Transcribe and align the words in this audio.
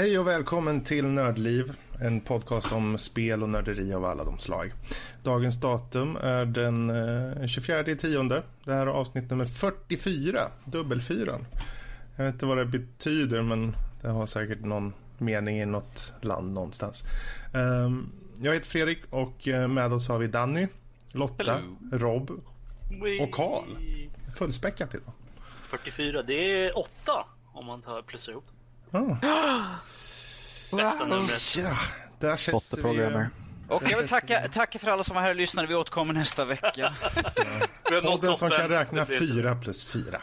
Hej 0.00 0.18
och 0.18 0.26
välkommen 0.26 0.84
till 0.84 1.04
Nördliv, 1.04 1.72
en 2.00 2.20
podcast 2.20 2.72
om 2.72 2.98
spel 2.98 3.42
och 3.42 3.48
nörderi 3.48 3.94
av 3.94 4.04
alla 4.04 4.24
de 4.24 4.38
slag. 4.38 4.72
Dagens 5.22 5.60
datum 5.60 6.16
är 6.16 6.44
den 6.44 6.90
eh, 7.40 7.46
24 7.46 7.84
tionde. 7.84 8.42
Det 8.64 8.72
här 8.72 8.86
är 8.86 8.90
avsnitt 8.90 9.30
nummer 9.30 9.44
44, 9.44 10.38
dubbelfyran. 10.64 11.46
Jag 12.16 12.24
vet 12.24 12.34
inte 12.34 12.46
vad 12.46 12.58
det 12.58 12.64
betyder, 12.64 13.42
men 13.42 13.76
det 14.02 14.08
har 14.08 14.26
säkert 14.26 14.64
någon 14.64 14.92
mening 15.18 15.60
i 15.60 15.66
något 15.66 16.12
land 16.20 16.52
någonstans. 16.52 17.04
Um, 17.54 18.12
jag 18.42 18.54
heter 18.54 18.68
Fredrik 18.68 18.98
och 19.10 19.48
eh, 19.48 19.68
med 19.68 19.92
oss 19.92 20.08
har 20.08 20.18
vi 20.18 20.26
Danny, 20.26 20.68
Lotta, 21.12 21.52
Hello. 21.52 21.76
Rob 21.92 22.30
och 23.20 23.32
Karl. 23.32 23.76
Fullspäckat 24.38 24.94
idag. 24.94 25.12
44, 25.70 26.22
det 26.22 26.66
är 26.66 26.78
8 26.78 27.26
om 27.52 27.66
man 27.66 27.82
tar 27.82 28.02
plussar 28.02 28.32
ihop. 28.32 28.44
Ah. 28.92 29.74
Bästa 30.76 31.04
numret. 31.06 31.56
Ja, 31.56 31.76
där 32.18 32.36
sätter 32.36 32.92
vi... 32.92 33.26
Och 33.70 33.82
jag 33.90 33.98
vill 33.98 34.08
tacka, 34.08 34.48
tacka 34.52 34.78
för 34.78 34.90
alla 34.90 35.02
som 35.02 35.14
var 35.14 35.22
här 35.22 35.30
och 35.30 35.36
lyssnade. 35.36 35.68
Vi 35.68 35.74
återkommer 35.74 36.14
nästa 36.14 36.44
vecka. 36.44 36.94
Podden 38.02 38.36
som 38.36 38.50
kan 38.50 38.68
räkna 38.68 39.06
fyra 39.06 39.54
plus 39.54 39.84
fyra. 39.84 40.20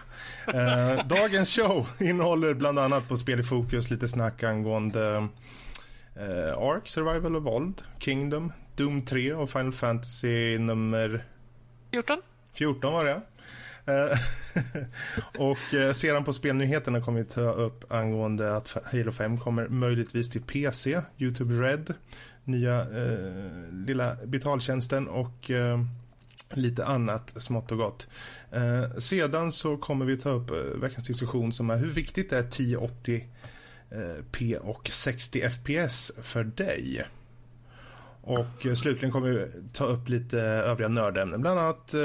Eh, 0.48 1.08
dagens 1.08 1.56
show 1.56 1.88
innehåller 2.00 2.54
bland 2.54 2.80
annat 2.80 3.08
på 3.08 3.18
Spel 3.18 3.40
i 3.40 3.44
fokus 3.44 3.90
lite 3.90 4.08
snack 4.08 4.44
angående 4.44 5.28
eh, 6.16 6.58
Ark, 6.58 6.88
Survival 6.88 7.36
Evolved, 7.36 7.82
Kingdom, 8.00 8.54
Doom 8.76 9.06
3 9.06 9.34
och 9.34 9.50
Final 9.50 9.74
Fantasy 9.74 10.58
nummer 10.58 11.26
14? 11.92 12.22
14 12.54 12.94
var 12.94 13.06
det. 13.06 13.22
Eh, 13.88 14.18
och 15.42 15.74
eh, 15.74 15.92
sedan 15.92 16.24
på 16.24 16.34
spelnyheterna 16.34 17.02
kommer 17.02 17.20
vi 17.20 17.26
ta 17.26 17.52
upp 17.52 17.92
angående 17.92 18.56
att 18.56 18.78
Halo 18.92 19.12
5 19.12 19.40
kommer 19.40 19.68
möjligtvis 19.68 20.30
till 20.30 20.42
PC, 20.42 21.02
YouTube 21.18 21.54
Red, 21.54 21.94
nya 22.44 22.82
eh, 22.82 23.72
lilla 23.72 24.16
betaltjänsten 24.26 25.08
och 25.08 25.52
eh, 25.52 25.80
lite 26.54 26.86
annat 26.86 27.34
smått 27.42 27.72
och 27.72 27.78
gott. 27.78 28.08
Eh, 28.52 28.98
sedan 28.98 29.52
så 29.52 29.78
kommer 29.78 30.06
vi 30.06 30.18
ta 30.18 30.30
upp 30.30 30.52
eh, 30.52 30.58
veckans 30.58 31.08
diskussion 31.08 31.52
som 31.52 31.70
är 31.70 31.78
hur 31.78 31.92
viktigt 31.92 32.34
är 32.34 32.40
1080 32.40 33.28
eh, 33.92 34.24
P 34.32 34.58
och 34.58 34.90
60 34.90 35.50
FPS 35.50 36.12
för 36.22 36.44
dig? 36.44 37.06
Och 38.22 38.66
eh, 38.66 38.74
slutligen 38.74 39.12
kommer 39.12 39.30
vi 39.30 39.48
ta 39.74 39.86
upp 39.86 40.10
lite 40.10 40.42
övriga 40.42 40.90
nördämnen, 40.90 41.42
bland 41.42 41.60
annat 41.60 41.94
eh, 41.94 42.00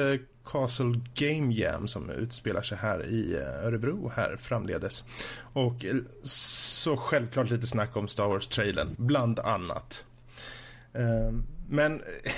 Castle 0.53 1.01
Game 1.15 1.55
Jam 1.55 1.89
som 1.89 2.11
utspelar 2.11 2.63
sig 2.63 2.79
här 2.79 3.07
i 3.07 3.35
eh, 3.35 3.67
Örebro 3.67 4.13
här 4.17 4.37
framledes. 4.37 5.05
Och 5.53 5.85
eh, 5.85 5.95
så 6.25 6.97
självklart 6.97 7.51
lite 7.51 7.67
snack 7.67 7.97
om 7.97 8.09
Star 8.09 8.29
Wars-trailern, 8.29 8.95
bland 8.99 9.39
annat. 9.39 10.05
Eh, 10.95 11.33
Men 11.69 12.01
eh, 12.01 12.33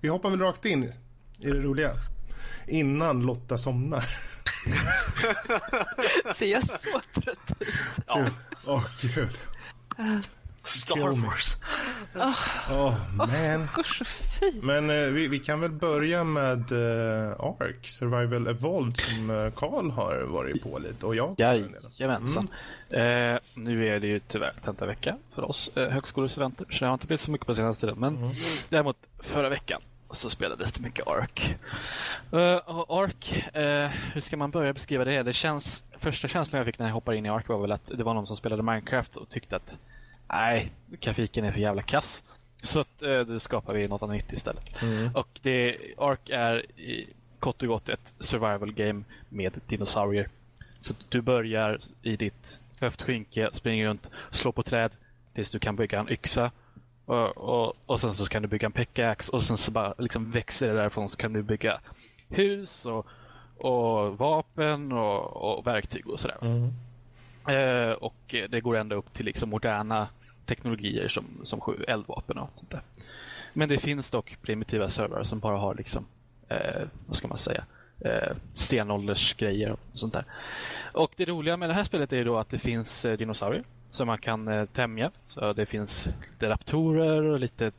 vi 0.00 0.08
hoppar 0.08 0.30
väl 0.30 0.40
rakt 0.40 0.64
in 0.64 0.84
i 0.84 0.92
det 1.46 1.52
roliga. 1.60 1.96
Innan 2.66 3.20
Lotta 3.26 3.58
somnar. 3.58 4.04
Ser 6.34 6.46
jag 6.46 6.64
så 6.64 7.00
trött 7.20 7.52
ut? 7.60 7.68
Ja, 8.06 8.26
Åh 8.66 8.84
gud. 9.00 9.38
Star 10.68 11.26
Wars. 11.26 11.56
Åh 12.70 12.94
man. 13.16 13.68
Usch, 13.78 14.02
fy. 14.40 14.52
Men 14.62 14.90
eh, 14.90 14.96
vi, 14.96 15.28
vi 15.28 15.38
kan 15.38 15.60
väl 15.60 15.70
börja 15.70 16.24
med 16.24 16.72
eh, 16.72 17.30
Ark, 17.40 17.86
Survival 17.86 18.46
Evolved 18.46 18.96
som 18.96 19.30
eh, 19.30 19.50
Carl 19.50 19.90
har 19.90 20.22
varit 20.22 20.62
på 20.62 20.78
lite 20.78 21.06
och 21.06 21.14
jag. 21.14 21.34
Jajamensan. 21.38 22.48
Eh, 22.90 23.38
nu 23.54 23.88
är 23.88 24.00
det 24.00 24.06
ju 24.06 24.20
tyvärr 24.20 24.54
tentavecka 24.64 25.16
för 25.34 25.42
oss 25.42 25.70
eh, 25.76 25.90
högskolestudenter, 25.90 26.66
så 26.70 26.78
det 26.78 26.86
har 26.86 26.94
inte 26.94 27.06
blivit 27.06 27.20
så 27.20 27.30
mycket 27.30 27.46
på 27.46 27.54
senaste 27.54 27.80
tiden. 27.80 27.98
Men 27.98 28.30
däremot 28.68 28.96
förra 29.18 29.48
veckan 29.48 29.80
så 30.10 30.30
spelades 30.30 30.72
det 30.72 30.82
mycket 30.82 31.06
Ark. 31.06 31.56
Eh, 32.32 32.56
och 32.56 33.02
Ark, 33.02 33.44
eh, 33.56 33.90
hur 34.12 34.20
ska 34.20 34.36
man 34.36 34.50
börja 34.50 34.72
beskriva 34.72 35.04
det? 35.04 35.22
det 35.22 35.32
känns, 35.32 35.82
första 35.98 36.28
känslan 36.28 36.58
jag 36.58 36.66
fick 36.66 36.78
när 36.78 36.86
jag 36.86 36.94
hoppade 36.94 37.16
in 37.16 37.26
i 37.26 37.28
Ark 37.28 37.48
var 37.48 37.60
väl 37.60 37.72
att 37.72 37.86
det 37.86 38.04
var 38.04 38.14
någon 38.14 38.26
som 38.26 38.36
spelade 38.36 38.62
Minecraft 38.62 39.16
och 39.16 39.28
tyckte 39.28 39.56
att 39.56 39.70
nej, 40.28 40.72
grafiken 41.00 41.44
är 41.44 41.52
för 41.52 41.60
jävla 41.60 41.82
kass. 41.82 42.22
Så 42.62 42.80
att, 42.80 43.02
eh, 43.02 43.20
då 43.20 43.40
skapar 43.40 43.74
vi 43.74 43.88
något 43.88 44.02
annat 44.02 44.32
istället. 44.32 44.82
Och 45.14 45.28
det, 45.42 45.76
Ark 45.98 46.28
är 46.30 46.80
i, 46.80 47.08
kort 47.38 47.62
och 47.62 47.68
gott 47.68 47.88
ett 47.88 48.14
survival 48.20 48.72
game 48.72 49.02
med 49.28 49.60
dinosaurier. 49.66 50.28
Så 50.80 50.92
att 50.92 51.04
du 51.08 51.20
börjar 51.20 51.80
i 52.02 52.16
ditt 52.16 52.58
höftskynke, 52.80 53.50
springer 53.52 53.86
runt, 53.86 54.10
slår 54.30 54.52
på 54.52 54.62
träd 54.62 54.90
tills 55.34 55.50
du 55.50 55.58
kan 55.58 55.76
bygga 55.76 56.00
en 56.00 56.08
yxa. 56.12 56.50
Och, 57.04 57.36
och, 57.36 57.72
och 57.86 58.00
sen 58.00 58.14
så 58.14 58.26
kan 58.26 58.42
du 58.42 58.48
bygga 58.48 58.66
en 58.66 58.72
pickaxe 58.72 59.32
och 59.32 59.42
sen 59.42 59.56
så 59.56 59.70
bara 59.70 59.94
liksom 59.98 60.30
växer 60.30 60.68
det 60.68 60.74
därifrån 60.74 61.08
så 61.08 61.16
kan 61.16 61.32
du 61.32 61.42
bygga 61.42 61.80
hus 62.28 62.86
och, 62.86 63.06
och 63.56 64.18
vapen 64.18 64.92
och, 64.92 65.36
och 65.58 65.66
verktyg 65.66 66.06
och 66.08 66.20
sådär. 66.20 66.38
Eh, 67.48 67.92
och 67.92 68.34
det 68.48 68.60
går 68.60 68.76
ända 68.76 68.96
upp 68.96 69.12
till 69.14 69.26
liksom 69.26 69.50
moderna 69.50 70.08
teknologier 70.48 71.08
som, 71.08 71.24
som 71.42 71.60
sju 71.60 71.84
eldvapen 71.88 72.38
och 72.38 72.50
sånt 72.54 72.70
där. 72.70 72.82
Men 73.52 73.68
det 73.68 73.78
finns 73.78 74.10
dock 74.10 74.38
primitiva 74.42 74.90
servrar 74.90 75.24
som 75.24 75.38
bara 75.38 75.58
har 75.58 75.74
liksom, 75.74 76.06
eh, 76.48 76.82
vad 77.06 77.16
ska 77.16 77.28
man 77.28 77.38
säga, 77.38 77.64
eh, 78.00 78.36
stenåldersgrejer 78.54 79.72
och 79.72 79.80
sånt 79.94 80.12
där. 80.12 80.24
Och 80.92 81.12
det 81.16 81.24
roliga 81.24 81.56
med 81.56 81.68
det 81.68 81.74
här 81.74 81.84
spelet 81.84 82.12
är 82.12 82.24
då 82.24 82.38
att 82.38 82.50
det 82.50 82.58
finns 82.58 83.04
eh, 83.04 83.16
dinosaurier 83.16 83.64
som 83.90 84.06
man 84.06 84.18
kan 84.18 84.48
eh, 84.48 84.64
tämja. 84.66 85.10
Så 85.28 85.52
det 85.52 85.66
finns 85.66 86.08
lite 86.32 86.48
raptorer 86.48 87.22
och 87.22 87.40
lite 87.40 87.72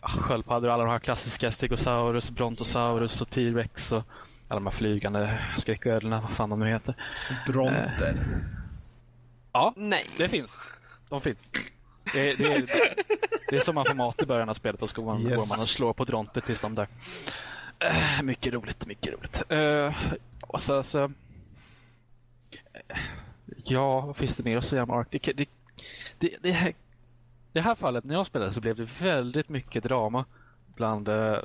ja, 0.00 0.08
sköldpaddor, 0.08 0.68
alla 0.68 0.84
de 0.84 0.90
här 0.90 0.98
klassiska 0.98 1.50
Stegosaurus, 1.50 2.30
Brontosaurus 2.30 3.20
och 3.20 3.30
T-rex 3.30 3.92
och 3.92 4.02
alla 4.48 4.60
de 4.60 4.66
här 4.66 4.72
flygande 4.72 5.38
skräcködlorna, 5.58 6.20
vad 6.20 6.36
fan 6.36 6.50
de 6.50 6.60
nu 6.60 6.68
heter. 6.68 6.94
Dronter. 7.46 8.16
Ja, 9.52 9.72
Nej. 9.76 10.10
det 10.18 10.28
finns. 10.28 10.60
De 11.08 11.20
finns. 11.20 11.52
Det, 12.12 12.38
det, 12.38 12.44
är, 12.44 12.66
det 13.50 13.56
är 13.56 13.60
som 13.60 13.74
man 13.74 13.84
får 13.84 13.94
mat 13.94 14.22
i 14.22 14.26
början 14.26 14.48
av 14.48 14.54
spelet 14.54 14.82
och 14.82 14.90
så 14.90 15.02
går 15.02 15.12
man, 15.12 15.20
Yes. 15.20 15.36
går 15.36 15.56
man 15.56 15.62
och 15.62 15.68
slår 15.68 15.92
på 15.92 16.04
dronter 16.04 16.40
tills 16.40 16.60
de 16.60 16.74
dör. 16.74 16.88
Eh, 17.78 18.22
mycket 18.22 18.52
roligt, 18.54 18.86
mycket 18.86 19.12
roligt. 19.12 19.42
Uh, 19.52 19.96
och 20.40 20.62
så, 20.62 20.82
så, 20.82 21.04
eh, 21.04 21.10
ja, 23.64 24.00
vad 24.00 24.16
finns 24.16 24.36
det 24.36 24.44
mer 24.44 24.56
att 24.56 24.66
säga 24.66 24.82
om 24.82 24.90
Ark? 24.90 25.08
Det, 25.10 25.32
det, 25.32 25.48
det, 26.18 26.36
det, 26.42 26.52
här, 26.52 26.72
det 27.52 27.60
här 27.60 27.74
fallet, 27.74 28.04
när 28.04 28.14
jag 28.14 28.26
spelade 28.26 28.52
så 28.52 28.60
blev 28.60 28.76
det 28.76 28.88
väldigt 29.00 29.48
mycket 29.48 29.84
drama 29.84 30.24
bland 30.74 31.08
eh, 31.08 31.38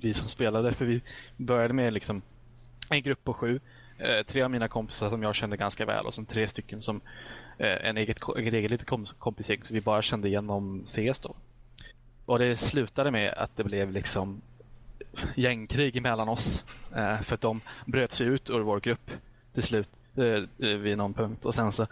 vi 0.00 0.14
som 0.14 0.28
spelade. 0.28 0.74
För 0.74 0.84
vi 0.84 1.02
började 1.36 1.74
med 1.74 1.92
liksom 1.92 2.22
en 2.90 3.02
grupp 3.02 3.24
på 3.24 3.34
sju. 3.34 3.60
Tre 4.26 4.42
av 4.42 4.50
mina 4.50 4.68
kompisar 4.68 5.10
som 5.10 5.22
jag 5.22 5.34
kände 5.34 5.56
ganska 5.56 5.86
väl 5.86 6.06
och 6.06 6.14
sen 6.14 6.26
tre 6.26 6.48
stycken 6.48 6.82
som 6.82 7.00
Eh, 7.58 7.88
en 7.88 7.96
eget, 7.96 8.18
en 8.36 8.54
eget 8.54 8.70
litet 8.70 8.88
kompisgäng 9.18 9.60
som 9.64 9.74
vi 9.74 9.80
bara 9.80 10.02
kände 10.02 10.28
igenom 10.28 10.84
CS 10.86 11.18
då. 11.18 11.34
Och 12.26 12.38
det 12.38 12.56
slutade 12.56 13.10
med 13.10 13.34
att 13.34 13.56
det 13.56 13.64
blev 13.64 13.92
liksom 13.92 14.40
gängkrig 15.34 16.02
mellan 16.02 16.28
oss. 16.28 16.64
Eh, 16.96 17.20
för 17.20 17.34
att 17.34 17.40
de 17.40 17.60
bröt 17.86 18.12
sig 18.12 18.26
ut 18.26 18.50
ur 18.50 18.60
vår 18.60 18.80
grupp 18.80 19.10
till 19.54 19.62
slut 19.62 19.88
eh, 20.16 20.24
eh 20.68 20.76
vid 20.76 20.98
någon 20.98 21.14
punkt. 21.14 21.44
Och 21.44 21.54
sen 21.54 21.72
så 21.72 21.86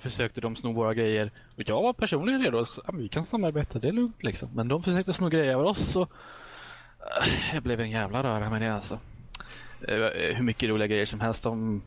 försökte 0.00 0.40
de 0.40 0.56
sno 0.56 0.72
våra 0.72 0.94
grejer. 0.94 1.30
Och 1.56 1.62
jag 1.66 1.82
var 1.82 1.92
personligen 1.92 2.42
redo. 2.42 2.58
att 2.58 2.78
vi 2.92 3.08
kan 3.08 3.26
samarbeta, 3.26 3.78
det 3.78 3.88
är 3.88 3.92
lugnt 3.92 4.22
liksom. 4.24 4.48
Men 4.54 4.68
de 4.68 4.82
försökte 4.82 5.12
sno 5.12 5.28
grejer 5.28 5.54
av 5.54 5.66
oss 5.66 5.96
och 5.96 6.10
eh, 7.22 7.54
jag 7.54 7.62
blev 7.62 7.80
en 7.80 7.90
jävla 7.90 8.22
röra 8.22 8.50
med 8.50 8.62
det 8.62 8.74
alltså. 8.74 8.98
Eh, 9.88 10.34
hur 10.36 10.42
mycket 10.42 10.68
roliga 10.68 10.86
grejer 10.86 11.06
som 11.06 11.20
helst. 11.20 11.42
De 11.42 11.82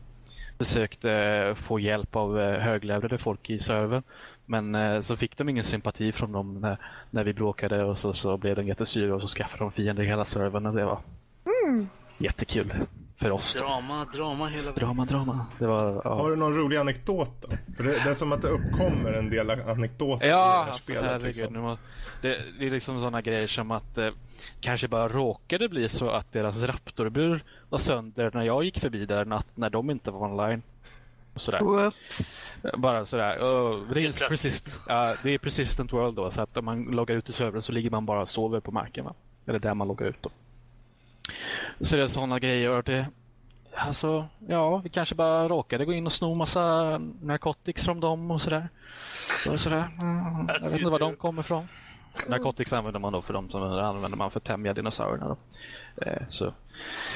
försökte 0.58 1.54
få 1.58 1.80
hjälp 1.80 2.16
av 2.16 2.40
eh, 2.40 2.60
höglevlade 2.60 3.18
folk 3.18 3.50
i 3.50 3.58
servern. 3.58 4.02
Men 4.46 4.74
eh, 4.74 5.00
så 5.00 5.16
fick 5.16 5.38
de 5.38 5.48
ingen 5.48 5.64
sympati 5.64 6.12
från 6.12 6.32
dem 6.32 6.60
när, 6.60 6.78
när 7.10 7.24
vi 7.24 7.34
bråkade 7.34 7.84
och 7.84 7.98
så, 7.98 8.12
så 8.12 8.36
blev 8.36 8.56
de 8.56 8.66
jättesura 8.66 9.14
och 9.14 9.22
så 9.22 9.28
skaffade 9.28 9.64
de 9.64 9.72
fiender 9.72 10.02
i 10.02 10.06
hela 10.06 10.24
servern 10.24 10.66
och 10.66 10.74
det 10.74 10.84
var 10.84 11.00
jättekul 12.18 12.72
för 13.16 13.30
oss. 13.30 13.54
Drama, 13.54 14.04
drama 14.04 14.48
hela 14.48 14.62
vägen. 14.62 14.74
Drama, 14.86 15.04
drama. 15.04 15.46
Det 15.58 15.66
var, 15.66 16.02
ja. 16.04 16.14
Har 16.14 16.30
du 16.30 16.36
någon 16.36 16.54
rolig 16.54 16.76
anekdot 16.76 17.30
då? 17.42 17.48
För 17.76 17.84
det, 17.84 17.90
det 17.90 18.10
är 18.10 18.14
som 18.14 18.32
att 18.32 18.42
det 18.42 18.48
uppkommer 18.48 19.12
en 19.12 19.30
del 19.30 19.50
anekdoter 19.50 20.24
i 20.24 20.28
det 20.28 20.34
Ja, 20.34 20.50
här 20.50 20.66
alltså, 20.70 20.82
spelet. 20.82 21.04
herregud. 21.04 21.36
Liksom. 21.52 21.76
Det, 22.22 22.38
det 22.58 22.66
är 22.66 22.70
liksom 22.70 22.98
sådana 22.98 23.20
grejer 23.22 23.46
som 23.46 23.70
att 23.70 23.98
eh, 23.98 24.08
kanske 24.60 24.88
bara 24.88 25.08
råkade 25.08 25.68
bli 25.68 25.88
så 25.88 26.10
att 26.10 26.32
deras 26.32 26.56
raptorbur 26.62 27.44
var 27.68 27.78
sönder 27.78 28.30
när 28.34 28.42
jag 28.42 28.64
gick 28.64 28.78
förbi 28.78 29.06
där 29.06 29.24
natt 29.24 29.46
när 29.54 29.70
de 29.70 29.90
inte 29.90 30.10
var 30.10 30.20
online. 30.30 30.62
Sådär. 31.36 31.60
Whoops. 31.60 32.58
Bara 32.76 33.06
sådär. 33.06 33.38
Oh, 33.38 33.92
det, 33.94 34.06
är 34.06 34.28
persist, 34.28 34.80
ja, 34.88 35.14
det 35.22 35.30
är 35.34 35.38
persistent 35.38 35.92
world 35.92 36.16
då. 36.16 36.30
Så 36.30 36.42
att 36.42 36.56
om 36.56 36.64
man 36.64 36.84
loggar 36.84 37.16
ut 37.16 37.28
i 37.28 37.32
servern 37.32 37.62
så 37.62 37.72
ligger 37.72 37.90
man 37.90 38.06
bara 38.06 38.22
och 38.22 38.30
sover 38.30 38.60
på 38.60 38.72
marken. 38.72 39.04
Va? 39.04 39.14
Eller 39.46 39.58
där 39.58 39.74
man 39.74 39.88
loggar 39.88 40.06
ut 40.06 40.16
då. 40.22 40.30
Så 41.80 41.96
det 41.96 42.02
är 42.02 42.08
sådana 42.08 42.38
grejer. 42.38 42.82
Det, 42.82 43.06
Alltså, 43.78 44.28
ja, 44.48 44.78
vi 44.78 44.88
kanske 44.88 45.14
bara 45.14 45.48
råkade 45.48 45.84
gå 45.84 45.92
in 45.92 46.06
och 46.06 46.12
sno 46.12 46.34
massa 46.34 46.98
narcotics 47.22 47.84
från 47.84 48.00
dem 48.00 48.30
och 48.30 48.42
sådär. 48.42 48.68
Så, 49.44 49.58
sådär. 49.58 49.88
Mm, 50.00 50.48
jag 50.48 50.60
vet 50.60 50.72
inte 50.72 50.90
var 50.90 50.98
de 50.98 51.16
kommer 51.16 51.42
ifrån. 51.42 51.68
Narcotics 52.28 52.72
använder 52.72 53.00
man 53.00 53.12
då 53.12 53.22
för 53.22 53.32
de 53.32 53.50
som 53.50 53.62
använder 53.62 54.18
man 54.18 54.30
för 54.30 54.40
att 54.40 54.44
tämja 54.44 54.74
dinosaurierna. 54.74 55.26
Då. 55.26 55.36
Eh, 56.02 56.22
så. 56.28 56.54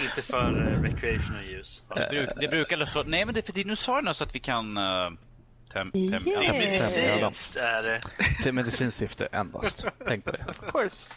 Inte 0.09 0.23
för 0.23 0.51
uh, 0.51 0.83
recreational 0.83 1.45
use. 1.45 1.83
Det, 1.95 2.09
bruk, 2.11 2.31
det 2.41 2.49
brukar 2.49 2.87
så. 2.87 3.03
Nej, 3.03 3.25
men 3.25 3.35
det 3.35 3.41
är 3.41 3.43
för 3.43 3.53
dinosaurierna 3.53 4.15
så 4.15 4.25
att 4.25 4.35
vi 4.35 4.41
kan... 4.41 4.79
Uh, 4.79 5.11
tem, 5.73 5.91
tem, 5.91 6.03
Yeah. 6.03 6.23
ja, 6.27 6.53
Medicinskt 6.53 7.57
är 7.57 7.93
det. 7.93 8.01
Till 8.43 8.53
medicinskt 8.53 8.99
syfte 8.99 9.29
endast. 9.33 9.85
Tänk 10.07 10.25
på 10.25 10.31
det. 10.31 10.45
Of 10.49 10.73
course. 10.73 11.15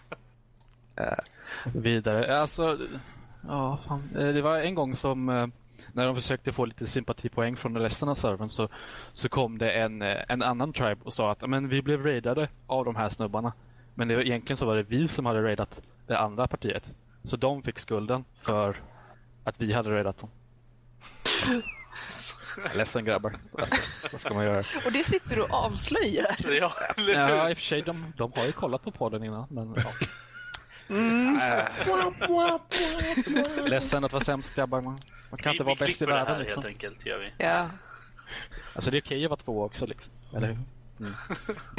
Vidare, 1.73 2.39
alltså... 2.41 2.77
Ja, 3.47 3.79
fan. 3.87 4.09
Eh, 4.17 4.27
Det 4.27 4.41
var 4.41 4.59
en 4.59 4.75
gång 4.75 4.95
som 4.95 5.29
eh, 5.29 5.47
när 5.93 6.05
de 6.05 6.15
försökte 6.15 6.51
få 6.51 6.65
lite 6.65 6.87
sympatipoäng 6.87 7.55
från 7.55 7.77
resten 7.77 8.09
av 8.09 8.15
servern 8.15 8.49
så, 8.49 8.69
så 9.13 9.29
kom 9.29 9.57
det 9.57 9.71
en, 9.71 10.01
eh, 10.01 10.17
en 10.27 10.41
annan 10.41 10.73
tribe 10.73 11.01
och 11.03 11.13
sa 11.13 11.31
att 11.31 11.49
men 11.49 11.69
vi 11.69 11.81
blev 11.81 12.03
raidade 12.05 12.49
av 12.67 12.85
de 12.85 12.95
här 12.95 13.09
snubbarna. 13.09 13.53
Men 13.95 14.07
det, 14.07 14.15
var- 14.15 14.21
egentligen 14.23 14.57
så 14.57 14.65
var 14.65 14.75
det 14.75 14.83
vi 14.83 15.07
som 15.07 15.25
hade 15.25 15.43
raidat 15.43 15.81
det 16.07 16.17
andra 16.19 16.47
partiet. 16.47 16.93
Så 17.23 17.37
de 17.37 17.63
fick 17.63 17.79
skulden 17.79 18.25
för 18.41 18.77
att 19.43 19.61
vi 19.61 19.73
hade 19.73 19.89
raidat 19.89 20.17
dem. 20.19 20.29
Ledsen 22.75 23.05
grabbar. 23.05 23.35
Alltså, 23.59 23.75
vad 24.11 24.21
ska 24.21 24.33
man 24.33 24.45
göra? 24.45 24.63
Och 24.85 24.91
det 24.91 25.03
sitter 25.03 25.35
du 25.35 25.41
och 25.41 25.53
avslöjar. 25.53 26.35
Ja, 26.59 26.73
Ja, 27.07 27.49
i 27.49 27.53
och 27.53 27.57
för 27.57 27.63
sig, 27.63 27.81
de, 27.81 28.13
de 28.17 28.31
har 28.35 28.45
ju 28.45 28.51
kollat 28.51 28.83
på 28.83 28.91
podden 28.91 29.23
innan. 29.23 29.45
Men, 29.49 29.73
ja. 29.77 29.83
Ledsen 33.65 34.03
att 34.03 34.13
vara 34.13 34.23
sämst 34.23 34.55
grabbar. 34.55 34.81
Man, 34.81 34.99
man 35.29 35.37
kan 35.37 35.51
Vi- 35.51 35.55
inte 35.55 35.63
vara 35.63 35.75
bäst 35.75 36.01
i 36.01 36.05
världen. 36.05 36.33
här, 36.35 36.39
Liksom. 36.39 36.63
Helt 36.63 36.73
enkelt, 36.73 37.05
gör 37.05 37.19
vi. 37.19 37.43
Ja. 37.45 37.69
Alltså 38.75 38.91
det 38.91 38.97
är 38.97 39.01
okej 39.01 39.23
att 39.25 39.29
vara 39.29 39.39
två 39.39 39.63
också. 39.63 39.85
Liksom. 39.85 40.11
Eller 40.35 40.47
hur? 40.47 40.57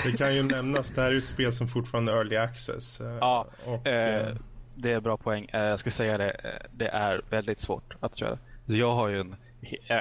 Det 0.05 0.13
kan 0.19 0.35
ju 0.35 0.43
nämnas, 0.43 0.91
det 0.91 1.03
här 1.03 1.13
är 1.13 1.17
ett 1.19 1.27
spel 1.27 1.53
som 1.53 1.69
fortfarande 1.69 2.13
är 2.13 2.17
early 2.17 2.37
access. 2.37 3.01
eh, 3.01 3.17
Ja, 3.21 3.47
och, 3.65 3.87
eh, 3.87 4.29
eh, 4.29 4.37
det 4.75 4.93
är 4.93 5.01
bra 5.01 5.17
poäng. 5.17 5.49
Eh, 5.53 5.61
jag 5.63 5.81
ska 5.81 5.91
säga 5.91 6.19
det, 6.19 6.61
det 6.73 6.89
är 6.89 7.23
väldigt 7.31 7.61
svårt 7.61 7.95
att 8.01 8.17
köra. 8.17 8.39
Så 8.67 8.75
jag 8.75 8.95
har 8.95 9.09
ju 9.09 9.21
en 9.21 9.37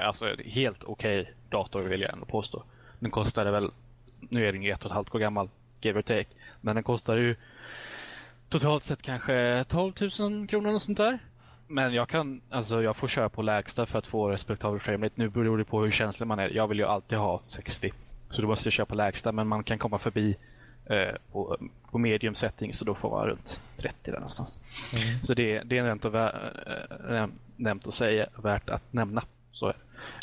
alltså, 0.06 0.26
en 0.30 0.40
helt 0.46 0.84
okej 0.84 1.34
dator 1.50 1.82
vill 1.82 2.02
jag 2.02 2.14
ändå 2.14 2.26
påstå. 2.26 2.64
Den 3.00 3.12
kostade 3.12 3.52
väl, 3.52 3.72
nu 4.20 4.48
är 4.48 4.54
den 4.54 4.64
ju 4.64 4.72
ett 4.72 4.80
och 4.80 4.86
ett 4.86 4.92
halvt 4.96 5.16
år 5.16 5.20
gammal, 5.20 5.50
give 5.82 6.00
or 6.00 6.04
take. 6.04 6.26
Men 6.62 6.76
den 6.76 6.84
kostar 6.84 7.16
ju 7.16 7.36
totalt 8.60 8.84
sett 8.84 9.02
kanske 9.02 9.66
12 9.68 9.94
000 10.20 10.48
kronor 10.48 10.74
och 10.74 10.82
sånt 10.82 10.98
där. 10.98 11.20
Men 11.68 11.94
jag 11.94 12.10
kan, 12.10 12.42
alltså 12.50 12.84
jag 12.84 12.96
får 12.96 13.08
köra 13.08 13.30
på 13.30 13.42
lägsta 13.42 13.86
för 13.86 14.00
att 14.00 14.08
få 14.08 14.30
respektabel 14.30 14.80
framerate. 14.80 15.16
Nu 15.18 15.30
beror 15.30 15.58
det 15.58 15.64
på 15.66 15.82
hur 15.84 15.92
känslig 15.92 16.28
man 16.28 16.40
är. 16.40 16.50
Jag 16.50 16.68
vill 16.68 16.80
ju 16.80 16.86
alltid 16.86 17.18
ha 17.18 17.42
60. 17.46 17.92
Så 18.30 18.42
då 18.42 18.48
måste 18.48 18.66
jag 18.68 18.74
köra 18.74 18.86
på 18.86 18.96
lägsta, 18.96 19.32
men 19.32 19.48
man 19.48 19.64
kan 19.64 19.78
komma 19.78 19.98
förbi 19.98 20.36
eh, 20.86 21.16
på, 21.32 21.58
på 21.92 21.98
medium 21.98 22.36
setting 22.36 22.74
så 22.74 22.86
då 22.86 22.96
får 22.96 23.10
man 23.10 23.28
runt 23.28 23.62
30 23.78 23.96
där 24.12 24.14
någonstans. 24.14 24.58
Så 25.24 25.34
det, 25.34 25.60
det 25.64 25.78
är 25.78 25.84
nämnt 25.84 26.06
att, 26.06 26.14
vä- 26.14 26.36
eh, 26.68 27.12
näm- 27.12 27.32
nämnt 27.56 27.88
att 27.88 27.94
säga, 27.94 28.26
värt 28.36 28.70
att 28.70 28.94
nämna. 28.94 29.24
Så 29.52 29.68
är 29.68 29.74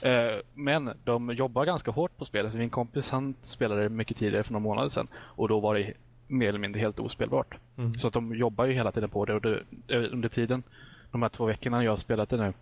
det. 0.02 0.32
Eh, 0.32 0.40
men 0.54 0.90
de 1.04 1.30
jobbar 1.30 1.64
ganska 1.64 1.90
hårt 1.90 2.16
på 2.16 2.24
spelet. 2.24 2.54
Min 2.54 2.70
kompis 2.70 3.10
han 3.10 3.34
spelade 3.42 3.88
mycket 3.88 4.16
tidigare 4.16 4.44
för 4.44 4.52
några 4.52 4.62
månader 4.64 4.88
sedan 4.88 5.08
och 5.14 5.48
då 5.48 5.60
var 5.60 5.74
det 5.74 5.92
mer 6.30 6.48
eller 6.48 6.58
mindre 6.58 6.80
helt 6.80 6.98
ospelbart. 6.98 7.56
Så 7.98 8.06
att 8.06 8.12
de 8.12 8.34
jobbar 8.34 8.64
ju 8.64 8.72
hela 8.72 8.92
tiden 8.92 9.10
på 9.10 9.24
det 9.24 9.34
och 9.34 9.40
det, 9.40 9.62
under 9.88 10.28
tiden, 10.28 10.62
de 11.10 11.22
här 11.22 11.28
två 11.28 11.44
veckorna 11.44 11.84
jag 11.84 11.92
har 11.92 11.96
spelat 11.96 12.28
det 12.28 12.36
nu, 12.36 12.52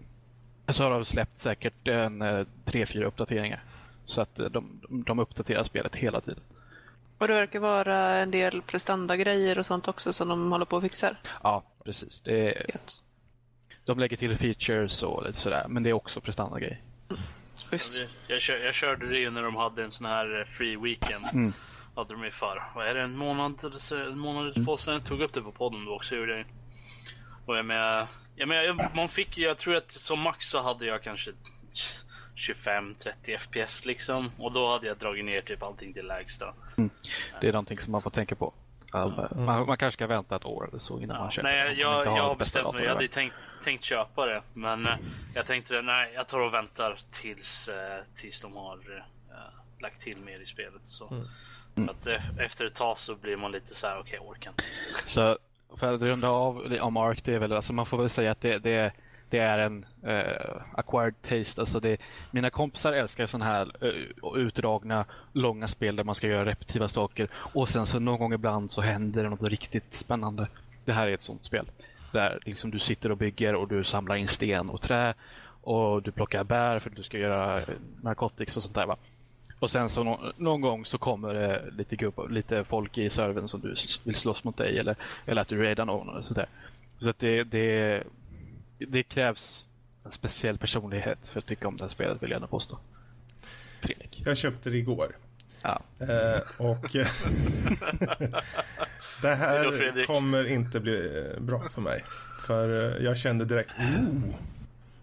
så 0.68 0.84
har 0.84 0.90
de 0.90 1.04
släppt 1.04 1.38
säkert 1.38 1.88
en 1.88 2.22
eh, 2.22 2.46
tre, 2.64 2.86
fyra 2.86 3.06
uppdateringar. 3.06 3.62
Så 4.04 4.20
att 4.20 4.38
eh, 4.38 4.46
de, 4.46 4.80
de, 4.88 5.18
uppdaterar 5.18 5.64
spelet 5.64 5.96
hela 5.96 6.20
tiden. 6.20 6.42
Och 7.18 7.28
det 7.28 7.34
verkar 7.34 7.58
vara 7.58 7.96
en 7.98 8.30
del 8.30 8.62
prestandagrejer 8.62 9.58
och 9.58 9.66
sånt 9.66 9.88
också 9.88 10.12
som 10.12 10.28
de 10.28 10.52
håller 10.52 10.64
på 10.64 10.76
och 10.76 10.82
fixar. 10.82 11.16
Ja, 11.42 11.62
precis. 11.84 12.20
Det 12.20 12.40
är, 12.40 12.66
Gött. 12.68 13.02
de 13.84 13.98
lägger 13.98 14.16
till 14.16 14.36
features 14.36 15.02
och 15.02 15.26
lite 15.26 15.38
sådär, 15.38 15.66
men 15.68 15.82
det 15.82 15.90
är 15.90 15.94
också 15.94 16.20
prestandagrej. 16.20 16.82
Schysst. 17.70 18.04
Jag, 18.26 18.40
jag 18.64 18.74
körde 18.74 19.06
det 19.06 19.18
ju 19.18 19.30
när 19.30 19.42
de 19.42 19.56
hade 19.56 19.84
en 19.84 19.90
sån 19.90 20.06
här 20.06 20.40
eh, 20.40 20.44
free 20.44 20.76
weekend. 20.76 21.24
Mm. 21.32 21.52
Hade 21.98 22.14
de 22.14 22.24
ju 22.24 22.30
för, 22.30 22.62
vad 22.74 22.86
är 22.86 22.94
det, 22.94 23.02
en 23.02 23.16
månad 23.16 23.64
en 23.90 24.18
månad 24.18 24.44
eller 24.56 24.64
två 24.64 24.76
sedan. 24.76 24.94
Jag 24.94 25.04
tog 25.04 25.20
upp 25.20 25.32
det 25.32 25.42
på 25.42 25.52
podden 25.52 25.84
då 25.84 25.94
också. 25.96 26.14
Gjorde 26.14 26.36
jag. 26.36 26.46
Och 27.46 27.56
jag 27.58 27.64
menar, 27.66 28.06
jag 28.36 28.48
menar, 28.48 28.62
jag- 28.62 28.96
man 28.96 29.08
fick 29.08 29.38
jag 29.38 29.58
tror 29.58 29.76
att 29.76 29.90
som 29.92 30.20
max 30.20 30.46
så 30.46 30.62
hade 30.62 30.86
jag 30.86 31.02
kanske 31.02 31.30
25-30 32.36 33.38
FPS 33.38 33.84
liksom. 33.86 34.30
Och 34.38 34.52
då 34.52 34.68
hade 34.72 34.86
jag 34.86 34.96
dragit 34.98 35.24
ner 35.24 35.40
typ 35.40 35.62
allting 35.62 35.92
till 35.94 36.06
lägsta. 36.06 36.54
Det 37.40 37.48
är 37.48 37.52
någonting 37.52 37.78
som 37.78 37.92
man 37.92 38.02
får 38.02 38.10
tänka 38.10 38.34
på. 38.34 38.52
Ja, 38.92 39.28
Man, 39.36 39.66
man 39.66 39.76
kanske 39.78 39.96
ska 39.96 40.06
vänta 40.06 40.36
ett 40.36 40.44
år 40.44 40.68
eller 40.68 40.78
så 40.78 41.00
innan 41.00 41.16
man 41.16 41.26
Ja, 41.26 41.30
köper 41.30 41.48
nej, 41.48 41.68
man 41.68 41.78
jag, 41.78 42.00
inte 42.00 42.10
jag, 42.10 42.22
har 42.28 42.36
bestämt 42.36 42.74
mig. 42.74 42.84
Jag 42.84 42.94
hade 42.94 43.08
tänkt, 43.08 43.34
tänkt 43.64 43.84
köpa 43.84 44.26
det. 44.26 44.42
Men 44.54 44.86
eh, 44.86 44.94
jag 45.34 45.46
tänkte 45.46 45.82
nej, 45.82 46.12
jag 46.14 46.28
tar 46.28 46.40
och 46.40 46.54
väntar 46.54 46.98
tills, 47.10 47.68
eh, 47.68 48.02
tills 48.16 48.40
de 48.40 48.56
har 48.56 48.78
eh, 49.30 49.36
lagt 49.82 50.00
till 50.02 50.16
mer 50.18 50.40
i 50.40 50.46
spelet. 50.46 50.82
Så. 50.84 51.24
För 51.86 51.90
Att, 51.90 52.06
eh, 52.06 52.44
efter 52.44 52.64
ett 52.64 52.74
tag 52.74 52.98
så 52.98 53.14
blir 53.14 53.36
man 53.36 53.52
lite 53.52 53.74
så 53.74 53.86
här, 53.86 53.98
okej, 54.00 54.14
jag 54.14 54.28
orkar 54.28 54.50
inte. 54.50 54.64
Så 55.04 55.38
för 55.76 55.94
att 55.94 56.02
runda 56.02 56.28
av 56.28 56.76
om 56.80 56.96
Ark, 56.96 57.24
det 57.24 57.34
är 57.34 57.38
väl, 57.38 57.52
alltså 57.52 57.72
man 57.72 57.86
får 57.86 57.98
väl 57.98 58.10
säga 58.10 58.30
att 58.30 58.40
det, 58.40 58.58
det, 58.58 58.92
det 59.30 59.38
är 59.38 59.58
en 59.58 59.86
eh, 60.02 60.62
acquired 60.72 61.22
taste. 61.22 61.60
Alltså 61.60 61.80
det, 61.80 62.00
mina 62.30 62.50
kompisar 62.50 62.92
älskar 62.92 63.26
sådana 63.26 63.44
här 63.44 63.72
eh, 63.80 64.36
utdragna, 64.36 65.04
långa 65.32 65.68
spel 65.68 65.96
där 65.96 66.04
man 66.04 66.14
ska 66.14 66.26
göra 66.26 66.44
repetitiva 66.44 66.88
saker 66.88 67.28
och 67.34 67.68
sen 67.68 67.86
så 67.86 67.98
någon 67.98 68.18
gång 68.18 68.32
ibland 68.32 68.70
så 68.70 68.80
händer 68.80 69.22
det 69.22 69.28
något 69.28 69.42
riktigt 69.42 69.98
spännande. 69.98 70.48
Det 70.84 70.92
här 70.92 71.08
är 71.08 71.14
ett 71.14 71.22
sånt 71.22 71.44
spel. 71.44 71.70
Där 72.12 72.38
liksom 72.46 72.70
du 72.70 72.78
sitter 72.78 73.10
och 73.10 73.16
bygger 73.16 73.54
och 73.54 73.68
du 73.68 73.84
samlar 73.84 74.16
in 74.16 74.28
sten 74.28 74.70
och 74.70 74.80
trä 74.80 75.14
och 75.62 76.02
du 76.02 76.10
plockar 76.10 76.44
bär 76.44 76.78
för 76.78 76.90
att 76.90 76.96
du 76.96 77.02
ska 77.02 77.18
göra 77.18 77.60
narkotics 78.02 78.56
och 78.56 78.62
sånt 78.62 78.74
där 78.74 78.86
va. 78.86 78.96
Och 79.58 79.70
sen 79.70 79.88
så 79.88 80.04
nå- 80.04 80.32
någon 80.36 80.60
gång 80.60 80.84
så 80.86 80.98
kommer 80.98 81.34
det 81.34 81.64
lite, 81.76 81.96
gubbar, 81.96 82.28
lite 82.28 82.64
folk 82.64 82.98
i 82.98 83.10
servern 83.10 83.48
som 83.48 83.60
du 83.60 83.74
vill 84.04 84.14
slåss 84.14 84.44
mot 84.44 84.56
dig 84.56 84.78
eller, 84.78 84.96
eller 85.26 85.42
att 85.42 85.48
du 85.48 85.62
raidar 85.62 85.84
någon 85.84 86.08
eller 86.08 86.22
sådär. 86.22 86.46
Så 86.98 87.08
att 87.10 87.18
det, 87.18 87.44
det, 87.44 88.02
det 88.78 89.02
krävs 89.02 89.64
en 90.04 90.12
speciell 90.12 90.58
personlighet 90.58 91.28
för 91.28 91.38
att 91.38 91.46
tycka 91.46 91.68
om 91.68 91.76
det 91.76 91.84
här 91.84 91.90
spelet 91.90 92.22
vill 92.22 92.30
jag 92.30 92.40
nog 92.40 92.50
påstå. 92.50 92.78
Fredrik. 93.82 94.22
Jag 94.26 94.36
köpte 94.36 94.70
det 94.70 94.78
igår. 94.78 95.16
Ja. 95.62 95.80
Eh, 95.98 96.40
och 96.66 96.86
det 99.22 99.34
här 99.34 99.70
Fredrik. 99.72 100.06
kommer 100.06 100.46
inte 100.52 100.80
bli 100.80 101.24
eh, 101.34 101.40
bra 101.40 101.68
för 101.68 101.80
mig. 101.82 102.04
För 102.46 102.96
eh, 102.96 103.04
jag 103.04 103.18
kände 103.18 103.44
direkt, 103.44 103.70
oh, 103.78 104.34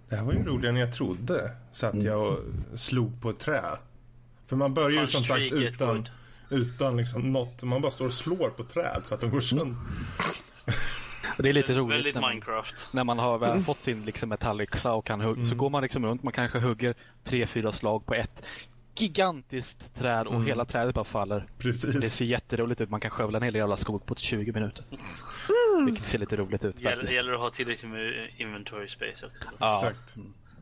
det 0.09 0.15
här 0.15 0.23
var 0.23 0.33
ju 0.33 0.43
roligare 0.43 0.69
än 0.75 0.79
jag 0.79 0.93
trodde. 0.93 1.51
Satt 1.71 2.03
jag 2.03 2.27
och 2.27 2.39
slog 2.75 3.21
på 3.21 3.29
ett 3.29 3.39
trä. 3.39 3.61
För 4.47 4.55
man 4.55 4.73
börjar 4.73 5.01
ju 5.01 5.07
som 5.07 5.23
sagt 5.23 5.53
utan, 5.53 6.09
utan 6.49 6.97
liksom 6.97 7.31
något. 7.33 7.63
Man 7.63 7.81
bara 7.81 7.91
står 7.91 8.05
och 8.05 8.13
slår 8.13 8.49
på 8.49 8.63
träd 8.63 9.01
så 9.03 9.15
att 9.15 9.21
de 9.21 9.29
går 9.29 9.39
sönder. 9.41 9.75
Det 11.37 11.49
är 11.49 11.53
lite 11.53 11.73
roligt 11.73 11.91
Väldigt 11.97 12.15
när 12.15 12.21
man, 12.21 12.29
Minecraft. 12.29 12.89
när 12.91 13.03
man 13.03 13.19
har 13.19 13.37
väl 13.37 13.63
fått 13.63 13.77
sin 13.83 14.05
liksom 14.05 14.29
metallyxa 14.29 14.93
och 14.93 15.05
kan 15.05 15.21
hugga, 15.21 15.45
så 15.45 15.55
går 15.55 15.69
man 15.69 15.83
liksom 15.83 16.05
runt, 16.05 16.23
man 16.23 16.33
kanske 16.33 16.59
hugger 16.59 16.95
tre, 17.23 17.47
fyra 17.47 17.71
slag 17.71 18.05
på 18.05 18.13
ett 18.13 18.43
gigantiskt 18.97 19.95
träd 19.95 20.27
och 20.27 20.43
hela 20.43 20.65
trädet 20.65 20.95
bara 20.95 21.05
faller. 21.05 21.39
Det 21.39 21.63
Precis. 21.63 22.13
ser 22.13 22.25
jätteroligt 22.25 22.81
ut. 22.81 22.89
Man 22.89 22.99
kan 22.99 23.11
skövla 23.11 23.37
en 23.37 23.43
hel 23.43 23.55
jävla 23.55 23.77
skog 23.77 24.05
på 24.05 24.15
20 24.15 24.51
minuter. 24.51 24.83
Vilket 25.85 26.07
ser 26.07 26.17
lite 26.17 26.35
roligt 26.35 26.65
ut 26.65 26.79
Gäller, 26.79 27.13
gäller 27.13 27.33
att 27.33 27.39
ha 27.39 27.49
tillräckligt 27.49 27.91
med 27.91 28.29
inventory 28.37 28.87
space 28.87 29.25
också. 29.25 29.49
Ja. 29.57 29.75
Exakt. 29.75 30.15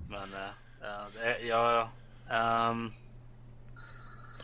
Men 0.10 0.20
uh, 0.24 1.42
uh, 1.42 1.48
jag... 1.48 1.88
ehm, 2.30 2.92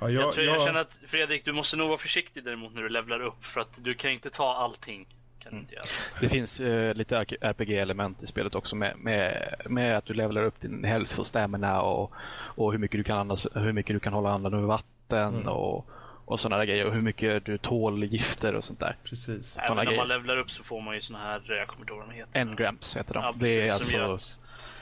Ja, 0.02 0.10
jag, 0.10 0.24
jag, 0.24 0.34
tror, 0.34 0.46
jag 0.46 0.56
jag, 0.56 0.66
känner 0.66 0.80
att 0.80 0.98
Fredrik, 1.08 1.46
du 1.46 1.52
måste 1.54 1.78
nog 1.78 1.88
vara 1.88 1.98
försiktig 1.98 2.44
däremot 2.44 2.74
när 2.76 2.82
du 2.82 2.90
levlar 2.90 3.20
upp. 3.22 3.46
För 3.46 3.62
att 3.62 3.70
du 3.78 3.94
kan 3.94 4.12
inte 4.12 4.30
ta 4.30 4.54
allting. 4.54 5.08
Kan 5.40 5.54
du 5.54 5.60
inte 5.60 5.76
göra. 5.76 5.86
Det 6.22 6.30
finns 6.30 6.60
eh, 6.60 6.94
lite 6.94 7.26
RPG-element 7.42 8.24
i 8.24 8.28
spelet 8.28 8.56
också 8.56 8.76
med, 8.76 8.98
med, 8.98 9.56
med 9.66 9.98
att 9.98 10.06
du 10.06 10.14
levlar 10.14 10.44
upp 10.44 10.62
din 10.62 10.84
health 10.84 11.20
och 11.20 11.28
stamina 11.28 11.82
och, 11.82 12.14
och 12.32 12.72
hur, 12.72 12.80
mycket 12.80 13.00
du 13.00 13.04
kan 13.04 13.18
andas, 13.18 13.48
hur 13.56 13.72
mycket 13.74 13.96
du 13.96 14.00
kan 14.00 14.14
hålla 14.14 14.30
andan 14.32 14.54
över 14.54 14.68
vatten 14.68 15.48
och, 15.48 15.90
och 16.26 16.40
sådana 16.40 16.58
där 16.58 16.66
grejer. 16.66 16.86
Och 16.86 16.94
hur 16.94 17.02
mycket 17.02 17.46
du 17.46 17.58
tål 17.58 18.04
gifter 18.04 18.56
och 18.56 18.64
sånt 18.64 18.80
där. 18.80 18.96
precis. 19.04 19.58
Även 19.58 19.68
Såna 19.68 19.68
när 19.68 19.76
man 19.76 19.86
grejer. 19.86 20.06
levlar 20.06 20.38
upp 20.38 20.52
så 20.52 20.64
får 20.64 20.82
man 20.82 20.96
ju 20.96 21.02
såna 21.02 21.20
här, 21.20 21.42
jag 21.48 21.68
kommer 21.68 21.82
inte 21.82 21.94
ihåg 21.94 22.00
vad 22.00 22.10
de 22.10 22.16
heter. 22.16 22.40
Engrams 22.40 22.96
heter 22.98 23.14
de. 23.14 23.24
Ja, 23.24 23.34
det 23.36 23.46
är 23.54 23.68
precis, 23.68 23.74
alltså, 23.74 23.98
gör- 23.98 24.20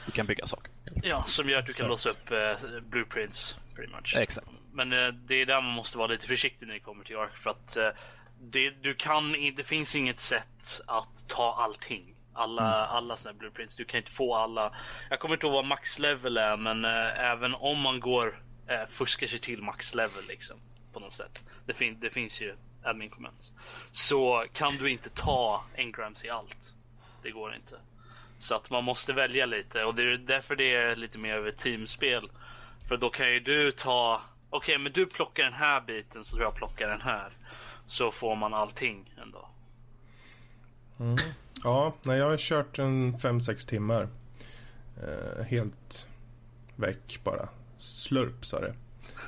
du 0.05 0.11
kan 0.11 0.25
bygga 0.25 0.47
saker. 0.47 0.71
Ja, 1.03 1.23
som 1.27 1.49
gör 1.49 1.59
att 1.59 1.65
du 1.65 1.73
kan 1.73 1.87
låsa 1.87 2.09
upp 2.09 2.31
eh, 2.31 2.79
blueprints. 2.81 3.57
Pretty 3.75 3.93
much. 3.93 4.15
Exakt. 4.17 4.47
Men 4.77 4.93
eh, 4.93 5.07
det 5.07 5.35
är 5.35 5.45
där 5.45 5.61
man 5.61 5.73
måste 5.73 5.97
vara 5.97 6.07
lite 6.07 6.27
försiktig 6.27 6.67
när 6.67 6.73
det 6.73 6.79
kommer 6.79 7.03
till 7.03 7.17
Ark. 7.17 7.37
För 7.37 7.49
att 7.49 7.77
eh, 7.77 7.89
det, 8.41 8.69
du 8.69 8.95
kan, 8.95 9.31
det 9.31 9.63
finns 9.63 9.95
inget 9.95 10.19
sätt 10.19 10.81
att 10.87 11.27
ta 11.27 11.53
allting. 11.53 12.13
Alla, 12.33 12.85
alla 12.85 13.17
såna 13.17 13.31
här 13.31 13.39
blueprints. 13.39 13.75
Du 13.75 13.85
kan 13.85 13.97
inte 13.97 14.11
få 14.11 14.35
alla. 14.35 14.75
Jag 15.09 15.19
kommer 15.19 15.35
inte 15.35 15.45
ihåg 15.45 15.53
vad 15.53 15.65
max 15.65 15.99
level 15.99 16.37
är, 16.37 16.57
men 16.57 16.85
eh, 16.85 17.19
även 17.19 17.55
om 17.55 17.79
man 17.79 17.99
går 17.99 18.41
eh, 18.67 18.87
fuskar 18.89 19.27
sig 19.27 19.39
till 19.39 19.61
max 19.61 19.95
level 19.95 20.23
liksom 20.27 20.57
på 20.93 20.99
något 20.99 21.13
sätt. 21.13 21.39
Det, 21.65 21.73
fin 21.73 21.99
det 21.99 22.09
finns 22.09 22.41
ju 22.41 22.55
admin 22.83 23.09
comments. 23.09 23.53
Så 23.91 24.45
kan 24.53 24.77
du 24.77 24.89
inte 24.89 25.09
ta 25.09 25.63
engrams 25.77 26.25
i 26.25 26.29
allt. 26.29 26.73
Det 27.23 27.31
går 27.31 27.55
inte. 27.55 27.75
Så 28.37 28.55
att 28.55 28.69
man 28.69 28.83
måste 28.83 29.13
välja 29.13 29.45
lite 29.45 29.83
och 29.83 29.95
det 29.95 30.03
är 30.03 30.17
därför 30.17 30.55
det 30.55 30.75
är 30.75 30.95
lite 30.95 31.17
mer 31.17 31.35
över 31.35 31.51
teamspel. 31.51 32.29
För 32.87 32.97
då 32.97 33.09
kan 33.09 33.33
ju 33.33 33.39
du 33.39 33.71
ta, 33.71 34.21
okej 34.49 34.77
men 34.77 34.91
du 34.91 35.05
plockar 35.05 35.43
den 35.43 35.53
här 35.53 35.81
biten 35.81 36.23
så 36.23 36.39
jag 36.39 36.55
plockar 36.55 36.89
den 36.89 37.01
här. 37.01 37.31
Så 37.87 38.11
får 38.11 38.35
man 38.35 38.53
allting 38.53 39.13
ändå. 39.21 39.49
Ja, 41.63 41.93
nej, 42.03 42.17
jag 42.17 42.29
har 42.29 42.37
kört 42.37 42.79
en 42.79 43.17
5-6 43.17 43.69
timmar. 43.69 44.07
Eh, 45.03 45.45
helt 45.45 46.07
väck 46.75 47.19
bara. 47.23 47.49
Slurp 47.77 48.45
sa 48.45 48.59
det. 48.59 48.73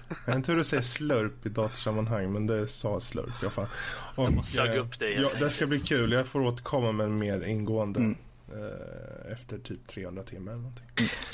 Jag 0.09 0.25
vet 0.25 0.35
inte 0.35 0.51
hur 0.51 0.57
du 0.57 0.63
säger 0.63 0.83
slurp 0.83 1.45
i 1.45 1.49
datorsammanhang, 1.49 2.31
men 2.31 2.47
det 2.47 2.67
sa 2.67 2.99
slurp 2.99 3.27
i 3.27 3.31
alla 3.41 3.49
fall. 3.49 3.67
Och, 4.15 4.31
måste 4.31 4.51
söka 4.51 4.73
eh, 4.73 4.81
upp 4.81 4.99
det 4.99 5.07
helt 5.07 5.33
Ja, 5.33 5.39
det 5.39 5.49
ska 5.49 5.67
bli 5.67 5.79
kul. 5.79 6.11
Jag 6.11 6.27
får 6.27 6.41
återkomma 6.41 6.91
med 6.91 7.05
en 7.05 7.17
mer 7.17 7.41
ingående. 7.41 7.99
Mm. 7.99 8.17
Eh, 8.51 9.31
efter 9.33 9.57
typ 9.57 9.87
300 9.87 10.23
timmar 10.23 10.51
eller 10.51 10.61
någonting. 10.61 10.85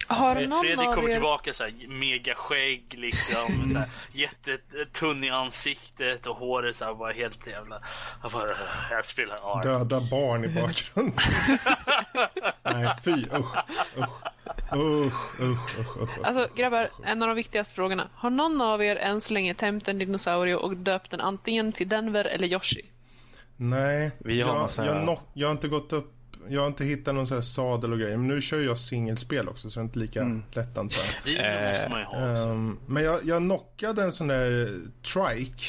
Har 0.08 0.36
Fred- 0.36 0.50
någon 0.50 0.62
Fredrik 0.62 0.86
kommer 0.96 1.10
er... 1.10 1.14
tillbaka 1.14 1.54
så 1.54 1.64
här 1.64 1.88
mega 1.88 2.36
skägg 2.36 2.94
liksom. 2.98 3.70
så 3.74 3.78
här, 3.80 3.90
jättetunn 4.12 5.24
i 5.24 5.30
ansiktet 5.30 6.28
och 6.28 6.36
håret 6.36 6.76
så 6.76 6.86
här, 6.86 6.94
bara 6.94 7.14
helt 7.14 7.48
jävla. 7.48 7.82
Jag 8.24 8.32
bara, 8.32 8.50
jag 8.92 9.06
spelar 9.06 9.36
ARK. 9.58 9.64
Döda 9.64 10.02
barn 10.12 10.44
i 10.46 10.48
bakgrunden. 10.48 11.14
Nej, 12.64 12.90
fy 13.04 13.12
usch. 13.12 13.56
Usch. 13.98 14.10
Usch, 14.74 15.40
usch, 15.42 15.80
usch, 15.80 15.98
usch. 16.02 16.10
Alltså 16.24 16.48
grabbar, 16.56 16.90
en 17.04 17.22
av 17.22 17.28
de 17.28 17.36
viktigaste 17.36 17.76
frågorna. 17.76 18.08
Har 18.16 18.30
någon 18.30 18.62
av 18.62 18.84
er 18.84 18.96
än 18.96 19.22
så 19.22 19.34
länge 19.34 19.54
tämt 19.54 19.88
en 19.88 19.98
dinosaurie 20.00 20.56
och 20.56 20.78
döpt 20.78 21.12
den 21.12 21.22
antingen 21.22 21.72
till 21.72 21.90
Denver 21.90 22.26
eller 22.26 22.48
Yoshi? 22.48 22.82
Nej, 23.58 24.12
Vi 24.20 24.42
har 24.42 24.54
jag, 24.56 24.62
massa- 24.62 24.86
jag, 24.86 24.96
no- 25.10 25.20
jag 25.34 25.48
har 25.48 25.52
inte 25.52 25.68
gått 25.68 25.94
upp 25.94 26.12
jag 26.50 26.62
har 26.62 26.68
inte 26.68 26.86
hittat 26.86 27.16
någon 27.16 27.28
sån 27.28 27.38
här 27.38 27.42
sadel 27.42 27.92
och 27.94 28.00
grejer. 28.00 28.18
Men 28.18 28.28
nu 28.28 28.42
kör 28.42 28.60
jag 28.62 28.80
singelspel 28.80 29.50
också 29.50 29.70
så 29.70 29.80
det 29.80 29.82
är 29.82 29.86
inte 29.86 30.00
lika 30.00 30.22
Mm. 30.22 30.44
lätt 30.52 30.78
antar 30.78 30.98
jag. 30.98 31.26
Video 31.32 31.70
måste 31.70 31.90
man 31.90 32.00
ju 32.00 32.06
ha. 32.06 32.18
Ehm, 32.52 32.78
men 32.88 33.04
jag, 33.04 33.26
jag 33.26 33.42
knockade 33.42 34.04
en 34.04 34.12
sån 34.12 34.28
där 34.28 34.70
trike. 35.02 35.64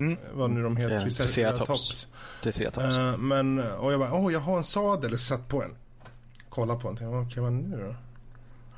Mm. 0.00 0.18
Vad 0.32 0.50
nu 0.50 0.62
de 0.62 0.76
heter. 0.76 0.94
Eh, 0.96 1.02
Triceratops. 1.06 2.08
Det 2.42 2.48
är 2.48 2.52
tre 2.52 2.70
tops. 2.70 2.86
Uh, 2.86 3.16
men, 3.16 3.58
och 3.58 3.92
jag 3.92 4.00
bara, 4.00 4.12
åh 4.14 4.32
jag 4.32 4.40
har 4.40 4.56
en 4.56 4.64
sadel. 4.64 5.18
Satt 5.18 5.48
på 5.48 5.60
den. 5.60 5.76
Kolla 6.48 6.76
på 6.76 6.92
den. 6.92 7.14
Okej, 7.14 7.42
vad 7.42 7.52
nu 7.52 7.76
då? 7.76 7.94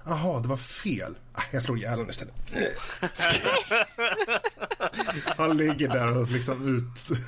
Jaha, 0.06 0.40
det 0.40 0.48
var 0.48 0.56
fel. 0.56 1.14
Ah, 1.32 1.42
jag 1.52 1.62
slog 1.62 1.78
ihjäl 1.78 1.90
honom 1.90 2.10
istället. 2.10 2.34
Han 5.36 5.56
ligger 5.56 5.88
där 5.88 6.18
och 6.18 6.30
liksom 6.30 6.76
ut. 6.76 7.18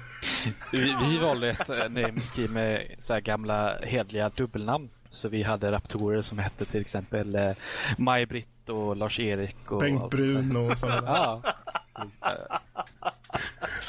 Vi, 0.72 0.96
vi 1.02 1.18
valde 1.18 1.50
ett 1.50 1.68
eh, 1.70 1.88
nameskriv 1.88 2.50
med 2.50 2.86
så 2.98 3.12
här 3.12 3.20
gamla 3.20 3.76
hedliga 3.82 4.28
dubbelnamn. 4.28 4.88
Så 5.10 5.28
vi 5.28 5.42
hade 5.42 5.72
raptorer 5.72 6.22
som 6.22 6.38
hette 6.38 6.64
till 6.64 6.80
exempel 6.80 7.34
eh, 7.34 7.50
Maj-Britt 7.98 8.68
och 8.68 8.96
Lars-Erik. 8.96 9.72
Och 9.72 9.80
Bengt. 9.80 10.10
Bruno 10.10 10.70
och 10.70 10.78
sådana. 10.78 11.02
Ja, 11.06 11.42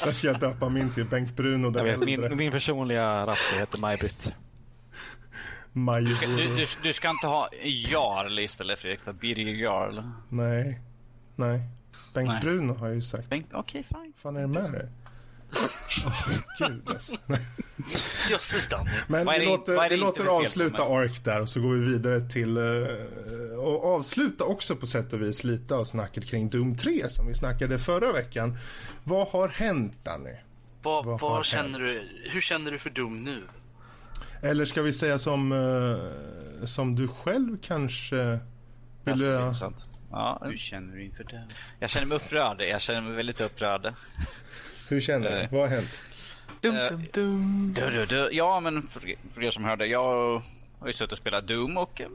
Där 0.04 0.12
ska 0.12 0.26
jag 0.26 0.40
döpa 0.40 0.68
min 0.68 0.94
till 0.94 1.04
Bengt 1.04 1.36
Bruno 1.36 1.64
jag 1.64 1.72
den 1.74 1.84
vet. 1.84 2.00
Min, 2.00 2.36
min 2.36 2.52
personliga 2.52 3.26
raptor 3.26 3.58
heter 3.58 3.78
Maj-Britt. 3.78 4.36
Maj 5.72 6.04
Du, 6.04 6.56
du, 6.56 6.66
du 6.82 6.92
ska 6.92 7.10
inte 7.10 7.26
ha 7.26 7.48
Jarl 7.62 8.38
istället 8.38 8.78
Fredrik, 8.78 9.00
för 9.00 9.12
Birger 9.12 9.54
Jarl. 9.54 10.02
Nej. 10.28 10.80
Nej. 11.36 11.60
Bengt 12.14 12.28
Nej. 12.28 12.40
Bruno 12.42 12.74
har 12.74 12.86
jag 12.86 12.94
ju 12.96 13.02
sagt. 13.02 13.28
Bengt, 13.28 13.46
Okej, 13.52 13.82
fine. 13.82 13.98
Vad 13.98 14.14
fan 14.16 14.36
är 14.36 14.40
det 14.40 14.46
med 14.46 14.72
dig? 14.72 14.88
Åh, 15.56 16.32
Gud 16.68 16.82
alltså. 16.90 17.16
Jösses 18.30 18.68
Danny. 18.68 18.90
Men 19.08 19.26
vi 19.26 19.38
det- 19.38 19.44
låter, 19.44 19.88
vi 19.90 19.96
låter 19.96 20.26
avsluta? 20.26 20.82
ARK 20.82 21.24
där 21.24 21.40
och 21.40 21.48
så 21.48 21.60
går 21.60 21.74
vi 21.74 21.92
vidare 21.92 22.20
till 22.20 22.56
eh, 22.56 23.58
och 23.58 23.94
avsluta 23.94 24.44
också 24.44 24.76
på 24.76 24.86
sätt 24.86 25.12
och 25.12 25.22
vis 25.22 25.44
lite 25.44 25.74
av 25.74 25.84
snacket 25.84 26.26
kring 26.26 26.50
Doom 26.50 26.76
3 26.76 27.08
som 27.08 27.26
vi 27.26 27.34
snackade 27.34 27.78
förra 27.78 28.12
veckan. 28.12 28.58
Vad 29.04 29.28
har 29.28 29.48
hänt 29.48 29.94
Danny? 30.02 30.34
Vad, 30.82 31.04
Vad 31.06 31.20
vad, 31.20 31.44
känner 31.46 31.78
hänt? 31.78 31.86
du? 32.24 32.30
Hur 32.30 32.40
känner 32.40 32.70
du 32.70 32.78
för 32.78 32.90
Doom 32.90 33.24
nu? 33.24 33.42
Eller 34.42 34.64
ska 34.64 34.82
vi 34.82 34.92
säga 34.92 35.18
som, 35.18 35.52
eh, 35.52 36.66
som 36.66 36.94
du 36.94 37.08
själv 37.08 37.56
kanske 37.62 38.38
vill... 39.04 39.14
intressant. 39.22 39.76
Ja, 40.10 40.42
Hur 40.44 40.56
känner 40.56 40.96
du 40.96 41.04
inför 41.04 41.24
det? 41.24 41.44
jag 41.80 41.90
känner 41.90 42.06
mig 42.06 42.16
upprörd. 42.16 42.62
Jag 42.70 42.80
känner 42.80 43.00
mig 43.00 43.12
väldigt 43.16 43.40
upprörd. 43.40 43.94
Hur 44.88 45.00
känner 45.00 45.30
du? 45.30 45.36
Eh. 45.36 45.48
Vad 45.52 45.60
har 45.60 45.68
hänt? 45.68 46.02
Dum, 46.60 46.76
Eh, 46.76 46.88
dum, 46.90 47.04
dum. 47.12 47.74
Du, 47.76 47.90
du, 47.90 48.06
du. 48.06 48.28
Ja, 48.32 48.60
men 48.60 48.88
för, 48.88 49.14
för 49.34 49.44
er 49.44 49.50
som 49.50 49.64
hörde. 49.64 49.86
Jag 49.86 50.42
har 50.78 50.86
ju 50.86 50.92
suttit 50.92 51.12
och 51.12 51.18
spelat 51.18 51.46
Doom 51.46 51.76
och 51.76 52.00
eh, 52.00 52.06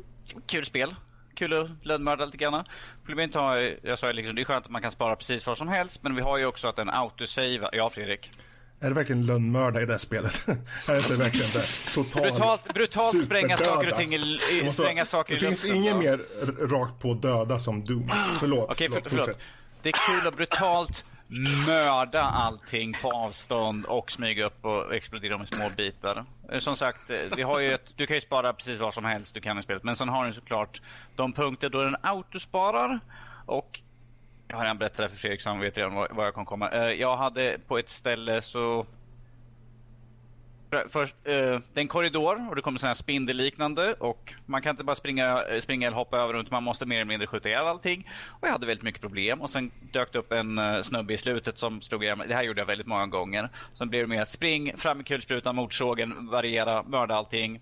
kul 0.46 0.66
spel. 0.66 0.96
Kul 1.36 1.54
att 1.54 1.70
lönnmörda 1.86 2.26
lite 2.26 2.38
grann. 2.38 2.64
Problemet 3.06 3.36
har 3.36 3.76
jag 3.84 4.00
sa 4.00 4.08
ju 4.08 4.14
liksom, 4.14 4.36
det 4.36 4.42
är 4.42 4.46
skönt 4.46 4.66
att 4.66 4.72
man 4.72 4.82
kan 4.82 4.92
spara 4.92 5.16
precis 5.16 5.48
vad 5.48 5.58
som 5.58 5.68
helst. 5.68 6.04
Men 6.04 6.16
vi 6.16 6.22
har 6.22 6.38
ju 6.38 6.46
också 6.46 6.68
att 6.68 6.80
en 6.80 6.90
autosave. 6.90 7.70
Ja, 7.72 7.90
Fredrik. 7.90 8.32
Är 8.80 8.90
det 8.90 8.96
verkligen 8.96 9.26
lönnmörda 9.26 9.82
i 9.82 9.86
det 9.86 9.92
här 9.92 10.00
spelet? 10.00 10.48
är 10.48 10.56
det 10.92 10.98
inte 10.98 11.16
verkligen 11.16 11.48
det? 11.54 11.94
Total 11.96 12.22
Brutalt, 12.32 12.74
brutalt 12.74 13.24
spränga 13.26 13.58
saker 13.58 13.92
och 13.92 13.98
ting 13.98 14.14
i, 14.16 14.18
Det 14.18 14.52
i, 14.60 14.64
måste- 14.64 14.82
spränga 14.84 15.06
saker 15.06 15.34
Det 15.36 15.46
i 15.46 15.48
finns 15.48 15.66
inget 15.66 15.96
mer 15.98 16.20
rakt 16.68 17.00
på 17.02 17.14
döda 17.14 17.60
som 17.60 17.86
Doom. 17.86 18.12
Förlåt. 18.40 18.70
Okej, 18.72 18.90
för, 18.90 19.02
förlåt. 19.10 19.26
fortsätt. 19.26 19.44
Det 19.82 19.90
är 19.90 19.94
kul 20.20 20.28
att 20.28 20.36
brutalt 20.36 21.06
mörda 21.68 22.22
allting 22.22 22.94
på 22.94 23.12
avstånd 23.12 23.86
och 23.86 24.12
smyga 24.12 24.46
upp 24.46 24.66
och 24.66 24.96
explodera 24.96 25.32
dem 25.32 25.44
i 25.44 25.48
små 25.48 25.70
bitar. 25.78 26.26
Eh, 26.52 26.60
som 26.60 26.76
sagt, 26.76 27.10
eh, 27.10 27.18
vi 27.36 27.42
har 27.42 27.60
ju 27.60 27.74
ett, 27.74 27.94
du 27.96 28.08
kan 28.08 28.18
ju 28.18 28.22
spara 28.22 28.54
precis 28.54 28.80
vad 28.80 28.94
som 28.94 29.06
helst 29.06 29.34
du 29.34 29.42
kan 29.42 29.60
i 29.60 29.64
spelet. 29.64 29.84
Men 29.84 29.96
sen 29.96 30.10
har 30.10 30.28
du 30.28 30.34
såklart 30.34 30.82
de 31.16 31.34
punkter 31.34 31.70
då 31.70 31.84
den 31.84 31.96
autosparar. 32.02 33.00
Och 33.46 33.80
jag 34.48 34.58
har 34.58 34.64
redan 34.64 34.78
berättat 34.78 34.98
det 34.98 35.10
för 35.10 35.18
Fredrik 35.18 35.42
så 35.42 35.50
han 35.50 35.60
vet 35.60 35.78
redan 35.78 35.94
vad, 35.94 36.26
jag 36.26 36.36
kan 36.36 36.46
komma. 36.46 36.70
Eh, 36.70 36.92
jag 36.92 37.18
hade 37.18 37.58
på 37.68 37.78
ett 37.78 37.90
ställe 37.90 38.42
så 38.42 38.86
Först, 40.90 41.16
eh, 41.24 41.34
det 41.34 41.76
är 41.76 41.80
en 41.80 41.88
korridor 41.88 42.50
och 42.50 42.56
det 42.56 42.62
kommer 42.62 42.80
sådana 42.80 42.90
här 42.90 42.96
spindelliknande 42.96 43.94
och 43.94 44.34
man 44.46 44.62
kan 44.62 44.70
inte 44.70 44.84
bara 44.84 44.96
springa, 44.96 45.44
eh, 45.44 45.60
springa 45.60 45.88
eller 45.88 45.98
hoppa 45.98 46.18
över 46.18 46.34
runt, 46.34 46.52
man 46.52 46.64
måste 46.64 46.86
mer 46.86 46.96
eller 46.96 47.06
mindre 47.06 47.28
skjuta 47.28 47.50
ihjäl 47.50 47.66
allting. 47.66 48.10
Och 48.28 48.48
jag 48.48 48.52
hade 48.52 48.66
väldigt 48.66 48.84
mycket 48.84 49.02
problem 49.02 49.42
och 49.42 49.50
sen 49.50 49.72
dök 49.92 50.14
det 50.14 50.20
upp 50.20 50.32
en 50.32 50.60
uh, 50.60 50.82
snubbe 50.82 51.14
i 51.14 51.18
slutet 51.18 51.58
som 51.58 51.82
slog 51.82 52.04
ihjäl. 52.04 52.24
Det 52.28 52.36
här 52.36 52.44
gjorde 52.44 52.62
jag 52.62 52.66
väldigt 52.66 52.88
många 52.88 53.08
gånger. 53.08 53.50
Sen 53.74 53.90
blev 53.90 54.08
det 54.08 54.16
mer 54.16 54.26
spring, 54.26 54.78
fram 54.78 54.98
med 54.98 55.06
kulsprutan, 55.06 55.56
motorsågen, 55.56 56.28
variera, 56.28 56.84
mörda 56.84 57.16
allting. 57.16 57.62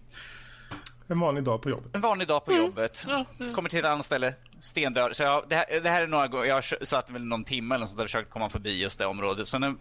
En 1.07 1.19
vanlig 1.19 1.43
dag 1.43 1.61
på 1.61 1.69
jobbet. 1.69 1.95
En 1.95 2.01
vanlig 2.01 2.27
dag 2.27 2.45
på 2.45 2.53
jobbet. 2.53 3.05
Kommer 3.53 3.69
till 3.69 3.79
ett 3.79 3.85
annat 3.85 4.05
ställe, 4.05 4.33
stendör. 4.59 5.13
Så 5.13 5.23
jag, 5.23 5.45
det, 5.49 5.55
här, 5.55 5.79
det 5.83 5.89
här 5.89 6.01
är 6.01 6.07
några 6.07 6.27
gånger, 6.27 6.45
jag 6.45 6.63
satt 6.63 7.09
väl 7.09 7.25
någon 7.25 7.43
timme 7.43 7.75
eller 7.75 7.79
något 7.79 7.89
sånt 7.89 7.97
där 7.97 8.03
och 8.03 8.09
försökte 8.09 8.31
komma 8.31 8.49
förbi 8.49 8.81
just 8.81 8.99
det 8.99 9.05
området. 9.05 9.47
Så 9.47 9.59
nu, 9.59 9.75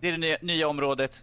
det 0.00 0.08
är 0.08 0.12
det 0.12 0.18
nya, 0.18 0.38
nya 0.42 0.68
området. 0.68 1.22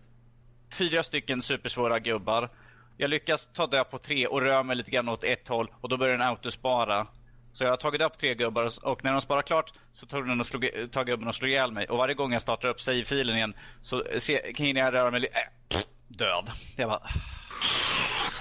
Fyra 0.73 1.03
stycken 1.03 1.41
supersvåra 1.41 1.99
gubbar. 1.99 2.49
Jag 2.97 3.09
lyckas 3.09 3.49
ta 3.53 3.67
död 3.67 3.89
på 3.91 3.99
tre 3.99 4.27
och 4.27 4.41
rör 4.41 4.63
mig 4.63 4.75
lite 4.75 4.91
grann 4.91 5.09
åt 5.09 5.23
ett 5.23 5.47
håll 5.47 5.71
och 5.81 5.89
då 5.89 5.97
börjar 5.97 6.17
den 6.17 6.27
autospara. 6.27 7.07
Så 7.53 7.63
jag 7.63 7.69
har 7.69 7.77
tagit 7.77 8.01
upp 8.01 8.17
tre 8.17 8.35
gubbar 8.35 8.71
och 8.83 9.03
när 9.03 9.11
de 9.11 9.21
sparar 9.21 9.41
klart 9.41 9.73
så 9.93 10.05
tar, 10.05 10.21
den 10.21 10.39
och 10.39 10.45
slog, 10.45 10.69
tar 10.91 11.03
gubben 11.03 11.27
och 11.27 11.35
slår 11.35 11.49
ihjäl 11.49 11.71
mig. 11.71 11.87
Och 11.87 11.97
varje 11.97 12.15
gång 12.15 12.33
jag 12.33 12.41
startar 12.41 12.67
upp 12.67 12.81
save-filen 12.81 13.35
igen 13.35 13.53
så 13.81 14.03
se, 14.17 14.53
hinner 14.55 14.81
jag 14.81 14.93
röra 14.93 15.11
mig 15.11 15.19
lite... 15.19 15.37
Äh, 15.37 15.79
död. 16.07 16.49
Jag 16.77 16.89
bara... 16.89 17.01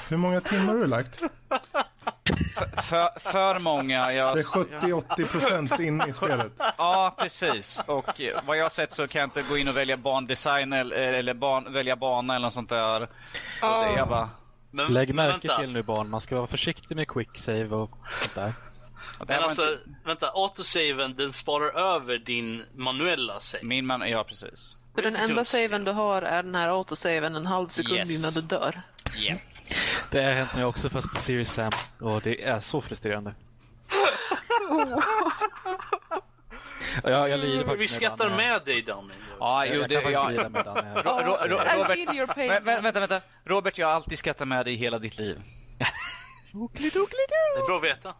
Hur 0.08 0.16
många 0.16 0.40
timmar 0.40 0.66
har 0.74 0.80
du 0.80 0.86
lagt? 0.86 1.22
För, 2.82 3.20
för 3.20 3.58
många. 3.58 4.12
Jag, 4.12 4.36
Det 4.36 4.40
är 4.40 4.44
70-80 4.44 5.26
procent 5.26 5.80
in 5.80 6.02
i 6.08 6.12
spelet. 6.12 6.52
Ja, 6.78 7.14
precis. 7.18 7.80
Och 7.86 8.20
eh, 8.20 8.40
vad 8.46 8.56
jag 8.56 8.64
har 8.64 8.70
sett 8.70 8.92
så 8.92 9.08
kan 9.08 9.20
jag 9.20 9.26
inte 9.26 9.42
gå 9.42 9.56
in 9.58 9.68
och 9.68 9.76
välja 9.76 9.96
bandesign 9.96 10.72
eller, 10.72 10.96
eller 10.96 11.34
ban, 11.34 11.72
välja 11.72 11.96
bana 11.96 12.36
eller 12.36 12.46
något 12.46 12.54
sånt 12.54 12.68
där. 12.68 13.08
Så 13.60 13.66
det 13.82 13.98
är 14.00 14.06
bara... 14.06 14.30
Men, 14.70 14.92
Lägg 14.92 15.08
men 15.14 15.16
märke 15.26 15.48
vänta. 15.48 15.60
till 15.60 15.72
nu 15.72 15.82
barn, 15.82 16.10
man 16.10 16.20
ska 16.20 16.36
vara 16.36 16.46
försiktig 16.46 16.96
med 16.96 17.08
quick 17.08 17.38
save 17.38 17.68
och 17.68 17.90
sånt 18.20 18.34
där. 18.34 18.54
Men 19.26 19.42
alltså, 19.42 19.62
inte, 19.62 19.78
vänta. 20.04 20.30
Autosaven 20.34 21.14
den 21.16 21.32
sparar 21.32 21.94
över 21.96 22.18
din 22.18 22.64
manuella 22.74 23.40
save. 23.40 23.64
min 23.64 23.86
man, 23.86 24.10
ja 24.10 24.24
precis. 24.24 24.76
Så 24.94 25.00
den 25.00 25.16
enda 25.16 25.44
saven 25.44 25.84
du 25.84 25.90
har 25.92 26.22
är 26.22 26.42
den 26.42 26.54
här 26.54 26.68
autosaven 26.68 27.36
en 27.36 27.46
halv 27.46 27.68
sekund 27.68 27.96
Yes. 27.96 28.18
innan 28.20 28.32
du 28.32 28.40
dör. 28.40 28.82
Yeah. 29.22 29.38
Det 30.10 30.22
har 30.22 30.30
hänt 30.32 30.54
mig 30.54 30.64
också 30.64 30.90
fast 30.90 31.10
på 31.14 31.20
Serious 31.20 31.52
Sam 31.52 31.72
och 32.00 32.20
det 32.22 32.42
är 32.44 32.60
så 32.60 32.82
frustrerande. 32.82 33.34
Och 37.04 37.10
jag, 37.10 37.28
jag 37.28 37.40
lider 37.40 37.58
Vi 37.58 37.64
faktiskt 37.64 37.94
skrattar 37.94 38.14
ibland 38.26 38.36
när 38.36 38.44
jag- 38.48 38.52
med 38.52 38.64
dig 38.74 38.82
Danny. 38.82 39.14
Ja, 39.38 39.66
jo, 39.66 39.74
jag 39.80 39.88
det, 39.88 39.94
kan 39.94 40.02
faktiskt 40.02 40.14
ja. 40.22 40.28
lida 40.28 40.48
med 40.48 40.64
den. 40.64 40.74
Ro, 41.02 41.10
ro, 41.20 41.36
ro, 41.48 41.56
Robert. 41.56 41.98
Vä- 42.36 42.60
vä- 42.62 42.82
vänta, 42.82 43.00
vänta. 43.00 43.20
Robert, 43.44 43.78
jag 43.78 43.86
har 43.86 43.94
alltid 43.94 44.18
skrattat 44.18 44.48
med 44.48 44.66
dig 44.66 44.74
i 44.74 44.76
hela 44.76 44.98
ditt 44.98 45.18
liv. 45.18 45.42
Det 46.52 46.86
är 46.86 47.66
bra 47.66 47.76
att 47.76 47.84
veta. 47.84 48.14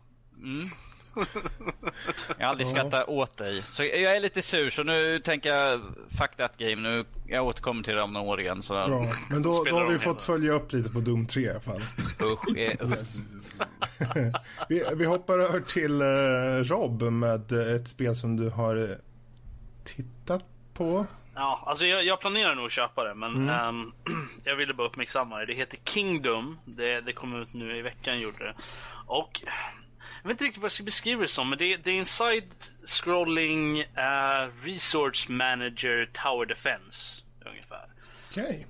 Jag 2.39 2.47
har 2.47 2.51
aldrig 2.51 2.67
skrattat 2.67 3.09
åt 3.09 3.37
dig. 3.37 3.63
Så 3.63 3.85
jag 3.85 4.17
är 4.17 4.21
lite 4.21 4.43
sur, 4.43 4.71
så 4.71 4.83
nu 4.83 5.19
tänker 5.21 5.55
jag 5.55 5.81
fuck 6.19 6.37
that 6.37 6.57
game. 6.59 6.77
Nu, 6.77 7.05
jag 7.27 7.47
återkommer 7.47 7.83
till 7.83 7.95
det 7.95 8.03
om 8.03 8.13
några 8.13 8.27
år 8.27 8.41
igen. 8.41 8.63
Så 8.63 8.75
Bra. 8.75 9.13
Men 9.31 9.43
då, 9.43 9.65
då 9.65 9.75
har 9.77 9.89
vi 9.89 9.99
fått 9.99 10.23
följa 10.23 10.53
upp 10.53 10.73
lite 10.73 10.91
på 10.91 11.01
Doom 11.01 11.27
3 11.27 11.43
i 11.43 11.51
alla 11.51 11.61
fall. 11.61 11.83
usch. 12.23 12.57
eh. 12.57 12.91
Yes. 12.91 13.23
vi, 14.69 14.85
vi 14.95 15.05
hoppar 15.05 15.39
över 15.39 15.61
till 15.61 16.01
eh, 16.01 16.07
Rob 16.75 17.03
med 17.03 17.53
ett 17.53 17.89
spel 17.89 18.17
som 18.17 18.37
du 18.37 18.51
har 18.51 18.77
eh, 18.77 18.97
tittat 19.85 20.45
på. 20.75 21.07
Ja, 21.35 21.63
alltså 21.67 21.87
jag, 21.87 22.05
jag 22.05 22.21
planerar 22.21 22.55
nog 22.55 22.67
att 22.67 22.73
köpa 22.73 23.05
det, 23.05 23.15
men 23.15 23.49
ehm, 23.49 23.93
jag 24.45 24.57
ville 24.57 24.75
bara 24.75 24.87
uppmärksamma 24.87 25.39
det. 25.39 25.47
Det 25.47 25.55
heter 25.55 25.79
Kingdom. 25.85 26.59
Det, 26.65 27.01
det 27.01 27.13
kom 27.13 27.43
ut 27.43 27.55
nu 27.55 27.77
i 27.77 27.83
veckan, 27.83 28.21
gjorde 28.21 28.45
det. 28.45 28.55
Och 29.07 29.41
jag 30.23 30.29
vet 30.29 30.35
inte 30.35 30.45
riktigt 30.45 30.63
vad 30.63 30.67
jag 30.67 30.73
ska 30.73 30.85
beskriva 30.85 31.23
det 31.23 31.29
som, 31.29 31.51
men 31.51 31.59
det, 31.59 31.77
det 31.77 31.91
är 31.91 31.99
en 31.99 32.07
side-scrolling 32.07 33.81
eh, 33.81 34.49
resource 34.65 35.33
manager 35.33 36.11
tower 36.13 36.47
defense 36.47 37.23
ungefär. 37.47 37.87
Okej. 38.31 38.67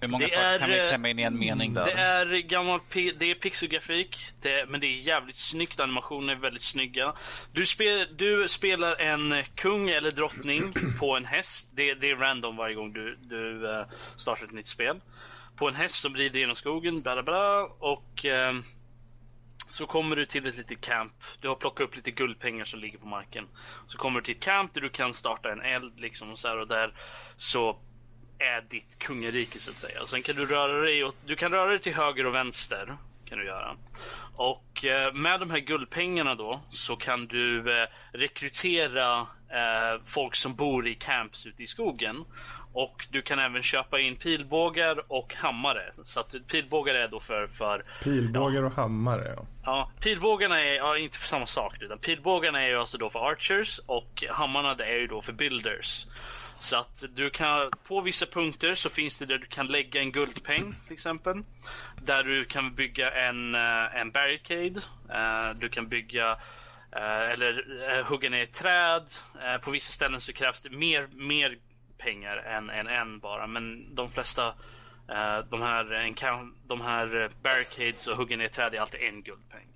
Hur 0.00 0.10
många 0.10 0.24
Det 0.24 0.32
saker 0.32 0.58
kan 0.58 0.70
är, 0.70 0.74
vi 0.74 0.82
eh, 0.82 0.88
klämma 0.88 1.08
in 1.08 1.18
i 1.18 1.22
en 1.22 1.38
mening 1.38 1.74
där? 1.74 1.84
Det 1.84 1.92
är 1.92 2.26
gammal 2.26 2.80
det 2.92 3.30
är 3.30 3.34
pixelgrafik, 3.34 4.18
det, 4.42 4.68
men 4.68 4.80
det 4.80 4.86
är 4.86 4.96
jävligt 4.96 5.36
snyggt. 5.36 5.80
Animationerna 5.80 6.32
är 6.32 6.36
väldigt 6.36 6.62
snygga. 6.62 7.14
Du, 7.52 7.66
spel, 7.66 8.08
du 8.16 8.48
spelar 8.48 9.00
en 9.00 9.44
kung 9.54 9.90
eller 9.90 10.10
drottning 10.10 10.72
på 11.00 11.16
en 11.16 11.24
häst. 11.24 11.70
Det, 11.74 11.94
det 11.94 12.10
är 12.10 12.16
random 12.16 12.56
varje 12.56 12.74
gång 12.74 12.92
du, 12.92 13.16
du 13.20 13.70
eh, 13.70 13.86
startar 14.16 14.44
ett 14.44 14.52
nytt 14.52 14.68
spel. 14.68 15.00
På 15.56 15.68
en 15.68 15.74
häst 15.74 16.00
som 16.00 16.16
rider 16.16 16.38
genom 16.38 16.56
skogen, 16.56 17.02
bla 17.02 17.14
bla 17.14 17.22
bla. 17.22 17.62
Och 17.78 18.24
ehm, 18.24 18.64
så 19.68 19.86
kommer 19.86 20.16
du 20.16 20.26
till 20.26 20.46
ett 20.46 20.56
litet 20.56 20.80
camp. 20.80 21.12
Du 21.40 21.48
har 21.48 21.54
plockat 21.54 21.84
upp 21.84 21.96
lite 21.96 22.10
guldpengar 22.10 22.64
som 22.64 22.80
ligger 22.80 22.98
på 22.98 23.06
marken. 23.06 23.48
Så 23.86 23.98
kommer 23.98 24.20
du 24.20 24.24
till 24.24 24.36
ett 24.36 24.42
camp 24.42 24.74
där 24.74 24.80
du 24.80 24.88
kan 24.88 25.14
starta 25.14 25.52
en 25.52 25.60
eld 25.60 26.00
liksom 26.00 26.32
och 26.32 26.38
så 26.38 26.48
här 26.48 26.58
och 26.58 26.68
där 26.68 26.94
så 27.36 27.78
är 28.38 28.60
ditt 28.60 28.98
kungarike 28.98 29.58
så 29.58 29.70
att 29.70 29.76
säga. 29.76 30.02
Och 30.02 30.08
sen 30.08 30.22
kan 30.22 30.36
du 30.36 30.46
röra 30.46 30.80
dig 30.80 31.04
åt, 31.04 31.16
du 31.26 31.36
kan 31.36 31.50
röra 31.50 31.70
dig 31.70 31.80
till 31.80 31.94
höger 31.94 32.26
och 32.26 32.34
vänster 32.34 32.96
kan 33.24 33.38
du 33.38 33.44
göra. 33.44 33.76
Och 34.36 34.84
eh, 34.84 35.12
med 35.12 35.40
de 35.40 35.50
här 35.50 35.58
guldpengarna 35.58 36.34
då 36.34 36.60
så 36.70 36.96
kan 36.96 37.26
du 37.26 37.80
eh, 37.80 37.88
rekrytera 38.12 39.20
eh, 39.50 40.02
folk 40.06 40.34
som 40.34 40.54
bor 40.54 40.88
i 40.88 40.94
camps 40.94 41.46
ute 41.46 41.62
i 41.62 41.66
skogen. 41.66 42.24
Och 42.78 43.06
du 43.10 43.22
kan 43.22 43.38
även 43.38 43.62
köpa 43.62 44.00
in 44.00 44.16
pilbågar 44.16 45.12
och 45.12 45.34
hammare. 45.34 45.92
Så 46.02 46.20
att 46.20 46.34
pilbågar 46.48 46.94
är 46.94 47.08
då 47.08 47.20
för, 47.20 47.46
för 47.46 47.84
Pilbågar 48.02 48.62
och 48.62 48.72
hammare. 48.72 49.32
Ja. 49.36 49.46
Ja, 49.64 49.90
pilbågarna 50.00 50.62
är 50.62 50.74
ja, 50.74 50.98
inte 50.98 51.18
för 51.18 51.26
samma 51.28 51.46
sak. 51.46 51.74
Utan 51.80 51.98
pilbågarna 51.98 52.62
är 52.62 52.68
ju 52.68 52.76
alltså 52.80 52.98
då 52.98 53.10
för 53.10 53.30
archers 53.30 53.80
och 53.86 54.24
hammarna 54.30 54.74
det 54.74 54.84
är 54.84 54.98
ju 54.98 55.06
då 55.06 55.22
för 55.22 55.32
builders. 55.32 56.06
Så 56.60 56.76
att 56.76 57.04
du 57.14 57.30
kan, 57.30 57.70
på 57.88 58.00
vissa 58.00 58.26
punkter 58.26 58.74
så 58.74 58.88
finns 58.90 59.18
det 59.18 59.26
där 59.26 59.38
du 59.38 59.46
kan 59.46 59.66
lägga 59.66 60.00
en 60.00 60.12
guldpeng 60.12 60.74
till 60.84 60.92
exempel. 60.94 61.42
Där 62.02 62.24
du 62.24 62.44
kan 62.44 62.74
bygga 62.74 63.10
en, 63.10 63.54
eh, 63.54 63.96
en 64.00 64.10
barricade. 64.10 64.80
Eh, 65.10 65.58
Du 65.58 65.68
kan 65.68 65.88
bygga 65.88 66.30
eh, 66.92 67.30
eller 67.30 68.02
hugga 68.02 68.30
ner 68.30 68.42
ett 68.42 68.54
träd. 68.54 69.04
På 69.62 69.70
vissa 69.70 69.92
ställen 69.92 70.20
så 70.20 70.32
krävs 70.32 70.60
det 70.60 70.70
mer, 70.70 71.08
mer 71.12 71.58
pengar 71.98 72.36
än, 72.36 72.70
än 72.70 72.86
en 72.86 73.18
bara. 73.18 73.46
Men 73.46 73.94
de 73.94 74.10
flesta 74.10 74.46
eh, 75.08 75.38
de 75.50 75.62
här, 75.62 76.14
de 76.66 76.80
här 76.80 77.30
barricades 77.42 78.06
och 78.06 78.16
hugga 78.16 78.36
ner 78.36 78.48
träd 78.48 78.74
är 78.74 78.80
alltid 78.80 79.00
en 79.00 79.22
guldpeng. 79.22 79.66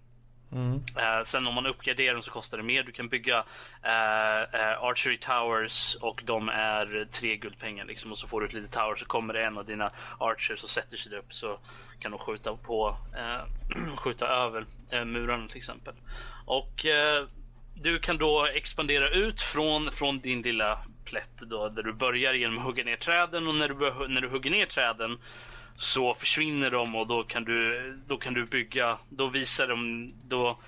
Eh, 0.96 1.24
sen 1.24 1.46
om 1.46 1.54
man 1.54 1.66
uppgraderar 1.66 2.14
dem 2.14 2.22
så 2.22 2.30
kostar 2.30 2.58
det 2.58 2.64
mer. 2.64 2.82
Du 2.82 2.92
kan 2.92 3.08
bygga 3.08 3.44
eh, 3.82 4.60
eh, 4.60 4.82
Archery 4.82 5.18
Towers 5.18 5.94
och 5.94 6.22
de 6.24 6.48
är 6.48 7.08
tre 7.10 7.36
guldpengar 7.36 7.84
liksom. 7.84 8.12
Och 8.12 8.18
så 8.18 8.26
får 8.26 8.40
du 8.40 8.46
ett 8.46 8.52
litet 8.52 8.72
tower 8.72 8.96
så 8.96 9.04
kommer 9.04 9.34
det 9.34 9.44
en 9.44 9.58
av 9.58 9.64
dina 9.64 9.90
Archers 10.18 10.64
och 10.64 10.70
sätter 10.70 10.96
sig 10.96 11.10
där 11.10 11.18
upp 11.18 11.34
så 11.34 11.58
kan 12.00 12.10
de 12.10 12.18
skjuta 12.20 12.56
på, 12.56 12.96
eh, 13.16 13.96
skjuta 13.96 14.26
över 14.26 14.66
eh, 14.90 15.04
murarna 15.04 15.48
till 15.48 15.56
exempel. 15.56 15.94
Och 16.46 16.86
eh, 16.86 17.26
du 17.74 17.98
kan 17.98 18.18
då 18.18 18.46
expandera 18.46 19.10
ut 19.10 19.42
från, 19.42 19.92
från 19.92 20.20
din 20.20 20.42
lilla 20.42 20.84
plätt 21.10 21.38
då, 21.38 21.68
där 21.68 21.82
du 21.82 21.92
börjar 21.92 22.34
genom 22.34 22.58
att 22.58 22.64
hugga 22.64 22.84
ner 22.84 22.96
träden 22.96 23.48
och 23.48 23.54
när 23.54 23.68
du, 23.68 24.08
när 24.08 24.20
du 24.20 24.28
hugger 24.28 24.50
ner 24.50 24.66
träden 24.66 25.18
så 25.76 26.14
försvinner 26.14 26.70
de 26.70 26.96
och 26.96 27.06
då 27.06 27.22
kan 27.22 27.44
du, 27.44 27.92
då 28.06 28.16
kan 28.16 28.34
du 28.34 28.46
bygga, 28.46 28.98
då 29.08 29.26
visar 29.26 29.68
de, 29.68 30.10
då, 30.28 30.58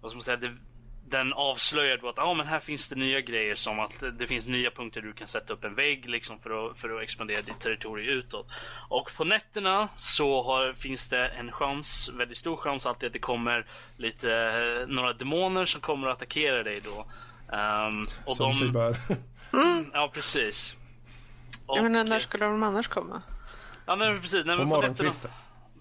vad 0.00 0.10
ska 0.10 0.16
man 0.16 0.24
säga, 0.24 0.36
det, 0.36 0.56
den 1.12 1.32
avslöjar 1.32 1.96
då 1.96 2.08
att 2.08 2.18
ah, 2.18 2.34
men 2.34 2.46
här 2.46 2.60
finns 2.60 2.88
det 2.88 2.96
nya 2.96 3.20
grejer 3.20 3.54
som 3.54 3.80
att 3.80 3.92
det 4.18 4.26
finns 4.26 4.46
nya 4.46 4.70
punkter 4.70 5.00
du 5.00 5.12
kan 5.12 5.28
sätta 5.28 5.52
upp 5.52 5.64
en 5.64 5.74
vägg 5.74 6.08
liksom 6.08 6.38
för 6.38 6.70
att, 6.70 6.78
för 6.78 6.96
att 6.96 7.02
expandera 7.02 7.42
ditt 7.42 7.60
territorium 7.60 8.18
utåt. 8.18 8.46
Och 8.88 9.10
på 9.16 9.24
nätterna 9.24 9.88
så 9.96 10.42
har, 10.42 10.72
finns 10.72 11.08
det 11.08 11.28
en 11.28 11.52
chans, 11.52 12.10
väldigt 12.14 12.38
stor 12.38 12.56
chans 12.56 12.86
alltid 12.86 13.06
att 13.06 13.12
det 13.12 13.18
kommer 13.18 13.66
lite, 13.96 14.34
eh, 14.34 14.88
några 14.88 15.12
demoner 15.12 15.66
som 15.66 15.80
kommer 15.80 16.08
att 16.08 16.16
attackera 16.16 16.62
dig 16.62 16.80
då. 16.80 17.06
Ehm, 17.52 18.06
och 18.24 18.36
Som 18.36 18.54
sig 18.54 18.68
bör. 18.68 18.96
Ja, 19.92 20.10
precis. 20.14 20.76
Och, 21.66 21.78
Jag 21.78 21.82
menar, 21.82 22.04
när 22.04 22.18
skulle 22.18 22.44
de 22.44 22.62
annars 22.62 22.88
komma? 22.88 23.22
Ja, 23.86 23.94
nej, 23.96 24.12
men 24.12 24.20
precis. 24.20 24.44
Nej, 24.46 24.56
På 24.56 24.64
morgonkvisten. 24.64 25.30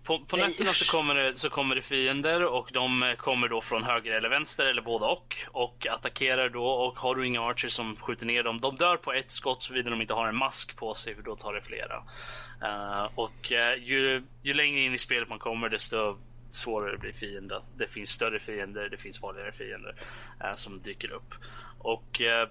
på, 0.03 0.19
på 0.19 0.37
nätterna 0.37 0.73
så 0.73 0.91
kommer, 0.91 1.15
det, 1.15 1.39
så 1.39 1.49
kommer 1.49 1.75
det 1.75 1.81
fiender 1.81 2.43
och 2.43 2.69
de 2.73 3.03
eh, 3.03 3.15
kommer 3.15 3.47
då 3.47 3.61
från 3.61 3.83
höger 3.83 4.11
eller 4.11 4.29
vänster 4.29 4.65
eller 4.65 4.81
båda 4.81 5.05
och. 5.05 5.35
Och 5.51 5.87
attackerar 5.87 6.49
då 6.49 6.65
och 6.65 6.99
har 6.99 7.15
du 7.15 7.27
inga 7.27 7.41
archers 7.41 7.71
som 7.73 7.95
skjuter 7.95 8.25
ner 8.25 8.43
dem. 8.43 8.59
De 8.61 8.75
dör 8.75 8.97
på 8.97 9.13
ett 9.13 9.31
skott 9.31 9.63
såvida 9.63 9.89
de 9.89 10.01
inte 10.01 10.13
har 10.13 10.27
en 10.27 10.35
mask 10.37 10.75
på 10.77 10.93
sig 10.93 11.15
för 11.15 11.21
då 11.21 11.35
tar 11.35 11.53
det 11.53 11.61
flera. 11.61 12.03
Eh, 12.63 13.09
och 13.15 13.51
eh, 13.51 13.75
ju, 13.83 14.23
ju 14.41 14.53
längre 14.53 14.79
in 14.79 14.93
i 14.93 14.97
spelet 14.97 15.29
man 15.29 15.39
kommer 15.39 15.69
desto 15.69 16.17
svårare 16.53 16.97
blir 16.97 17.11
fienden. 17.13 17.61
Det 17.77 17.87
finns 17.87 18.09
större 18.09 18.39
fiender, 18.39 18.89
det 18.89 18.97
finns 18.97 19.19
farligare 19.19 19.51
fiender 19.51 19.95
eh, 20.43 20.53
som 20.55 20.81
dyker 20.81 21.11
upp. 21.11 21.33
Och 21.77 22.21
eh, 22.21 22.47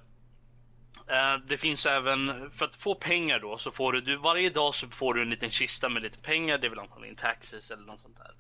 Eh, 1.11 1.37
Det 1.47 1.57
finns 1.57 1.87
även, 1.87 2.51
för 2.51 2.65
att 2.65 2.77
få 2.77 2.95
pengar 2.95 3.41
då, 3.41 3.59
så 3.59 3.71
får 3.71 3.93
du, 3.93 4.01
du, 4.01 4.17
varje 4.17 4.51
dag 4.51 4.75
så 4.75 4.89
får 4.89 5.15
du 5.15 5.23
en 5.23 5.31
liten 5.31 5.51
kista 5.51 5.89
med 5.89 6.03
lite 6.03 6.19
pengar, 6.19 6.59
det 6.59 6.67
är 6.67 6.69
väl 6.69 6.79
antagligen 6.79 7.17
taxes 7.17 7.71
eller 7.71 7.83
något 7.87 8.01
sånt 8.01 8.19
där. 8.19 8.33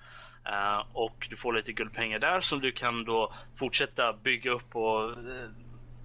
Eh, 0.52 0.86
och 0.92 1.26
du 1.30 1.36
får 1.36 1.52
lite 1.52 1.72
guldpengar 1.72 2.18
där 2.18 2.40
som 2.40 2.60
du 2.60 2.72
kan 2.72 3.04
då 3.04 3.34
fortsätta 3.56 4.12
bygga 4.12 4.50
upp 4.50 4.76
och 4.76 5.10
eh, 5.10 5.44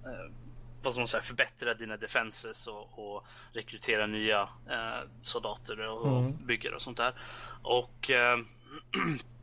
eh, 0.04 0.30
vad 0.82 0.92
ska 0.92 1.00
man 1.00 1.08
säga, 1.08 1.22
förbättra 1.22 1.74
dina 1.74 1.96
defenses 1.96 2.66
och, 2.66 2.98
och 2.98 3.26
rekrytera 3.52 4.06
nya 4.06 4.48
eh, 4.70 5.08
soldater 5.22 5.80
och, 5.80 6.06
och 6.06 6.22
byggare 6.32 6.74
och 6.74 6.82
sånt 6.82 6.96
där. 6.96 7.14
Och 7.62 8.10
eh, 8.10 8.38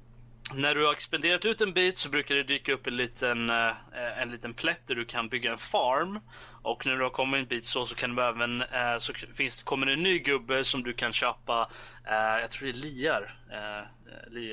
när 0.51 0.75
du 0.75 0.85
har 0.85 0.93
expanderat 0.93 1.45
ut 1.45 1.61
en 1.61 1.73
bit 1.73 1.97
så 1.97 2.09
brukar 2.09 2.35
det 2.35 2.43
dyka 2.43 2.73
upp 2.73 2.87
en 2.87 2.97
liten, 2.97 3.49
eh, 3.49 4.21
en 4.21 4.31
liten 4.31 4.53
plätt 4.53 4.87
där 4.87 4.95
du 4.95 5.05
kan 5.05 5.29
bygga 5.29 5.51
en 5.51 5.57
farm. 5.57 6.19
Och 6.61 6.85
när 6.85 6.97
du 6.97 7.03
har 7.03 7.09
kommit 7.09 7.39
en 7.39 7.45
bit 7.45 7.65
så, 7.65 7.85
så 7.85 7.95
kan 7.95 8.15
du 8.15 8.23
även, 8.23 8.61
eh, 8.61 8.97
så 8.99 9.13
finns, 9.13 9.63
kommer 9.63 9.85
det 9.85 9.93
en 9.93 10.03
ny 10.03 10.19
gubbe 10.19 10.63
som 10.63 10.83
du 10.83 10.93
kan 10.93 11.13
köpa, 11.13 11.69
eh, 12.07 12.41
jag 12.41 12.51
tror 12.51 12.65
det 12.65 12.71
är 12.71 12.81
liar, 12.81 13.35
eh, 13.51 13.79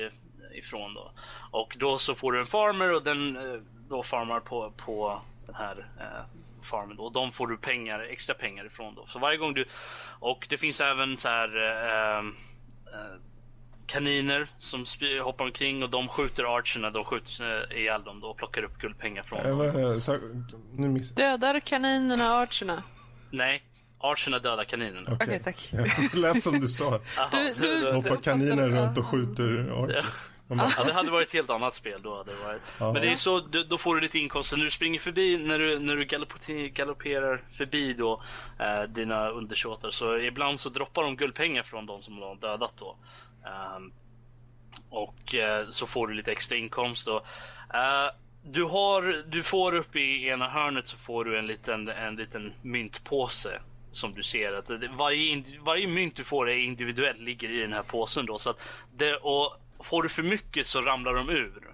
eh 0.05 0.11
ifrån 0.53 0.93
då. 0.93 1.11
Och 1.51 1.75
då 1.79 1.97
så 1.97 2.15
får 2.15 2.31
du 2.31 2.39
en 2.39 2.45
farmer 2.45 2.93
och 2.93 3.03
den 3.03 3.37
eh, 3.37 3.61
då 3.89 4.03
farmar 4.03 4.39
på, 4.39 4.71
på 4.71 5.21
den 5.45 5.55
här 5.55 5.87
eh, 5.99 6.39
farmen 6.61 6.97
då. 6.97 7.03
Och 7.03 7.11
de 7.11 7.31
får 7.31 7.47
du 7.47 7.57
pengar, 7.57 7.99
extra 7.99 8.35
pengar 8.35 8.65
ifrån 8.65 8.95
då. 8.95 9.05
Så 9.05 9.19
varje 9.19 9.37
gång 9.37 9.53
du, 9.53 9.65
och 10.19 10.47
det 10.49 10.57
finns 10.57 10.81
även 10.81 11.17
så 11.17 11.29
här 11.29 11.57
eh, 11.57 12.19
eh, 12.93 13.15
kaniner 13.91 14.47
som 14.59 14.85
hoppar 15.23 15.45
omkring 15.45 15.83
och 15.83 15.89
de 15.89 16.07
skjuter 16.07 16.57
archerna, 16.57 16.89
de 16.89 17.05
skjuter 17.05 17.73
ihjäl 17.77 18.03
dem 18.03 18.19
då 18.19 18.27
och 18.27 18.37
plockar 18.37 18.63
upp 18.63 18.77
guldpengar 18.77 19.23
från 19.23 19.39
Eh, 19.39 19.45
dem. 19.73 19.91
eh, 19.91 19.97
så, 19.97 20.17
nu 20.73 20.87
miss... 20.87 21.11
Dödar 21.11 21.59
kaninerna 21.59 22.23
archerna? 22.33 22.83
Nej, 23.31 23.63
archerna 23.99 24.39
dödar 24.39 24.63
kaninerna. 24.63 25.09
Okej, 25.21 25.41
tack. 25.43 25.69
Ja, 25.73 25.83
det 26.11 26.17
lät 26.17 26.43
som 26.43 26.59
du 26.59 26.67
sa. 26.67 26.99
Du- 27.31 27.53
du- 27.53 27.93
Hoppar 27.93 28.15
kaniner 28.17 28.69
runt 28.69 28.97
och 28.97 29.05
skjuter 29.05 29.83
archer. 29.83 30.05
Ja, 30.77 30.83
det 30.85 30.93
hade 30.93 31.11
varit 31.11 31.27
ett 31.27 31.33
helt 31.33 31.49
annat 31.49 31.73
spel 31.73 31.99
då. 32.03 32.17
Hade 32.17 32.31
det 32.31 32.43
varit. 32.43 32.61
Men 32.79 32.93
det 32.93 33.07
är 33.11 33.15
så, 33.15 33.39
då 33.69 33.77
får 33.77 33.95
du 33.95 34.01
lite 34.01 34.19
inkomster 34.19 34.57
när 34.57 34.65
du 34.65 34.71
springer 34.71 34.99
förbi, 34.99 35.37
när 35.37 35.59
du, 35.59 35.79
när 35.79 35.95
du 35.95 36.03
galopper- 36.05 36.67
galopperar 36.67 37.41
förbi 37.57 37.93
då 37.93 38.23
eh, 38.59 38.83
dina 38.83 39.29
undersåtar. 39.29 39.91
Så 39.91 40.17
ibland 40.17 40.59
så 40.59 40.69
droppar 40.69 41.03
de 41.03 41.15
guldpengar 41.15 41.63
från 41.63 41.85
de 41.85 42.01
som 42.01 42.15
de 42.19 42.21
har 42.25 42.35
dödat 42.35 42.73
då. 42.79 42.95
Um, 43.45 43.93
och 44.89 45.33
uh, 45.33 45.69
så 45.69 45.87
får 45.87 46.07
du 46.07 46.13
lite 46.13 46.31
extra 46.31 46.57
inkomst 46.57 47.05
då. 47.05 47.17
Uh, 47.17 48.11
du, 48.43 48.63
har, 48.63 49.23
du 49.31 49.43
får 49.43 49.75
upp 49.75 49.95
i 49.95 50.27
ena 50.27 50.49
hörnet 50.49 50.87
så 50.87 50.97
får 50.97 51.25
du 51.25 51.39
en 51.39 51.47
liten, 51.47 51.87
en 51.87 52.15
liten 52.15 52.53
myntpåse. 52.61 53.59
som 53.91 54.11
du 54.11 54.23
ser 54.23 54.53
att 54.53 54.69
varje, 54.97 55.43
varje 55.59 55.87
mynt 55.87 56.15
du 56.15 56.23
får 56.23 56.49
är 56.49 56.57
individuellt 56.57 57.19
ligger 57.19 57.49
i 57.49 57.61
den 57.61 57.73
här 57.73 57.83
påsen 57.83 58.25
då 58.25 58.37
så 58.37 58.49
att 58.49 58.59
det, 58.97 59.15
och 59.15 59.57
får 59.79 60.03
du 60.03 60.09
för 60.09 60.23
mycket 60.23 60.67
så 60.67 60.81
ramlar 60.81 61.13
de 61.13 61.29
ur. 61.29 61.70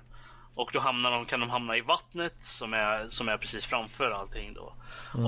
Och 0.58 0.70
då 0.74 0.80
hamnar 0.80 1.12
de, 1.12 1.26
kan 1.26 1.39
de 1.39 1.50
hamna 1.50 1.78
i 1.78 1.82
vattnet 1.82 2.34
som 2.39 2.74
är, 2.74 3.10
som 3.10 3.30
är 3.30 3.38
precis 3.38 3.65
framför 3.65 4.12
allting 4.12 4.54
då. 4.54 4.74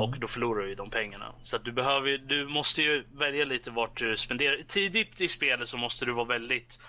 Och 0.01 0.19
då 0.19 0.27
förlorar 0.27 0.61
du 0.61 0.69
ju 0.69 0.75
de 0.75 0.89
pengarna. 0.89 1.33
Så 1.41 1.57
du 1.57 1.71
behöver 1.71 2.17
du 2.17 2.47
måste 2.47 2.81
ju 2.81 3.03
välja 3.13 3.45
lite 3.45 3.71
vart 3.71 3.97
du 3.97 4.17
spenderar. 4.17 4.57
Tidigt 4.67 5.21
i 5.21 5.27
spelet 5.27 5.69
så 5.69 5.77
måste 5.77 6.05
du 6.05 6.11
vara 6.11 6.25
väldigt 6.25 6.79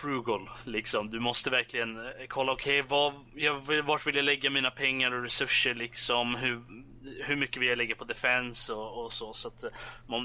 frugal 0.00 0.50
liksom. 0.64 1.10
Du 1.10 1.20
måste 1.20 1.50
verkligen 1.50 1.96
eh, 1.96 2.12
kolla, 2.28 2.52
okej, 2.52 2.82
vad, 2.82 3.14
jag 3.34 3.82
vart 3.82 4.06
vill 4.06 4.16
jag 4.16 4.24
lägga 4.24 4.50
mina 4.50 4.70
pengar 4.70 5.12
och 5.12 5.22
resurser 5.22 5.74
liksom? 5.74 6.34
Hur, 6.34 6.62
hur 7.24 7.36
mycket 7.36 7.62
vill 7.62 7.68
jag 7.68 7.78
lägga 7.78 7.94
på 7.94 8.04
defense 8.04 8.72
och, 8.72 9.04
och 9.04 9.12
så. 9.12 9.34
Så 9.34 9.48
att 9.48 9.62
eh, 9.62 9.70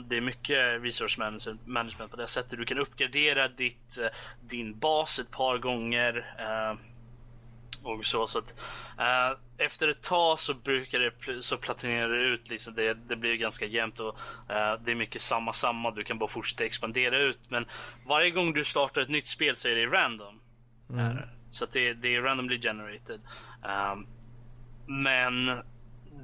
det 0.07 0.17
är 0.17 0.21
mycket 0.21 0.83
resource 0.83 1.19
management, 1.65 2.11
på 2.11 2.17
det 2.17 2.27
sättet. 2.27 2.59
Du 2.59 2.65
kan 2.65 2.79
uppgradera 2.79 3.47
ditt, 3.47 3.97
eh, 3.97 4.07
din 4.41 4.79
bas 4.79 5.19
ett 5.19 5.31
par 5.31 5.57
gånger. 5.57 6.17
Uh, 6.17 6.79
och 7.85 8.05
så, 8.05 8.27
så 8.27 8.39
att, 8.39 8.59
eh, 8.99 9.65
efter 9.65 9.87
ett 9.87 10.01
tag 10.01 10.39
så 10.39 10.53
brukar 10.53 10.99
det 10.99 11.43
så 11.43 11.57
platinerar 11.57 12.09
det 12.09 12.23
ut. 12.23 12.49
Liksom 12.49 12.75
det, 12.75 12.93
det 12.93 13.15
blir 13.15 13.35
ganska 13.35 13.65
jämnt 13.65 13.99
och 13.99 14.17
eh, 14.49 14.79
det 14.85 14.91
är 14.91 14.95
mycket 14.95 15.21
samma 15.21 15.53
samma. 15.53 15.91
Du 15.91 16.03
kan 16.03 16.19
bara 16.19 16.29
fortsätta 16.29 16.65
expandera 16.65 17.19
ut. 17.19 17.39
Men 17.49 17.65
varje 18.05 18.31
gång 18.31 18.53
du 18.53 18.63
startar 18.63 19.01
ett 19.01 19.09
nytt 19.09 19.27
spel 19.27 19.55
så 19.55 19.67
är 19.67 19.75
det 19.75 19.85
random. 19.85 20.39
Är 20.89 21.13
det. 21.13 21.29
Så 21.49 21.65
det, 21.65 21.93
det 21.93 22.15
är 22.15 22.21
randomly 22.21 22.61
generated. 22.61 23.21
Um, 23.63 24.07
men 24.87 25.45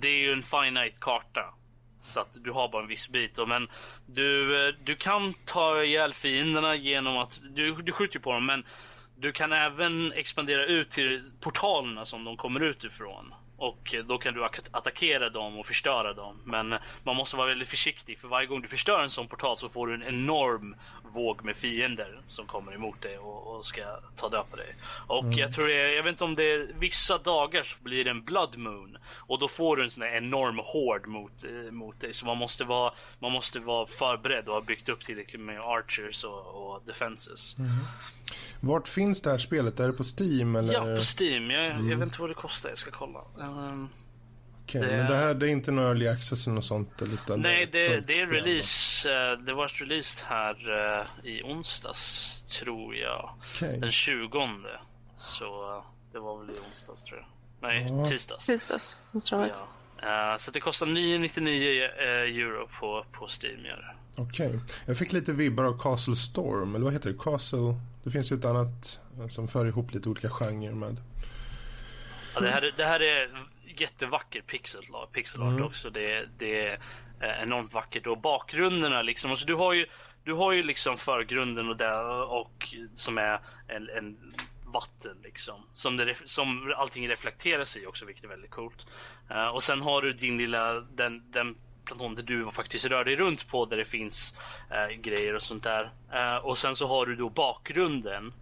det 0.01 0.07
är 0.07 0.21
ju 0.21 0.31
en 0.31 0.43
finite 0.43 0.97
karta. 0.99 1.53
Så 2.01 2.19
att 2.19 2.29
du 2.33 2.51
har 2.51 2.69
bara 2.69 2.81
en 2.81 2.87
viss 2.87 3.09
bit. 3.09 3.35
Då. 3.35 3.45
Men 3.45 3.67
du, 4.05 4.67
eh, 4.67 4.75
du 4.83 4.95
kan 4.95 5.33
ta 5.33 5.83
ihjäl 5.83 6.13
fienderna 6.13 6.75
genom 6.75 7.17
att... 7.17 7.41
Du, 7.55 7.75
du 7.75 7.91
skjuter 7.91 8.15
ju 8.15 8.21
på 8.21 8.33
dem 8.33 8.45
men 8.45 8.63
du 9.21 9.31
kan 9.31 9.51
även 9.51 10.13
expandera 10.13 10.65
ut 10.65 10.91
till 10.91 11.31
portalerna 11.39 12.05
som 12.05 12.23
de 12.23 12.37
kommer 12.37 12.59
ut 12.59 12.83
ifrån. 12.83 13.33
Och 13.57 13.95
eh, 13.95 14.03
då 14.03 14.17
kan 14.17 14.33
du 14.33 14.45
attackera 14.71 15.29
dem 15.29 15.59
och 15.59 15.65
förstöra 15.65 16.13
dem. 16.13 16.41
Men 16.45 16.75
man 17.03 17.15
måste 17.15 17.37
vara 17.37 17.47
väldigt 17.47 17.67
försiktig 17.67 18.19
för 18.19 18.27
varje 18.27 18.47
gång 18.47 18.61
du 18.61 18.67
förstör 18.67 19.03
en 19.03 19.09
sån 19.09 19.27
portal 19.27 19.57
så 19.57 19.69
får 19.69 19.87
du 19.87 19.93
en 19.93 20.03
enorm 20.03 20.75
våg 21.13 21.45
med 21.45 21.55
fiender 21.55 22.21
som 22.27 22.45
kommer 22.45 22.73
emot 22.73 23.01
dig 23.01 23.17
och, 23.17 23.55
och 23.55 23.65
ska 23.65 23.81
ta 24.15 24.29
död 24.29 24.45
på 24.49 24.55
dig. 24.55 24.75
Och 25.07 25.33
jag 25.33 25.53
tror 25.53 25.67
det 25.67 25.81
är, 25.81 25.95
jag 25.95 26.03
vet 26.03 26.11
inte 26.11 26.23
om 26.23 26.35
det 26.35 26.51
är 26.51 26.67
vissa 26.79 27.17
dagar 27.17 27.63
så 27.63 27.77
blir 27.83 28.03
det 28.03 28.11
en 28.11 28.23
blood 28.23 28.57
moon 28.57 28.97
och 29.15 29.39
då 29.39 29.47
får 29.47 29.77
du 29.77 29.83
en 29.83 29.89
sån 29.89 30.03
här 30.03 30.17
enorm 30.17 30.59
hård 30.63 31.07
mot, 31.07 31.43
eh, 31.43 31.71
mot 31.71 31.99
dig. 31.99 32.13
Så 32.13 32.25
man 32.25 32.37
måste 32.37 32.63
vara, 32.63 32.93
man 33.19 33.31
måste 33.31 33.59
vara 33.59 33.87
förberedd 33.87 34.47
och 34.47 34.53
ha 34.53 34.61
byggt 34.61 34.89
upp 34.89 35.05
tillräckligt 35.05 35.41
med 35.41 35.59
archers 35.59 36.23
och, 36.23 36.73
och 36.73 36.81
defenses. 36.85 37.55
Vart 38.59 38.87
finns 38.87 39.21
det 39.21 39.29
här 39.29 39.37
spelet? 39.37 39.79
Är 39.79 39.87
det 39.87 39.93
på 39.93 40.03
Steam 40.19 40.55
eller? 40.55 40.73
Ja, 40.73 40.79
på 40.79 41.23
Steam. 41.23 41.51
Jag, 41.51 41.65
jag 41.65 41.97
vet 41.97 42.07
inte 42.07 42.21
vad 42.21 42.29
det 42.29 42.33
kostar. 42.33 42.69
Jag 42.69 42.77
ska 42.77 42.91
kolla. 42.91 43.19
Um, 43.37 43.89
Okej, 44.79 44.81
det- 44.91 44.97
Men 44.97 45.07
det 45.07 45.15
här 45.15 45.33
det 45.33 45.47
är 45.47 45.51
inte 45.51 45.71
någon 45.71 45.85
early 45.85 46.07
access 46.07 46.47
eller 46.47 46.55
något 46.55 46.65
sånt? 46.65 47.01
Utan 47.01 47.41
nej, 47.41 47.69
det, 47.71 47.89
fullt 47.89 48.07
det 48.07 48.19
är 48.21 48.27
release. 48.27 49.09
eh, 49.13 49.37
det 49.37 49.53
var 49.53 49.67
released 49.67 50.23
här 50.27 50.55
eh, 50.99 51.29
i 51.31 51.43
onsdags, 51.43 52.43
tror 52.59 52.95
jag. 52.95 53.35
Okej. 53.55 53.77
Den 53.79 53.91
20. 53.91 54.29
Så 55.19 55.75
eh, 55.77 55.83
det 56.13 56.19
var 56.19 56.39
väl 56.45 56.49
i 56.55 56.59
onsdags, 56.69 57.03
tror 57.03 57.19
jag. 57.19 57.27
Nej, 57.69 57.87
Ja. 57.89 58.09
tisdags. 58.09 58.45
Tisdags, 58.45 58.97
måste 59.11 59.35
det. 59.35 59.51
Ja. 60.01 60.31
Eh, 60.33 60.37
så 60.37 60.51
det 60.51 60.59
kostar 60.59 60.85
999 60.85 61.83
eh, 61.83 62.05
euro 62.07 62.69
på, 62.79 63.05
på 63.11 63.27
Steam. 63.41 63.63
Det. 63.63 64.21
Okej. 64.21 64.59
Jag 64.85 64.97
fick 64.97 65.13
lite 65.13 65.33
vibbar 65.33 65.63
av 65.63 65.79
Castle 65.79 66.15
Storm, 66.15 66.75
eller 66.75 66.83
vad 66.85 66.93
heter 66.93 67.11
det? 67.11 67.17
Castle... 67.17 67.75
Det 68.03 68.11
finns 68.11 68.31
ju 68.31 68.35
ett 68.35 68.45
annat 68.45 68.99
som 69.29 69.47
för 69.47 69.65
ihop 69.67 69.93
lite 69.93 70.09
olika 70.09 70.29
genrer 70.29 70.71
med. 70.71 70.97
Ja, 72.35 72.39
det, 72.41 72.51
här, 72.51 72.61
är- 72.61 72.71
det 72.77 72.85
här 72.85 72.99
är 72.99 73.29
jättevacker 73.77 74.41
pixel, 74.41 74.83
pixel 75.13 75.41
art 75.41 75.51
Mm. 75.51 75.63
också. 75.63 75.89
Det, 75.89 76.29
det 76.37 76.67
är 76.67 76.79
enormt 77.41 77.73
vackert 77.73 78.07
och 78.07 78.17
bakgrunderna 78.17 79.01
liksom. 79.01 79.31
Alltså, 79.31 79.45
du 79.45 79.55
har 79.55 79.73
ju, 79.73 79.85
du 80.23 80.33
har 80.33 80.51
ju 80.51 80.63
liksom 80.63 80.97
förgrunden 80.97 81.69
och, 81.69 81.77
där, 81.77 82.31
och 82.31 82.75
som 82.95 83.17
är 83.17 83.39
en, 83.67 83.89
en 83.89 84.33
vatten 84.65 85.17
liksom. 85.23 85.65
Som, 85.73 85.97
det, 85.97 86.15
som 86.25 86.73
allting 86.77 87.09
reflekteras 87.09 87.77
i 87.77 87.85
också, 87.85 88.05
vilket 88.05 88.23
är 88.23 88.27
väldigt 88.27 88.51
coolt. 88.51 88.85
Eh, 89.29 89.47
och 89.47 89.63
sen 89.63 89.81
har 89.81 90.01
du 90.01 90.13
din 90.13 90.37
lilla, 90.37 90.73
den, 90.73 91.31
den 91.31 91.57
platon 91.85 92.15
där 92.15 92.23
du 92.23 92.51
faktiskt 92.51 92.85
rör 92.85 93.03
dig 93.05 93.15
runt 93.15 93.47
på 93.47 93.65
där 93.65 93.77
det 93.77 93.85
finns 93.85 94.35
eh, 94.71 94.87
grejer 94.87 95.35
och 95.35 95.43
sånt 95.43 95.63
där. 95.63 95.91
Eh, 96.13 96.35
och 96.35 96.57
sen 96.57 96.75
så 96.75 96.87
har 96.87 97.05
du 97.05 97.15
då 97.15 97.29
bakgrunden 97.29 98.33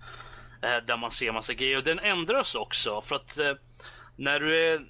där 0.61 0.97
man 0.97 1.11
ser 1.11 1.31
massa 1.31 1.53
grejer 1.53 1.77
och 1.77 1.83
den 1.83 1.99
ändras 1.99 2.55
också 2.55 3.01
för 3.01 3.15
att 3.15 3.37
när 4.15 4.39
du 4.39 4.57
är 4.67 4.85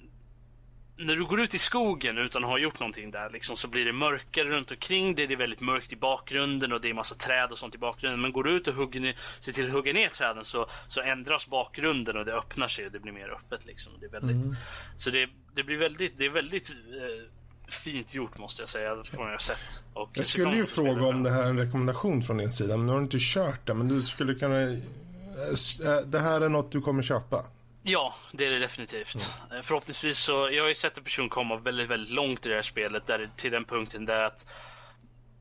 när 1.00 1.16
du 1.16 1.24
går 1.24 1.40
ut 1.40 1.54
i 1.54 1.58
skogen 1.58 2.18
utan 2.18 2.44
att 2.44 2.50
ha 2.50 2.58
gjort 2.58 2.80
någonting 2.80 3.10
där 3.10 3.30
liksom, 3.30 3.56
så 3.56 3.68
blir 3.68 3.84
det 3.84 3.92
mörkare 3.92 4.48
runt 4.48 4.70
omkring 4.70 5.14
dig. 5.14 5.26
Det 5.26 5.34
är 5.34 5.36
väldigt 5.38 5.60
mörkt 5.60 5.92
i 5.92 5.96
bakgrunden 5.96 6.72
och 6.72 6.80
det 6.80 6.90
är 6.90 6.94
massa 6.94 7.14
träd 7.14 7.50
och 7.52 7.58
sånt 7.58 7.74
i 7.74 7.78
bakgrunden. 7.78 8.20
Men 8.20 8.32
går 8.32 8.44
du 8.44 8.50
ut 8.50 8.68
och 8.68 8.74
hugger 8.74 9.00
ner, 9.00 9.16
ser 9.40 9.52
till 9.52 9.66
att 9.66 9.72
hugga 9.72 9.92
ner 9.92 10.08
träden 10.08 10.44
så, 10.44 10.66
så 10.88 11.00
ändras 11.00 11.46
bakgrunden 11.46 12.16
och 12.16 12.24
det 12.24 12.34
öppnar 12.34 12.68
sig 12.68 12.86
och 12.86 12.92
det 12.92 12.98
blir 13.00 13.12
mer 13.12 13.28
öppet. 13.28 13.66
Liksom. 13.66 13.92
Det 14.00 14.06
är 14.06 14.10
väldigt, 14.10 14.58
Så 14.96 15.10
det, 15.10 15.28
det 15.54 15.62
blir 15.62 15.76
väldigt, 15.78 16.18
det 16.18 16.24
är 16.24 16.30
väldigt 16.30 16.70
eh, 16.70 17.72
fint 17.72 18.14
gjort 18.14 18.38
måste 18.38 18.62
jag 18.62 18.68
säga 18.68 19.04
från 19.04 19.28
jag 19.30 19.42
sett. 19.42 19.82
Och 19.94 20.10
Jag 20.14 20.26
skulle 20.26 20.56
ju 20.56 20.66
fråga 20.66 21.06
om 21.06 21.22
det. 21.22 21.30
här 21.30 21.42
är 21.42 21.50
en 21.50 21.58
rekommendation 21.58 22.22
från 22.22 22.36
din 22.36 22.52
sida, 22.52 22.76
men 22.76 22.86
nu 22.86 22.92
har 22.92 22.98
du 22.98 23.04
inte 23.04 23.18
kört 23.20 23.66
det. 23.66 23.74
Men 23.74 23.88
du 23.88 24.02
skulle 24.02 24.34
kunna... 24.34 24.62
eh, 24.62 24.68
eh, 24.70 26.00
Det 26.06 26.18
här 26.18 26.40
är 26.40 26.48
något 26.48 26.72
du 26.72 26.80
kommer 26.80 27.02
köpa? 27.02 27.44
Ja, 27.82 28.14
det 28.32 28.46
är 28.46 28.50
det 28.50 28.58
definitivt. 28.58 29.30
Eh, 29.52 29.62
Förhoppningsvis 29.62 30.18
så, 30.18 30.32
jag 30.52 30.62
har 30.62 30.68
ju 30.68 30.74
sett 30.74 30.98
en 30.98 31.04
person 31.04 31.28
komma 31.28 31.56
väldigt, 31.56 31.88
väldigt 31.90 32.12
långt 32.14 32.46
i 32.46 32.48
det 32.48 32.54
här 32.54 32.62
spelet 32.62 33.06
där, 33.06 33.30
till 33.36 33.50
den 33.50 33.64
punkten 33.64 34.04
där 34.06 34.22
att 34.24 34.46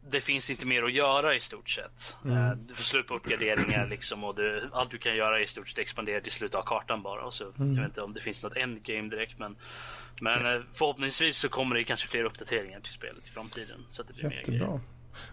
det 0.09 0.21
finns 0.21 0.49
inte 0.49 0.65
mer 0.67 0.83
att 0.83 0.93
göra 0.93 1.35
i 1.35 1.39
stort 1.39 1.69
sett. 1.69 2.15
Eh, 2.25 2.51
Du 2.51 2.75
får 2.75 2.83
slut 2.83 3.07
på 3.07 3.15
uppgraderingar 3.15 3.87
liksom 3.87 4.23
och 4.23 4.35
du, 4.35 4.69
allt 4.73 4.91
du 4.91 4.97
kan 4.97 5.15
göra 5.15 5.39
är 5.39 5.43
i 5.43 5.47
stort 5.47 5.69
sett 5.69 5.77
expandera 5.77 6.21
till 6.21 6.31
slutet 6.31 6.55
av 6.55 6.63
kartan 6.63 7.01
bara. 7.03 7.23
Och 7.25 7.33
så, 7.33 7.43
Jag 7.57 7.65
vet 7.65 7.85
inte 7.85 8.01
om 8.01 8.13
det 8.13 8.21
finns 8.21 8.43
något 8.43 8.57
endgame 8.57 9.09
direkt 9.09 9.39
men, 9.39 9.55
men 10.21 10.45
eh, 10.55 10.61
förhoppningsvis 10.73 11.37
så 11.37 11.49
kommer 11.49 11.75
det 11.75 11.83
kanske 11.83 12.07
fler 12.07 12.23
uppdateringar 12.23 12.79
till 12.79 12.93
spelet 12.93 13.27
i 13.27 13.29
framtiden. 13.31 13.85
Så 13.89 14.01
att 14.01 14.07
det 14.07 14.13
blir 14.13 14.23
mer 14.23 14.29
grejer. 14.31 14.51
Jättebra. 14.51 14.79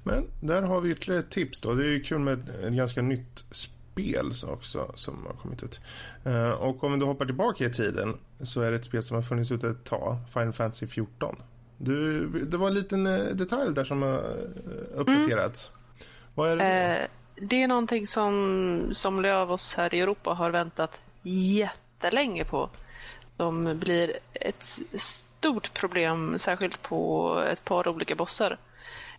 Men 0.03 0.31
där 0.43 0.63
har 0.63 0.81
vi 0.81 0.91
ytterligare 0.91 1.21
ett 1.21 1.31
tips 1.31 1.61
då. 1.61 1.75
Det 1.75 1.85
är 1.85 1.89
ju 1.89 2.01
kul 2.03 2.19
med 2.19 2.49
ett 2.49 2.73
ganska 2.73 3.03
nytt 3.03 3.45
spel 3.51 3.76
så 4.33 4.49
också 4.49 4.91
som 4.95 5.27
har 5.27 5.33
kommit 5.33 5.63
ut. 5.63 5.81
Eh, 6.25 6.51
och 6.51 6.85
om 6.85 6.99
då 6.99 7.07
hoppar 7.07 7.27
tillbaka 7.27 7.65
i 7.65 7.71
tiden 7.71 8.17
så 8.43 8.61
är 8.61 8.71
det 8.71 8.77
ett 8.77 8.85
spel 8.85 9.03
som 9.03 9.15
har 9.15 9.23
funnits 9.23 9.53
ute 9.53 9.69
ett 9.69 9.85
tag. 9.85 10.17
Final 10.33 10.53
Fantasy 10.53 10.87
14. 10.87 11.37
Du, 11.79 12.29
det 12.29 12.57
var 12.57 12.69
en 12.69 12.75
liten 12.75 13.07
eh, 13.07 13.25
detalj 13.25 13.75
där 13.75 13.85
som 13.85 14.03
har 14.03 14.15
eh, 14.15 15.01
uppdaterats. 15.01 15.71
Vad 16.35 16.51
är 16.51 16.57
det? 16.57 16.65
Eh, 16.65 17.07
det 17.49 17.63
är 17.63 17.69
någonting 17.69 18.07
som 18.07 18.91
somliga 18.93 19.37
av 19.37 19.53
oss 19.53 19.75
här 19.75 19.95
i 19.95 20.01
Europa 20.01 20.31
har 20.31 20.51
väntat 20.51 21.01
jättelänge 21.23 22.45
på. 22.45 22.71
Som 23.37 23.79
blir 23.79 24.13
ett 24.33 24.63
stort 24.95 25.75
problem, 25.75 26.39
särskilt 26.39 26.83
på 26.83 27.35
ett 27.53 27.65
par 27.65 27.89
olika 27.89 28.15
bossar. 28.15 28.59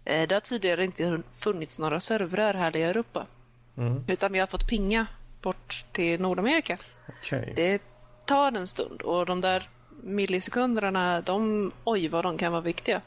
Det 0.03 0.31
har 0.31 0.39
tidigare 0.39 0.83
inte 0.83 1.21
funnits 1.39 1.79
några 1.79 1.99
servrar 1.99 2.53
här 2.53 2.75
i 2.75 2.83
Europa. 2.83 3.25
Utan 4.07 4.31
vi 4.31 4.39
har 4.39 4.47
fått 4.47 4.67
pinga 4.67 5.07
bort 5.41 5.85
till 5.91 6.21
Nordamerika. 6.21 6.77
Okej. 7.07 7.53
Det 7.55 7.81
tar 8.25 8.51
en 8.51 8.67
stund 8.67 9.01
och 9.01 9.25
de 9.25 9.41
där 9.41 9.69
millisekunderna, 10.03 11.21
de, 11.21 11.71
oj 11.83 12.07
vad 12.07 12.25
de 12.25 12.37
kan 12.37 12.51
vara 12.51 12.61
viktiga. 12.61 13.01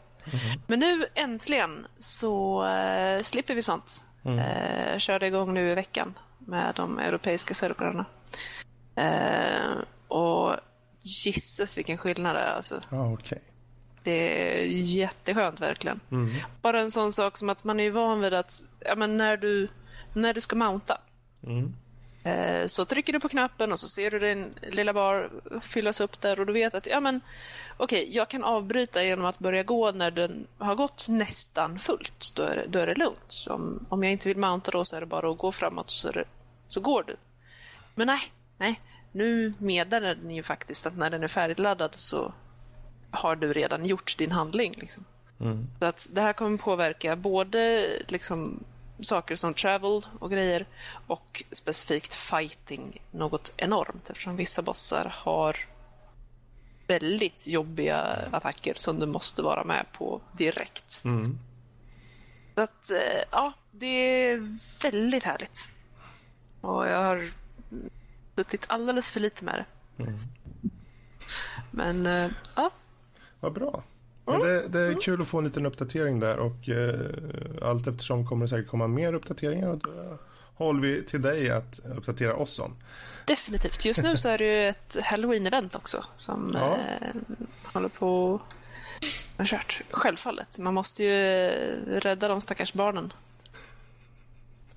Men 0.66 0.78
nu 0.78 1.06
äntligen 1.14 1.87
så 1.98 2.64
eh, 2.66 3.22
slipper 3.22 3.54
vi 3.54 3.62
sånt. 3.62 4.02
Eh, 4.24 4.98
körde 4.98 5.26
igång 5.26 5.54
nu 5.54 5.70
i 5.70 5.74
veckan 5.74 6.14
med 6.38 6.74
de 6.74 6.98
europeiska 6.98 7.54
servrarna. 7.54 8.04
Eh, 8.94 9.85
och 10.09 10.56
gisses 11.02 11.78
vilken 11.78 11.98
skillnad 11.98 12.37
det 12.37 12.40
är 12.40 12.54
alltså. 12.54 12.80
Ja, 12.90 13.12
okej. 13.12 13.42
Det 14.02 14.52
är 14.52 14.64
jätteskönt 14.66 15.61
verkligen. 15.61 16.00
Mm. 16.11 16.35
Bara 16.62 16.80
en 16.80 16.90
sån 16.90 17.12
sak 17.12 17.38
som 17.38 17.48
att 17.48 17.64
man 17.64 17.80
är 17.80 17.90
van 17.90 18.20
vid 18.20 18.35
att 18.35 18.62
ja, 18.80 18.94
men 18.96 19.16
när, 19.16 19.37
du, 19.37 19.68
när 20.12 20.35
du 20.35 20.40
ska 20.40 20.57
mounta 20.57 20.99
Mm. 21.46 21.75
eh, 22.25 22.66
så 22.66 22.85
trycker 22.85 23.12
du 23.12 23.20
på 23.20 23.29
knappen 23.29 23.73
och 23.73 23.81
så 23.81 23.88
ser 23.88 24.11
du 24.11 24.18
din 24.18 24.55
lilla 24.62 24.92
bar 24.92 25.31
fyllas 25.62 26.01
upp 26.01 26.20
där 26.20 26.40
och 26.40 26.46
du 26.46 26.53
vet 26.53 26.75
att 26.75 26.87
ja, 26.87 27.01
men 27.01 27.20
okej, 27.77 28.16
jag 28.16 28.29
kan 28.29 28.44
avbryta 28.44 29.05
genom 29.05 29.25
att 29.25 29.38
börja 29.38 29.62
gå 29.62 29.92
när 29.92 30.11
den 30.11 30.46
har 30.59 30.75
gått 30.75 31.07
nästan 31.09 31.79
fullt. 31.79 32.35
Då 32.35 32.42
är 32.42 32.57
det, 32.57 32.64
då 32.68 32.79
är 32.79 32.87
det 32.87 32.94
lugnt. 32.94 33.25
Så 33.29 33.55
om, 33.55 33.87
om 33.88 34.03
jag 34.03 34.12
inte 34.12 34.29
vill 34.29 34.37
mounta 34.37 34.70
då 34.70 34.85
så 34.85 34.96
är 34.96 35.01
det 35.01 35.07
bara 35.07 35.31
att 35.31 35.38
gå 35.38 35.53
framåt 35.53 35.90
så, 35.90 36.11
det, 36.11 36.25
så 36.68 36.81
går 36.81 37.03
du. 37.07 37.16
Men 37.94 38.07
nej, 38.07 38.20
nej. 38.59 38.81
Nu 39.12 39.55
meddelar 39.59 40.14
den 40.14 40.31
ju 40.31 40.42
faktiskt 40.42 40.87
att 40.87 40.96
när 40.96 41.11
den 41.11 41.23
är 41.23 41.29
färdigladdad 41.29 41.90
så 41.94 42.33
har 43.11 43.37
du 43.37 43.53
redan 43.53 43.87
gjort 43.87 44.18
din 44.18 44.33
handling. 44.33 44.75
Liksom. 44.79 45.05
Så 45.79 45.85
att 45.87 46.09
det 46.12 46.20
här 46.20 46.33
kommer 46.33 46.59
påverka 46.59 47.16
både 47.16 47.87
liksom 48.09 48.64
saker 49.02 49.36
som 49.36 49.54
travel 49.54 50.06
och 50.18 50.30
grejer 50.30 50.66
och 51.06 51.42
specifikt 51.52 52.14
fighting 52.14 53.02
något 53.10 53.52
enormt 53.56 54.10
eftersom 54.10 54.36
vissa 54.36 54.62
bossar 54.62 55.14
har 55.16 55.56
väldigt 56.86 57.46
jobbiga 57.46 57.96
attacker 58.30 58.74
som 58.76 59.00
du 59.00 59.06
måste 59.06 59.42
vara 59.42 59.64
med 59.64 59.86
på 59.92 60.20
direkt. 60.32 61.02
Mm. 61.04 61.38
Så 62.54 62.62
att, 62.62 62.90
eh, 62.90 63.22
ja, 63.30 63.52
det 63.70 63.86
är 63.86 64.58
väldigt 64.82 65.24
härligt. 65.24 65.68
Och 66.60 66.86
jag 66.88 67.02
har 67.02 67.30
suttit 68.36 68.64
alldeles 68.68 69.10
för 69.10 69.20
lite 69.20 69.44
med 69.44 69.54
det. 69.54 69.64
Men, 71.70 72.06
eh, 72.06 72.30
ja, 72.54 72.70
Vad 73.40 73.52
bra. 73.52 73.82
Men 74.30 74.40
det, 74.40 74.68
det 74.68 74.80
är 74.80 75.00
kul 75.00 75.20
att 75.22 75.28
få 75.28 75.38
en 75.38 75.44
liten 75.44 75.66
uppdatering 75.66 76.20
där 76.20 76.36
och 76.36 76.68
eh, 76.68 77.00
allt 77.62 77.86
eftersom 77.86 78.26
kommer 78.26 78.44
det 78.44 78.48
säkert 78.48 78.68
komma 78.70 78.86
mer 78.88 79.12
uppdateringar 79.14 79.68
och 79.68 79.78
då 79.78 80.18
håller 80.54 80.80
vi 80.80 81.02
till 81.02 81.22
dig 81.22 81.50
att 81.50 81.80
uppdatera 81.96 82.34
oss 82.36 82.58
om. 82.58 82.76
definitivt. 83.24 83.84
Just 83.84 84.02
nu 84.02 84.16
så 84.16 84.28
är 84.28 84.38
det 84.38 84.44
ju 84.44 84.68
ett 84.68 84.96
halloween-event 85.02 85.76
också 85.76 86.04
som 86.14 86.50
Ja. 86.54 86.76
eh, 86.76 87.14
håller 87.72 87.88
på 87.88 88.40
har 89.36 89.44
kört. 89.44 89.80
Självfallet. 89.90 90.58
Man 90.58 90.74
måste 90.74 91.04
ju 91.04 91.46
eh, 91.46 92.00
rädda 92.00 92.28
de 92.28 92.40
stackars 92.40 92.72
barnen. 92.72 93.12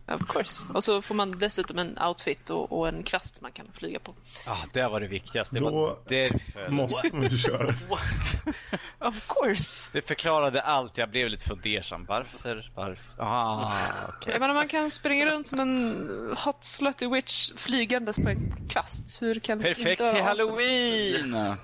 Of 0.07 0.21
course. 0.27 0.65
Och 0.73 0.83
så 0.83 1.01
får 1.01 1.15
man 1.15 1.39
dessutom 1.39 1.79
en 1.79 1.99
outfit 1.99 2.49
och, 2.49 2.71
och 2.71 2.87
en 2.87 3.03
kvast 3.03 3.41
man 3.41 3.51
kan 3.51 3.65
flyga 3.73 3.99
på. 3.99 4.13
Ah, 4.47 4.57
det 4.73 4.87
var 4.87 4.99
det 4.99 5.07
viktigaste. 5.07 5.55
Det 5.55 5.59
Då 5.59 5.69
var 5.71 5.97
därför. 6.07 6.69
Måste 6.69 7.15
man 7.15 7.23
ju 7.23 7.37
köra. 7.37 7.65
What? 7.89 8.55
Of 8.99 9.27
course! 9.27 9.89
Det 9.93 10.01
förklarade 10.07 10.61
allt. 10.61 10.97
Jag 10.97 11.09
blev 11.09 11.29
lite 11.29 11.45
fundersam. 11.47 12.05
Varför? 12.05 12.71
Varför? 12.75 13.23
Ah, 13.23 13.71
okej. 14.07 14.33
Jag 14.33 14.39
menar, 14.39 14.53
man 14.53 14.67
kan 14.67 14.91
springa 14.91 15.25
runt 15.25 15.47
som 15.47 15.59
en 15.59 16.37
hot 16.45 16.63
slutty 16.63 17.07
witch 17.07 17.51
flygandes 17.57 18.15
på 18.15 18.29
en 18.29 18.67
kvast. 18.69 19.21
Hur 19.21 19.39
kan 19.39 19.57
det 19.57 19.63
Perfekt 19.63 20.01
inte 20.01 20.13
till 20.13 20.23
vara 20.23 20.31
awesome? 20.31 20.51
halloween! 20.51 21.55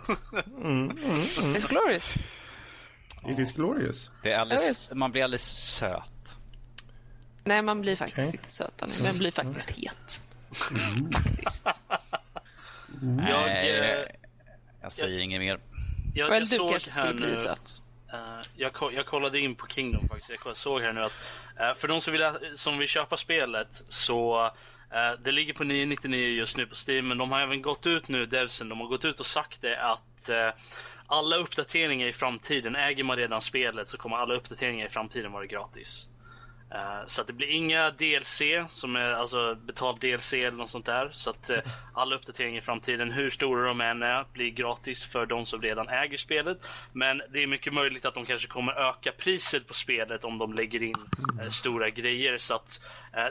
It's 1.55 1.69
glorious. 1.69 2.15
It 3.27 3.39
is 3.39 3.51
glorious. 3.53 4.11
Det 4.23 4.31
är 4.31 4.39
alldeles, 4.39 4.91
man 4.93 5.11
blir 5.11 5.23
alldeles 5.23 5.43
söt. 5.75 6.03
Nej, 7.49 7.61
man 7.61 7.81
blir 7.81 7.95
faktiskt 7.95 8.27
Okej. 8.27 8.39
inte 8.39 8.51
söt. 8.51 8.81
Man 8.81 9.17
blir 9.17 9.31
faktiskt 9.31 9.69
het. 9.71 10.23
Faktiskt. 11.13 11.81
Jag, 13.01 13.01
Nej, 13.01 13.79
eh, 13.79 14.05
jag 14.81 14.91
säger 14.91 15.19
inget 15.19 15.41
mer. 15.41 15.59
Jag, 16.15 16.29
Väl, 16.29 16.41
jag 16.41 16.49
du 16.49 16.55
såg 16.55 16.71
kanske 16.71 16.91
här 16.91 17.07
skulle 17.07 17.19
nu, 17.21 17.27
bli 17.27 17.35
söt. 17.37 17.81
eh, 18.13 18.41
jag, 18.55 18.93
jag 18.93 19.05
kollade 19.05 19.39
in 19.39 19.55
på 19.55 19.67
Kingdom 19.67 20.07
faktiskt. 20.09 20.31
Jag 20.45 20.57
såg 20.57 20.81
här 20.81 20.93
nu 20.93 21.03
att 21.03 21.11
eh, 21.59 21.73
för 21.77 21.87
de 21.87 22.01
som 22.01 22.13
vill, 22.13 22.31
som 22.55 22.77
vill 22.77 22.87
köpa 22.87 23.17
spelet 23.17 23.83
så 23.89 24.45
eh, 24.93 25.19
det 25.23 25.31
ligger 25.31 25.53
på 25.53 25.63
999 25.63 26.27
just 26.27 26.57
nu 26.57 26.65
på 26.65 26.75
Steam 26.87 27.07
men 27.07 27.17
de 27.17 27.31
har 27.31 27.41
även 27.41 27.61
gått 27.61 27.85
ut 27.85 28.07
nu, 28.07 28.25
Devsen, 28.25 28.69
de 28.69 28.79
har 28.79 28.87
gått 28.87 29.05
ut 29.05 29.19
och 29.19 29.25
sagt 29.27 29.61
det 29.61 29.81
att 29.81 30.29
eh, 30.29 30.49
alla 31.07 31.35
uppdateringar 31.35 32.07
i 32.07 32.13
framtiden, 32.13 32.75
äger 32.75 33.03
man 33.03 33.17
redan 33.17 33.41
spelet 33.41 33.89
så 33.89 33.97
kommer 33.97 34.17
alla 34.17 34.33
uppdateringar 34.35 34.85
i 34.85 34.89
framtiden 34.89 35.31
vara 35.31 35.45
gratis. 35.45 36.08
Eh, 36.71 37.05
Så 37.05 37.21
att 37.21 37.27
det 37.27 37.33
blir 37.33 37.47
inga 37.47 37.91
DLC, 37.91 38.41
som 38.69 38.95
är 38.95 39.09
alltså 39.11 39.55
betald 39.55 39.99
DLC 39.99 40.33
eller 40.33 40.57
något 40.57 40.69
sånt 40.69 40.85
där. 40.85 41.09
Så 41.13 41.29
att 41.29 41.49
eh, 41.49 41.59
alla 41.93 42.15
uppdateringar 42.15 42.57
i 42.57 42.61
framtiden, 42.61 43.11
hur 43.11 43.29
stora 43.29 43.67
de 43.67 43.81
än 43.81 44.03
är, 44.03 44.25
blir 44.33 44.49
gratis 44.49 45.05
för 45.05 45.25
de 45.25 45.45
som 45.45 45.61
redan 45.61 45.89
äger 45.89 46.17
spelet. 46.17 46.57
Men 46.93 47.21
det 47.29 47.43
är 47.43 47.47
mycket 47.47 47.73
möjligt 47.73 48.05
att 48.05 48.13
de 48.13 48.25
kanske 48.25 48.47
kommer 48.47 48.89
öka 48.89 49.11
priset 49.17 49.67
på 49.67 49.73
spelet 49.73 50.23
om 50.23 50.37
de 50.37 50.53
lägger 50.53 50.83
in 50.83 50.95
eh, 51.41 51.49
stora 51.49 51.89
grejer. 51.89 52.37
Så 52.37 52.55
att 52.55 52.81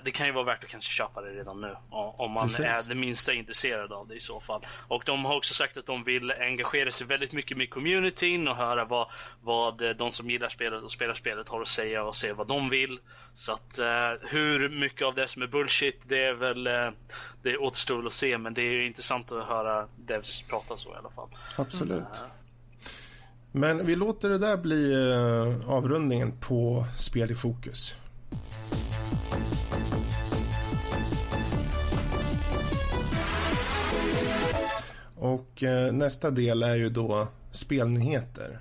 det 0.05 0.11
kan 0.11 0.27
ju 0.27 0.33
vara 0.33 0.45
värt 0.45 0.65
att 0.65 0.71
kanske 0.71 0.93
köpa 0.93 1.21
det 1.23 1.31
redan 1.31 1.61
nu. 1.61 1.77
Om 1.91 2.31
man 2.31 2.49
Precis. 2.49 2.65
är 2.65 2.89
det 2.89 2.95
minsta 2.95 3.33
intresserad 3.33 3.93
av 3.93 4.09
det 4.09 4.15
i 4.15 4.21
så 4.21 4.41
fall. 4.41 4.67
Och 4.89 5.03
de 5.07 5.25
har 5.25 5.37
också 5.37 5.55
sagt 5.55 5.77
att 5.77 5.87
de 5.87 6.05
vill 6.05 6.31
engagera 6.31 6.93
sig 6.93 7.07
väldigt 7.07 7.33
mycket 7.33 7.57
med 7.57 7.71
communityn 7.71 8.49
och 8.49 8.57
höra 8.57 8.85
vad, 8.85 9.09
vad 9.43 9.83
eh, 9.83 9.91
de 9.91 10.11
som 10.11 10.31
gillar 10.31 10.49
spelet 10.49 10.83
och 10.83 10.93
spelar 10.93 11.15
spelet 11.15 11.49
har 11.49 11.61
att 11.61 11.69
säga 11.69 12.05
och 12.05 12.17
se 12.17 12.33
vad 12.33 12.47
de 12.47 12.71
vill. 12.71 13.01
Så 13.35 13.53
att 13.53 13.79
eh, 13.79 14.29
hur 14.31 14.69
mycket 14.69 15.07
av 15.07 15.15
det 15.15 15.29
som 15.29 15.43
är 15.43 15.47
bullshit, 15.47 16.01
det 16.05 16.25
är 16.25 16.35
väl 16.35 16.67
eh, 16.67 16.91
det 17.43 17.57
återstår 17.57 17.97
väl 17.97 18.07
att 18.07 18.13
se. 18.13 18.39
Men 18.39 18.55
det 18.55 18.63
är 18.63 18.73
ju 18.73 18.87
intressant 18.87 19.33
att 19.33 19.47
höra 19.47 19.89
devs 19.97 20.43
prata 20.43 20.77
så 20.77 20.89
i 20.89 20.97
alla 20.97 21.11
fall. 21.11 21.29
Absolut. 21.57 22.25
Men 23.53 23.87
vi 23.87 23.97
låter 23.97 24.29
det 24.29 24.39
där 24.39 24.57
bli 24.57 24.93
eh, 24.93 25.71
avrundningen 25.71 26.33
på 26.41 26.85
Spel 26.97 27.31
i 27.31 27.35
fokus. 27.35 27.97
Och 35.19 35.63
eh, 35.63 35.93
nästa 35.93 36.31
del 36.31 36.63
är 36.63 36.77
ju 36.77 36.89
då 36.91 37.29
spelnyheter. 37.51 38.59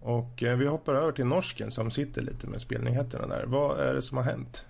Och 0.00 0.42
eh, 0.42 0.56
vi 0.56 0.66
hoppar 0.66 0.94
över 0.94 1.12
till 1.12 1.24
norsken 1.24 1.70
som 1.70 1.90
sitter 1.90 2.22
lite 2.22 2.46
med 2.46 2.60
spelnyheterna 2.60 3.26
där. 3.26 3.44
Vad 3.46 3.80
är 3.80 3.94
det 3.94 4.02
som 4.02 4.16
har 4.16 4.24
hänt? 4.24 4.66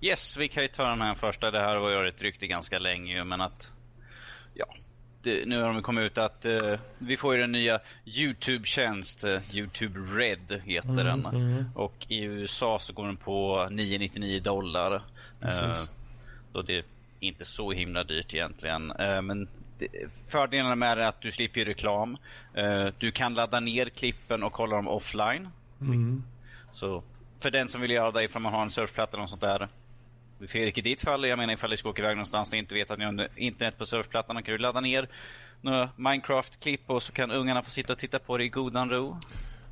Yes, 0.00 0.36
vi 0.36 0.48
kan 0.48 0.62
ju 0.62 0.68
ta 0.68 0.84
den 0.84 1.00
här 1.00 1.14
första. 1.14 1.50
Det 1.50 1.58
här 1.60 1.76
har 1.76 1.80
varit 1.80 2.14
ett 2.14 2.22
rykte 2.22 2.46
ganska 2.46 2.78
länge 2.78 3.24
men 3.24 3.40
att... 3.40 3.72
Ja. 4.54 4.66
Det, 5.22 5.48
nu 5.48 5.62
har 5.62 5.72
de 5.72 5.82
kommit 5.82 6.02
ut 6.12 6.18
att 6.18 6.44
eh, 6.44 6.78
vi 6.98 7.16
får 7.16 7.34
ju 7.34 7.40
den 7.40 7.52
nya 7.52 7.80
YouTube-tjänst. 8.04 9.24
eh, 9.24 9.40
YouTube 9.56 10.00
Red 10.00 10.62
heter 10.64 11.04
den. 11.04 11.26
Och 11.74 12.06
i 12.08 12.22
USA 12.22 12.78
så 12.78 12.92
går 12.92 13.06
den 13.06 13.16
på 13.16 13.68
999 13.70 14.40
dollar. 14.40 14.94
Eh, 14.94 15.00
Precis. 15.40 15.90
så 16.52 16.62
det 16.62 16.76
är 16.78 16.84
inte 17.20 17.44
så 17.44 17.72
himla 17.72 18.04
dyrt 18.04 18.34
egentligen. 18.34 18.90
Eh, 18.90 19.22
men 19.22 19.48
fördelarna 20.28 20.74
med 20.74 20.98
det 20.98 21.04
är 21.04 21.08
att 21.08 21.20
du 21.20 21.32
slipper 21.32 21.64
reklam. 21.64 22.16
Eh, 22.54 22.86
du 22.98 23.10
kan 23.10 23.34
ladda 23.34 23.60
ner 23.60 23.88
klippen 23.88 24.42
och 24.42 24.52
kolla 24.52 24.76
dem 24.76 24.88
offline. 24.88 25.48
Så 26.72 27.02
för 27.40 27.50
den 27.50 27.68
som 27.68 27.80
vill 27.80 27.90
göra 27.90 28.10
det 28.10 28.24
ifall 28.24 28.42
man 28.42 28.52
har 28.52 28.62
en 28.62 28.70
surfplatta 28.70 29.12
eller 29.12 29.22
något 29.22 29.30
sånt 29.30 29.42
där. 29.42 29.68
Fredrik, 30.48 30.78
i 30.78 30.80
ditt 30.80 31.00
fall, 31.00 31.24
jag 31.24 31.38
menar 31.38 31.54
ifall 31.54 31.70
du 31.70 31.76
ska 31.76 31.88
åka 31.88 32.02
iväg 32.02 32.16
någonstans 32.16 32.52
och 32.52 32.58
inte 32.58 32.74
vet 32.74 32.90
att 32.90 32.98
ni 32.98 33.04
har 33.04 33.28
internet 33.36 33.78
på 33.78 33.86
surfplattan, 33.86 34.36
då 34.36 34.42
kan 34.42 34.52
du 34.52 34.58
ladda 34.58 34.80
ner 34.80 35.08
några 35.60 35.90
Minecraft-klipp 35.96 36.80
och 36.86 37.02
så 37.02 37.12
kan 37.12 37.30
ungarna 37.30 37.62
få 37.62 37.70
sitta 37.70 37.92
och 37.92 37.98
titta 37.98 38.18
på 38.18 38.38
det 38.38 38.44
i 38.44 38.48
godan 38.48 38.90
ro. 38.90 39.18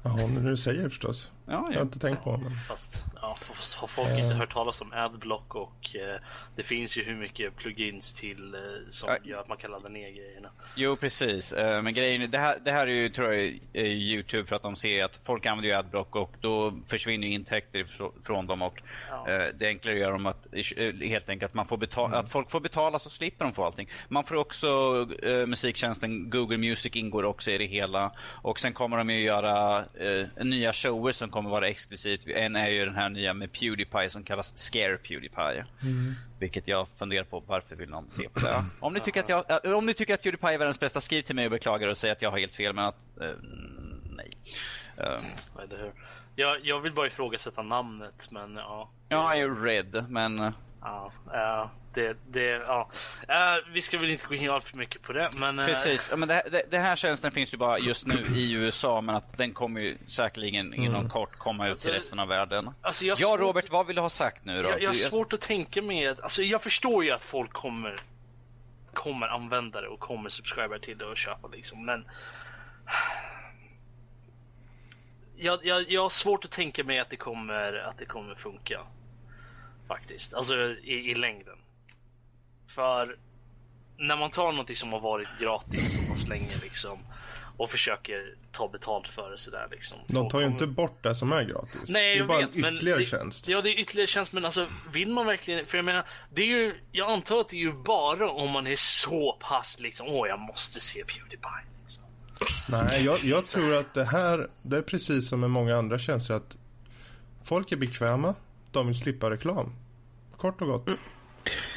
Jaha, 0.03 0.27
men 0.27 0.44
nu 0.44 0.57
säger 0.57 0.83
det 0.83 0.90
förstås. 0.90 1.33
Ja, 1.50 1.54
Jag 1.54 1.58
har 1.62 1.72
ja. 1.72 1.80
inte 1.82 1.98
tänkt 1.98 2.24
på 2.24 2.32
det. 2.37 2.38
men- 2.42 2.52
Fast 2.68 3.04
ja, 3.22 3.37
har 3.76 3.87
folk 3.87 4.08
inte 4.18 4.34
hört 4.34 4.52
talas 4.52 4.80
om 4.80 4.92
Adblock 4.92 5.54
och 5.54 5.96
eh, 5.96 6.20
det 6.56 6.62
finns 6.62 6.98
ju 6.98 7.02
hur 7.04 7.14
mycket 7.16 7.56
plugins 7.56 8.14
till 8.14 8.54
eh, 8.54 8.61
som 8.90 9.08
Ja. 9.08 9.16
gör 9.30 9.40
att 9.40 9.48
man 9.48 9.56
kan 9.58 9.70
ladda 9.70 9.88
ner 9.88 10.11
grejerna. 10.11 10.48
Jo, 10.74 10.96
precis. 10.96 11.52
Eh, 11.52 11.82
Men 11.82 11.92
grejen 11.92 12.22
är, 12.22 12.26
det 12.26 12.38
här, 12.38 12.58
det 12.64 12.72
här 12.72 12.87
är 12.87 12.90
ju, 12.90 13.08
tror 13.08 13.34
jag, 13.34 13.58
är 13.72 13.84
Youtube 13.84 14.48
för 14.48 14.56
att 14.56 14.62
de 14.62 14.76
ser 14.76 15.04
att 15.04 15.20
folk 15.24 15.46
använder 15.46 15.68
ju 15.68 15.74
Adblock 15.76 16.16
och 16.16 16.34
då 16.40 16.74
försvinner 16.87 17.26
ju 17.26 17.32
intäkter 17.34 17.87
från 18.24 18.46
dem 18.46 18.62
och 18.62 18.82
Ja. 19.11 19.28
eh, 19.30 19.46
det 19.58 19.66
enklare 19.66 19.98
gör 19.98 20.12
dem 20.12 20.26
att 20.26 20.46
eh, 20.76 20.94
helt 21.08 21.28
enkelt 21.28 21.50
att, 21.50 21.54
man 21.54 21.66
får 21.66 21.76
betala, 21.76 22.18
att 22.18 22.30
folk 22.30 22.50
får 22.50 22.61
betala 22.61 22.98
så 22.98 23.11
slipper 23.11 23.44
de 23.44 23.54
få 23.54 23.64
allting. 23.64 23.88
Man 24.08 24.24
får 24.24 24.34
också 24.37 24.66
eh, 25.22 25.46
musiktjänsten 25.46 26.30
Google 26.30 26.56
Music 26.58 26.96
ingår 26.96 27.24
också 27.24 27.50
i 27.50 27.58
det 27.58 27.66
hela 27.66 28.12
och 28.42 28.61
sen 28.61 28.72
kommer 28.72 28.96
de 28.98 29.11
ju 29.11 29.20
göra 29.20 29.78
eh, 29.78 30.44
nya 30.44 30.72
shower 30.72 31.12
som 31.12 31.30
kommer 31.38 31.51
vara 31.51 31.68
exklusivt. 31.68 32.27
En 32.27 32.57
är 32.57 32.68
ju 32.68 32.85
den 32.85 32.94
här 32.94 33.09
nya 33.09 33.35
med 33.35 33.53
Pewdiepie 33.53 34.11
som 34.11 34.24
kallas 34.24 34.57
Scare 34.57 34.96
Pewdiepie. 34.96 35.66
Vilket 36.38 36.68
jag 36.68 36.88
funderar 36.88 37.24
på, 37.24 37.40
varför 37.46 37.77
vill 37.77 37.90
någon 37.90 38.11
se 38.11 38.29
på 38.29 38.40
det? 38.40 38.64
Om 38.81 38.94
ni 38.94 39.01
tycker 39.01 39.20
att, 39.20 39.29
jag, 39.29 39.64
äh, 39.64 39.72
om 39.72 39.87
ni 39.87 39.94
tycker 39.94 40.14
att 40.14 40.22
Pewdiepie 40.22 40.55
är 40.55 40.59
världens 40.59 40.81
bästa, 40.81 41.01
skriv 41.01 41.22
till 41.22 41.35
mig 41.35 41.44
och 41.44 41.51
beklagar 41.51 41.88
och 41.88 41.98
säg 41.98 42.11
att 42.11 42.22
jag 42.22 42.31
har 42.31 42.38
helt 42.38 42.55
fel, 42.55 42.74
men 42.74 42.85
att... 42.85 43.20
eh, 43.20 43.31
nej. 44.11 44.37
Uh, 45.01 45.20
hur? 45.70 45.92
Jag, 46.37 46.57
jag 46.62 46.81
vill 46.81 46.92
bara 46.92 47.07
ifrågasätta 47.07 47.62
namnet 47.62 48.31
men 48.31 48.57
ja. 48.57 48.90
jag 49.09 49.33
är 49.33 49.37
ju 49.37 49.64
red, 49.64 50.05
men... 50.09 50.38
eh, 50.38 50.53
Ja, 50.81 51.12
ja, 51.33 51.70
det, 52.02 52.16
det, 52.28 52.44
ja. 52.46 52.90
Eh, 53.28 53.37
vi 53.72 53.82
ska 53.82 53.98
väl 53.98 54.11
inte 54.11 54.26
gå 54.26 54.34
in 54.34 54.50
allt 54.50 54.64
för 54.64 54.76
mycket 54.76 55.02
på 55.02 55.12
det 55.12 55.30
men... 55.37 55.58
eh, 55.58 55.64
Precis. 55.66 56.08
Ja, 56.11 56.16
men 56.16 56.28
det, 56.28 56.42
det, 56.50 56.62
det 56.70 56.78
här 56.78 56.96
tjänsten 56.96 57.30
finns 57.32 57.54
ju 57.54 57.58
bara 57.58 57.78
just 57.78 58.06
nu 58.06 58.14
i 58.34 58.52
USA, 58.52 59.00
men 59.00 59.14
att 59.14 59.38
den 59.38 59.52
kommer 59.54 59.80
ju 59.80 59.98
säkerligen 60.06 60.74
inom 60.74 61.08
kort 61.08 61.37
komma 61.38 61.68
ut 61.68 61.78
till 61.78 61.90
Alltså, 61.90 61.90
resten 61.92 62.18
av 62.18 62.28
världen. 62.28 62.70
Alltså 62.82 63.04
jag 63.04 63.16
har 63.16 63.20
Ja, 63.20 63.28
svårt- 63.28 63.40
Robert, 63.40 63.70
vad 63.70 63.87
vill 63.87 63.96
du 63.96 64.02
ha 64.02 64.08
sagt 64.08 64.44
nu 64.44 64.62
då? 64.62 64.68
Jag, 64.70 64.82
jag 64.82 64.88
har 64.88 64.94
svårt 64.94 65.32
att 65.32 65.40
tänka 65.40 65.82
mig 65.82 66.06
att, 66.06 66.20
alltså 66.20 66.42
jag 66.42 66.62
förstår 66.62 67.04
ju 67.04 67.11
att 67.11 67.22
folk 67.22 67.52
kommer 67.52 68.00
kommer 68.94 69.26
använda 69.28 69.80
det 69.80 69.88
och 69.88 70.00
kommer 70.00 70.30
subscriba 70.30 70.78
till 70.78 70.98
det 70.98 71.04
och 71.04 71.18
köpa 71.18 71.48
liksom 71.48 71.84
men 71.87 72.04
jag, 75.37 75.64
jag, 75.66 75.90
jag 75.90 76.02
har 76.02 76.08
svårt 76.08 76.44
att 76.44 76.50
tänka 76.50 76.84
mig 76.84 76.98
att 76.98 77.11
det 77.11 77.16
kommer 77.16 77.72
att 77.72 77.98
det 77.98 78.04
kommer 78.04 78.34
funka. 78.34 78.80
Faktiskt, 79.88 80.34
alltså 80.34 80.54
i, 80.70 81.11
i 81.11 81.14
längden. 81.14 81.58
För 82.79 83.17
när 83.97 84.17
man 84.17 84.31
tar 84.31 84.53
något 84.53 84.77
som 84.77 84.93
har 84.93 85.01
varit 85.01 85.29
gratis 85.41 85.95
så 85.95 86.11
pass 86.11 86.29
länge 86.29 86.57
liksom 86.62 86.99
och 87.57 87.71
försöker 87.71 88.35
ta 88.53 88.69
betalt 88.69 89.09
för 89.09 89.31
det 89.31 89.38
sådär 89.38 89.69
liksom. 89.71 89.99
De 90.07 90.29
tar 90.29 90.41
ju 90.41 90.47
inte 90.47 90.67
bort 90.67 91.03
det 91.03 91.14
som 91.14 91.33
är 91.33 91.43
gratis. 91.43 91.81
Nej, 91.88 92.19
det 92.19 92.25
är 92.25 92.27
bara 92.27 92.47
vet, 92.47 92.64
en 92.64 92.75
ytterligare 92.75 92.99
det, 92.99 93.05
tjänst. 93.05 93.49
Ja, 93.49 93.61
det 93.61 93.71
är 93.71 93.81
ytterligare 93.81 94.07
tjänst, 94.07 94.33
men 94.33 94.45
alltså 94.45 94.67
vill 94.93 95.11
man 95.11 95.27
verkligen? 95.27 95.67
För 95.67 95.79
jag 95.79 95.85
menar, 95.85 96.07
det 96.35 96.43
är 96.43 96.47
ju, 96.47 96.75
jag 96.93 97.11
antar 97.11 97.41
att 97.41 97.49
det 97.49 97.57
är 97.57 97.61
ju 97.61 97.73
bara 97.73 98.31
om 98.31 98.51
man 98.51 98.67
är 98.67 98.77
så 98.77 99.38
pass 99.41 99.81
liksom, 99.81 100.07
åh, 100.09 100.29
jag 100.29 100.38
måste 100.38 100.81
se 100.81 101.05
Pewdiepie. 101.05 101.51
Liksom. 101.85 102.03
Nej, 102.69 103.05
jag, 103.05 103.25
jag 103.25 103.47
tror 103.47 103.75
att 103.75 103.95
det 103.95 104.05
här, 104.05 104.49
det 104.62 104.77
är 104.77 104.83
precis 104.83 105.29
som 105.29 105.41
med 105.41 105.51
många 105.51 105.77
andra 105.77 105.99
tjänster 105.99 106.35
att 106.35 106.57
folk 107.45 107.73
är 107.73 107.77
bekväma, 107.77 108.35
de 108.73 108.87
vill 108.87 108.99
slippa 108.99 109.31
reklam. 109.31 109.73
Kort 110.37 110.61
och 110.62 110.69
gott. 110.69 110.88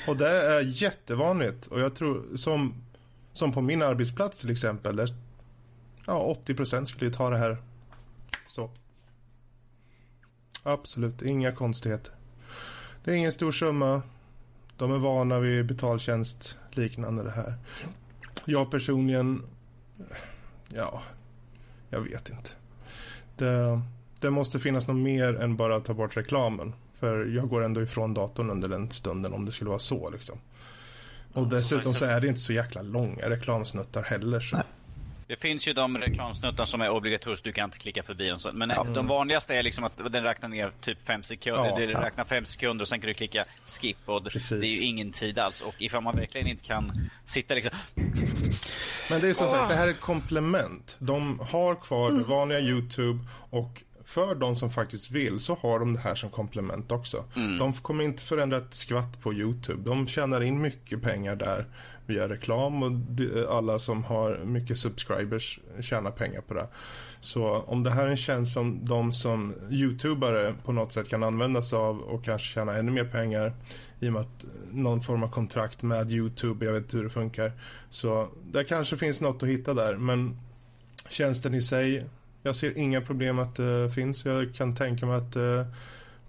Och 0.07 0.17
det 0.17 0.29
är 0.29 0.61
jättevanligt 0.61 1.65
och 1.65 1.79
jag 1.79 1.95
tror 1.95 2.37
som, 2.37 2.73
som 3.33 3.51
på 3.51 3.61
min 3.61 3.81
arbetsplats 3.81 4.41
till 4.41 4.51
exempel, 4.51 4.95
där 4.95 5.09
ja, 6.05 6.19
80 6.19 6.55
procent 6.55 6.87
skulle 6.87 7.05
ju 7.05 7.13
ta 7.13 7.29
det 7.29 7.37
här 7.37 7.57
så. 8.47 8.71
Absolut, 10.63 11.21
inga 11.21 11.51
konstigheter. 11.51 12.13
Det 13.03 13.11
är 13.11 13.15
ingen 13.15 13.31
stor 13.31 13.51
summa. 13.51 14.01
De 14.77 14.91
är 14.91 14.97
vana 14.97 15.39
vid 15.39 15.65
betaltjänst 15.65 16.57
liknande 16.71 17.23
det 17.23 17.31
här. 17.31 17.53
Jag 18.45 18.71
personligen, 18.71 19.43
ja, 20.67 21.01
jag 21.89 22.01
vet 22.01 22.29
inte. 22.29 22.49
Det, 23.35 23.81
det 24.19 24.31
måste 24.31 24.59
finnas 24.59 24.87
något 24.87 24.97
mer 24.97 25.41
än 25.41 25.55
bara 25.55 25.75
att 25.75 25.85
ta 25.85 25.93
bort 25.93 26.17
reklamen. 26.17 26.73
För 27.01 27.25
jag 27.25 27.49
går 27.49 27.63
ändå 27.63 27.81
ifrån 27.81 28.13
datorn 28.13 28.49
under 28.49 28.69
den 28.69 28.91
stunden 28.91 29.33
om 29.33 29.45
det 29.45 29.51
skulle 29.51 29.69
vara 29.69 29.79
så 29.79 30.09
liksom. 30.09 30.39
Och 31.33 31.47
dessutom 31.47 31.93
så 31.93 32.05
är 32.05 32.21
det 32.21 32.27
inte 32.27 32.39
så 32.39 32.53
jäkla 32.53 32.81
långa 32.81 33.29
reklamsnuttar 33.29 34.03
heller. 34.03 34.39
Så. 34.39 34.63
Det 35.27 35.35
finns 35.35 35.67
ju 35.67 35.73
de 35.73 35.97
reklamsnuttar 35.97 36.65
som 36.65 36.81
är 36.81 36.89
obligatoriska, 36.89 37.49
du 37.49 37.53
kan 37.53 37.65
inte 37.65 37.77
klicka 37.77 38.03
förbi 38.03 38.31
och 38.31 38.41
så. 38.41 38.51
Men 38.53 38.93
de 38.93 39.07
vanligaste 39.07 39.55
är 39.55 39.63
liksom 39.63 39.83
att 39.83 39.97
den 40.11 40.23
räknar 40.23 40.49
ner 40.49 40.71
typ 40.81 41.07
fem 41.07 41.23
sekunder. 41.23 41.69
Ja, 41.69 41.75
det 41.75 41.83
ja. 41.83 42.01
räknar 42.01 42.25
fem 42.25 42.45
sekunder 42.45 42.83
och 42.83 42.87
sen 42.87 42.99
kan 42.99 43.07
du 43.07 43.13
klicka 43.13 43.45
skip 43.65 43.97
och 44.05 44.23
Precis. 44.23 44.61
det 44.61 44.67
är 44.67 44.81
ju 44.81 44.85
ingen 44.85 45.11
tid 45.11 45.39
alls. 45.39 45.61
Och 45.61 45.75
ifall 45.77 46.03
man 46.03 46.15
verkligen 46.15 46.47
inte 46.47 46.63
kan 46.63 47.09
sitta 47.25 47.55
liksom 47.55 47.77
Men 49.09 49.21
det 49.21 49.29
är 49.29 49.33
som 49.33 49.49
sagt, 49.49 49.69
det 49.69 49.75
här 49.75 49.87
är 49.87 49.91
ett 49.91 49.99
komplement. 49.99 50.95
De 50.99 51.39
har 51.39 51.75
kvar 51.75 52.11
det 52.11 52.23
vanliga 52.23 52.59
YouTube 52.59 53.19
och 53.49 53.83
för 54.11 54.35
de 54.35 54.55
som 54.55 54.69
faktiskt 54.69 55.11
vill 55.11 55.39
så 55.39 55.57
har 55.61 55.79
de 55.79 55.93
det 55.93 55.99
här 55.99 56.15
som 56.15 56.29
komplement 56.29 56.91
också. 56.91 57.25
De 57.59 57.73
kommer 57.73 58.03
inte 58.03 58.23
förändra 58.23 58.57
ett 58.57 58.73
skvatt 58.73 59.21
på 59.21 59.33
YouTube. 59.33 59.81
De 59.85 60.07
tjänar 60.07 60.41
in 60.41 60.61
mycket 60.61 61.01
pengar 61.01 61.35
där 61.35 61.65
via 62.05 62.29
reklam 62.29 62.83
och 62.83 62.91
alla 63.49 63.79
som 63.79 64.03
har 64.03 64.37
mycket 64.45 64.77
subscribers 64.77 65.59
tjänar 65.79 66.11
pengar 66.11 66.41
på 66.41 66.53
det. 66.53 66.67
Så 67.21 67.55
om 67.55 67.83
det 67.83 67.91
här 67.91 68.05
är 68.05 68.09
en 68.09 68.17
tjänst 68.17 68.53
som 68.53 68.85
de 68.85 69.13
som 69.13 69.53
YouTubare 69.69 70.55
på 70.65 70.71
något 70.71 70.91
sätt 70.91 71.09
kan 71.09 71.23
använda 71.23 71.61
sig 71.61 71.77
av 71.77 71.99
och 71.99 72.25
kanske 72.25 72.47
tjäna 72.47 72.73
ännu 72.73 72.91
mer 72.91 73.05
pengar 73.05 73.53
i 73.99 74.09
och 74.09 74.13
med 74.13 74.21
att 74.21 74.45
någon 74.71 75.01
form 75.01 75.23
av 75.23 75.29
kontrakt 75.29 75.81
med 75.81 76.11
YouTube, 76.11 76.65
jag 76.65 76.73
vet 76.73 76.83
inte 76.83 76.97
hur 76.97 77.03
det 77.03 77.09
funkar. 77.09 77.51
Så 77.89 78.29
det 78.51 78.63
kanske 78.63 78.97
finns 78.97 79.21
något 79.21 79.43
att 79.43 79.49
hitta 79.49 79.73
där 79.73 79.97
men 79.97 80.37
tjänsten 81.09 81.53
i 81.53 81.61
sig, 81.61 82.03
jag 82.43 82.55
ser 82.55 82.77
inga 82.77 83.01
problem 83.01 83.39
att 83.39 83.55
det 83.55 83.91
finns. 83.91 84.25
Jag 84.25 84.55
kan 84.55 84.75
tänka 84.75 85.05
mig 85.05 85.15
att 85.15 85.33
det 85.33 85.65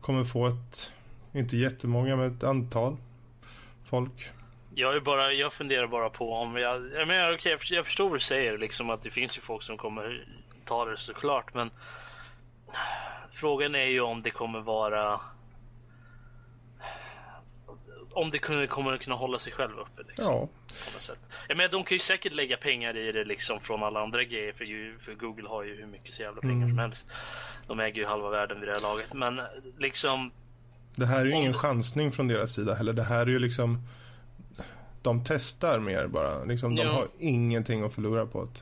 kommer 0.00 0.24
få 0.24 0.46
ett, 0.46 0.92
inte 1.32 1.56
jättemånga, 1.56 2.16
men 2.16 2.36
ett 2.36 2.44
antal 2.44 2.96
folk. 3.84 4.30
Jag, 4.74 4.96
är 4.96 5.00
bara, 5.00 5.32
jag 5.32 5.52
funderar 5.52 5.86
bara 5.86 6.10
på 6.10 6.32
om 6.32 6.56
jag... 6.56 6.90
Jag, 6.94 7.08
menar, 7.08 7.34
okay, 7.34 7.52
jag, 7.52 7.60
förstår, 7.60 7.76
jag 7.76 7.86
förstår 7.86 8.08
vad 8.08 8.16
du 8.18 8.20
säger, 8.20 8.58
liksom 8.58 8.90
att 8.90 9.02
det 9.02 9.10
finns 9.10 9.36
ju 9.36 9.40
folk 9.40 9.62
som 9.62 9.76
kommer 9.76 10.24
ta 10.64 10.84
det 10.84 10.98
såklart, 10.98 11.54
men 11.54 11.70
frågan 13.32 13.74
är 13.74 13.86
ju 13.86 14.00
om 14.00 14.22
det 14.22 14.30
kommer 14.30 14.60
vara... 14.60 15.20
Om 18.14 18.30
det 18.30 18.38
kunde, 18.38 18.66
kommer 18.66 18.98
kunna 18.98 19.16
hålla 19.16 19.38
sig 19.38 19.52
själv 19.52 19.78
uppe. 19.78 20.02
Liksom, 20.08 20.24
Ja, 20.24 20.48
på 20.86 20.92
något 20.92 21.02
sätt. 21.02 21.18
Jag 21.48 21.56
menar, 21.56 21.70
de 21.70 21.84
kan 21.84 21.94
ju 21.94 21.98
säkert 21.98 22.32
lägga 22.32 22.56
pengar 22.56 22.96
i 22.96 23.12
det 23.12 23.24
liksom 23.24 23.60
från 23.60 23.82
alla 23.82 24.00
andra 24.02 24.24
grejer, 24.24 24.52
för, 24.52 24.64
ju, 24.64 24.98
för 24.98 25.14
Google 25.14 25.48
har 25.48 25.62
ju 25.62 25.76
hur 25.76 25.86
mycket 25.86 26.14
så 26.14 26.22
jävla 26.22 26.40
pengar 26.40 26.68
som 26.68 26.78
helst. 26.78 27.08
De 27.66 27.80
äger 27.80 27.96
ju 28.00 28.06
halva 28.06 28.30
världen 28.30 28.60
vid 28.60 28.68
det 28.68 28.72
här 28.74 28.82
laget, 28.82 29.14
men 29.14 29.40
liksom... 29.78 30.30
det 30.96 31.06
här 31.06 31.20
är 31.20 31.24
ju 31.24 31.32
ingen 31.32 31.54
chansning 31.54 32.12
från 32.12 32.28
deras 32.28 32.52
sida 32.54 32.74
heller. 32.74 32.92
Det 32.92 33.02
här 33.02 33.20
är 33.22 33.26
ju 33.30 33.38
liksom, 33.38 33.78
de 35.02 35.24
testar 35.24 35.78
mer 35.78 36.06
bara. 36.06 36.44
Liksom, 36.44 36.74
de 36.74 36.82
Ja. 36.82 36.92
har 36.92 37.08
ingenting 37.18 37.82
att 37.84 37.94
förlora 37.94 38.26
på 38.26 38.44
det. 38.44 38.60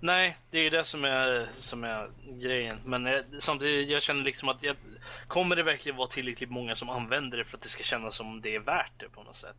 Nej, 0.00 0.36
det 0.50 0.58
är 0.58 0.62
ju 0.62 0.70
det 0.70 0.84
som 0.84 1.04
är, 1.04 1.48
som 1.60 1.84
är 1.84 2.10
grejen. 2.42 2.80
Men 2.84 3.06
eh, 3.06 3.20
samtidigt, 3.38 3.88
jag 3.88 4.02
känner 4.02 4.24
liksom 4.24 4.48
att 4.48 4.62
jag, 4.62 4.76
kommer 5.28 5.56
det 5.56 5.62
verkligen 5.62 5.96
vara 5.96 6.08
tillräckligt 6.08 6.50
många 6.50 6.76
som 6.76 6.90
använder 6.90 7.38
det 7.38 7.44
för 7.44 7.56
att 7.56 7.62
det 7.62 7.68
ska 7.68 7.82
kännas 7.82 8.16
som 8.16 8.40
det 8.40 8.54
är 8.54 8.60
värt 8.60 8.92
det 8.96 9.08
på 9.08 9.22
något 9.22 9.36
sätt? 9.36 9.56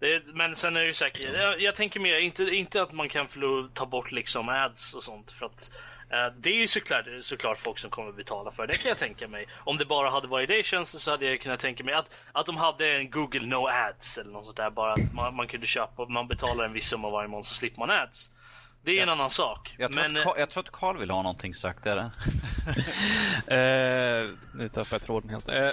Det, 0.00 0.22
men 0.26 0.56
sen 0.56 0.76
är 0.76 0.80
det 0.80 0.86
ju 0.86 0.94
säkert, 0.94 1.34
jag, 1.34 1.60
jag 1.60 1.74
tänker 1.74 2.00
mer, 2.00 2.18
inte, 2.18 2.44
inte 2.44 2.82
att 2.82 2.92
man 2.92 3.08
kan 3.08 3.28
ta 3.74 3.86
bort 3.86 4.12
liksom 4.12 4.48
ads 4.48 4.94
och 4.94 5.02
sånt 5.02 5.32
för 5.32 5.46
att 5.46 5.70
eh, 6.10 6.34
det 6.36 6.50
är 6.50 6.56
ju 6.56 6.66
såklart, 6.66 7.06
såklart 7.20 7.58
folk 7.58 7.78
som 7.78 7.90
kommer 7.90 8.12
betala 8.12 8.50
för 8.50 8.66
det, 8.66 8.72
det 8.72 8.78
kan 8.78 8.88
jag 8.88 8.98
tänka 8.98 9.28
mig. 9.28 9.46
Om 9.54 9.76
det 9.76 9.84
bara 9.84 10.10
hade 10.10 10.26
varit 10.26 10.48
det 10.48 10.64
tjänsten 10.64 11.00
så 11.00 11.10
hade 11.10 11.26
jag 11.26 11.40
kunnat 11.40 11.60
tänka 11.60 11.84
mig 11.84 11.94
att, 11.94 12.14
att 12.32 12.46
de 12.46 12.56
hade 12.56 12.96
en 12.96 13.10
Google 13.10 13.46
No 13.46 13.68
Ads 13.68 14.18
eller 14.18 14.30
något 14.30 14.44
sånt 14.44 14.56
där. 14.56 14.70
Bara 14.70 14.92
att 14.92 15.14
man, 15.14 15.36
man 15.36 15.48
kunde 15.48 15.66
köpa, 15.66 16.04
man 16.04 16.28
betalar 16.28 16.64
en 16.64 16.72
viss 16.72 16.88
summa 16.88 17.10
varje 17.10 17.28
månad 17.28 17.46
så 17.46 17.54
slipper 17.54 17.78
man 17.78 17.90
ads. 17.90 18.30
Det 18.88 18.98
är 18.98 19.02
en 19.02 19.08
annan 19.08 19.30
sak. 19.30 19.74
Jag 19.78 19.92
tror, 19.92 20.08
men, 20.08 20.22
Carl- 20.22 20.38
jag 20.38 20.50
tror 20.50 20.62
att 20.62 20.70
Carl 20.70 20.98
vill 20.98 21.10
ha 21.10 21.22
någonting 21.22 21.54
sagt 21.54 21.84
där. 21.84 21.96
Eh, 23.46 24.30
nu 24.54 24.68
tappade 24.68 24.86
jag 24.90 25.02
tråden 25.02 25.30
helt. 25.30 25.48
Eh, 25.48 25.68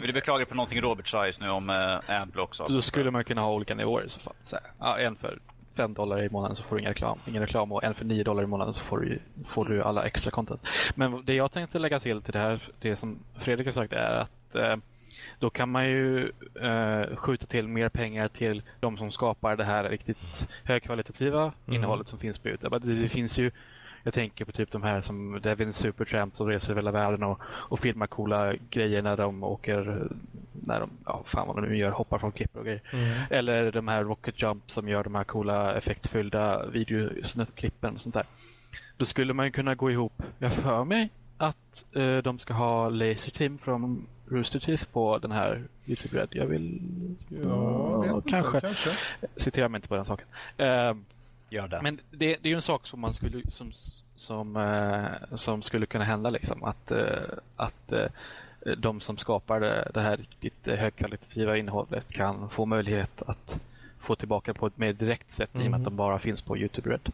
Du 0.06 0.12
beklagar 0.12 0.44
på 0.44 0.54
någonting 0.54 0.80
Robert 0.80 1.08
sa 1.08 1.26
just 1.26 1.40
nu 1.40 1.48
om 1.48 1.70
eh, 1.70 2.20
adblocks 2.20 2.60
och 2.60 2.72
då 2.72 2.82
skulle 2.82 3.10
man 3.10 3.24
kunna 3.24 3.40
ha 3.40 3.52
olika 3.52 3.74
nivåer 3.74 4.04
i 4.04 4.08
så 4.08 4.20
fall. 4.20 4.34
Så 4.42 4.58
ja, 4.78 4.98
en 4.98 5.16
för 5.16 5.38
5 5.76 5.94
dollar 5.94 6.22
i 6.22 6.28
månaden 6.28 6.56
så 6.56 6.62
får 6.62 6.76
du 6.76 6.80
ingen 6.80 6.92
reklam, 6.92 7.18
ingen 7.26 7.42
reklam 7.42 7.72
och 7.72 7.84
en 7.84 7.94
för 7.94 8.04
9 8.04 8.24
dollar 8.24 8.42
i 8.42 8.46
månaden 8.46 8.74
så 8.74 8.84
får 8.84 8.98
du, 8.98 9.18
får 9.48 9.64
du 9.64 9.82
alla 9.82 10.04
extra 10.06 10.30
content. 10.30 10.60
Men 10.94 11.24
det 11.24 11.34
jag 11.34 11.52
tänkte 11.52 11.78
lägga 11.78 12.00
till 12.00 12.22
till 12.22 12.32
det 12.32 12.38
här, 12.38 12.60
det 12.80 12.96
som 12.96 13.18
Fredrik 13.38 13.66
har 13.66 13.72
sagt 13.72 13.92
är 13.92 14.14
att 14.14 14.54
eh, 14.54 14.76
då 15.38 15.50
kan 15.50 15.70
man 15.70 15.86
ju 15.88 16.32
eh, 16.60 17.16
skjuta 17.16 17.46
till 17.46 17.68
mer 17.68 17.88
pengar 17.88 18.28
till 18.28 18.62
de 18.80 18.98
som 18.98 19.12
skapar 19.12 19.56
det 19.56 19.64
här 19.64 19.88
riktigt 19.88 20.48
högkvalitativa 20.64 21.52
innehållet 21.66 22.08
som 22.08 22.18
finns 22.18 22.38
på 22.38 22.48
Youtube. 22.48 22.78
Det, 22.78 22.94
det 22.94 23.08
finns 23.08 23.38
ju 23.38 23.50
jag 24.06 24.14
tänker 24.14 24.44
på 24.44 24.52
typ 24.52 24.70
de 24.70 24.82
här 24.82 25.02
som 25.02 25.40
Devin 25.42 25.72
Supertramp 25.72 26.36
som 26.36 26.48
reser 26.48 26.70
över 26.70 26.80
hela 26.82 26.90
världen 26.90 27.22
och, 27.22 27.40
och 27.44 27.80
filmar 27.80 28.06
coola 28.06 28.54
grejer 28.70 29.02
när 29.02 29.16
de 29.16 29.44
åker, 29.44 30.08
när 30.52 30.80
de, 30.80 30.90
ja 31.04 31.22
fan 31.26 31.46
vad 31.46 31.56
de 31.56 31.68
nu 31.68 31.76
gör, 31.76 31.90
hoppar 31.90 32.18
från 32.18 32.32
klippor 32.32 32.60
och 32.60 32.66
grejer. 32.66 32.82
Eller 33.30 33.72
de 33.72 33.88
här 33.88 34.04
Rocket 34.04 34.42
Jump 34.42 34.70
som 34.70 34.88
gör 34.88 35.04
de 35.04 35.14
här 35.14 35.24
coola 35.24 35.74
effektfyllda 35.74 36.66
videosnuttklippen 36.66 37.94
och 37.94 38.00
sånt 38.00 38.14
där. 38.14 38.26
Då 38.96 39.04
skulle 39.04 39.32
man 39.32 39.46
ju 39.46 39.52
kunna 39.52 39.74
gå 39.74 39.90
ihop, 39.90 40.22
jag 40.38 40.52
för 40.52 40.84
mig 40.84 41.10
att 41.36 41.84
eh, 41.92 42.16
de 42.16 42.38
ska 42.38 42.54
ha 42.54 42.88
Laser 42.88 43.30
Team 43.30 43.58
från 43.58 44.06
Rooster 44.28 44.60
Teeth 44.60 44.84
på 44.92 45.18
den 45.18 45.32
här 45.32 45.62
Youtube 45.86 46.20
Red. 46.20 46.28
Jag 46.30 46.46
vill... 46.46 46.80
Ja, 47.44 48.04
inte, 48.16 48.30
kanske. 48.30 48.60
kanske. 48.60 48.96
Citera 49.36 49.68
mig 49.68 49.78
inte 49.78 49.88
på 49.88 49.96
den 49.96 50.04
saken. 50.04 50.26
Eh, 50.56 50.94
Gör 51.50 51.68
det. 51.68 51.82
men 51.82 52.00
det, 52.10 52.36
det 52.42 52.48
är 52.48 52.50
ju 52.50 52.54
en 52.54 52.62
sak 52.62 52.86
som 52.86 53.00
man 53.00 53.14
skulle 53.14 53.42
som, 53.50 53.72
som, 54.16 54.56
eh, 54.56 55.36
som 55.36 55.62
skulle 55.62 55.86
kunna 55.86 56.04
hända 56.04 56.30
liksom 56.30 56.64
att, 56.64 56.90
eh, 56.90 57.06
att 57.56 57.92
eh, 57.92 58.06
de 58.78 59.00
som 59.00 59.18
skapar 59.18 59.60
det, 59.60 59.90
det 59.94 60.00
här 60.00 60.16
riktigt 60.16 60.66
högkvalitativa 60.66 61.56
innehållet 61.56 62.12
kan 62.12 62.50
få 62.50 62.66
möjlighet 62.66 63.22
att 63.22 63.60
få 63.98 64.16
tillbaka 64.16 64.54
på 64.54 64.66
ett 64.66 64.78
mer 64.78 64.92
direkt 64.92 65.30
sätt 65.30 65.50
i 65.54 65.66
och 65.66 65.70
med 65.70 65.78
att 65.78 65.84
de 65.84 65.96
bara 65.96 66.18
finns 66.18 66.42
på 66.42 66.58
Youtube 66.58 66.90
Red. 66.90 67.12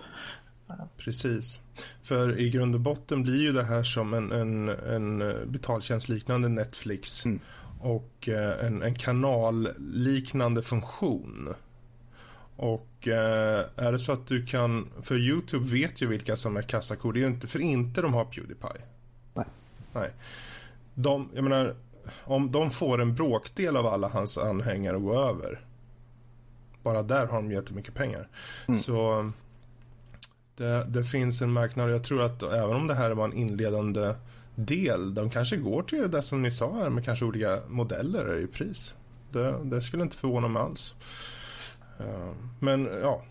Precis. 0.96 1.60
För 2.02 2.40
i 2.40 2.50
grund 2.50 2.74
och 2.74 2.80
botten 2.80 3.22
blir 3.22 3.40
ju 3.40 3.52
det 3.52 3.64
här 3.64 3.82
som 3.82 4.14
en, 4.14 4.32
en, 4.32 4.68
en 4.68 5.22
eh, 5.22 5.44
betaltjänst 5.46 6.08
liknande 6.08 6.48
Netflix 6.48 7.24
Mm. 7.24 7.40
och 7.80 8.28
eh, 8.28 8.66
en, 8.66 8.82
en 8.82 8.94
kanalliknande 8.94 10.62
funktion. 10.62 11.54
Och 12.56 13.08
eh, 13.08 13.64
är 13.76 13.92
det 13.92 13.98
så 13.98 14.12
att 14.12 14.26
du 14.26 14.46
kan, 14.46 14.88
för 15.02 15.18
Youtube 15.18 15.64
vet 15.64 16.02
ju 16.02 16.06
vilka 16.06 16.36
som 16.36 16.56
är 16.56 16.62
kassakor, 16.62 17.12
det 17.12 17.18
är 17.18 17.20
ju 17.20 17.26
inte 17.26 17.46
för 17.46 17.58
inte 17.60 18.02
de 18.02 18.14
har 18.14 18.24
Pewdiepie. 18.24 18.82
Nej. 19.34 19.46
Nej. 19.92 20.10
De, 20.94 21.28
jag 21.34 21.44
menar, 21.44 21.74
om 22.24 22.52
de 22.52 22.70
får 22.70 23.00
en 23.00 23.14
bråkdel 23.14 23.76
av 23.76 23.86
alla 23.86 24.08
hans 24.08 24.38
anhängare 24.38 24.96
att 24.96 25.02
gå 25.02 25.14
över. 25.24 25.60
Bara 26.82 27.02
där 27.02 27.26
har 27.26 27.36
de 27.36 27.50
jättemycket 27.50 27.94
pengar. 27.94 28.28
Så 28.82 29.30
det, 30.56 30.84
det 30.88 31.04
finns 31.04 31.42
en 31.42 31.52
marknad 31.52 31.88
och 31.88 31.94
jag 31.94 32.04
tror 32.04 32.22
att 32.22 32.42
även 32.42 32.76
om 32.76 32.86
det 32.86 32.94
här 32.94 33.10
var 33.10 33.24
en 33.24 33.32
inledande 33.32 34.14
del, 34.54 35.14
de 35.14 35.30
kanske 35.30 35.56
går 35.56 35.82
till 35.82 36.10
det 36.10 36.22
som 36.22 36.42
ni 36.42 36.50
sa 36.50 36.72
här 36.78 36.88
med 36.90 37.04
kanske 37.04 37.24
olika 37.24 37.58
modeller 37.68 38.38
i 38.38 38.46
pris. 38.46 38.94
Det, 39.30 39.54
det 39.64 39.82
skulle 39.82 40.02
inte 40.02 40.16
förvåna 40.16 40.48
mig 40.48 40.62
alls. 40.62 40.94
Eh, 42.00 42.32
Men 42.60 42.84
ja, 43.02 43.22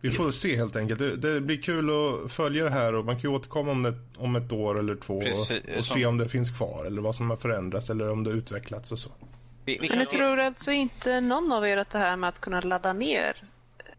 Vi 0.00 0.10
får 0.10 0.30
se 0.30 0.56
helt 0.56 0.76
enkelt. 0.76 0.98
Det, 0.98 1.16
det, 1.16 1.40
blir 1.40 1.62
kul 1.62 1.90
att 1.90 2.32
följa 2.32 2.64
det 2.64 2.70
här 2.70 2.94
och 2.94 3.04
man 3.04 3.14
kan 3.20 3.30
ju 3.30 3.36
återkomma 3.36 3.70
om, 3.72 3.82
det, 3.82 3.94
om 4.16 4.36
ett 4.36 4.52
år 4.52 4.78
eller 4.78 4.96
två 4.96 5.20
Precis, 5.20 5.50
och, 5.50 5.78
och 5.78 5.84
som- 5.84 5.94
se 5.94 6.06
om 6.06 6.18
det 6.18 6.28
finns 6.28 6.50
kvar 6.50 6.84
eller 6.84 7.02
vad 7.02 7.14
som 7.14 7.30
har 7.30 7.36
förändrats 7.36 7.90
eller 7.90 8.10
om 8.10 8.24
det 8.24 8.30
har 8.30 8.36
utvecklats 8.36 8.92
och 8.92 8.98
så. 8.98 9.10
Vi, 9.64 9.78
vi 9.80 9.88
Men 9.88 9.98
kan 9.98 10.06
se- 10.06 10.16
tror 10.16 10.38
alltså 10.38 10.72
inte 10.72 11.20
någon 11.20 11.52
av 11.52 11.66
er 11.66 11.76
att 11.76 11.90
det 11.90 11.98
här 11.98 12.16
med 12.16 12.28
att 12.28 12.40
kunna 12.40 12.60
ladda 12.60 12.92
ner 12.92 13.36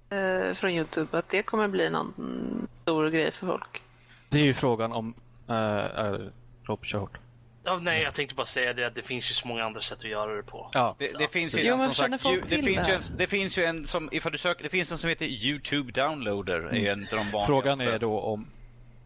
eh, 0.10 0.53
från 0.53 0.72
Youtube, 0.72 1.18
att 1.18 1.30
det 1.30 1.43
kommer 1.43 1.68
bli 1.68 1.89
någon 1.89 2.68
stor 2.82 3.10
grej 3.10 3.32
för 3.32 3.47
folk. 3.47 3.82
Det 4.30 4.39
är 4.39 4.45
ju 4.45 4.53
frågan 4.53 4.91
om... 4.91 5.14
Uh, 5.49 5.55
uh, 5.55 6.30
Rob, 6.64 6.86
kör 6.86 6.99
hårt. 6.99 7.18
Ja, 7.64 7.80
nej, 7.80 8.01
jag 8.01 8.14
tänkte 8.14 8.36
bara 8.36 8.45
säga 8.45 8.74
det 8.74 8.88
att 8.88 8.95
det 8.95 9.01
finns 9.01 9.30
ju 9.30 9.34
så 9.34 9.47
många 9.47 9.64
andra 9.64 9.82
sätt 9.82 9.97
att 9.97 10.10
göra 10.10 10.36
det 10.36 10.43
på. 10.43 10.70
Ja, 10.74 10.95
Det, 10.99 11.18
det 11.18 11.28
finns 11.28 11.58
ju 11.58 11.62
Jo, 11.62 11.76
en, 11.76 11.93
som 11.93 11.93
sagt, 11.93 12.26
ju, 12.26 12.41
det, 12.41 12.47
finns 12.47 12.86
det 12.86 12.91
ju 12.91 12.95
en, 12.95 13.01
det 13.18 13.28
finns 13.28 13.58
ju 13.58 13.64
en 13.64 13.88
som, 13.88 14.10
ifall 14.12 14.32
du 14.32 14.38
söker, 14.38 14.64
det 14.64 14.70
finns 14.70 14.91
en 14.91 14.97
som 14.97 15.10
heter 15.10 15.26
YouTube 15.26 15.91
Downloader, 15.91 16.76
är 16.76 16.91
en 16.91 17.03
av 17.03 17.10
de 17.10 17.18
vanligaste. 17.18 17.45
Frågan 17.45 17.82
är 17.82 17.99
då 17.99 18.20
om, 18.20 18.47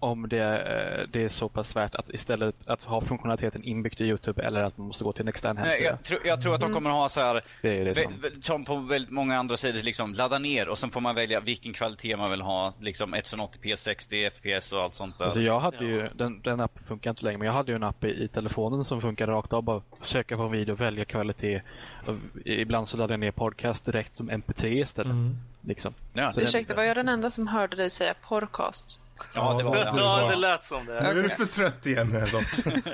om 0.01 0.29
det, 0.29 0.43
eh, 0.43 1.07
det 1.11 1.23
är 1.23 1.29
så 1.29 1.49
pass 1.49 1.75
värt 1.75 1.95
att 1.95 2.09
istället 2.09 2.55
att 2.65 2.83
ha 2.83 3.01
funktionaliteten 3.01 3.63
inbyggd 3.63 4.01
i 4.01 4.03
Youtube 4.03 4.43
eller 4.43 4.63
att 4.63 4.77
man 4.77 4.87
måste 4.87 5.03
gå 5.03 5.13
till 5.13 5.21
en 5.21 5.27
extern 5.27 5.55
Nej, 5.55 5.65
hemsida. 5.65 5.89
jag, 5.89 6.03
tror, 6.03 6.19
jag 6.23 6.41
tror 6.41 6.55
att 6.55 6.61
de 6.61 6.73
kommer 6.73 6.89
ha 6.89 7.09
så 7.09 7.19
här, 7.19 7.41
Det 7.61 7.79
är 7.79 7.85
det 7.85 7.95
som... 7.95 8.13
som 8.41 8.65
på 8.65 8.75
väldigt 8.75 9.11
många 9.11 9.39
andra 9.39 9.57
sidor, 9.57 9.79
liksom 9.79 10.13
ladda 10.13 10.39
ner 10.39 10.69
och 10.69 10.79
sen 10.79 10.91
får 10.91 11.01
man 11.01 11.15
välja 11.15 11.39
vilken 11.39 11.73
kvalitet 11.73 12.17
man 12.17 12.31
vill 12.31 12.41
ha. 12.41 12.73
Liksom 12.79 13.15
1080p, 13.15 13.75
60 13.75 14.29
fps 14.29 14.71
och 14.71 14.81
allt 14.81 14.95
sånt 14.95 15.17
där. 15.17 15.25
Alltså 15.25 15.41
jag 15.41 15.59
hade 15.59 15.85
ju, 15.85 16.09
den, 16.15 16.41
den 16.41 16.59
appen 16.59 16.83
funkar 16.87 17.09
inte 17.09 17.23
längre, 17.25 17.37
men 17.37 17.45
jag 17.45 17.53
hade 17.53 17.71
ju 17.71 17.75
en 17.75 17.83
app 17.83 18.03
i, 18.03 18.23
i 18.23 18.27
telefonen 18.27 18.85
som 18.85 19.01
funkar 19.01 19.27
rakt 19.27 19.53
av. 19.53 19.63
Bara 19.63 19.81
söka 20.03 20.37
på 20.37 20.43
en 20.43 20.51
video, 20.51 20.75
välja 20.75 21.05
kvalitet. 21.05 21.61
Och 22.07 22.15
ibland 22.45 22.89
så 22.89 22.97
laddade 22.97 23.13
jag 23.13 23.19
ner 23.19 23.31
podcast 23.31 23.85
direkt 23.85 24.15
som 24.15 24.31
mp3 24.31 24.65
istället. 24.83 25.15
Liksom. 25.61 25.93
ja, 26.13 26.33
Ursäkta, 26.37 26.75
var 26.75 26.83
jag 26.83 26.95
den 26.97 27.09
enda 27.09 27.31
som 27.31 27.47
hörde 27.47 27.75
dig 27.75 27.89
säga 27.89 28.13
porrcast? 28.27 28.99
Ja, 29.35 29.53
det 29.57 29.63
var 29.63 29.77
Ja, 29.77 29.83
det. 29.83 29.99
Ja, 29.99 30.21
var- 30.21 30.29
det 30.29 30.35
lät 30.35 30.63
som 30.63 30.85
det. 30.85 31.01
Nu 31.01 31.09
är 31.09 31.13
du 31.23 31.29
för 31.29 31.45
trött 31.45 31.85
igen 31.85 32.15
Edot. 32.15 32.45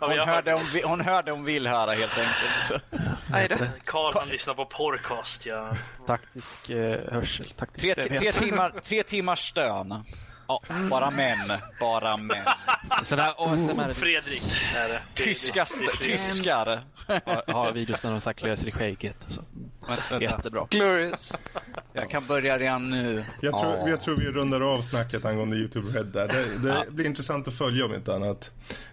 Ja, 0.00 0.06
Hon, 0.06 0.18
hörde 0.18 0.54
om, 0.54 0.60
vi- 0.74 0.82
hon 0.82 1.00
hörde 1.00 1.32
om 1.32 1.44
vill 1.44 1.66
höra 1.66 1.90
helt 1.92 2.18
enkelt. 2.18 2.82
Då. 3.60 3.66
Karl 3.84 4.14
han 4.18 4.28
lyssnar 4.28 4.54
på 4.54 4.66
porrcast. 4.66 5.46
Ja. 5.46 5.68
Taktisk 6.06 6.70
eh, 6.70 7.12
hörsel, 7.12 7.50
taktisk 7.58 7.94
Tre, 7.94 8.18
tre, 8.18 8.32
timmar, 8.32 8.72
tre 8.84 9.02
timmars 9.02 9.48
stön. 9.48 10.04
Ja, 10.48 10.62
bara 10.90 11.10
män. 11.10 11.36
Bara 11.80 12.16
män. 12.16 12.44
Sån 13.04 13.18
här 13.18 13.34
ASMR 13.38 13.94
Fredrik 13.94 14.42
är 14.76 14.88
det. 14.88 15.02
Det- 15.14 15.22
Tyska, 15.24 15.64
tyskar. 16.02 16.84
har, 17.52 17.72
videos 17.72 18.02
när 18.02 18.10
de 18.10 18.20
så 18.20 18.28
här 18.28 18.34
klöar 18.34 18.56
sig 18.56 18.68
i 18.68 18.72
skägget. 18.72 19.24
och 19.26 19.32
Så. 19.32 19.42
Vänta. 19.88 20.22
Jättebra. 20.22 20.66
Glorious. 20.70 21.42
Jag 21.92 22.10
kan 22.10 22.26
börja 22.26 22.58
redan 22.58 22.90
nu. 22.90 23.24
Jag 23.40 23.60
tror, 23.60 23.72
Ja. 23.74 23.88
jag 23.88 24.00
tror 24.00 24.16
vi 24.16 24.26
rundar 24.30 24.60
av 24.60 24.80
snacket 24.80 25.24
angående 25.24 25.56
YouTube 25.56 25.98
Red 25.98 26.06
där. 26.06 26.28
Det, 26.28 26.44
det 26.68 26.90
blir 26.90 27.06
intressant 27.06 27.48
att 27.48 27.54
följa 27.58 27.84
om 27.84 27.94
inte 27.94 28.14
annat. 28.14 28.50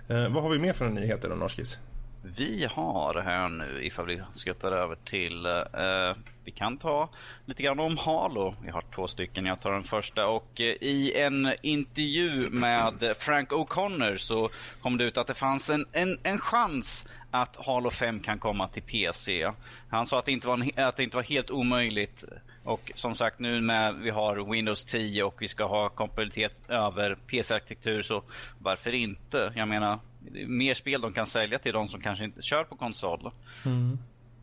Eh, 0.10 0.30
vad 0.30 0.43
har 0.43 0.49
vi 0.49 0.60
mer 0.60 0.74
för 0.74 0.86
nyheter 0.89 1.30
då, 1.30 1.36
Norskis? 1.36 1.78
Vi 2.24 2.65
har 2.72 3.22
här 3.22 3.49
nu, 3.49 3.84
ifall 3.84 4.05
vi 4.05 4.22
skuttar 4.34 4.72
över 4.72 4.95
till, 4.95 5.45
eh, 5.45 6.15
vi 6.43 6.51
kan 6.51 6.78
ta 6.78 7.09
lite 7.45 7.63
grann 7.63 7.80
om 7.80 7.97
Halo. 7.97 8.53
Vi 8.63 8.72
har 8.72 8.84
två 8.95 9.07
stycken, 9.07 9.45
jag 9.45 9.61
tar 9.61 9.72
den 9.72 9.84
första. 9.84 10.28
Och 10.28 10.61
eh, 10.61 10.76
i 10.82 11.13
en 11.22 11.53
intervju 11.61 12.49
med 12.49 13.15
Frank 13.19 13.51
O'Connor 13.51 14.17
så 14.17 14.49
kom 14.82 14.97
det 14.97 15.03
ut 15.03 15.17
att 15.17 15.28
det 15.28 15.34
fanns 15.34 15.69
en, 15.69 15.86
en, 15.91 16.19
en 16.24 16.39
chans 16.39 17.07
att 17.32 17.55
Halo 17.65 17.91
5 17.91 18.19
kan 18.19 18.39
komma 18.39 18.67
till 18.67 18.84
PC. 18.84 19.51
Han 19.89 20.07
sa 20.07 20.19
att 20.19 20.26
det 20.26 20.32
inte 20.32 20.47
var, 20.47 20.53
en, 20.57 20.86
att 20.86 20.97
det 20.97 21.03
inte 21.03 21.15
var 21.15 21.24
helt 21.24 21.51
omöjligt. 21.51 22.24
Och 22.63 22.91
som 22.95 23.15
sagt 23.15 23.39
nu 23.39 23.61
när 23.61 23.91
vi 23.91 24.09
har 24.09 24.51
Windows 24.51 24.86
10 24.86 25.24
och 25.24 25.41
vi 25.41 25.47
ska 25.47 25.63
ha 25.63 25.89
kompatibilitet 25.89 26.69
över 26.69 27.15
PC-arkitektur 27.15 28.01
så 28.01 28.24
varför 28.59 28.95
inte? 28.95 29.53
Jag 29.55 29.67
menar, 29.67 29.99
mer 30.47 30.74
spel 30.74 31.01
de 31.01 31.13
kan 31.13 31.26
sälja 31.26 31.59
till 31.59 31.74
de 31.74 31.88
som 31.89 32.01
kanske 32.01 32.24
inte 32.26 32.41
kör 32.41 32.63
på 32.63 32.76
konsol. 32.76 33.32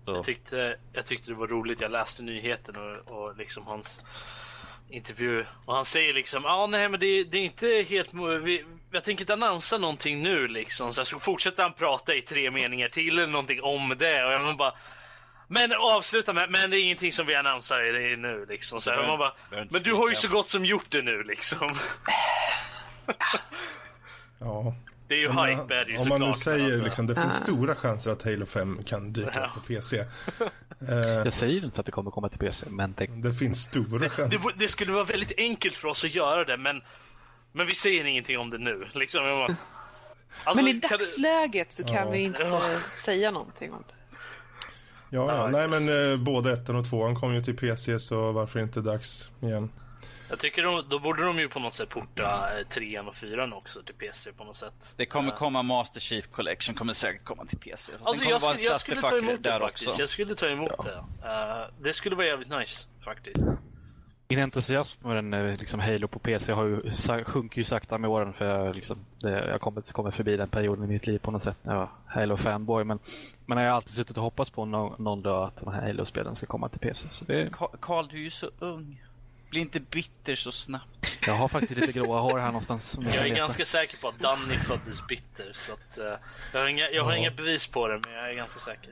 Så. 0.04 0.14
Jag 0.14 0.24
tyckte, 0.24 0.76
jag 0.92 1.06
tyckte 1.06 1.30
det 1.30 1.34
var 1.34 1.46
roligt. 1.46 1.80
Jag 1.80 1.90
läste 1.90 2.22
nyheten 2.22 2.76
och, 2.76 3.08
och 3.22 3.36
liksom 3.36 3.66
hans 3.66 4.00
intervju. 4.90 5.44
Och 5.64 5.74
han 5.74 5.84
säger 5.84 6.14
liksom, 6.14 6.42
ja 6.44 6.50
ah, 6.52 6.66
nej 6.66 6.88
men 6.88 7.00
det, 7.00 7.24
det 7.24 7.38
är 7.38 7.42
inte 7.44 7.84
helt... 7.88 8.08
Vi, 8.44 8.64
jag 8.90 9.04
tänker 9.04 9.22
inte 9.22 9.32
annonsa 9.32 9.78
någonting 9.78 10.22
nu 10.22 10.48
liksom. 10.48 10.92
Så, 10.92 11.04
så 11.04 11.18
fortsätter 11.18 11.62
han 11.62 11.72
prata 11.72 12.14
i 12.14 12.22
tre 12.22 12.50
meningar 12.50 12.88
till 12.88 13.18
eller 13.18 13.26
någonting 13.32 13.62
om 13.62 13.94
det. 13.98 14.24
Och 14.24 14.32
jag 14.32 14.56
bara, 14.56 14.74
men 15.48 15.72
avsluta 15.72 16.32
med, 16.32 16.50
men 16.50 16.70
det 16.70 16.78
är 16.78 16.82
ingenting 16.84 17.12
som 17.12 17.26
vi 17.26 17.34
annonsar 17.34 17.96
i- 18.12 18.16
nu 18.16 18.46
liksom. 18.48 18.80
Så 18.80 18.90
man 18.90 19.18
bara, 19.18 19.32
men 19.50 19.82
du 19.82 19.92
har 19.92 20.08
ju 20.08 20.14
så 20.14 20.28
gott 20.28 20.48
som 20.48 20.64
gjort 20.64 20.90
det 20.90 21.02
nu 21.02 21.22
liksom. 21.22 21.78
Ja. 24.40 24.74
Det 25.08 25.14
är 25.14 25.18
ju 25.18 25.28
Om 25.28 25.34
man, 25.34 25.48
hype 25.48 25.74
är 25.74 25.84
det 25.84 25.90
ju 25.92 25.98
om 25.98 26.08
man 26.08 26.20
nu 26.20 26.34
säger 26.34 26.64
alltså. 26.66 26.82
liksom, 26.84 27.06
det 27.06 27.14
finns 27.14 27.40
Ah. 27.40 27.42
stora 27.44 27.74
chanser 27.74 28.10
att 28.10 28.22
Halo 28.22 28.46
5 28.46 28.80
kan 28.86 29.12
dyka 29.12 29.30
Ja. 29.34 29.46
upp 29.46 29.54
på 29.54 29.60
PC. 29.60 30.04
Eh, 30.88 30.98
Jag 30.98 31.32
säger 31.32 31.64
inte 31.64 31.80
att 31.80 31.86
det 31.86 31.92
kommer 31.92 32.10
komma 32.10 32.28
till 32.28 32.38
PC, 32.38 32.66
men 32.70 32.94
det, 32.96 33.06
det 33.06 33.32
finns 33.32 33.62
stora 33.62 33.98
Det, 33.98 34.10
chanser. 34.10 34.38
det, 34.38 34.54
det 34.56 34.68
skulle 34.68 34.92
vara 34.92 35.04
väldigt 35.04 35.32
enkelt 35.38 35.74
för 35.76 35.88
oss 35.88 36.04
att 36.04 36.14
göra 36.14 36.44
det, 36.44 36.56
men, 36.56 36.82
men 37.52 37.66
vi 37.66 37.74
säger 37.74 38.04
ingenting 38.04 38.38
om 38.38 38.50
det 38.50 38.58
nu. 38.58 38.86
Liksom, 38.94 39.22
bara, 39.24 39.56
alltså, 40.44 40.64
Men 40.64 40.76
i 40.76 40.80
dagsläget 40.80 41.72
så 41.72 41.84
kan 41.84 41.94
Ja. 41.94 42.10
vi 42.10 42.18
inte 42.18 42.42
Ja. 42.42 42.62
säga 42.90 43.30
någonting 43.30 43.72
om 43.72 43.84
det. 43.88 43.94
Ja, 45.10 45.26
ja. 45.28 45.36
Ja, 45.36 45.48
Nej, 45.48 45.68
men 45.68 46.12
eh, 46.12 46.18
både 46.18 46.52
ettan 46.52 46.76
och 46.76 46.88
tvåan 46.90 47.20
kom 47.20 47.34
ju 47.34 47.40
till 47.40 47.56
PC 47.56 47.98
så 47.98 48.32
varför 48.32 48.60
inte 48.60 48.80
dags 48.80 49.30
igen? 49.40 49.70
Jag 50.30 50.38
tycker 50.38 50.62
de, 50.62 50.84
då 50.88 50.98
borde 50.98 51.24
de 51.24 51.38
ju 51.38 51.48
på 51.48 51.58
något 51.58 51.74
sätt 51.74 51.88
porta 51.88 52.58
eh, 52.58 52.66
trean 52.66 53.08
och 53.08 53.14
fyran 53.16 53.52
också 53.52 53.82
till 53.82 53.94
PC 53.94 54.32
på 54.32 54.44
något 54.44 54.56
sätt. 54.56 54.94
Det 54.96 55.06
kommer 55.06 55.32
Eh, 55.32 55.38
komma 55.38 55.62
Master 55.62 56.00
Chief 56.00 56.26
Collection, 56.30 56.74
kommer 56.74 56.92
säkert 56.92 57.24
komma 57.24 57.44
till 57.44 57.58
PC. 57.58 57.92
Fast 57.92 58.06
Alltså 58.06 58.24
jag 58.24 58.42
skulle, 58.42 58.62
jag 58.62 58.80
skulle 58.80 59.00
ta 59.00 59.18
emot 59.18 59.42
det 59.42 59.50
där 59.50 59.60
faktiskt. 59.60 59.88
också. 59.88 60.00
Jag 60.02 60.08
skulle 60.08 60.34
ta 60.34 60.46
emot 60.48 60.72
det. 60.84 61.28
Eh, 61.28 61.66
det 61.80 61.92
skulle 61.92 62.16
vara 62.16 62.26
jävligt 62.26 62.48
nice 62.48 62.86
faktiskt. 63.04 63.46
Min 64.30 64.38
entusiasm 64.38 65.02
för 65.02 65.16
en 65.16 65.54
liksom 65.54 65.80
Halo 65.80 66.08
på 66.08 66.18
PC 66.18 66.52
har 66.52 66.64
ju, 66.64 66.90
sjunker 67.24 67.58
ju 67.58 67.64
sakta 67.64 67.98
med 67.98 68.10
åren 68.10 68.32
för 68.32 68.44
jag, 68.44 68.74
liksom, 68.76 68.98
det, 69.20 69.30
jag 69.48 69.60
kommer 69.60 69.80
kommer 69.80 70.10
förbi 70.10 70.36
den 70.36 70.48
perioden 70.48 70.84
i 70.84 70.88
mitt 70.88 71.06
liv 71.06 71.18
på 71.18 71.30
något 71.30 71.42
sätt 71.42 71.56
när 71.62 71.72
jag 71.72 71.80
var 71.80 71.90
Halo-fanboy. 72.06 72.84
Men, 72.84 72.98
men 73.46 73.58
jag 73.58 73.70
har 73.70 73.76
alltid 73.76 73.94
suttit 73.94 74.16
och 74.16 74.22
hoppats 74.22 74.50
på 74.50 74.64
någon, 74.64 75.02
någon 75.02 75.22
dag 75.22 75.44
att 75.48 75.56
de 75.64 75.72
här 75.72 75.86
Halo-spelen 75.86 76.36
ska 76.36 76.46
komma 76.46 76.68
till 76.68 76.80
PC. 76.80 77.06
Så 77.10 77.24
det, 77.24 77.50
Karl, 77.80 78.08
du 78.08 78.16
är 78.16 78.20
ju 78.22 78.30
så 78.30 78.50
ung. 78.58 79.02
Bli 79.50 79.60
inte 79.60 79.80
bitter 79.80 80.34
så 80.34 80.52
snabbt. 80.52 81.16
jag 81.26 81.34
har 81.34 81.48
faktiskt 81.48 81.80
lite 81.80 81.92
gråa 81.92 82.20
hår 82.20 82.38
här 82.38 82.46
någonstans. 82.46 82.98
ni 82.98 83.14
Jag 83.16 83.26
är 83.28 83.34
ganska 83.34 83.64
säker 83.64 83.96
på 83.96 84.08
att 84.08 84.18
Danny 84.20 84.54
föddes 84.54 85.06
bitter. 85.06 85.52
Så 85.54 85.72
att, 85.72 85.98
eh, 85.98 86.04
jag 86.52 86.60
har, 86.60 86.66
inga, 86.68 86.90
jag 86.90 87.04
har 87.04 87.14
inga 87.16 87.30
bevis 87.30 87.66
på 87.66 87.88
det, 87.88 88.00
men 88.04 88.12
jag 88.12 88.30
är 88.30 88.34
ganska 88.34 88.60
säker. 88.60 88.90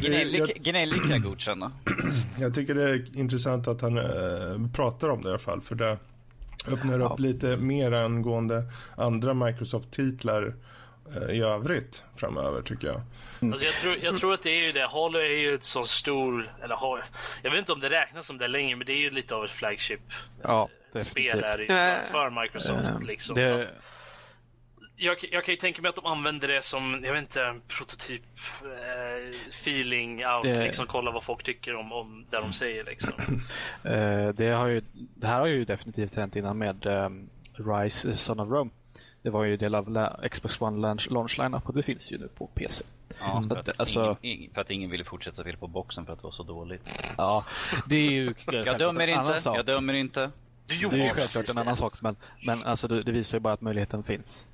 Gnällig, 0.00 0.40
jag, 0.40 1.02
kan 1.02 1.10
jag 1.10 1.22
godkänna. 1.22 1.72
jag 2.38 2.54
tycker 2.54 2.74
det 2.74 2.88
är 2.90 3.18
intressant 3.18 3.68
att 3.68 3.80
han 3.80 3.98
eh, 3.98 4.70
pratar 4.74 5.08
om 5.08 5.22
det 5.22 5.28
i 5.28 5.30
alla 5.30 5.38
fall. 5.38 5.60
För 5.60 5.74
det 5.74 5.98
öppnar 6.68 7.00
upp 7.00 7.10
Ja. 7.10 7.16
lite 7.18 7.56
mer 7.56 7.92
angående 7.92 8.62
andra 8.96 9.34
Microsoft-titlar 9.34 10.54
i 11.30 11.40
övrigt 11.40 12.04
framöver 12.16 12.62
tycker 12.62 12.86
jag. 12.86 13.00
Alltså 13.52 13.64
jag, 13.66 13.74
tror, 13.74 13.96
jag 14.02 14.18
tror 14.18 14.34
att 14.34 14.42
det 14.42 14.50
är 14.50 14.66
ju 14.66 14.72
det. 14.72 14.86
Halo 14.86 15.18
är 15.18 15.38
ju 15.38 15.54
ett 15.54 15.64
så 15.64 15.84
stor, 15.84 16.54
eller 16.64 16.74
har, 16.74 17.04
jag 17.42 17.50
vet 17.50 17.58
inte 17.58 17.72
om 17.72 17.80
det 17.80 17.90
räknas 17.90 18.26
som 18.26 18.38
det 18.38 18.48
längre, 18.48 18.76
men 18.76 18.86
det 18.86 18.92
är 18.92 19.00
ju 19.00 19.10
lite 19.10 19.34
av 19.34 19.44
ett 19.44 19.50
flagship 19.50 20.00
Ja, 20.42 20.68
spel 21.02 21.44
är 21.44 21.58
det 21.58 21.64
ju 21.64 21.72
Ja. 21.74 21.96
för, 22.06 22.12
för 22.12 22.42
Microsoft. 22.42 22.84
Eh, 22.88 23.00
liksom. 23.02 23.34
det, 23.34 23.68
jag, 25.00 25.16
jag 25.30 25.44
kan 25.44 25.52
ju 25.54 25.60
tänka 25.60 25.82
mig 25.82 25.88
att 25.88 25.94
de 25.96 26.06
använder 26.06 26.48
det 26.48 26.62
som, 26.62 27.00
jag 27.04 27.12
vet 27.12 27.22
inte, 27.22 27.42
en 27.44 27.60
prototyp 27.68 28.22
eh, 28.62 29.38
feeling 29.50 30.26
out, 30.26 30.42
Det- 30.42 30.64
liksom 30.64 30.86
kolla 30.86 31.10
vad 31.10 31.24
folk 31.24 31.42
tycker 31.44 31.74
om, 31.74 31.92
om 31.92 32.26
det 32.30 32.36
de 32.40 32.52
säger 32.52 32.84
liksom. 32.84 33.12
Eh, 33.84 34.28
det, 34.28 34.48
har 34.50 34.66
ju, 34.66 34.82
det 34.92 35.26
här 35.26 35.40
har 35.40 35.46
ju 35.46 35.64
definitivt 35.64 36.14
hänt 36.14 36.36
innan 36.36 36.58
med 36.58 36.86
um, 36.86 37.28
Rise 37.54 38.16
Son 38.16 38.40
of 38.40 38.48
Rome. 38.48 38.70
Det 39.22 39.30
var 39.30 39.44
ju 39.44 39.56
del 39.56 39.74
av 39.74 40.16
Xbox 40.30 40.60
One 40.60 40.80
launch, 40.80 41.10
launch 41.10 41.38
lineup 41.38 41.68
och 41.68 41.74
det 41.74 41.82
finns 41.82 42.10
ju 42.12 42.18
nu 42.18 42.28
på 42.28 42.46
PC. 42.46 42.84
Ja, 43.20 43.42
Så 43.42 43.48
för, 43.48 43.56
att, 43.56 43.68
att 43.68 43.80
alltså- 43.80 44.16
ingen, 44.22 44.38
ing- 44.50 44.54
för 44.54 44.60
att 44.60 44.70
ingen 44.70 44.90
ville 44.90 45.04
fortsätta 45.04 45.42
spela 45.42 45.58
på 45.58 45.66
boxen 45.66 46.06
för 46.06 46.12
att 46.12 46.18
det 46.18 46.24
var 46.24 46.30
så 46.32 46.42
dåligt. 46.42 46.82
Ja, 47.16 47.44
det 47.86 47.96
är 47.96 48.10
ju 48.10 48.34
Jag 48.46 48.78
dömer 48.78 49.08
inte, 49.08 49.40
sak. 49.40 49.58
jag 49.58 49.66
dömer 49.66 49.94
inte. 49.94 50.30
Du 50.66 50.88
Det 50.88 50.96
är 50.96 51.04
ju 51.06 51.12
självklart 51.14 51.48
en 51.48 51.58
annan 51.58 51.76
sak, 51.76 52.02
men, 52.02 52.16
men 52.46 52.62
alltså 52.64 52.88
det, 52.88 53.02
det 53.02 53.12
visar 53.12 53.36
ju 53.36 53.40
bara 53.40 53.52
att 53.52 53.60
möjligheten 53.60 54.02
finns. 54.02 54.46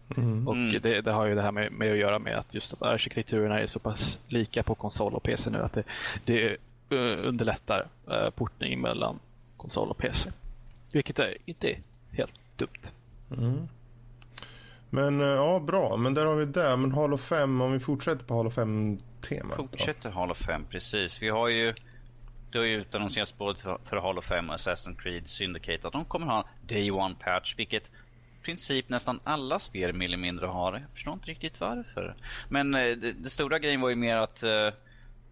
Och 0.46 0.54
Mm. 0.54 0.80
det, 0.82 1.00
det 1.00 1.12
har 1.12 1.26
ju 1.26 1.34
det 1.34 1.42
här 1.42 1.52
med, 1.52 1.72
med 1.72 1.92
att 1.92 1.98
göra 1.98 2.18
med 2.18 2.38
att 2.38 2.54
just 2.54 2.72
att 2.72 2.82
arkitekturerna 2.82 3.60
är 3.60 3.66
så 3.66 3.78
pass 3.78 4.18
lika 4.28 4.62
på 4.62 4.74
konsol 4.74 5.14
och 5.14 5.22
PC 5.22 5.50
nu 5.50 5.58
att 5.62 5.72
det, 5.72 5.84
det 6.24 6.56
underlättar 7.26 7.86
uh, 8.10 8.30
portning 8.30 8.80
mellan 8.80 9.18
konsol 9.56 9.90
och 9.90 9.98
PC. 9.98 10.30
Vilket 10.92 11.18
är 11.18 11.36
inte 11.46 11.68
är 11.70 11.78
helt 12.12 12.32
dumt. 12.56 12.68
Men 14.94 15.20
eh, 15.20 15.26
ja, 15.26 15.60
bra. 15.60 15.96
Men 15.96 16.14
där 16.14 16.26
har 16.26 16.34
vi 16.34 16.44
det. 16.44 16.76
Men 16.76 16.92
Halo 16.92 17.16
5, 17.16 17.60
om 17.60 17.72
vi 17.72 17.80
fortsätter 17.80 18.26
på 18.26 18.36
Halo 18.36 18.50
5-temat. 18.50 19.56
Fortsätter 19.56 20.10
Hall 20.10 20.30
of 20.30 20.38
Fame, 20.38 20.64
precis. 20.70 21.22
Vi 21.22 21.28
har 21.28 21.48
ju 21.48 21.74
det 22.52 22.58
har 22.58 22.64
ju 22.64 22.80
utannonserats 22.80 23.38
både 23.38 23.60
för, 23.60 23.76
Hall 23.90 24.02
Halo 24.02 24.22
5 24.22 24.50
och 24.50 24.56
Assassin's 24.56 24.96
Creed 24.96 25.28
Syndicate 25.28 25.86
att 25.86 25.92
de 25.92 26.04
kommer 26.04 26.26
ha 26.26 26.48
Day 26.66 26.90
One 26.90 27.14
Patch, 27.24 27.54
vilket 27.58 27.90
princip 28.42 28.88
nästan 28.88 29.20
alla 29.24 29.58
spel 29.58 29.92
mer 29.92 30.06
eller 30.06 30.16
mindre 30.16 30.46
har. 30.46 30.72
Jag 30.72 30.82
förstår 30.92 31.14
inte 31.14 31.30
riktigt 31.30 31.60
varför. 31.60 32.14
Men 32.48 32.74
eh, 32.74 32.80
det, 32.80 33.12
det 33.12 33.30
stora 33.30 33.58
grejen 33.58 33.80
var 33.80 33.88
ju 33.88 33.96
mer 33.96 34.16
att 34.16 34.42
eh, 34.42 34.70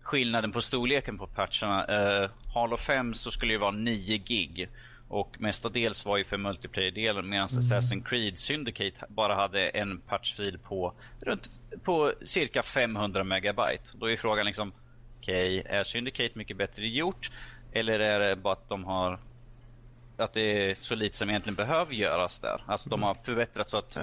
skillnaden 0.02 0.52
på 0.52 0.60
storleken 0.60 1.18
på 1.18 1.26
patcherna. 1.26 1.86
Eh, 1.86 2.30
Halo 2.54 2.76
5 2.76 3.14
så 3.14 3.30
skulle 3.30 3.52
ju 3.52 3.58
vara 3.58 3.70
9 3.70 4.18
gig. 4.18 4.68
Och 5.12 5.40
mestadels 5.40 6.04
var 6.04 6.16
ju 6.16 6.24
för 6.24 6.36
multiplayer-delen 6.36 7.28
medan 7.28 7.48
mm. 7.48 7.60
Assassin's 7.60 8.04
Creed 8.04 8.38
Syndicate 8.38 9.06
bara 9.08 9.34
hade 9.34 9.68
en 9.68 10.00
patchfil 10.00 10.58
på, 10.58 10.92
runt, 11.20 11.50
på 11.82 12.12
cirka 12.24 12.62
500 12.62 13.24
megabyte. 13.24 13.84
Då 13.94 14.10
är 14.10 14.16
frågan 14.16 14.46
liksom, 14.46 14.72
okej, 15.18 15.60
okay, 15.60 15.76
är 15.76 15.84
Syndicate 15.84 16.38
mycket 16.38 16.56
bättre 16.56 16.88
gjort? 16.88 17.30
Eller 17.72 18.00
är 18.00 18.20
det 18.20 18.36
bara 18.36 18.52
att 18.52 18.68
de 18.68 18.84
har 18.84 19.18
att 20.16 20.34
det 20.34 20.70
är 20.70 20.74
så 20.74 20.94
lite 20.94 21.16
som 21.16 21.30
egentligen 21.30 21.56
behöver 21.56 21.94
göras 21.94 22.40
där. 22.40 22.64
Alltså 22.66 22.88
de 22.88 23.02
har 23.02 23.14
förbättrat 23.14 23.70
så 23.70 23.78
att 23.78 23.98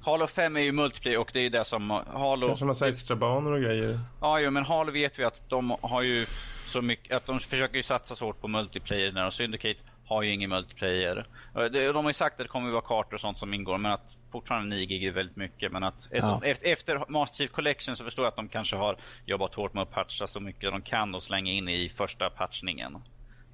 Halo 0.00 0.26
5 0.26 0.56
är 0.56 0.60
ju 0.60 0.72
multiplayer 0.72 1.18
och 1.18 1.30
det 1.32 1.40
är 1.40 1.50
det 1.50 1.64
som 1.64 1.90
Halo... 2.12 2.46
Kanske 2.46 2.64
massa 2.64 2.88
extra 2.88 3.16
banor 3.16 3.52
och 3.52 3.60
grejer. 3.60 4.00
Ja, 4.20 4.40
jo, 4.40 4.50
men 4.50 4.64
Halo 4.64 4.92
vet 4.92 5.18
vi 5.18 5.24
att 5.24 5.48
de 5.48 5.76
har 5.80 6.02
ju 6.02 6.26
så 6.66 6.82
mycket, 6.82 7.16
att 7.16 7.26
de 7.26 7.40
försöker 7.40 7.76
ju 7.76 7.82
satsa 7.82 8.14
så 8.14 8.24
hårt 8.24 8.40
på 8.40 8.48
multiplayer 8.48 9.12
när 9.12 9.30
Syndicate 9.30 9.80
har 10.06 10.22
ju 10.22 10.32
ingen 10.32 10.50
multiplayer. 10.50 11.26
De 11.70 11.96
har 11.96 12.10
ju 12.10 12.12
sagt 12.12 12.32
att 12.32 12.38
det 12.44 12.48
kommer 12.48 12.68
att 12.68 12.72
vara 12.72 12.82
kartor 12.82 13.14
och 13.14 13.20
sånt 13.20 13.38
som 13.38 13.54
ingår, 13.54 13.78
men 13.78 13.92
att 13.92 14.16
fortfarande 14.32 14.76
9 14.76 14.86
gig 14.86 15.04
är 15.04 15.10
väldigt 15.10 15.36
mycket. 15.36 15.72
Men 15.72 15.84
att 15.84 16.08
ja. 16.10 16.40
efter 16.44 17.10
Master 17.10 17.36
Chief 17.36 17.50
Collection 17.50 17.96
så 17.96 18.04
förstår 18.04 18.24
jag 18.24 18.30
att 18.30 18.36
de 18.36 18.48
kanske 18.48 18.76
har 18.76 18.96
jobbat 19.24 19.54
hårt 19.54 19.74
med 19.74 19.82
att 19.82 19.90
patcha 19.90 20.26
så 20.26 20.40
mycket 20.40 20.70
de 20.70 20.82
kan 20.82 21.14
och 21.14 21.22
slänga 21.22 21.52
in 21.52 21.68
i 21.68 21.88
första 21.88 22.30
patchningen. 22.30 22.98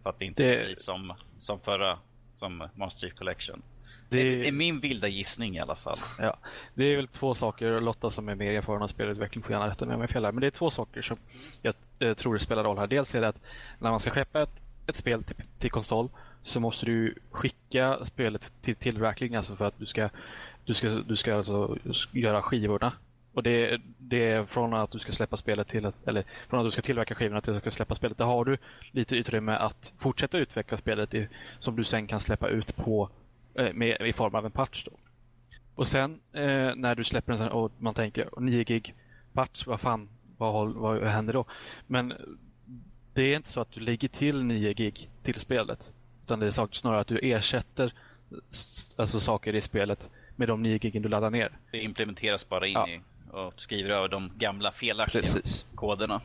För 0.02 0.10
att 0.10 0.18
det 0.18 0.24
inte 0.24 0.42
det... 0.42 0.64
blir 0.64 0.74
som, 0.74 1.14
som 1.38 1.60
förra, 1.60 1.98
som 2.36 2.68
Master 2.74 3.00
Chief 3.00 3.18
Collection. 3.18 3.62
Det 4.08 4.48
är 4.48 4.52
min 4.52 4.80
vilda 4.80 5.08
gissning 5.08 5.56
i 5.56 5.60
alla 5.60 5.76
fall. 5.76 5.98
Ja, 6.18 6.36
det 6.74 6.84
är 6.84 6.96
väl 6.96 7.08
två 7.08 7.34
saker, 7.34 7.80
Lotta 7.80 8.10
som 8.10 8.28
är 8.28 8.34
mer 8.34 8.50
erfaren 8.52 8.82
av 8.82 8.88
spelutveckling 8.88 9.42
får 9.42 9.52
gärna 9.52 9.70
rätta 9.70 9.86
mig 9.86 9.94
om 9.94 10.00
jag 10.00 10.10
fel 10.10 10.24
här, 10.24 10.32
men 10.32 10.40
det 10.40 10.46
är 10.46 10.50
två 10.50 10.70
saker 10.70 11.02
som 11.02 11.16
jag 11.62 11.74
eh, 11.98 12.14
tror 12.14 12.38
spelar 12.38 12.64
roll 12.64 12.78
här. 12.78 12.86
Dels 12.86 13.14
är 13.14 13.20
det 13.20 13.28
att 13.28 13.40
när 13.78 13.90
man 13.90 14.00
ska 14.00 14.10
skeppa 14.10 14.42
ett, 14.42 14.62
ett 14.86 14.96
spel 14.96 15.24
till, 15.24 15.36
till 15.58 15.70
konsol 15.70 16.08
så 16.42 16.60
måste 16.60 16.86
du 16.86 17.14
skicka 17.30 18.04
spelet 18.04 18.52
till 18.62 18.76
tillverkning 18.76 19.34
alltså 19.34 19.56
för 19.56 19.64
att 19.64 19.78
du 19.78 19.86
ska, 19.86 20.08
du 20.64 20.74
ska, 20.74 20.88
du 20.88 21.16
ska 21.16 21.36
alltså 21.36 21.78
göra 22.12 22.42
skivorna. 22.42 22.92
Och 23.32 23.42
det, 23.42 23.80
det 23.98 24.30
är 24.30 24.44
från 24.44 24.74
att 24.74 24.90
du 24.90 24.98
ska 24.98 25.12
släppa 25.12 25.36
spelet 25.36 25.68
till 25.68 25.86
att, 25.86 26.08
eller 26.08 26.24
från 26.48 26.60
att 26.60 26.66
du 26.66 26.70
ska 26.70 26.82
tillverka 26.82 27.14
skivorna 27.14 27.40
till 27.40 27.50
att 27.50 27.56
du 27.56 27.60
ska 27.60 27.76
släppa 27.76 27.94
spelet. 27.94 28.18
Där 28.18 28.24
har 28.24 28.44
du 28.44 28.58
lite 28.90 29.16
utrymme 29.16 29.52
att 29.52 29.92
fortsätta 29.98 30.38
utveckla 30.38 30.78
spelet 30.78 31.14
i, 31.14 31.28
som 31.58 31.76
du 31.76 31.84
sen 31.84 32.06
kan 32.06 32.20
släppa 32.20 32.48
ut 32.48 32.76
på 32.76 33.08
eh, 33.54 33.72
med, 33.72 34.00
i 34.00 34.12
form 34.12 34.34
av 34.34 34.46
en 34.46 34.52
patch. 34.52 34.84
Då. 34.84 34.92
Och 35.74 35.88
sen 35.88 36.20
eh, 36.32 36.74
när 36.76 36.94
du 36.94 37.04
släpper 37.04 37.32
en 37.32 37.38
sån 37.38 37.48
och 37.48 37.72
man 37.78 37.94
tänker 37.94 38.28
9 38.40 38.64
gig 38.64 38.94
patch, 39.32 39.66
vad 39.66 39.80
fan, 39.80 40.08
vad, 40.36 40.72
vad 40.74 41.02
händer 41.02 41.32
då? 41.32 41.44
Men 41.86 42.12
det 43.14 43.22
är 43.22 43.36
inte 43.36 43.52
så 43.52 43.60
att 43.60 43.72
du 43.72 43.80
lägger 43.80 44.08
till 44.08 44.44
9 44.44 44.72
gig 44.72 45.10
till 45.22 45.40
spelet. 45.40 45.92
Utan 46.24 46.40
det 46.40 46.46
är 46.46 46.74
snarare 46.74 47.00
att 47.00 47.06
du 47.06 47.18
ersätter 47.22 47.92
alltså 48.96 49.20
saker 49.20 49.54
i 49.54 49.60
spelet 49.60 50.10
med 50.36 50.48
de 50.48 50.62
9 50.62 50.78
gigen 50.82 51.02
du 51.02 51.08
laddar 51.08 51.30
ner. 51.30 51.58
Det 51.70 51.78
implementeras 51.78 52.48
bara 52.48 52.66
in 52.66 52.72
ja. 52.72 52.88
i 52.88 53.00
och 53.30 53.54
skriver 53.56 53.90
över 53.90 54.08
de 54.08 54.32
gamla 54.38 54.72
felaktiga 54.72 55.22
Precis. 55.22 55.66
koderna. 55.74 56.20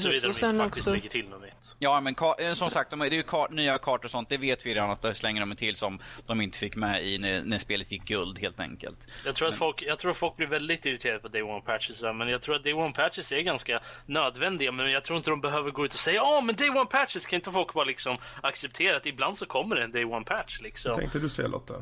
Såvida 0.00 0.20
de 0.20 0.26
inte 0.26 0.58
faktiskt 0.58 0.86
också... 0.86 0.92
lägger 0.92 1.08
till 1.08 1.28
något 1.28 1.42
nytt. 1.42 1.76
Ja, 1.78 2.00
men 2.00 2.16
eh, 2.38 2.54
som 2.54 2.70
sagt, 2.70 2.90
det 2.90 2.96
är 2.96 3.10
ju 3.10 3.22
kart, 3.22 3.50
nya 3.50 3.78
kartor 3.78 4.04
och 4.04 4.10
sånt. 4.10 4.28
Det 4.28 4.36
vet 4.36 4.66
vi 4.66 4.74
redan 4.74 4.90
att 4.90 5.02
de 5.02 5.14
slänger 5.14 5.46
de 5.46 5.56
till 5.56 5.76
som 5.76 5.98
de 6.26 6.40
inte 6.40 6.58
fick 6.58 6.76
med 6.76 7.06
i 7.06 7.18
när, 7.18 7.42
när 7.42 7.58
spelet 7.58 7.92
gick 7.92 8.04
guld 8.04 8.38
helt 8.38 8.60
enkelt. 8.60 8.98
Jag 9.24 9.36
tror, 9.36 9.46
men... 9.46 9.52
att 9.52 9.58
folk, 9.58 9.82
jag 9.82 9.98
tror 9.98 10.10
att 10.10 10.16
folk 10.16 10.36
blir 10.36 10.46
väldigt 10.46 10.86
irriterade 10.86 11.18
på 11.18 11.28
Day 11.28 11.42
One 11.42 11.60
Patches. 11.60 12.02
Men 12.02 12.28
jag 12.28 12.42
tror 12.42 12.56
att 12.56 12.64
Day 12.64 12.72
One 12.72 12.92
Patches 12.92 13.32
är 13.32 13.40
ganska 13.40 13.80
nödvändiga. 14.06 14.72
Men 14.72 14.90
jag 14.90 15.04
tror 15.04 15.16
inte 15.16 15.30
de 15.30 15.40
behöver 15.40 15.70
gå 15.70 15.84
ut 15.84 15.94
och 15.94 16.00
säga 16.00 16.16
ja, 16.16 16.40
men 16.40 16.56
Day 16.56 16.70
One 16.70 16.86
Patches 16.86 17.26
kan 17.26 17.36
inte 17.36 17.52
folk 17.52 17.74
bara 17.74 17.84
liksom 17.84 18.16
acceptera 18.42 18.96
att 18.96 19.06
ibland 19.06 19.38
så 19.38 19.46
kommer 19.46 19.76
det 19.76 19.84
en 19.84 19.92
Day 19.92 20.04
One 20.04 20.24
Patch. 20.24 20.60
Liksom. 20.60 20.88
Vad 20.88 20.98
tänkte 20.98 21.18
du 21.18 21.28
säga 21.28 21.48
Lotta? 21.48 21.74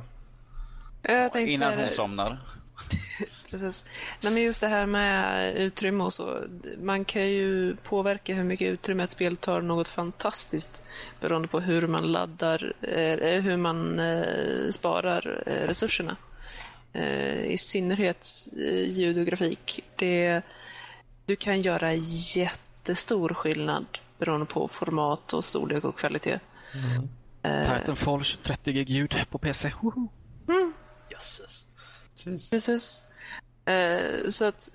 Jag 1.03 1.33
tänkte 1.33 1.53
Innan 1.53 1.79
hon 1.79 1.91
somnar. 1.91 2.39
Precis. 3.53 3.84
Nej, 4.20 4.32
men 4.32 4.42
just 4.42 4.61
det 4.61 4.68
här 4.68 4.86
med 4.86 5.57
utrymme 5.57 6.05
och 6.05 6.12
så. 6.12 6.44
Man 6.78 7.05
kan 7.05 7.28
ju 7.28 7.76
påverka 7.76 8.34
hur 8.34 8.44
mycket 8.44 8.68
utrymme 8.68 9.05
ett 9.05 9.11
spel 9.11 9.36
tar 9.36 9.61
något 9.61 9.88
fantastiskt 9.88 10.84
beroende 11.20 11.48
på 11.48 11.61
hur 11.61 11.86
man 11.86 12.12
laddar, 12.12 12.72
eh, 12.80 13.42
hur 13.42 13.57
man 13.57 13.98
eh, 13.98 14.70
sparar 14.70 15.42
eh, 15.46 15.66
resurserna. 15.66 16.16
I 17.44 17.59
synnerhet 17.59 18.48
ljud 18.86 19.18
och 19.18 19.26
grafik. 19.26 19.84
Det, 19.96 20.42
du 21.26 21.36
kan 21.36 21.61
göra 21.61 21.94
jättestor 22.34 23.34
skillnad 23.34 23.86
beroende 24.18 24.46
på 24.46 24.68
format 24.68 25.32
och 25.32 25.44
storlek 25.44 25.84
och 25.84 25.98
kvalitet. 25.98 26.38
Mm. 26.74 27.78
Titanfall 27.80 28.24
30 28.42 28.72
gig 28.72 28.90
ljud 28.90 29.14
på 29.30 29.38
PC. 29.38 29.72
Mm. 30.48 30.72
Jösses. 31.11 31.64
Precis. 32.50 33.03
Eh, 33.65 34.31
så 34.31 34.45
att 34.45 34.71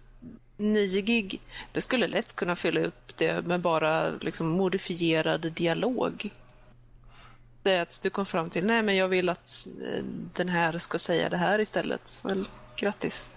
9 0.58 1.02
gig, 1.02 1.42
det 1.72 1.82
skulle 1.82 2.08
lätt 2.08 2.36
kunna 2.36 2.56
fylla 2.56 2.80
upp 2.80 3.18
det 3.18 3.46
med 3.46 3.62
bara 3.62 4.10
liksom 4.10 4.48
modifierad 4.48 5.52
dialog. 5.54 6.30
Det 7.64 7.72
är 7.72 7.82
att 7.82 8.00
du 8.04 8.10
kom 8.10 8.26
fram 8.26 8.50
till, 8.50 8.66
nej 8.66 8.84
men 8.84 8.96
jag 8.96 9.08
vill 9.08 9.30
att 9.30 9.68
eh, 9.86 10.04
den 10.36 10.50
här 10.50 10.78
ska 10.78 11.00
säga 11.00 11.30
det 11.30 11.38
här 11.38 11.60
istället. 11.60 12.20
Väl, 12.24 12.46
grattis. 12.76 13.30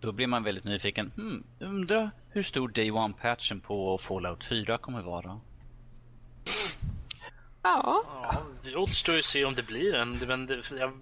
Då 0.00 0.12
blir 0.12 0.26
man 0.26 0.42
väldigt 0.44 0.64
nyfiken. 0.64 1.12
Hmm, 1.16 1.44
undrar 1.58 2.10
hur 2.30 2.42
stor 2.42 2.68
Day 2.68 2.90
One-patchen 2.90 3.60
på 3.60 3.98
Fallout 3.98 4.44
4 4.44 4.78
kommer 4.78 5.02
vara? 5.02 5.40
Ja. 7.62 8.04
ja 8.22 8.42
det 8.62 8.76
återstår 8.76 9.14
ju 9.14 9.18
att 9.18 9.24
se 9.24 9.44
om 9.44 9.54
det 9.54 9.62
blir 9.62 9.94
en. 9.94 10.18
Men 10.18 10.46
det, 10.46 10.62
jag, 10.78 10.92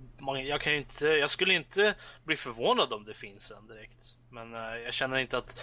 jag, 0.46 0.61
kan 0.61 0.74
inte, 0.74 1.06
jag 1.06 1.30
skulle 1.30 1.54
inte 1.54 1.94
bli 2.24 2.36
förvånad 2.36 2.92
om 2.92 3.04
det 3.04 3.14
finns 3.14 3.50
en 3.50 3.66
direkt. 3.66 4.16
Men 4.30 4.54
uh, 4.54 4.78
jag 4.84 4.94
känner 4.94 5.18
inte 5.18 5.38
att, 5.38 5.61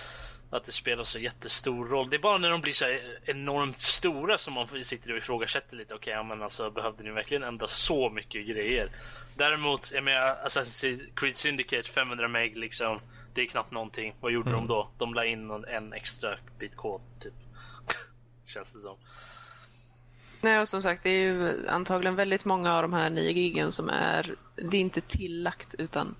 att 0.49 0.65
det 0.65 0.71
spelar 0.71 1.03
så 1.03 1.19
jättestor 1.19 1.85
roll. 1.85 2.09
Det 2.09 2.15
är 2.15 2.19
bara 2.19 2.37
när 2.37 2.49
de 2.49 2.61
blir 2.61 2.73
så 2.73 2.85
enormt 3.25 3.79
stora 3.79 4.37
som 4.37 4.53
man 4.53 4.67
sitter 4.83 5.11
och 5.11 5.17
ifrågasätter 5.17 5.75
lite. 5.75 5.93
Okej, 5.93 6.13
okay, 6.13 6.27
men 6.27 6.41
alltså 6.41 6.71
behövde 6.71 7.03
ni 7.03 7.11
verkligen 7.11 7.43
ändra 7.43 7.67
så 7.67 8.09
mycket 8.09 8.47
grejer? 8.47 8.89
Däremot, 9.37 9.91
jag 9.91 10.03
menar 10.03 10.37
Assassin's 10.45 10.99
Creed 11.15 11.35
Syndicate 11.35 11.89
500 11.89 12.27
meg 12.27 12.57
liksom. 12.57 12.99
Det 13.33 13.41
är 13.41 13.45
knappt 13.45 13.71
någonting. 13.71 14.15
Vad 14.19 14.31
gjorde 14.31 14.49
mm. 14.49 14.61
de 14.61 14.67
då? 14.67 14.89
De 14.97 15.13
la 15.13 15.25
in 15.25 15.51
en 15.51 15.93
extra 15.93 16.37
bit 16.59 16.75
kod 16.75 17.01
typ. 17.19 17.33
Känns 18.45 18.73
det 18.73 18.81
som. 18.81 18.97
Nej, 20.45 20.59
och 20.59 20.67
som 20.67 20.81
sagt, 20.81 21.03
det 21.03 21.09
är 21.09 21.19
ju 21.19 21.67
antagligen 21.67 22.15
väldigt 22.15 22.45
många 22.45 22.73
av 22.75 22.81
de 22.81 22.93
här 22.93 23.09
9 23.09 23.31
gigen 23.31 23.71
som 23.71 23.89
är, 23.89 24.35
det 24.55 24.77
är 24.77 24.81
inte 24.81 25.01
tillagt 25.01 25.75
utan 25.77 26.15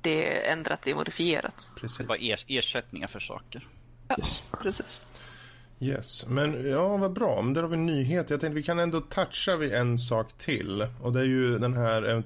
det 0.00 0.48
är 0.48 0.52
ändrat, 0.52 0.82
det 0.82 0.90
är 0.90 0.94
modifierat. 0.94 1.70
Precis. 1.80 1.98
Det 1.98 2.04
var 2.04 2.22
er, 2.22 2.40
ersättningar 2.48 3.06
för 3.06 3.20
saker. 3.20 3.68
Ja, 4.08 4.16
yes. 4.18 4.42
precis. 4.62 5.08
Yes, 5.80 6.26
men 6.26 6.70
ja, 6.70 6.96
vad 6.96 7.12
bra. 7.12 7.42
Men 7.42 7.54
där 7.54 7.62
har 7.62 7.68
vi 7.68 7.76
en 7.76 7.86
nyhet. 7.86 8.30
Jag 8.30 8.40
tänkte 8.40 8.54
vi 8.54 8.62
kan 8.62 8.78
ändå 8.78 9.00
toucha 9.00 9.56
vid 9.56 9.72
en 9.72 9.98
sak 9.98 10.32
till. 10.32 10.86
Och 11.02 11.12
det 11.12 11.20
är 11.20 11.24
ju 11.24 11.58
den 11.58 11.74
här, 11.74 12.14
eh, 12.14 12.22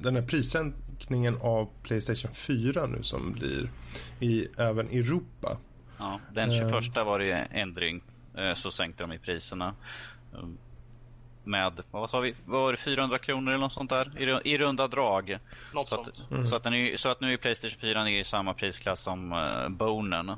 den 0.00 0.16
här 0.16 0.22
prissänkningen 0.22 1.38
av 1.40 1.68
Playstation 1.82 2.34
4 2.34 2.86
nu 2.86 3.02
som 3.02 3.32
blir 3.32 3.70
i 4.20 4.48
även 4.56 4.88
Europa. 4.88 5.58
Ja, 5.98 6.20
den 6.34 6.52
21 6.52 6.96
uh, 6.96 7.04
var 7.04 7.18
det 7.18 7.32
ändring. 7.50 8.02
Eh, 8.34 8.54
så 8.54 8.70
sänkte 8.70 9.02
de 9.02 9.12
i 9.12 9.18
priserna 9.18 9.74
med, 11.46 11.82
vad 11.90 12.10
sa 12.10 12.20
vi, 12.20 12.34
var 12.44 12.72
det 12.72 12.78
400 12.78 13.18
kronor 13.18 13.52
eller 13.52 13.60
något 13.60 13.72
sånt 13.72 13.90
där 13.90 14.42
i, 14.44 14.52
i 14.52 14.58
runda 14.58 14.88
drag. 14.88 15.38
Något 15.74 15.88
så, 15.88 16.00
att, 16.00 16.30
mm. 16.30 16.44
så, 16.44 16.56
att 16.56 16.66
är, 16.66 16.96
så 16.96 17.08
att 17.08 17.20
nu 17.20 17.32
är 17.32 17.36
Playstation 17.36 17.78
4 17.80 18.04
nere 18.04 18.18
i 18.18 18.24
samma 18.24 18.54
prisklass 18.54 19.00
som 19.00 19.32
uh, 19.32 19.68
Bonen. 19.68 20.32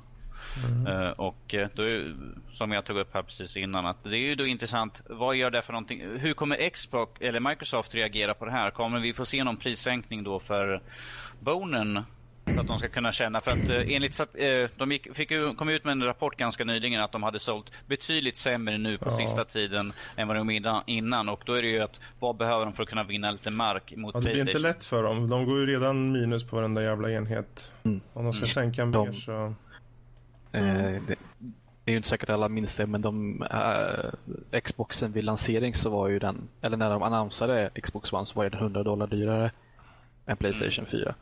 Mm. 0.64 0.86
Uh, 0.86 1.11
och 1.11 1.54
uh, 1.54 1.66
då 1.74 1.82
är, 1.82 2.14
som 2.52 2.72
jag 2.72 2.84
tog 2.84 2.98
upp 2.98 3.14
här 3.14 3.22
precis 3.22 3.56
innan, 3.56 3.86
att 3.86 4.04
det 4.04 4.16
är 4.16 4.28
ju 4.28 4.34
då 4.34 4.46
intressant, 4.46 5.02
vad 5.06 5.36
gör 5.36 5.50
det 5.50 5.62
för 5.62 5.72
någonting? 5.72 6.00
Hur 6.18 6.34
kommer 6.34 6.70
Xbox 6.70 7.20
eller 7.20 7.40
Microsoft 7.40 7.94
reagera 7.94 8.34
på 8.34 8.44
det 8.44 8.50
här? 8.50 8.70
Kommer 8.70 9.00
vi 9.00 9.12
få 9.12 9.24
se 9.24 9.44
någon 9.44 9.56
prissänkning 9.56 10.24
då 10.24 10.40
för 10.40 10.82
Bonen 11.40 12.04
så 12.55 12.61
att 12.61 12.66
de 12.66 12.78
ska 12.78 12.88
kunna 12.88 13.12
känna, 13.12 13.40
för 13.40 13.51
att 13.51 13.70
eh, 13.70 13.94
enligt 13.94 14.20
eh, 14.20 14.26
de 14.76 14.92
gick, 14.92 15.16
fick 15.16 15.30
ju, 15.30 15.55
kom 15.55 15.68
ut 15.68 15.84
med 15.84 15.92
en 15.92 16.03
rapport 16.03 16.36
ganska 16.36 16.64
nyligen 16.64 17.01
att 17.01 17.12
de 17.12 17.22
hade 17.22 17.38
sålt 17.38 17.70
betydligt 17.86 18.36
sämre 18.36 18.78
nu 18.78 18.99
på 18.99 19.07
ja. 19.07 19.11
sista 19.11 19.44
tiden 19.44 19.92
än 20.16 20.28
vad 20.28 20.36
de 20.36 20.55
gjorde 20.55 20.82
innan. 20.86 21.28
Och 21.28 21.42
då 21.46 21.53
är 21.53 21.62
det 21.62 21.68
ju 21.68 21.80
att 21.80 22.01
vad 22.18 22.36
behöver 22.36 22.64
de 22.64 22.74
för 22.74 22.82
att 22.82 22.88
kunna 22.88 23.05
vinna 23.05 23.30
lite 23.30 23.51
mark 23.51 23.96
mot 23.96 24.14
ja, 24.14 24.20
Det 24.20 24.30
blir 24.30 24.40
inte 24.40 24.59
lätt 24.59 24.84
för 24.84 25.03
dem. 25.03 25.28
De 25.28 25.46
går 25.46 25.61
ju 25.61 25.66
redan 25.66 26.12
minus 26.12 26.44
på 26.44 26.57
varenda 26.57 26.82
jävla 26.82 27.11
enhet. 27.11 27.72
Mm. 27.84 28.01
Om 28.12 28.24
de 28.24 28.32
ska 28.32 28.42
mm. 28.42 28.49
sänka 28.49 28.86
mer 28.86 29.12
så... 29.12 29.55
Eh, 30.53 30.62
det, 31.09 31.16
det 31.88 31.90
är 31.90 31.92
ju 31.92 31.96
inte 31.96 32.09
säkert 32.09 32.30
alla 32.30 32.49
minns 32.49 32.76
det, 32.76 32.86
men 32.86 33.03
de, 33.03 33.42
äh, 34.53 34.61
Xboxen 34.61 35.12
vid 35.12 35.24
lansering 35.24 35.74
så 35.74 35.90
var 35.90 36.09
ju 36.09 36.18
den, 36.18 36.49
eller 36.61 36.76
när 36.76 36.90
de 36.90 37.03
annonsade 37.03 37.70
Xbox 37.82 38.12
One 38.12 38.26
så 38.26 38.34
var 38.34 38.51
den 38.51 38.61
100 38.61 38.82
dollar 38.82 39.07
dyrare 39.07 39.51
än 40.26 40.36
Playstation 40.36 40.86
4. 40.86 41.14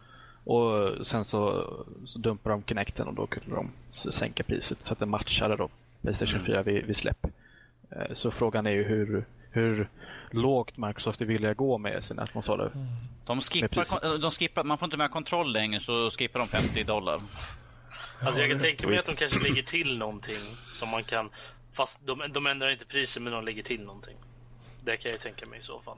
Och 0.46 1.06
sen 1.06 1.24
så, 1.24 1.70
så 2.06 2.18
dumpade 2.18 2.54
de 2.54 2.62
Kinecten 2.62 3.08
och 3.08 3.14
då 3.14 3.26
kunde 3.26 3.54
de 3.54 3.70
sänka 3.90 4.42
priset 4.42 4.82
så 4.82 4.92
att 4.92 4.98
det 4.98 5.06
matchade 5.06 5.56
då 5.56 5.68
Playstation 6.02 6.44
4 6.46 6.62
vid, 6.62 6.84
vid 6.84 6.96
släpp. 6.96 7.26
Eh, 7.90 8.14
så 8.14 8.30
frågan 8.30 8.66
är 8.66 8.70
ju 8.70 8.82
hur, 8.84 9.24
hur 9.52 9.88
lågt 10.30 10.76
Microsoft 10.76 11.20
är 11.20 11.26
villiga 11.26 11.54
gå 11.54 11.78
med 11.78 12.04
sina 12.04 12.26
konsoler. 12.26 12.70
De 13.24 13.40
skippar, 13.40 14.18
de 14.18 14.30
skippar, 14.30 14.64
man 14.64 14.78
får 14.78 14.86
inte 14.86 14.96
med 14.96 15.10
kontroll 15.10 15.52
längre 15.52 15.80
så 15.80 16.10
skippar 16.10 16.40
de 16.40 16.48
50 16.48 16.84
dollar. 16.84 17.20
Alltså 18.20 18.40
jag 18.40 18.50
kan 18.50 18.60
tänka 18.60 18.88
mig 18.88 18.98
att 18.98 19.06
de 19.06 19.16
kanske 19.16 19.38
lägger 19.38 19.62
till 19.62 19.98
någonting 19.98 20.56
som 20.72 20.88
man 20.88 21.04
kan... 21.04 21.30
Fast 21.72 22.06
de, 22.06 22.22
de 22.32 22.46
ändrar 22.46 22.70
inte 22.70 22.86
priset 22.86 23.22
men 23.22 23.32
de 23.32 23.44
lägger 23.44 23.62
till 23.62 23.80
någonting. 23.80 24.16
Det 24.84 24.96
kan 24.96 25.10
jag 25.10 25.20
tänka 25.20 25.50
mig 25.50 25.58
i 25.58 25.62
så 25.62 25.80
fall. 25.80 25.96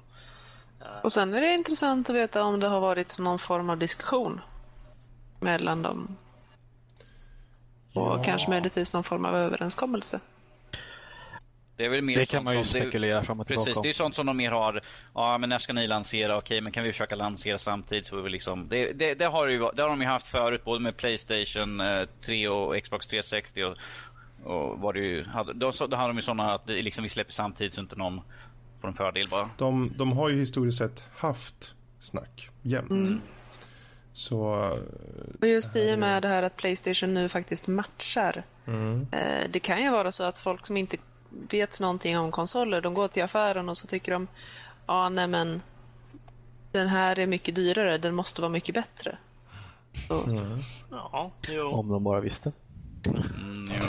Och 1.03 1.13
sen 1.13 1.35
är 1.35 1.41
det 1.41 1.55
intressant 1.55 2.11
att 2.11 2.17
veta 2.17 2.45
om 2.45 2.61
det 2.61 2.69
har 2.69 2.81
varit 2.81 3.19
någon 3.19 3.39
form 3.39 3.71
av 3.71 3.79
diskussion 3.79 4.41
mellan 5.41 5.83
dem. 5.83 6.17
Och 7.93 8.19
ja. 8.19 8.23
kanske 8.25 8.51
möjligtvis 8.51 8.93
någon 8.93 9.05
form 9.05 9.25
av 9.25 9.37
överenskommelse. 9.37 10.21
Det, 11.77 11.85
är 11.85 11.89
väl 11.89 12.03
mer 12.03 12.17
det 12.17 12.27
kan 12.27 12.45
man 12.45 12.59
ju 12.59 12.65
spekulera 12.65 13.25
fram 13.25 13.41
och 13.41 13.47
tillbaka 13.47 13.65
Precis, 13.65 13.83
det 13.83 13.89
är 13.89 13.93
sånt 13.93 14.17
som 14.17 14.27
de 14.27 14.37
mer 14.37 14.51
har. 14.51 14.81
Ja, 15.15 15.39
men 15.39 15.49
när 15.49 15.59
ska 15.59 15.73
ni 15.73 15.87
lansera? 15.87 16.37
Okej, 16.37 16.61
men 16.61 16.73
kan 16.73 16.85
vi 16.85 16.93
försöka 16.93 17.15
lansera 17.15 17.59
samtidigt? 17.59 18.07
Så 18.07 18.21
vi 18.21 18.31
liksom, 18.31 18.69
det, 18.69 18.93
det, 18.93 19.15
det 19.15 19.25
har 19.25 19.47
ju, 19.49 19.59
det 19.59 19.83
har 19.83 19.89
de 19.89 20.01
ju 20.01 20.07
haft 20.07 20.27
förut, 20.27 20.65
både 20.65 20.81
med 20.81 20.97
Playstation 20.97 21.79
3 22.27 22.45
eh, 22.45 22.51
och 22.51 22.83
Xbox 22.83 23.07
360. 23.07 23.65
Och, 23.65 23.77
och 24.45 24.79
var 24.79 24.93
det 24.93 25.01
ju, 25.01 25.25
hade, 25.25 25.53
då, 25.53 25.71
då 25.71 25.97
hade 25.97 26.09
de 26.09 26.17
ju 26.17 26.23
sådana 26.23 26.55
att 26.55 26.69
liksom 26.69 27.03
vi 27.03 27.09
släpper 27.09 27.33
samtidigt 27.33 27.75
så 27.75 27.81
inte 27.81 27.97
någon 27.97 28.21
får 28.81 28.89
en 28.89 28.95
fördel 28.95 29.27
bara. 29.31 29.51
De, 29.57 29.93
de 29.97 30.13
har 30.13 30.29
ju 30.29 30.39
historiskt 30.39 30.79
sett 30.79 31.05
haft 31.17 31.75
snack 32.01 32.51
jämt. 32.63 32.91
Mm. 32.91 33.21
Så, 34.13 34.39
och 35.41 35.49
just 35.49 35.77
i 35.77 35.95
och 35.95 35.99
med 35.99 36.23
det 36.23 36.29
här 36.29 36.43
att 36.43 36.57
Playstation 36.57 37.15
nu 37.15 37.29
faktiskt 37.29 37.67
matchar. 37.67 38.43
Mm. 38.67 39.07
Eh, 39.13 39.51
det 39.51 39.61
kan 39.61 39.83
ju 39.83 39.91
vara 39.91 40.13
så 40.13 40.23
att 40.23 40.39
folk 40.39 40.67
som 40.67 40.77
inte 40.77 40.97
vet 41.51 41.81
någonting 41.81 42.19
om 42.19 42.31
konsoler. 42.31 42.81
De 42.81 42.95
går 42.95 43.09
till 43.09 43.23
affären 43.23 43.69
och 43.69 43.79
så 43.79 43.87
tycker 43.87 44.13
de, 44.13 44.27
ja 44.87 44.95
ah, 44.95 45.09
nej 45.09 45.27
men 45.27 45.63
den 46.73 46.89
här 46.89 47.19
är 47.19 47.27
mycket 47.27 47.55
dyrare, 47.55 47.99
den 47.99 48.15
måste 48.15 48.41
vara 48.41 48.53
mycket 48.53 48.75
bättre. 48.75 49.19
Mm. 50.11 50.63
Ja, 50.91 51.31
jo. 51.49 51.67
Om 51.67 51.89
de 51.89 52.05
bara 52.05 52.21
visste. 52.21 52.53
Mm, 53.07 53.77
jo. 53.81 53.87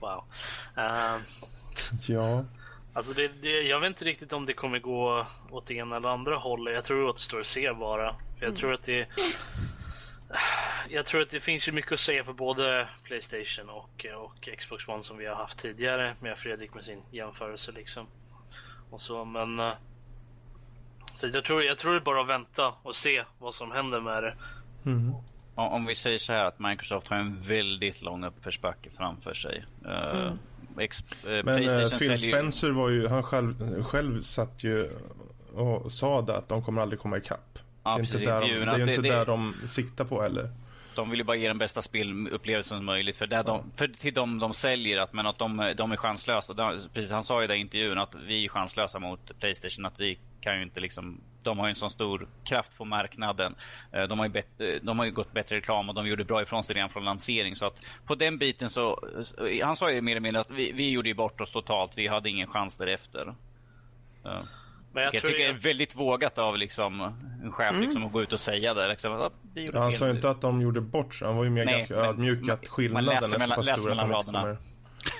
Wow. 0.00 0.24
Uh, 0.78 1.22
ja. 2.06 2.44
Alltså 2.98 3.12
det, 3.12 3.42
det, 3.42 3.62
jag 3.62 3.80
vet 3.80 3.88
inte 3.88 4.04
riktigt 4.04 4.32
om 4.32 4.46
det 4.46 4.52
kommer 4.52 4.78
gå 4.78 5.26
åt 5.50 5.66
det 5.66 5.74
ena 5.74 5.96
eller 5.96 6.08
andra 6.08 6.36
hållet. 6.36 6.74
Jag 6.74 6.84
tror 6.84 7.10
att 7.10 7.16
det 7.16 7.22
står 7.22 7.40
att 7.40 7.46
se 7.46 7.72
bara. 7.72 8.14
Jag 8.36 8.48
mm. 8.48 8.54
tror 8.54 8.74
att 8.74 8.84
det 8.84 9.08
jag 10.88 11.06
tror 11.06 11.22
att 11.22 11.30
det 11.30 11.40
finns 11.40 11.68
ju 11.68 11.72
mycket 11.72 11.92
att 11.92 12.00
säga 12.00 12.24
för 12.24 12.32
både 12.32 12.88
Playstation 13.02 13.70
och, 13.70 14.06
och 14.16 14.48
Xbox 14.58 14.88
One 14.88 15.02
som 15.02 15.18
vi 15.18 15.26
har 15.26 15.34
haft 15.34 15.58
tidigare 15.58 16.14
med 16.20 16.38
Fredrik 16.38 16.74
med 16.74 16.84
sin 16.84 17.02
jämförelse 17.10 17.72
liksom. 17.72 18.06
Och 18.90 19.00
så, 19.00 19.24
men... 19.24 19.60
Eh, 19.60 19.72
så 21.14 21.26
jag 21.26 21.44
tror, 21.44 21.62
jag 21.62 21.78
tror 21.78 21.92
det 21.92 21.98
är 21.98 22.04
bara 22.04 22.20
att 22.20 22.28
vänta 22.28 22.74
och 22.82 22.96
se 22.96 23.24
vad 23.38 23.54
som 23.54 23.72
händer 23.72 24.00
med 24.00 24.22
det. 24.22 24.34
Mm. 24.86 25.14
Om 25.54 25.86
vi 25.86 25.94
säger 25.94 26.18
så 26.18 26.32
här 26.32 26.44
att 26.44 26.58
Microsoft 26.58 27.08
har 27.08 27.16
en 27.16 27.42
väldigt 27.42 28.02
lång 28.02 28.24
uppförsbacke 28.24 28.90
framför 28.90 29.32
sig. 29.32 29.64
Eh, 29.84 30.20
mm. 30.20 30.38
Ex, 30.80 31.02
uh, 31.02 31.44
Men 31.44 31.62
uh, 31.62 31.88
Phil 31.88 32.18
Spencer 32.18 32.70
var 32.70 32.88
ju, 32.88 33.08
han 33.08 33.22
själv, 33.22 33.82
själv 33.82 34.22
satt 34.22 34.64
ju 34.64 34.90
och 35.54 35.92
sa 35.92 36.22
det 36.22 36.36
att 36.36 36.48
de 36.48 36.62
kommer 36.62 36.82
aldrig 36.82 37.00
komma 37.00 37.16
ikapp. 37.16 37.58
Ja, 37.84 37.90
det 37.90 38.00
är 38.00 38.00
inte, 38.00 38.18
där, 38.18 38.40
de, 38.40 38.48
det 38.48 38.70
är 38.70 38.88
inte 38.88 39.02
det, 39.02 39.08
där 39.08 39.26
de 39.26 39.54
siktar 39.66 40.04
på 40.04 40.22
heller. 40.22 40.50
De 40.98 41.10
vill 41.10 41.18
ju 41.18 41.24
bara 41.24 41.36
ge 41.36 41.48
den 41.48 41.58
bästa 41.58 41.82
spelupplevelsen 41.82 42.84
möjligt 42.84 43.16
för, 43.16 43.26
där 43.26 43.44
de, 43.44 43.72
för 43.76 43.88
till 43.88 44.14
dem 44.14 44.38
de 44.38 44.54
säljer, 44.54 44.98
att, 44.98 45.12
men 45.12 45.26
att 45.26 45.38
de, 45.38 45.74
de 45.76 45.92
är 45.92 45.96
chanslösa. 45.96 46.54
De, 46.54 46.80
precis, 46.94 47.12
han 47.12 47.24
sa 47.24 47.42
ju 47.42 47.54
i 47.54 47.58
intervjun 47.58 47.98
att 47.98 48.14
vi 48.14 48.44
är 48.44 48.48
chanslösa 48.48 48.98
mot 48.98 49.38
Playstation. 49.40 49.86
Att 49.86 50.00
vi 50.00 50.18
kan 50.40 50.56
ju 50.56 50.62
inte 50.62 50.80
liksom, 50.80 51.20
de 51.42 51.58
har 51.58 51.66
ju 51.66 51.70
en 51.70 51.76
sån 51.76 51.90
stor 51.90 52.28
kraft 52.44 52.78
på 52.78 52.84
marknaden. 52.84 53.54
Eh, 53.92 54.02
de 54.02 54.18
har 54.18 54.26
ju, 54.26 54.32
bet, 54.32 54.46
de 54.82 54.98
har 54.98 55.06
ju 55.06 55.12
gått 55.12 55.32
bättre 55.32 55.56
reklam 55.56 55.88
och 55.88 55.94
de 55.94 56.06
gjorde 56.06 56.24
bra 56.24 56.42
ifrån 56.42 56.64
sig 56.64 56.76
redan 56.76 56.90
från 56.90 57.04
lansering. 57.04 57.56
Så 57.56 57.66
att 57.66 57.82
på 58.06 58.14
den 58.14 58.38
biten 58.38 58.70
så, 58.70 59.08
han 59.62 59.76
sa 59.76 59.90
ju 59.90 60.00
mer 60.00 60.12
eller 60.12 60.20
mindre 60.20 60.40
att 60.40 60.50
vi, 60.50 60.72
vi 60.72 60.90
gjorde 60.90 61.08
ju 61.08 61.14
bort 61.14 61.40
oss 61.40 61.50
totalt. 61.50 61.98
Vi 61.98 62.06
hade 62.06 62.30
ingen 62.30 62.48
chans 62.48 62.76
därefter. 62.76 63.34
Ja. 64.22 64.38
Men 64.92 65.02
jag, 65.02 65.14
jag 65.14 65.22
tycker 65.22 65.42
jag... 65.42 65.54
det 65.54 65.58
är 65.58 65.62
väldigt 65.62 65.96
vågat 65.96 66.38
av 66.38 66.56
liksom, 66.56 67.00
en 67.42 67.52
chef 67.52 67.70
mm. 67.70 67.82
liksom, 67.82 68.04
att 68.04 68.12
gå 68.12 68.22
ut 68.22 68.32
och 68.32 68.40
säga 68.40 68.74
det. 68.74 68.88
Liksom, 68.88 69.12
att 69.12 69.32
ja, 69.54 69.80
han 69.80 69.92
sa 69.92 70.10
inte 70.10 70.30
att 70.30 70.40
de 70.40 70.62
gjorde 70.62 70.80
bort 70.80 71.14
sig. 71.14 71.28
Han 71.28 71.36
var 71.36 71.44
ju 71.44 71.50
mer 71.50 71.64
Nej, 71.64 71.74
ganska 71.74 71.94
ödmjuk 71.94 72.48
att 72.48 72.68
skillnaden 72.68 73.08
är 73.08 73.38
så 73.38 73.54
pass 73.54 73.66
stor 73.66 73.90
att 73.90 73.98
de 73.98 74.12
inte 74.12 74.24
kommer... 74.24 74.58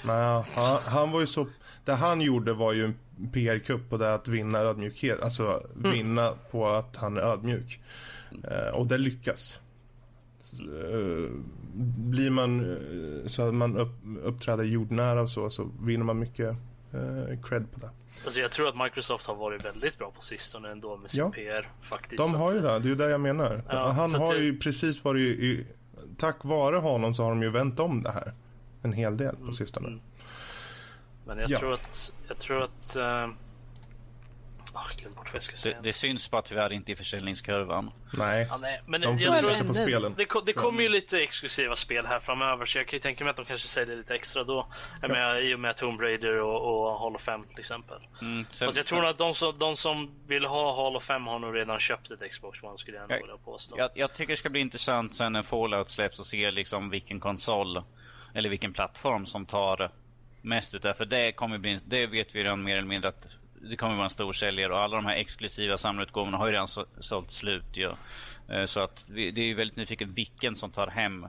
Nej, 0.05 0.45
han, 0.57 0.79
han, 0.85 1.11
var 1.11 1.21
ju 1.21 1.27
så... 1.27 1.47
Det 1.85 1.93
han 1.93 2.21
gjorde 2.21 2.53
var 2.53 2.73
ju 2.73 2.85
en 2.85 2.95
PR-kupp 3.33 3.91
på 3.91 3.97
det 3.97 4.15
att 4.15 4.29
vinna 4.29 4.59
ödmjukhet. 4.59 5.23
Alltså 5.23 5.63
mm. 5.77 5.93
vinna 5.93 6.33
på 6.51 6.69
att 6.69 6.97
han 6.97 7.17
är 7.17 7.21
ödmjuk. 7.21 7.81
Uh, 8.33 8.75
och 8.75 8.87
det 8.87 8.99
lyckas. 8.99 9.61
Uh, 10.69 11.31
blir 11.97 12.31
man 12.31 12.61
uh, 12.61 13.27
så 13.27 13.49
att 13.49 13.55
man 13.55 13.77
upp, 13.77 13.95
uppträder 14.23 14.65
jordnära 14.65 15.23
och 15.23 15.31
så, 15.31 15.51
så 15.51 15.71
vinner 15.81 16.05
man 16.05 16.19
mycket 16.19 16.57
cred 17.43 17.73
på 17.73 17.81
det. 17.81 17.91
Alltså 18.25 18.41
jag 18.41 18.53
tror 18.53 18.69
att 18.69 18.77
Microsoft 18.77 19.27
har 19.27 19.35
varit 19.35 19.65
väldigt 19.65 19.99
bra 19.99 20.11
på 20.11 20.23
sistone 20.23 20.71
ändå 20.71 20.97
med 20.97 21.11
sin 21.11 21.21
ja. 21.21 21.31
PR. 21.31 21.69
Faktiskt. 21.83 22.17
De 22.17 22.35
har 22.35 22.53
ju 22.53 22.61
det, 22.61 22.69
det 22.69 22.75
är 22.75 22.89
ju 22.89 22.95
det 22.95 23.11
jag 23.11 23.21
menar. 23.21 23.63
Ja, 23.69 23.91
Han 23.91 24.15
har 24.15 24.35
det... 24.35 24.41
ju 24.41 24.59
precis 24.59 25.05
varit 25.05 25.39
i, 25.39 25.67
tack 26.17 26.45
vare 26.45 26.77
honom 26.77 27.15
så 27.15 27.23
har 27.23 27.31
de 27.31 27.43
ju 27.43 27.51
vänt 27.51 27.81
om 27.81 28.03
det 28.03 28.11
här. 28.11 28.33
En 28.83 28.93
hel 28.93 29.17
del 29.17 29.35
på 29.35 29.41
mm, 29.41 29.53
sistone. 29.53 29.89
Mm. 29.89 30.01
Men 31.27 31.39
jag 31.39 31.51
ja. 31.51 31.59
tror 31.59 31.75
att, 31.75 32.13
jag 32.29 32.39
tror 32.39 32.63
att 32.63 32.97
uh 32.97 33.35
Oh, 34.79 35.15
bort 35.17 35.27
vad 35.27 35.35
jag 35.35 35.43
ska 35.43 35.57
säga. 35.57 35.77
Det, 35.77 35.89
det 35.89 35.93
syns 35.93 36.31
bara 36.31 36.43
tyvärr 36.43 36.73
inte 36.73 36.93
i 36.93 36.97
försäljningskurvan. 36.97 37.91
Nej, 38.13 38.47
ja, 38.51 38.57
nej. 38.57 38.81
men 38.87 39.01
de 39.01 39.19
sig 39.19 39.67
på 39.67 39.75
spelen. 39.75 40.15
Det, 40.17 40.27
det 40.47 40.53
kommer 40.53 40.83
ju 40.83 40.89
lite 40.89 41.19
exklusiva 41.19 41.77
spel 41.77 42.07
här 42.07 42.21
framöver 42.21 42.67
så 42.67 42.79
jag 42.79 42.87
kan 42.87 42.97
ju 42.97 43.01
tänka 43.01 43.25
mig 43.25 43.31
att 43.31 43.37
de 43.37 43.45
kanske 43.45 43.69
säljer 43.69 43.97
lite 43.97 44.15
extra 44.15 44.45
då. 44.45 44.67
Ja. 45.03 45.09
Med, 45.09 45.45
I 45.45 45.55
och 45.55 45.61
med 45.61 45.77
Tomb 45.77 46.01
Raider 46.01 46.43
och, 46.43 46.91
och 46.91 47.01
Hall 47.01 47.17
of 47.17 47.23
Fame 47.23 47.45
till 47.47 47.59
exempel. 47.59 47.99
Mm, 48.21 48.45
Fast 48.45 48.77
jag 48.77 48.87
tror 48.87 49.07
att 49.07 49.19
de 49.19 49.35
som, 49.35 49.59
de 49.59 49.77
som 49.77 50.11
vill 50.27 50.45
ha 50.45 50.85
Hall 50.85 50.97
of 50.97 51.05
Fame 51.05 51.31
har 51.31 51.39
nog 51.39 51.57
redan 51.57 51.79
köpt 51.79 52.11
ett 52.11 52.31
Xbox 52.31 52.63
One 52.63 52.79
skulle 52.79 52.97
jag 52.97 53.11
ändå 53.11 53.39
påstå. 53.45 53.79
Jag, 53.79 53.91
jag 53.95 54.15
tycker 54.15 54.33
det 54.33 54.37
ska 54.37 54.51
bli 54.51 54.61
intressant 54.61 55.15
sen 55.15 55.33
när 55.33 55.43
Fallout 55.43 55.91
släpps 55.91 56.19
och 56.19 56.27
se 56.27 56.51
liksom 56.51 56.91
vilken 56.91 57.21
konsol 57.21 57.83
eller 58.35 58.49
vilken 58.49 58.73
plattform 58.73 59.27
som 59.27 59.47
tar 59.47 59.91
mest 60.43 60.75
utav. 60.75 60.95
För 60.95 61.05
det 61.05 61.33
kommer 61.33 61.59
bli, 61.59 61.81
det 61.85 62.07
vet 62.07 62.35
vi 62.35 62.45
redan 62.45 62.63
mer 62.63 62.77
eller 62.77 62.89
mindre 62.89 63.09
att 63.09 63.27
det 63.71 63.77
kommer 63.77 63.95
vara 63.95 64.05
en 64.05 64.11
stor 64.11 64.33
säljare 64.33 64.73
och 64.73 64.79
alla 64.79 64.97
de 64.97 65.07
här 65.07 65.17
exklusiva 65.17 65.79
samlarutgåvorna 65.79 66.37
har 66.37 66.47
ju 66.47 66.53
redan 66.53 66.69
sålt 67.01 67.33
slut. 67.33 67.65
Ja. 67.73 67.97
Eh, 68.49 68.67
så 68.67 68.81
att 68.81 69.05
det 69.09 69.51
är 69.51 69.55
väldigt 69.55 69.77
nyfiket 69.77 70.09
vilken 70.09 70.57
som 70.57 70.71
tar 70.71 70.87
hem 70.87 71.27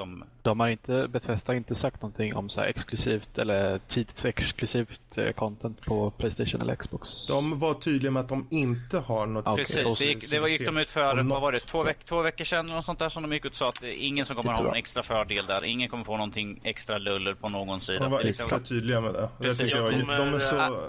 de... 0.00 0.24
De 0.42 0.60
har 0.60 0.68
inte, 0.68 1.08
Bethesda 1.08 1.52
har 1.52 1.56
inte 1.56 1.74
sagt 1.74 2.02
någonting 2.02 2.34
om 2.34 2.48
så 2.48 2.60
exklusivt 2.60 3.38
eller 3.38 3.78
tidsexklusivt 3.78 5.18
eh, 5.18 5.32
content 5.32 5.80
på 5.80 6.10
Playstation 6.10 6.60
eller 6.60 6.74
Xbox. 6.74 7.26
De 7.26 7.58
var 7.58 7.74
tydliga 7.74 8.10
med 8.10 8.20
att 8.20 8.28
de 8.28 8.46
inte 8.50 8.98
har 8.98 9.26
något 9.26 9.46
okay. 9.46 9.56
Precis, 9.56 9.98
det 9.98 10.04
gick, 10.04 10.30
det 10.30 10.40
var, 10.40 10.48
gick 10.48 10.66
de 10.66 10.76
ut 10.76 10.88
för, 10.88 11.22
vad 11.22 11.40
var 11.40 11.52
det, 11.52 11.58
två, 11.58 11.82
veck, 11.82 12.04
två 12.04 12.22
veckor 12.22 12.44
sedan 12.44 12.64
eller 12.64 12.74
något 12.74 12.84
sånt 12.84 12.98
där 12.98 13.08
som 13.08 13.22
de 13.22 13.32
gick 13.32 13.44
ut 13.44 13.52
och 13.52 13.56
sa 13.56 13.68
att 13.68 13.82
ingen 13.82 14.26
som 14.26 14.36
kommer 14.36 14.52
ha 14.52 14.62
någon 14.62 14.74
extra 14.74 15.02
fördel 15.02 15.46
där. 15.46 15.64
Ingen 15.64 15.88
kommer 15.88 16.04
få 16.04 16.16
någonting 16.16 16.60
extra 16.64 16.98
luller 16.98 17.34
på 17.34 17.48
någon 17.48 17.80
sida. 17.80 17.98
De 17.98 18.12
var 18.12 18.20
extra 18.20 18.58
tydliga 18.58 19.00
med 19.00 19.14
det. 19.14 19.28
Precis. 19.40 19.74
Jag, 19.74 19.92
de, 19.92 20.06
de 20.06 20.34
är 20.34 20.38
så... 20.38 20.86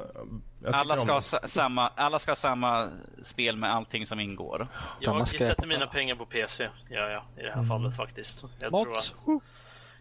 Alla 0.66 0.98
ska, 0.98 1.14
ha 1.14 1.22
samma, 1.22 1.88
alla 1.88 2.20
ska 2.20 2.32
ha 2.32 2.36
samma 2.36 2.90
spel 3.22 3.56
med 3.56 3.74
allting 3.74 4.06
som 4.06 4.20
ingår. 4.20 4.68
Jag 5.00 5.28
sätter 5.28 5.68
mina 5.68 5.88
pengar 5.88 6.16
på 6.16 6.26
PC, 6.26 6.70
ja, 6.90 7.10
ja, 7.10 7.24
i 7.38 7.42
det 7.42 7.50
här 7.50 7.54
mm. 7.54 7.68
fallet 7.68 7.96
faktiskt. 7.96 8.44
Jag 8.60 8.72
tror, 8.72 8.98
att, 8.98 9.14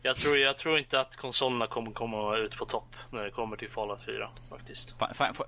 jag, 0.03 0.17
tror, 0.17 0.39
jag 0.39 0.59
tror 0.59 0.79
inte 0.79 1.01
att 1.01 1.17
konsolerna 1.17 1.67
kommer 1.67 1.91
komma 1.91 2.37
ut 2.37 2.57
på 2.57 2.65
topp 2.65 2.97
när 3.11 3.25
det 3.25 3.31
kommer 3.31 3.57
till 3.57 3.71
Fallout 3.71 4.03
4 4.03 4.31
faktiskt. 4.49 4.95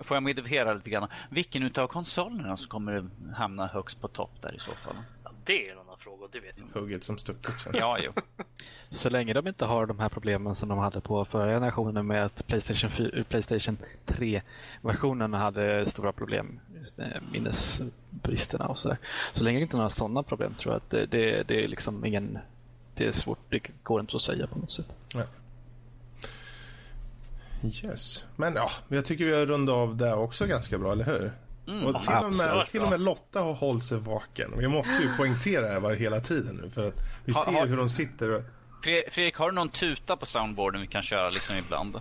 får 0.00 0.16
jag 0.16 0.22
modifiera 0.22 0.74
lite 0.74 0.90
grann? 0.90 1.08
Vilken 1.30 1.62
utav 1.62 1.86
konsolerna 1.86 2.56
som 2.56 2.68
kommer 2.68 3.08
hamna 3.34 3.66
högst 3.66 4.00
på 4.00 4.08
topp 4.08 4.32
där 4.40 4.54
i 4.54 4.58
så 4.58 4.70
fall? 4.70 4.96
Ja, 5.24 5.30
det 5.44 5.68
är 5.68 5.74
fråga, 6.02 6.26
det 6.32 6.40
vet 6.40 6.54
jag 6.56 6.80
Hugget 6.80 7.04
som 7.04 7.18
stucket 7.18 7.60
känns 7.60 7.76
Ja, 7.76 7.96
jo. 8.00 8.12
Så 8.90 9.10
länge 9.10 9.32
de 9.32 9.48
inte 9.48 9.64
har 9.64 9.86
de 9.86 9.98
här 9.98 10.08
problemen 10.08 10.56
som 10.56 10.68
de 10.68 10.78
hade 10.78 11.00
på 11.00 11.24
förra 11.24 11.54
generationen 11.54 12.06
med 12.06 12.24
att 12.24 12.46
Playstation, 12.46 12.90
4, 12.90 13.24
Playstation 13.24 13.78
3-versionen 14.06 15.34
hade 15.34 15.90
stora 15.90 16.12
problem 16.12 16.60
med 16.96 17.22
minnesbristerna 17.32 18.66
och 18.66 18.78
så 18.78 18.88
där. 18.88 18.98
Så 19.32 19.44
länge 19.44 19.58
det 19.58 19.62
inte 19.62 19.76
har 19.76 19.78
några 19.78 19.90
sådana 19.90 20.22
problem 20.22 20.54
tror 20.54 20.74
jag 20.74 20.76
att 20.76 20.90
det, 20.90 21.06
det, 21.06 21.42
det 21.42 21.64
är 21.64 21.68
liksom 21.68 22.04
ingen... 22.04 22.38
Det 22.94 23.06
är 23.06 23.12
svårt, 23.12 23.38
det 23.48 23.60
går 23.82 24.00
inte 24.00 24.16
att 24.16 24.22
säga 24.22 24.46
på 24.46 24.58
något 24.58 24.72
sätt. 24.72 24.86
Nej. 25.14 25.26
Yes. 27.84 28.26
Men 28.36 28.54
ja, 28.54 28.70
jag 28.88 29.04
tycker 29.04 29.24
vi 29.24 29.34
har 29.34 29.46
rundat 29.46 29.74
av 29.74 29.96
det 29.96 30.14
också 30.14 30.46
ganska 30.46 30.78
bra, 30.78 30.92
eller 30.92 31.04
hur? 31.04 31.32
Mm, 31.66 31.84
och 31.86 32.02
till 32.02 32.12
och, 32.14 32.34
med, 32.34 32.66
till 32.68 32.80
och 32.80 32.90
med 32.90 33.00
Lotta 33.00 33.40
har 33.40 33.52
hållit 33.54 33.84
sig 33.84 33.98
vaken. 33.98 34.50
Vi 34.58 34.68
måste 34.68 34.92
ju 35.02 35.16
poängtera 35.16 35.80
det 35.80 35.88
här 35.88 35.94
hela 35.94 36.20
tiden 36.20 36.60
nu 36.62 36.70
för 36.70 36.88
att 36.88 36.94
vi 37.24 37.32
Ha- 37.32 37.44
ser 37.44 37.52
ha- 37.52 37.64
hur 37.64 37.76
de 37.76 37.88
sitter 37.88 38.30
och... 38.30 38.42
Fre- 38.84 39.10
Fredrik, 39.10 39.36
har 39.36 39.50
du 39.50 39.54
någon 39.54 39.68
tuta 39.68 40.16
på 40.16 40.26
soundboarden 40.26 40.80
vi 40.80 40.86
kan 40.86 41.02
köra 41.02 41.30
liksom 41.30 41.56
ibland? 41.56 41.92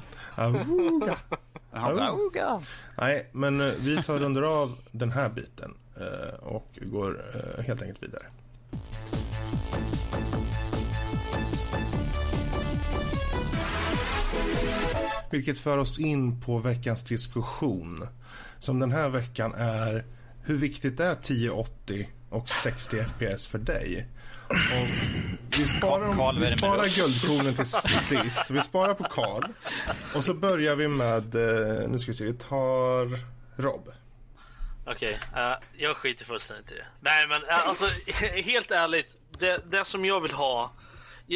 Bara, 1.72 2.12
"Oga." 2.14 2.62
Nej, 2.98 3.30
men 3.32 3.62
eh, 3.62 3.74
vi 3.80 4.04
tar 4.04 4.22
under 4.24 4.42
av 4.42 4.78
den 4.92 5.12
här 5.12 5.30
biten 5.30 5.74
eh, 5.98 6.36
och 6.40 6.68
går 6.82 7.26
eh, 7.58 7.64
helt 7.64 7.82
enkelt 7.82 8.04
vidare. 8.04 8.24
Vilket 15.32 15.58
för 15.58 15.78
oss 15.78 16.00
in 16.00 16.42
på 16.42 16.58
veckans 16.58 17.04
diskussion. 17.04 18.08
Som 18.62 18.80
den 18.80 18.92
här 18.92 19.10
veckan 19.10 19.54
är 19.58 20.06
hur 20.44 20.56
viktigt 20.56 21.00
är 21.00 21.12
1080 21.12 22.10
och 22.30 22.50
60 22.50 22.98
FPS 23.04 23.48
för 23.48 23.58
dig? 23.58 24.08
Och 24.50 24.88
vi 25.60 25.66
sparar, 25.66 26.16
Carl 26.16 26.40
vi 26.40 26.48
sparar 26.48 26.96
guldkornen 26.96 27.54
till 27.54 27.66
sist. 27.66 28.50
Vi 28.50 28.62
sparar 28.62 28.94
på 28.94 29.04
Karl. 29.04 29.44
Och 30.16 30.24
så 30.24 30.34
börjar 30.34 30.76
vi 30.76 30.88
med, 30.88 31.36
eh, 31.36 31.90
nu 31.90 32.00
ska 32.00 32.12
vi 32.12 32.16
se, 32.16 32.26
vi 32.26 32.34
tar 32.34 33.20
Rob. 33.62 33.90
Okej, 34.86 35.20
eh, 35.36 35.54
jag 35.78 35.98
skiter 35.98 36.26
fullständigt 36.26 36.72
i 36.72 36.76
det. 36.76 36.86
Nej 37.00 37.28
men 37.28 37.44
eh, 37.44 37.68
alltså 37.68 37.86
helt 38.42 38.72
ärligt, 38.72 39.18
det, 39.40 39.72
det 39.72 39.86
som 39.86 40.06
jag 40.06 40.22
vill 40.22 40.34
ha 40.34 40.72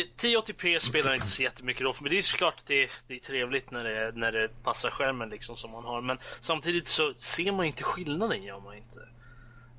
1080p 0.03 0.79
spelar 0.79 1.13
inte 1.13 1.27
så 1.27 1.43
jättemycket 1.43 1.81
roll 1.81 1.95
mig. 1.99 2.09
Det 2.09 2.17
är 2.17 2.21
såklart 2.21 2.53
att 2.57 2.65
det 2.67 2.83
är, 2.83 2.89
det 3.07 3.15
är 3.15 3.19
trevligt 3.19 3.71
när 3.71 3.83
det, 3.83 4.11
när 4.15 4.31
det 4.31 4.49
passar 4.63 4.89
skärmen 4.89 5.29
liksom 5.29 5.55
som 5.57 5.71
man 5.71 5.83
har. 5.83 6.01
Men 6.01 6.17
samtidigt 6.39 6.87
så 6.87 7.13
ser 7.13 7.51
man 7.51 7.65
inte 7.65 7.83
skillnaden 7.83 8.43
gör 8.43 8.59
man 8.59 8.75
inte. 8.77 8.99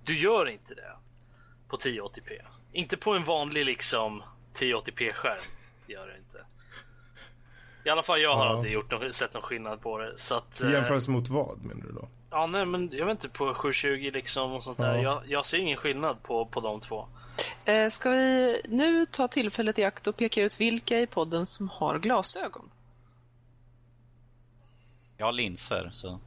Du 0.05 0.19
gör 0.19 0.49
inte 0.49 0.75
det 0.75 0.93
på 1.69 1.77
1080p. 1.77 2.41
Inte 2.73 2.97
på 2.97 3.13
en 3.15 3.25
vanlig 3.25 3.65
liksom 3.65 4.23
1080p 4.55 5.13
skärm. 5.13 5.39
Gör 5.87 6.07
det 6.07 6.17
inte. 6.19 6.45
I 7.85 7.89
alla 7.91 8.03
fall 8.03 8.21
jag 8.21 8.37
har 8.37 8.45
Ja. 8.47 8.53
aldrig 8.57 8.73
gjort 8.73 8.91
någon, 8.91 9.13
sett 9.13 9.35
någon 9.35 9.43
skillnad 9.43 9.81
på 9.81 9.99
det. 9.99 10.19
Så 10.19 10.35
att, 10.35 10.61
I 10.61 10.65
eh, 10.65 10.73
jämförelse 10.73 11.11
mot 11.11 11.29
vad 11.29 11.65
menar 11.65 11.83
du 11.87 11.93
då? 11.93 12.09
Ja, 12.31 12.47
nej, 12.47 12.67
men 12.67 12.91
jag 12.93 13.07
vet 13.07 13.25
inte 13.25 13.29
på 13.39 13.55
720 13.55 14.11
liksom 14.15 14.53
och 14.53 14.65
sånt 14.65 14.79
där. 14.79 14.95
Ja. 14.97 15.03
Jag, 15.03 15.23
jag 15.27 15.45
ser 15.45 15.59
ingen 15.59 15.77
skillnad 15.77 16.23
på, 16.23 16.47
på 16.47 16.61
de 16.61 16.81
två. 16.81 17.09
Eh, 17.65 17.91
ska 17.91 18.11
vi 18.11 18.61
nu 18.69 19.07
ta 19.07 19.29
tillfället 19.29 19.79
i 19.79 19.85
akt 19.85 20.07
och 20.07 20.17
peka 20.17 20.43
ut 20.43 20.61
vilka 20.61 21.01
i 21.01 21.07
podden 21.07 21.47
som 21.47 21.69
har 21.69 21.99
glasögon? 21.99 22.71
Jag 25.17 25.27
har 25.27 25.33
linser, 25.33 25.91
så... 25.93 26.21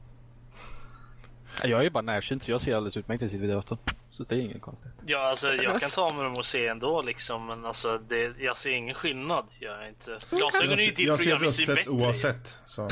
Jag 1.62 1.78
är 1.80 1.82
ju 1.84 1.90
bara 1.90 2.02
närsynt 2.02 2.42
så 2.42 2.50
jag 2.50 2.60
ser 2.60 2.76
alldeles 2.76 2.96
utmärkt 2.96 3.20
när 3.20 3.26
jag 3.26 3.30
sitter 3.30 3.46
vid 3.46 3.56
datorn. 3.56 3.78
Så 4.10 4.22
det 4.22 4.34
är 4.34 4.38
inget 4.38 4.62
konstigt. 4.62 4.90
Ja, 5.06 5.18
alltså 5.18 5.54
jag 5.54 5.80
kan 5.80 5.90
ta 5.90 6.12
med 6.12 6.24
dem 6.24 6.32
och 6.32 6.46
se 6.46 6.66
ändå 6.66 7.02
liksom, 7.02 7.46
men 7.46 7.64
alltså 7.66 7.98
det, 7.98 8.32
jag 8.38 8.56
ser 8.56 8.70
ingen 8.70 8.94
skillnad. 8.94 9.46
Jag 9.58 9.88
inte. 9.88 10.18
Glasögon 10.30 10.72
är 10.72 10.76
ju 10.76 10.84
Jag, 10.86 10.96
till 10.96 11.06
jag 11.06 11.18
för 11.18 11.24
ser 11.24 11.30
att 11.34 11.40
göra 11.40 11.40
mig 11.40 11.50
se 11.50 11.62
ruttet 11.62 11.76
bättre. 11.76 11.90
oavsett. 11.90 12.58
Så. 12.64 12.88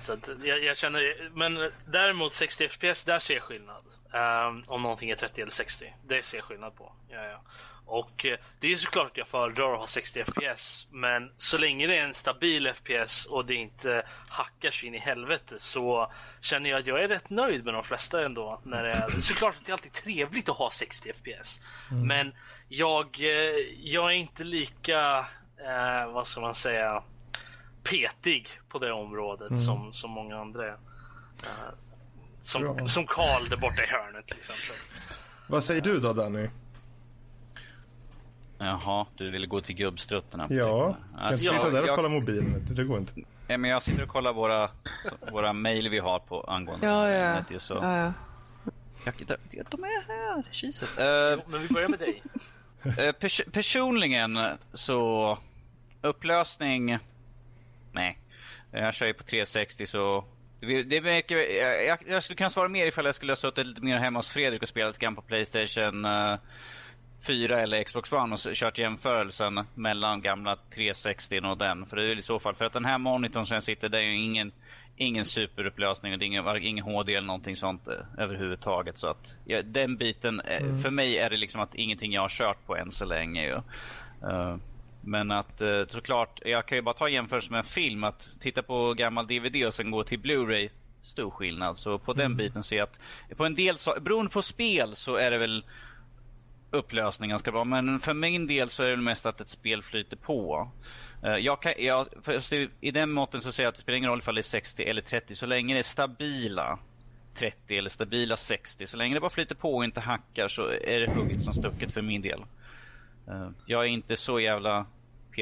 Så 0.00 0.12
att 0.12 0.28
jag, 0.44 0.64
jag 0.64 0.76
känner, 0.76 1.30
men 1.34 1.70
däremot 1.86 2.32
60 2.32 2.68
FPS, 2.68 3.04
där 3.04 3.18
ser 3.18 3.34
jag 3.34 3.42
skillnad. 3.42 3.84
Ehm, 4.12 4.64
om 4.66 4.82
någonting 4.82 5.10
är 5.10 5.16
30 5.16 5.40
eller 5.40 5.52
60. 5.52 5.94
Det 6.06 6.22
ser 6.22 6.38
jag 6.38 6.44
skillnad 6.44 6.76
på. 6.76 6.92
Ja, 7.08 7.24
ja. 7.24 7.40
Och 7.86 8.24
eh, 8.24 8.38
det 8.60 8.66
är 8.66 8.70
ju 8.70 8.76
såklart 8.76 9.06
att 9.06 9.16
jag 9.16 9.28
föredrar 9.28 9.72
att 9.72 9.78
ha 9.78 9.86
60 9.86 10.24
FPS. 10.24 10.86
Men 10.90 11.30
så 11.36 11.58
länge 11.58 11.86
det 11.86 11.98
är 11.98 12.04
en 12.04 12.14
stabil 12.14 12.72
FPS 12.74 13.26
och 13.26 13.44
det 13.44 13.54
inte 13.54 14.02
hackar 14.28 14.70
sig 14.70 14.88
in 14.88 14.94
i 14.94 14.98
helvete 14.98 15.58
så 15.58 16.12
känner 16.40 16.70
jag 16.70 16.78
att 16.78 16.86
jag 16.86 17.02
är 17.02 17.08
rätt 17.08 17.30
nöjd 17.30 17.64
med 17.64 17.74
de 17.74 17.84
flesta 17.84 18.24
ändå. 18.24 18.60
När 18.64 18.84
det 18.84 18.90
är, 18.90 19.08
såklart 19.20 19.54
att 19.54 19.66
det 19.66 19.70
är 19.70 19.72
alltid 19.72 19.92
trevligt 19.92 20.48
att 20.48 20.56
ha 20.56 20.70
60 20.70 21.12
FPS. 21.12 21.60
Men 22.06 22.32
jag, 22.68 23.20
eh, 23.20 23.54
jag 23.82 24.04
är 24.04 24.16
inte 24.16 24.44
lika, 24.44 25.26
eh, 25.56 26.12
vad 26.12 26.26
ska 26.26 26.40
man 26.40 26.54
säga, 26.54 27.02
petig 27.82 28.48
på 28.68 28.78
det 28.78 28.92
området 28.92 29.60
som, 29.60 29.92
som 29.92 30.10
många 30.10 30.38
andra 30.38 30.66
är. 30.66 30.76
Som, 32.48 32.62
Bra. 32.62 32.88
som 32.88 33.06
Karl 33.06 33.48
där 33.48 33.56
borta 33.56 33.82
i 33.82 33.86
hörnet 33.86 34.32
exempel. 34.32 34.76
Vad 35.46 35.64
säger 35.64 35.80
du 35.80 36.00
då 36.00 36.12
Danny? 36.12 36.48
Jaha, 38.58 39.06
du 39.16 39.30
ville 39.30 39.46
gå 39.46 39.60
till 39.60 39.74
gubbstruttarna. 39.74 40.46
Ja, 40.50 40.96
kan 41.14 41.20
Alltså, 41.24 41.32
inte 41.32 41.54
sitta 41.54 41.54
jag- 41.66 41.72
där 41.74 41.82
och 41.82 41.88
jag- 41.88 41.96
kolla 41.96 42.08
mobilen. 42.08 42.64
Det 42.70 42.84
går 42.84 42.98
inte. 42.98 43.12
Ja, 43.46 43.56
men 43.58 43.70
jag 43.70 43.82
sitter 43.82 44.02
och 44.02 44.08
kollar 44.08 44.32
våra, 44.32 44.70
våra 45.32 45.52
mejl 45.52 45.88
vi 45.88 45.98
har 45.98 46.18
på 46.18 46.40
angående 46.42 46.86
Ja, 46.86 47.10
ja. 47.10 47.44
ju, 47.50 47.58
så. 47.58 47.74
ja, 47.74 47.96
ja. 47.98 48.12
Jag, 49.04 49.14
de, 49.70 49.84
är 49.84 50.06
här, 50.08 50.44
Jesus. 50.50 50.96
Jo, 50.98 51.42
Men 51.46 51.62
vi 51.62 51.68
börjar 51.68 51.88
med 51.88 51.98
dig. 51.98 52.22
Eh, 52.98 53.12
pers 53.12 53.40
personligen 53.52 54.38
så 54.72 55.38
upplösning, 56.02 56.98
nej. 57.92 58.18
Jag 58.70 58.94
kör 58.94 59.06
ju 59.06 59.14
på 59.14 59.24
360 59.24 59.86
så 59.86 60.24
det 60.60 61.00
verkar, 61.00 61.36
jag, 61.36 61.98
jag, 62.06 62.22
skulle 62.22 62.36
kunna 62.36 62.50
svara 62.50 62.68
mer 62.68 62.86
ifall 62.86 63.04
jag 63.04 63.14
skulle 63.14 63.32
ha 63.32 63.36
suttit 63.36 63.66
lite 63.66 63.84
mer 63.84 63.98
hemma 63.98 64.18
hos 64.18 64.32
Fredrik 64.32 64.62
och 64.62 64.68
spelat 64.68 64.98
grann 64.98 65.16
på 65.16 65.22
Playstation 65.22 66.04
eh, 66.04 66.36
4 67.26 67.60
eller 67.62 67.84
Xbox 67.84 68.12
One 68.12 68.34
och 68.34 68.38
kört 68.54 68.78
jämförelsen 68.78 69.64
mellan 69.74 70.22
gamla 70.22 70.56
360 70.74 71.40
och 71.44 71.58
den. 71.58 71.86
För 71.86 71.96
det 71.96 72.12
är 72.12 72.18
i 72.18 72.22
så 72.22 72.38
fall, 72.38 72.54
för 72.54 72.64
att 72.64 72.72
den 72.72 72.84
här 72.84 72.98
monitorn 72.98 73.46
som 73.46 73.54
jag 73.54 73.62
sitter, 73.62 73.88
det 73.88 73.98
är 73.98 74.02
ju 74.02 74.24
ingen, 74.24 74.52
ingen 74.96 75.24
superupplösning 75.24 76.12
och 76.12 76.18
det 76.18 76.24
är 76.24 76.26
ingen, 76.26 76.62
ingen 76.62 76.84
HD 76.84 77.14
eller 77.14 77.26
någonting 77.26 77.56
sånt 77.56 77.88
eh, 77.88 78.22
överhuvudtaget. 78.22 78.98
Så 78.98 79.08
att 79.08 79.36
ja, 79.44 79.62
den 79.62 79.96
biten, 79.96 80.40
eh, 80.40 80.76
för 80.82 80.90
mig 80.90 81.18
är 81.18 81.30
det 81.30 81.36
liksom 81.36 81.60
att 81.60 81.74
ingenting 81.74 82.12
jag 82.12 82.22
har 82.22 82.28
kört 82.28 82.66
på 82.66 82.76
än 82.76 82.90
så 82.90 83.04
länge. 83.04 83.46
Ju. 83.46 83.54
Eh, 84.30 84.56
men 85.08 85.30
att 85.30 85.60
eh, 85.60 85.86
såklart, 85.88 86.40
jag 86.44 86.66
kan 86.66 86.78
ju 86.78 86.82
bara 86.82 86.94
ta 86.94 87.08
jämförelse 87.08 87.50
med 87.50 87.58
en 87.58 87.64
film. 87.64 88.04
Att 88.04 88.28
titta 88.40 88.62
på 88.62 88.94
gammal 88.94 89.26
DVD 89.26 89.66
och 89.66 89.74
sen 89.74 89.90
gå 89.90 90.04
till 90.04 90.18
Blu-ray, 90.20 90.70
stor 91.02 91.30
skillnad. 91.30 91.78
Så 91.78 91.98
på 91.98 92.12
den 92.12 92.36
biten 92.36 92.62
ser 92.62 92.76
jag 92.76 92.88
att, 92.88 93.36
på 93.36 93.44
en 93.46 93.54
del, 93.54 93.78
så, 93.78 93.94
beroende 94.00 94.30
på 94.30 94.42
spel 94.42 94.96
så 94.96 95.14
är 95.16 95.30
det 95.30 95.38
väl 95.38 95.64
upplösning 96.70 97.30
ganska 97.30 97.52
bra. 97.52 97.64
Men 97.64 98.00
för 98.00 98.14
min 98.14 98.46
del 98.46 98.68
så 98.70 98.82
är 98.82 98.90
det 98.90 98.96
mest 98.96 99.26
att 99.26 99.40
ett 99.40 99.48
spel 99.48 99.82
flyter 99.82 100.16
på. 100.16 100.70
Eh, 101.24 101.34
Jag 101.36 101.62
kan, 101.62 101.72
jag, 101.78 102.06
I 102.80 102.90
den 102.90 103.10
måtten 103.10 103.40
så 103.40 103.52
säger 103.52 103.64
jag 103.66 103.68
att 103.70 103.74
det 103.74 103.80
spelar 103.80 103.96
ingen 103.96 104.10
roll 104.10 104.18
ifall 104.18 104.34
det 104.34 104.40
är 104.40 104.42
60 104.42 104.82
eller 104.84 105.02
30. 105.02 105.34
Så 105.34 105.46
länge 105.46 105.74
det 105.74 105.80
är 105.80 105.82
stabila 105.82 106.78
30 107.34 107.78
eller 107.78 107.90
stabila 107.90 108.36
60. 108.36 108.86
Så 108.86 108.96
länge 108.96 109.14
det 109.14 109.20
bara 109.20 109.30
flyter 109.30 109.54
på 109.54 109.76
och 109.76 109.84
inte 109.84 110.00
hackar 110.00 110.48
så 110.48 110.66
är 110.68 111.00
det 111.00 111.10
hugget 111.14 111.42
som 111.42 111.54
stucket 111.54 111.92
för 111.92 112.02
min 112.02 112.22
del. 112.22 112.40
Eh, 113.28 113.48
Jag 113.66 113.84
är 113.84 113.88
inte 113.88 114.16
så 114.16 114.40
jävla 114.40 114.86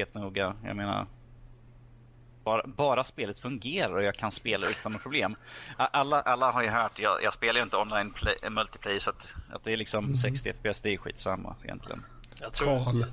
petnoga. 0.05 0.55
Jag 0.63 0.75
menar, 0.75 1.05
bara, 2.43 2.61
bara 2.67 3.03
spelet 3.03 3.39
fungerar 3.39 3.93
och 3.93 4.03
jag 4.03 4.15
kan 4.15 4.31
spela 4.31 4.67
utan 4.67 4.91
några 4.91 5.01
problem. 5.03 5.35
Alla, 5.77 6.21
alla 6.21 6.51
har 6.51 6.63
ju 6.63 6.69
hört, 6.69 6.99
jag, 6.99 7.23
jag 7.23 7.33
spelar 7.33 7.55
ju 7.55 7.63
inte 7.63 7.77
online 7.77 8.11
play, 8.11 8.35
eh, 8.43 8.49
multiplayer 8.49 8.99
så 8.99 9.09
att, 9.09 9.35
att 9.53 9.63
det 9.63 9.73
är 9.73 9.77
liksom 9.77 10.17
60 10.17 10.53
FPS, 10.53 10.81
det 10.81 10.93
är 10.93 10.97
skitsamma 10.97 11.55
egentligen. 11.63 12.05
Jag 12.41 12.53
tror... 12.53 12.67
Karl, 12.85 13.05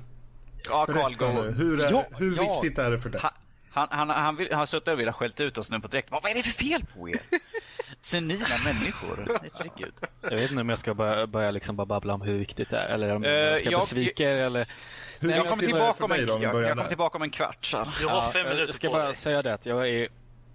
Ja, 0.69 0.85
Carl, 0.85 1.15
go. 1.15 1.25
Hur, 1.41 1.79
är, 1.81 1.91
Ja, 1.91 2.05
hur 2.17 2.35
ja. 2.37 2.59
viktigt 2.61 2.79
är 2.79 2.91
det 2.91 2.99
för 2.99 3.09
dig? 3.09 3.21
Han, 3.23 3.31
han, 3.71 3.87
han, 3.91 4.09
han, 4.09 4.35
vill, 4.35 4.47
han 4.51 4.59
har 4.59 4.65
suttit 4.65 4.87
och 4.87 4.99
velat 4.99 5.15
skällt 5.15 5.39
ut 5.39 5.57
oss 5.57 5.69
nu 5.69 5.79
på 5.79 5.87
direkt. 5.87 6.11
Vad, 6.11 6.25
är 6.25 6.33
det 6.35 6.43
för 6.43 6.63
fel 6.63 6.81
på 6.95 7.09
er? 7.09 7.19
Senila 8.01 8.57
människor. 8.63 9.39
Herregud. 9.53 9.93
Jag 10.21 10.29
vet 10.31 10.49
inte 10.51 10.61
om 10.61 10.69
jag 10.69 10.79
ska 10.79 10.93
börja, 10.93 11.27
börja 11.27 11.51
liksom 11.51 11.75
bara 11.75 11.85
babbla 11.85 12.13
om 12.13 12.21
hur 12.21 12.37
viktigt 12.37 12.69
det 12.69 12.77
är. 12.77 12.87
Eller 12.87 13.15
om 13.15 13.23
Eh, 13.23 13.31
jag 13.31 13.59
ska 13.59 13.69
jag- 13.71 13.81
besvika 13.81 14.31
er 14.31 14.37
eller... 14.37 14.67
Hur 15.19 15.29
Jag 15.29 15.45
kommer 15.47 15.63
tillbaka 15.63 16.05
om 16.05 16.11
en, 16.11 16.25
då, 16.25 16.39
jag, 16.41 16.63
jag 16.63 16.69
kommer 16.77 16.87
tillbaka 16.89 17.17
om 17.17 17.21
en 17.21 17.29
kvart. 17.31 17.65
Så. 17.65 17.87
Du 17.99 18.07
har 18.07 18.31
fem 18.31 18.45
jag 18.45 18.53
minuter 18.55 18.73
ska 18.73 18.87
på 18.87 18.93
bara 18.93 19.05
dig. 19.07 19.15
säga 19.15 19.41
det 19.41 19.53
att 19.53 19.65
jag 19.65 19.89
är... 19.89 20.07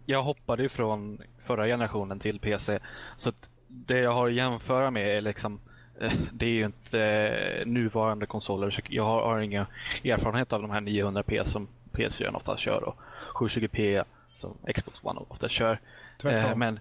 Jag 0.07 0.23
hoppade 0.23 0.63
ju 0.63 0.69
från 0.69 1.23
förra 1.47 1.67
generationen 1.67 2.21
till 2.21 2.39
PC. 2.41 2.79
Så 3.17 3.29
att 3.29 3.49
det 3.69 3.99
jag 3.99 4.13
har 4.13 4.27
att 4.29 4.35
jämföra 4.35 4.91
med 4.91 5.17
är 5.17 5.21
liksom... 5.21 5.61
eh, 6.01 6.13
Det 6.33 6.47
är 6.47 6.51
ju 6.51 6.65
inte 6.65 7.01
eh, 7.03 7.67
nuvarande 7.67 8.27
konsoler. 8.27 8.71
Så 8.71 8.81
jag 8.89 9.05
har, 9.05 9.23
har 9.23 9.41
inga 9.41 9.67
erfarenhet 10.05 10.53
av 10.53 10.63
de 10.63 10.71
här 10.71 10.81
900p 10.81 11.45
som 11.45 11.69
PS4 11.93 12.35
ofta 12.37 12.57
kör 12.57 12.83
och 12.85 12.97
720p 13.35 14.05
som 14.35 14.57
Xbox 14.75 14.99
One 15.03 15.21
ofta 15.29 15.49
kör. 15.49 15.81
Tvärtom. 16.19 16.51
Eh, 16.51 16.57
men... 16.57 16.81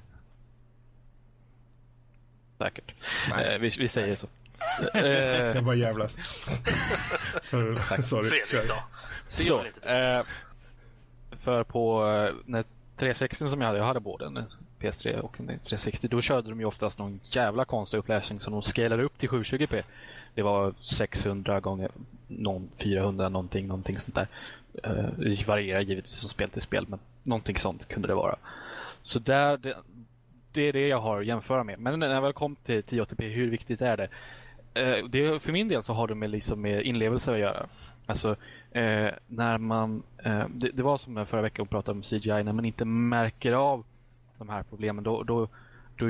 Säkert. 2.58 2.92
Eh, 3.32 3.58
vi, 3.60 3.70
vi 3.70 3.88
säger 3.88 4.16
så. 4.16 4.28
Eh, 4.94 5.06
Jag 5.06 5.64
bara 5.64 5.76
jävlas. 5.76 6.18
För, 7.44 8.02
sorry, 8.02 8.30
Fredrik 8.30 8.70
då? 8.70 8.84
Det 9.38 9.44
Så, 9.44 9.64
eh, 9.90 10.24
för 11.40 11.64
på 11.64 12.08
eh, 12.08 12.34
när 12.46 12.64
360 12.98 13.50
som 13.50 13.62
jag 13.62 13.68
hade, 13.68 13.80
jag 13.80 13.86
hade 13.86 14.00
både 14.00 14.26
en 14.26 14.44
PS3 14.80 15.20
och 15.20 15.40
en 15.40 15.48
360, 15.48 16.08
då 16.08 16.22
körde 16.22 16.50
de 16.50 16.60
ju 16.60 16.66
oftast 16.66 17.00
någon 17.00 17.20
jävla 17.24 17.66
konstig 17.66 17.98
upplösning 17.98 18.40
som 18.40 18.54
de 18.54 18.62
scalade 18.62 19.04
upp 19.04 19.18
till 19.18 19.30
720p. 19.30 19.84
Det 20.36 20.42
var 20.42 20.74
600 20.82 21.60
gånger 21.60 21.92
någon, 22.28 22.70
400 22.78 23.30
någonting, 23.30 23.68
någonting 23.68 24.00
sånt 24.00 24.16
där. 24.16 24.28
Eh, 24.84 25.06
det 25.18 25.48
varierar 25.48 25.82
givetvis 25.82 26.20
från 26.20 26.30
spel 26.30 26.50
till 26.50 26.62
spel, 26.62 26.86
men 26.88 27.00
någonting 27.24 27.60
sånt 27.60 27.88
kunde 27.88 28.08
det 28.08 28.16
vara. 28.16 28.36
Så 29.02 29.20
där, 29.20 29.58
det, 29.58 29.78
det 30.52 30.62
är 30.62 30.74
det 30.74 30.88
jag 30.88 31.00
har 31.00 31.20
att 31.20 31.26
jämföra 31.26 31.64
med. 31.64 31.80
Men 31.80 32.00
när 32.00 32.10
jag 32.10 32.22
väl 32.22 32.34
kom 32.34 32.56
till 32.56 32.82
1080p, 32.82 33.30
hur 33.30 33.50
viktigt 33.50 33.82
är 33.82 33.98
det? 33.98 34.08
Eh, 34.74 35.06
det 35.10 35.42
för 35.42 35.52
min 35.52 35.68
del 35.68 35.84
så 35.84 35.94
har 35.94 36.08
det 36.08 36.16
med, 36.16 36.30
liksom 36.30 36.62
med 36.62 36.86
inlevelse 36.86 37.34
att 37.34 37.40
göra. 37.40 37.66
Alltså, 38.06 38.36
eh, 38.72 39.10
när 39.28 39.58
man... 39.58 40.04
Eh, 40.24 40.46
det, 40.50 40.70
det, 40.70 40.84
var 40.84 40.98
som 40.98 41.26
förra 41.26 41.42
veckan 41.42 41.64
och 41.64 41.70
pratade 41.70 41.98
om 41.98 42.04
CGI, 42.04 42.44
när 42.44 42.54
man 42.54 42.66
inte 42.66 42.86
märker 42.86 43.54
av 43.54 43.86
de 44.38 44.50
här 44.50 44.64
problemen, 44.64 45.04
då, 45.04 45.24
då, 45.24 45.48
då, 45.98 46.10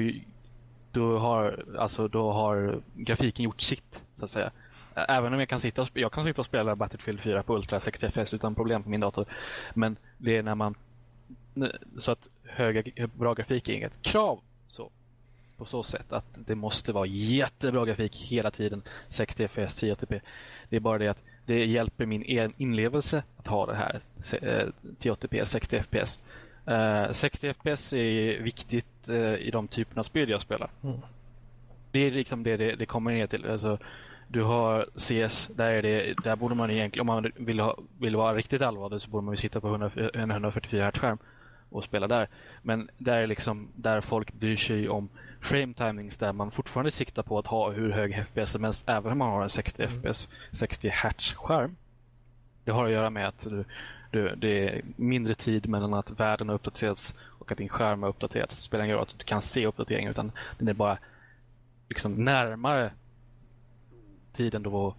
då, 0.91 1.18
har, 1.18 1.66
alltså, 1.78 2.07
då 2.07 2.32
har 2.32 2.82
grafiken 2.95 3.45
gjort 3.45 3.62
sitt, 3.62 4.03
så 4.16 4.26
att 4.26 4.32
säga. 4.32 4.51
Även 4.95 5.34
om 5.34 5.39
jag 5.39 5.49
kan 5.49 5.60
sitta 5.60 5.82
och, 5.82 5.89
jag 5.93 6.12
kan 6.12 6.24
sitta 6.24 6.41
och 6.41 6.45
spela 6.45 6.76
Battlefield 6.76 7.20
4 7.20 7.43
på 7.43 7.55
Ultra 7.55 7.80
60 7.80 8.12
FPS 8.12 8.34
utan 8.34 8.55
problem 8.55 8.84
på 8.84 8.89
min 8.89 8.99
dator. 8.99 9.26
Men 9.74 9.97
det 10.18 10.38
är 10.38 10.43
när 10.43 10.55
man... 10.55 10.76
Så 11.97 12.12
att 12.12 12.28
höga, 12.43 13.07
bra 13.07 13.34
grafik 13.34 13.70
är 13.70 13.74
inget 13.74 14.01
krav 14.01 14.39
på 15.60 15.66
så 15.66 15.84
sätt 15.84 16.14
att 16.14 16.26
det 16.36 16.55
måste 16.55 16.91
vara 16.91 17.05
jättebra 17.05 17.86
grafik 17.86 18.16
hela 18.16 18.51
tiden, 18.51 18.82
60 19.10 19.47
FPS, 19.47 19.84
1080p. 19.84 20.22
Det 20.70 20.76
är 20.76 20.80
bara 20.80 20.97
det 20.97 21.07
att 21.07 21.24
det 21.45 21.66
hjälper 21.66 22.05
min 22.05 22.53
inlevelse 22.57 23.24
att 23.38 23.47
ha 23.47 23.66
det 23.66 23.76
här 23.76 24.01
1080p, 24.99 25.45
60 25.45 25.84
FPS. 25.84 26.20
60 27.12 27.53
FPS 27.53 27.93
är 27.93 28.41
viktigt 28.41 29.10
eh, 29.10 29.34
i 29.34 29.49
de 29.51 29.68
typerna 29.68 29.99
av 29.99 30.03
spel 30.03 30.30
jag 30.30 30.41
spelar. 30.41 30.70
Mm. 30.84 30.97
Det 31.91 31.99
är 31.99 32.12
liksom 32.12 32.43
det 32.43 32.57
det, 32.57 32.76
det 32.76 32.86
kommer 32.86 33.12
ner 33.12 33.28
till. 33.28 33.45
Alltså, 33.45 33.78
du 34.28 34.43
har 34.43 34.86
CS, 34.95 35.47
där, 35.55 35.72
är 35.72 35.82
det, 35.82 36.14
där 36.24 36.36
borde 36.36 36.55
man 36.55 36.72
egentligen, 36.72 37.10
om 37.10 37.16
man 37.16 37.32
vill, 37.36 37.60
ha, 37.60 37.78
vill 37.99 38.16
vara 38.16 38.36
riktigt 38.36 38.62
allvarlig 38.62 39.01
så 39.01 39.10
borde 39.10 39.26
man 39.26 39.34
ju 39.34 39.38
sitta 39.38 39.62
på 39.62 39.68
100, 39.68 39.91
en 40.14 40.32
144 40.32 40.89
Hz 40.89 40.99
skärm 40.99 41.18
och 41.70 41.84
spela 41.84 42.07
där. 42.07 42.28
Men 42.61 42.89
där 42.97 43.17
är 43.17 43.28
liksom 43.28 43.67
där 43.76 44.01
folk 44.01 44.34
bryr 44.34 44.57
sig 44.57 44.89
om 44.89 45.09
frame 45.41 45.74
timings 45.74 46.17
där 46.17 46.34
man 46.34 46.51
fortfarande 46.51 46.91
siktar 46.91 47.24
på 47.24 47.39
att 47.39 47.47
ha 47.47 47.72
hur 47.72 47.91
hög 47.91 48.26
FPS 48.26 48.51
som 48.51 48.63
helst 48.63 48.84
även 48.89 49.11
om 49.11 49.17
man 49.17 49.30
har 49.30 49.43
en 49.43 49.49
60 49.49 49.84
mm. 49.84 50.01
FPS, 50.01 50.28
60 50.51 50.89
Hz 50.89 51.34
skärm. 51.34 51.76
Det 52.63 52.72
har 52.72 52.86
att 52.86 52.91
göra 52.91 53.09
med 53.09 53.28
att 53.28 53.39
du, 53.39 53.65
du, 54.11 54.36
det 54.36 54.70
är 54.70 54.82
mindre 54.95 55.36
tid 55.36 55.70
mellan 55.70 55.93
att 55.93 56.20
världen 56.20 56.49
har 56.49 56.55
uppdaterats 56.55 57.15
och 57.20 57.51
att 57.51 57.57
din 57.57 57.70
skärm 57.70 58.03
har 58.03 58.09
uppdaterats. 58.09 58.55
Det 58.55 58.61
spelar 58.61 58.84
ingen 58.86 58.95
roll 58.95 59.07
att 59.11 59.20
du 59.20 59.26
kan 59.26 59.41
se 59.41 59.67
uppdateringen 59.67 60.11
utan 60.11 60.32
den 60.57 60.67
är 60.67 60.74
bara 60.74 60.97
liksom 61.89 62.13
närmare 62.13 62.91
tiden 64.34 64.63
då 64.63 64.95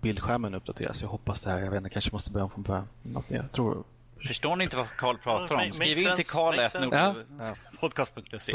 bildskärmen 0.00 0.54
uppdateras. 0.54 1.02
Jag 1.02 1.08
hoppas 1.08 1.40
det 1.40 1.50
här, 1.50 1.58
jag 1.58 1.70
vet 1.70 1.78
inte, 1.78 1.90
kanske 1.90 2.12
måste 2.12 2.30
börja 2.30 2.44
om 2.44 2.50
från 2.50 2.62
början. 2.62 2.88
Jag 3.28 3.52
tror 3.52 3.84
Förstår 4.26 4.56
ni 4.56 4.64
inte 4.64 4.76
vad 4.76 4.88
Karl 4.88 5.16
pratar 5.16 5.54
om? 5.54 5.72
Skriv 5.72 5.98
in 5.98 6.16
till 6.16 6.26
Karl 6.26 6.56
ja. 6.92 7.14
podcast.se. 7.80 8.52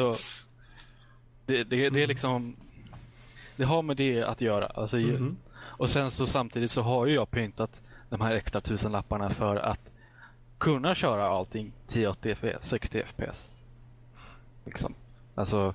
Det, 1.45 1.63
det, 1.63 1.89
det 1.89 2.03
är 2.03 2.07
liksom 2.07 2.55
det 3.55 3.63
har 3.63 3.81
med 3.81 3.97
det 3.97 4.23
att 4.23 4.41
göra. 4.41 4.65
Alltså, 4.65 4.97
mm 4.97 5.17
-hmm. 5.17 5.35
Och 5.53 5.89
sen 5.89 6.11
så 6.11 6.27
samtidigt 6.27 6.71
så 6.71 6.81
har 6.81 7.05
ju 7.05 7.13
jag 7.13 7.31
pyntat 7.31 7.81
de 8.09 8.21
här 8.21 8.35
extra 8.35 8.61
tusenlapparna 8.61 9.29
för 9.29 9.55
att 9.55 9.79
kunna 10.57 10.95
köra 10.95 11.27
allting 11.27 11.73
1080 11.87 12.35
fps, 12.35 12.69
60 12.69 13.03
fps. 13.03 13.51
Liksom. 14.65 14.95
Alltså, 15.35 15.73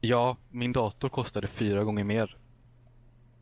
ja, 0.00 0.36
min 0.50 0.72
dator 0.72 1.08
kostade 1.08 1.46
fyra 1.46 1.84
gånger 1.84 2.04
mer. 2.04 2.36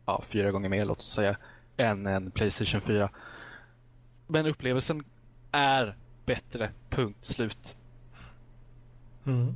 Ja, 0.06 0.22
fyra 0.28 0.50
gånger 0.50 0.68
mer 0.68 0.84
låt 0.84 1.00
oss 1.00 1.14
säga. 1.14 1.36
Än 1.76 2.06
en 2.06 2.30
Playstation 2.30 2.80
4. 2.80 3.10
Men 4.26 4.46
upplevelsen 4.46 5.04
är 5.54 5.96
bättre. 6.26 6.70
Punkt 6.90 7.18
slut. 7.22 7.74
Mm. 9.26 9.54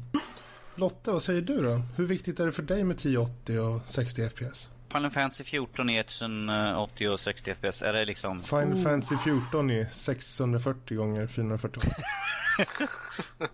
Lotta, 0.77 1.13
vad 1.13 1.23
säger 1.23 1.43
du 1.43 1.63
då? 1.63 1.83
Hur 1.97 2.07
viktigt 2.07 2.41
är 2.41 2.47
det 2.47 2.53
för 2.53 2.63
dig 2.63 2.85
med 2.85 2.95
1080 2.95 3.59
och 3.59 3.81
60 3.85 4.29
FPS? 4.29 4.71
Final 4.93 5.11
Fantasy 5.11 5.45
14 5.45 5.91
i 5.91 5.99
1080 5.99 7.09
och 7.09 7.21
60 7.21 7.55
FPS, 7.55 7.83
är 7.83 7.93
det 7.93 8.05
liksom... 8.05 8.43
Final 8.43 8.73
oh. 8.73 8.83
Fantasy 8.83 9.17
14 9.17 9.71
i 9.71 9.87
640 9.93 10.97
gånger 10.97 11.27
440 11.27 11.83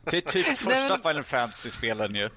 Det 0.04 0.16
är 0.16 0.20
typ 0.20 0.58
första 0.58 0.98
Final 0.98 1.22
Fantasy-spelen 1.22 2.14
ju. 2.14 2.30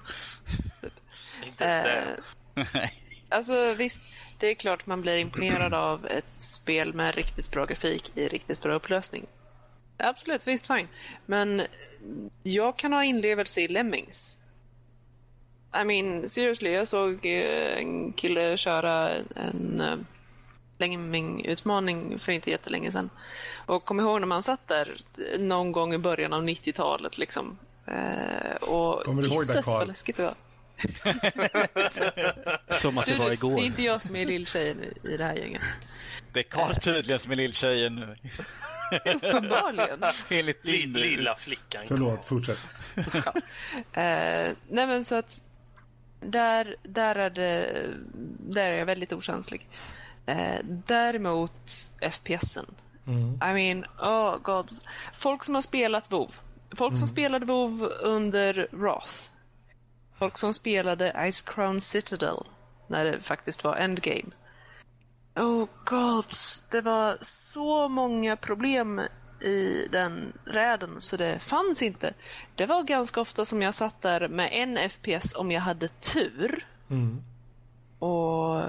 Inte 1.46 2.18
uh, 2.56 2.64
Alltså 3.28 3.74
visst, 3.74 4.08
det 4.38 4.46
är 4.46 4.54
klart 4.54 4.86
man 4.86 5.02
blir 5.02 5.18
imponerad 5.18 5.74
av 5.74 6.06
ett 6.06 6.40
spel 6.40 6.94
med 6.94 7.14
riktigt 7.14 7.50
bra 7.50 7.66
grafik 7.66 8.12
i 8.14 8.28
riktigt 8.28 8.62
bra 8.62 8.74
upplösning. 8.74 9.26
Absolut, 9.98 10.46
visst 10.46 10.66
fine. 10.66 10.88
Men 11.26 11.62
jag 12.42 12.76
kan 12.76 12.92
ha 12.92 13.04
inlevelse 13.04 13.60
i 13.60 13.68
Lemmings. 13.68 14.38
I 15.82 15.84
mean, 15.84 16.28
seriously, 16.28 16.70
jag 16.70 16.88
såg 16.88 17.26
eh, 17.26 17.78
en 17.78 18.12
kille 18.12 18.56
köra 18.56 19.10
en 19.36 19.80
uh, 19.80 19.98
Lemming-utmaning 20.78 22.18
för 22.18 22.32
inte 22.32 22.50
jättelänge 22.50 22.92
sedan. 22.92 23.10
Och 23.66 23.84
kom 23.84 24.00
ihåg 24.00 24.20
när 24.20 24.26
man 24.26 24.42
satt 24.42 24.68
där 24.68 24.96
någon 25.38 25.72
gång 25.72 25.94
i 25.94 25.98
början 25.98 26.32
av 26.32 26.42
90-talet 26.42 27.18
liksom. 27.18 27.58
Uh, 27.88 28.54
och 28.54 29.04
Kommer 29.04 29.22
du 29.22 29.28
ihåg 29.28 29.46
det, 29.46 29.62
Carl? 29.62 29.78
vad 29.78 29.88
läskigt 29.88 30.16
det 30.16 30.22
var. 30.22 30.34
som 32.80 32.98
att 32.98 33.06
det 33.06 33.14
var 33.14 33.32
igår. 33.32 33.56
Det 33.56 33.62
är 33.62 33.66
inte 33.66 33.82
jag 33.82 34.02
som 34.02 34.16
är 34.16 34.26
lilltjejen 34.26 34.84
i 35.02 35.16
det 35.16 35.24
här 35.24 35.34
gänget. 35.34 35.62
Det 36.32 36.38
är 36.38 36.44
Karl 36.44 36.74
tydligen 36.74 37.18
som 37.18 37.32
är 37.32 37.36
lilltjejen 37.36 37.94
nu. 37.94 38.16
Uppenbarligen. 39.04 40.04
Enligt 40.28 40.64
Lilla 40.64 41.34
flickan. 41.36 41.82
Förlåt, 41.88 42.24
fortsätt. 42.24 42.58
ja. 42.94 43.32
eh, 44.02 44.52
nej 44.68 44.86
men 44.86 45.04
så 45.04 45.14
att 45.14 45.40
där, 46.20 46.76
där, 46.82 47.14
är 47.14 47.30
det, 47.30 47.86
där 48.38 48.72
är 48.72 48.78
jag 48.78 48.86
väldigt 48.86 49.12
okänslig. 49.12 49.68
Eh, 50.26 50.58
däremot 50.64 51.90
FPSen. 52.00 52.66
Mm. 53.06 53.34
I 53.34 53.54
mean, 53.54 53.84
oh 54.00 54.38
god. 54.42 54.70
Folk 55.18 55.44
som 55.44 55.54
har 55.54 55.62
spelat 55.62 56.12
WoW. 56.12 56.34
Folk 56.76 56.92
som 56.92 57.04
mm. 57.04 57.06
spelade 57.06 57.46
WoW 57.46 57.92
under 58.02 58.68
Wrath. 58.70 59.12
Folk 60.18 60.38
som 60.38 60.54
spelade 60.54 61.30
Ice 61.32 61.42
Crown 61.42 61.80
Citadel 61.80 62.44
när 62.86 63.04
det 63.04 63.20
faktiskt 63.20 63.64
var 63.64 63.76
Endgame. 63.76 64.30
Oh 65.38 65.66
god, 65.84 66.24
det 66.70 66.80
var 66.80 67.18
så 67.20 67.88
många 67.88 68.36
problem 68.36 69.00
i 69.40 69.88
den 69.90 70.32
räden 70.44 70.96
så 70.98 71.16
det 71.16 71.38
fanns 71.38 71.82
inte. 71.82 72.14
Det 72.54 72.66
var 72.66 72.82
ganska 72.82 73.20
ofta 73.20 73.44
som 73.44 73.62
jag 73.62 73.74
satt 73.74 74.02
där 74.02 74.28
med 74.28 74.50
en 74.52 74.90
FPS 74.90 75.34
om 75.34 75.50
jag 75.50 75.60
hade 75.60 75.88
tur. 75.88 76.66
Mm. 76.90 77.22
Och 77.98 78.62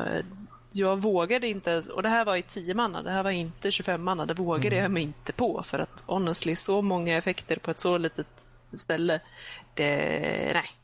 jag 0.71 0.97
vågade 0.97 1.47
inte, 1.47 1.83
och 1.93 2.03
det 2.03 2.09
här 2.09 2.25
var 2.25 2.35
i 2.35 2.41
10 2.41 2.73
manna, 2.73 3.01
det 3.01 3.11
här 3.11 3.23
var 3.23 3.31
inte 3.31 3.71
25 3.71 4.03
manna, 4.03 4.25
det 4.25 4.33
vågade 4.33 4.75
mm. 4.75 4.83
jag 4.83 4.91
mig 4.91 5.03
inte 5.03 5.33
på 5.33 5.63
för 5.63 5.79
att 5.79 6.03
honestly, 6.05 6.55
så 6.55 6.81
många 6.81 7.17
effekter 7.17 7.55
på 7.55 7.71
ett 7.71 7.79
så 7.79 7.97
litet 7.97 8.45
ställe, 8.73 9.19
det, 9.73 10.51
nej. 10.53 10.78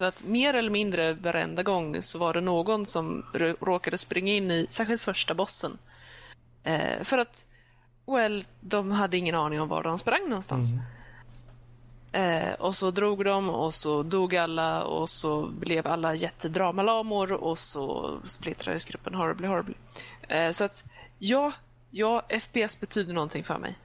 Så 0.00 0.04
att 0.04 0.24
mer 0.24 0.54
eller 0.54 0.70
mindre 0.70 1.12
varenda 1.12 1.62
gång 1.62 2.02
så 2.02 2.18
var 2.18 2.34
det 2.34 2.40
någon 2.40 2.86
som 2.86 3.22
råkade 3.60 3.98
springa 3.98 4.32
in 4.32 4.50
i, 4.50 4.66
särskilt 4.68 5.02
första 5.02 5.34
bossen. 5.34 5.78
Eh, 6.62 7.04
för 7.04 7.18
att, 7.18 7.46
well, 8.06 8.44
de 8.60 8.90
hade 8.90 9.16
ingen 9.16 9.34
aning 9.34 9.60
om 9.60 9.68
var 9.68 9.82
de 9.82 9.98
sprang 9.98 10.28
någonstans. 10.28 10.70
Mm. 12.12 12.48
Eh, 12.48 12.52
och 12.54 12.76
så 12.76 12.90
drog 12.90 13.24
de 13.24 13.50
och 13.50 13.74
så 13.74 14.02
dog 14.02 14.36
alla 14.36 14.84
och 14.84 15.10
så 15.10 15.46
blev 15.46 15.86
alla 15.86 16.14
jättedramalamor 16.14 17.32
och 17.32 17.58
så 17.58 18.18
splittrades 18.26 18.84
gruppen 18.84 19.14
horribly 19.14 19.46
horribly. 19.48 19.74
Eh, 20.28 20.52
så 20.52 20.64
att 20.64 20.84
ja, 21.18 21.52
ja, 21.90 22.22
FPS 22.40 22.80
betyder 22.80 23.14
någonting 23.14 23.44
för 23.44 23.58
mig. 23.58 23.78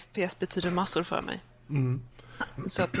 FPS 0.00 0.38
betyder 0.38 0.70
massor 0.70 1.02
för 1.02 1.20
mig. 1.20 1.40
Mm. 1.68 2.02
Så 2.66 2.82
att, 2.82 2.96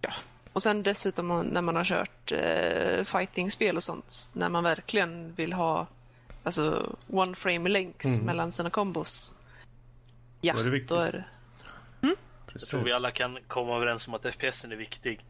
ja. 0.00 0.12
Och 0.52 0.62
sen 0.62 0.82
dessutom 0.82 1.40
när 1.42 1.62
man 1.62 1.76
har 1.76 1.84
kört 1.84 2.32
eh, 2.32 3.04
fighting-spel 3.04 3.76
och 3.76 3.82
sånt, 3.82 4.28
när 4.32 4.48
man 4.48 4.64
verkligen 4.64 5.34
vill 5.34 5.52
ha 5.52 5.86
alltså, 6.42 6.96
one 7.06 7.34
frame 7.34 7.68
links 7.68 8.06
mm. 8.06 8.26
mellan 8.26 8.52
sina 8.52 8.70
kombos. 8.70 9.34
Ja, 10.40 10.54
då 10.54 10.60
är 10.60 10.64
det 10.64 10.70
viktigt. 10.70 10.88
Då 10.88 10.96
är 10.96 11.12
det... 11.12 11.24
Mm? 12.02 12.16
Jag 12.52 12.62
tror 12.62 12.80
vi 12.80 12.92
alla 12.92 13.10
kan 13.10 13.38
komma 13.46 13.76
överens 13.76 14.08
om 14.08 14.14
att 14.14 14.34
FPS 14.34 14.64
är 14.64 14.68
viktig. 14.68 15.24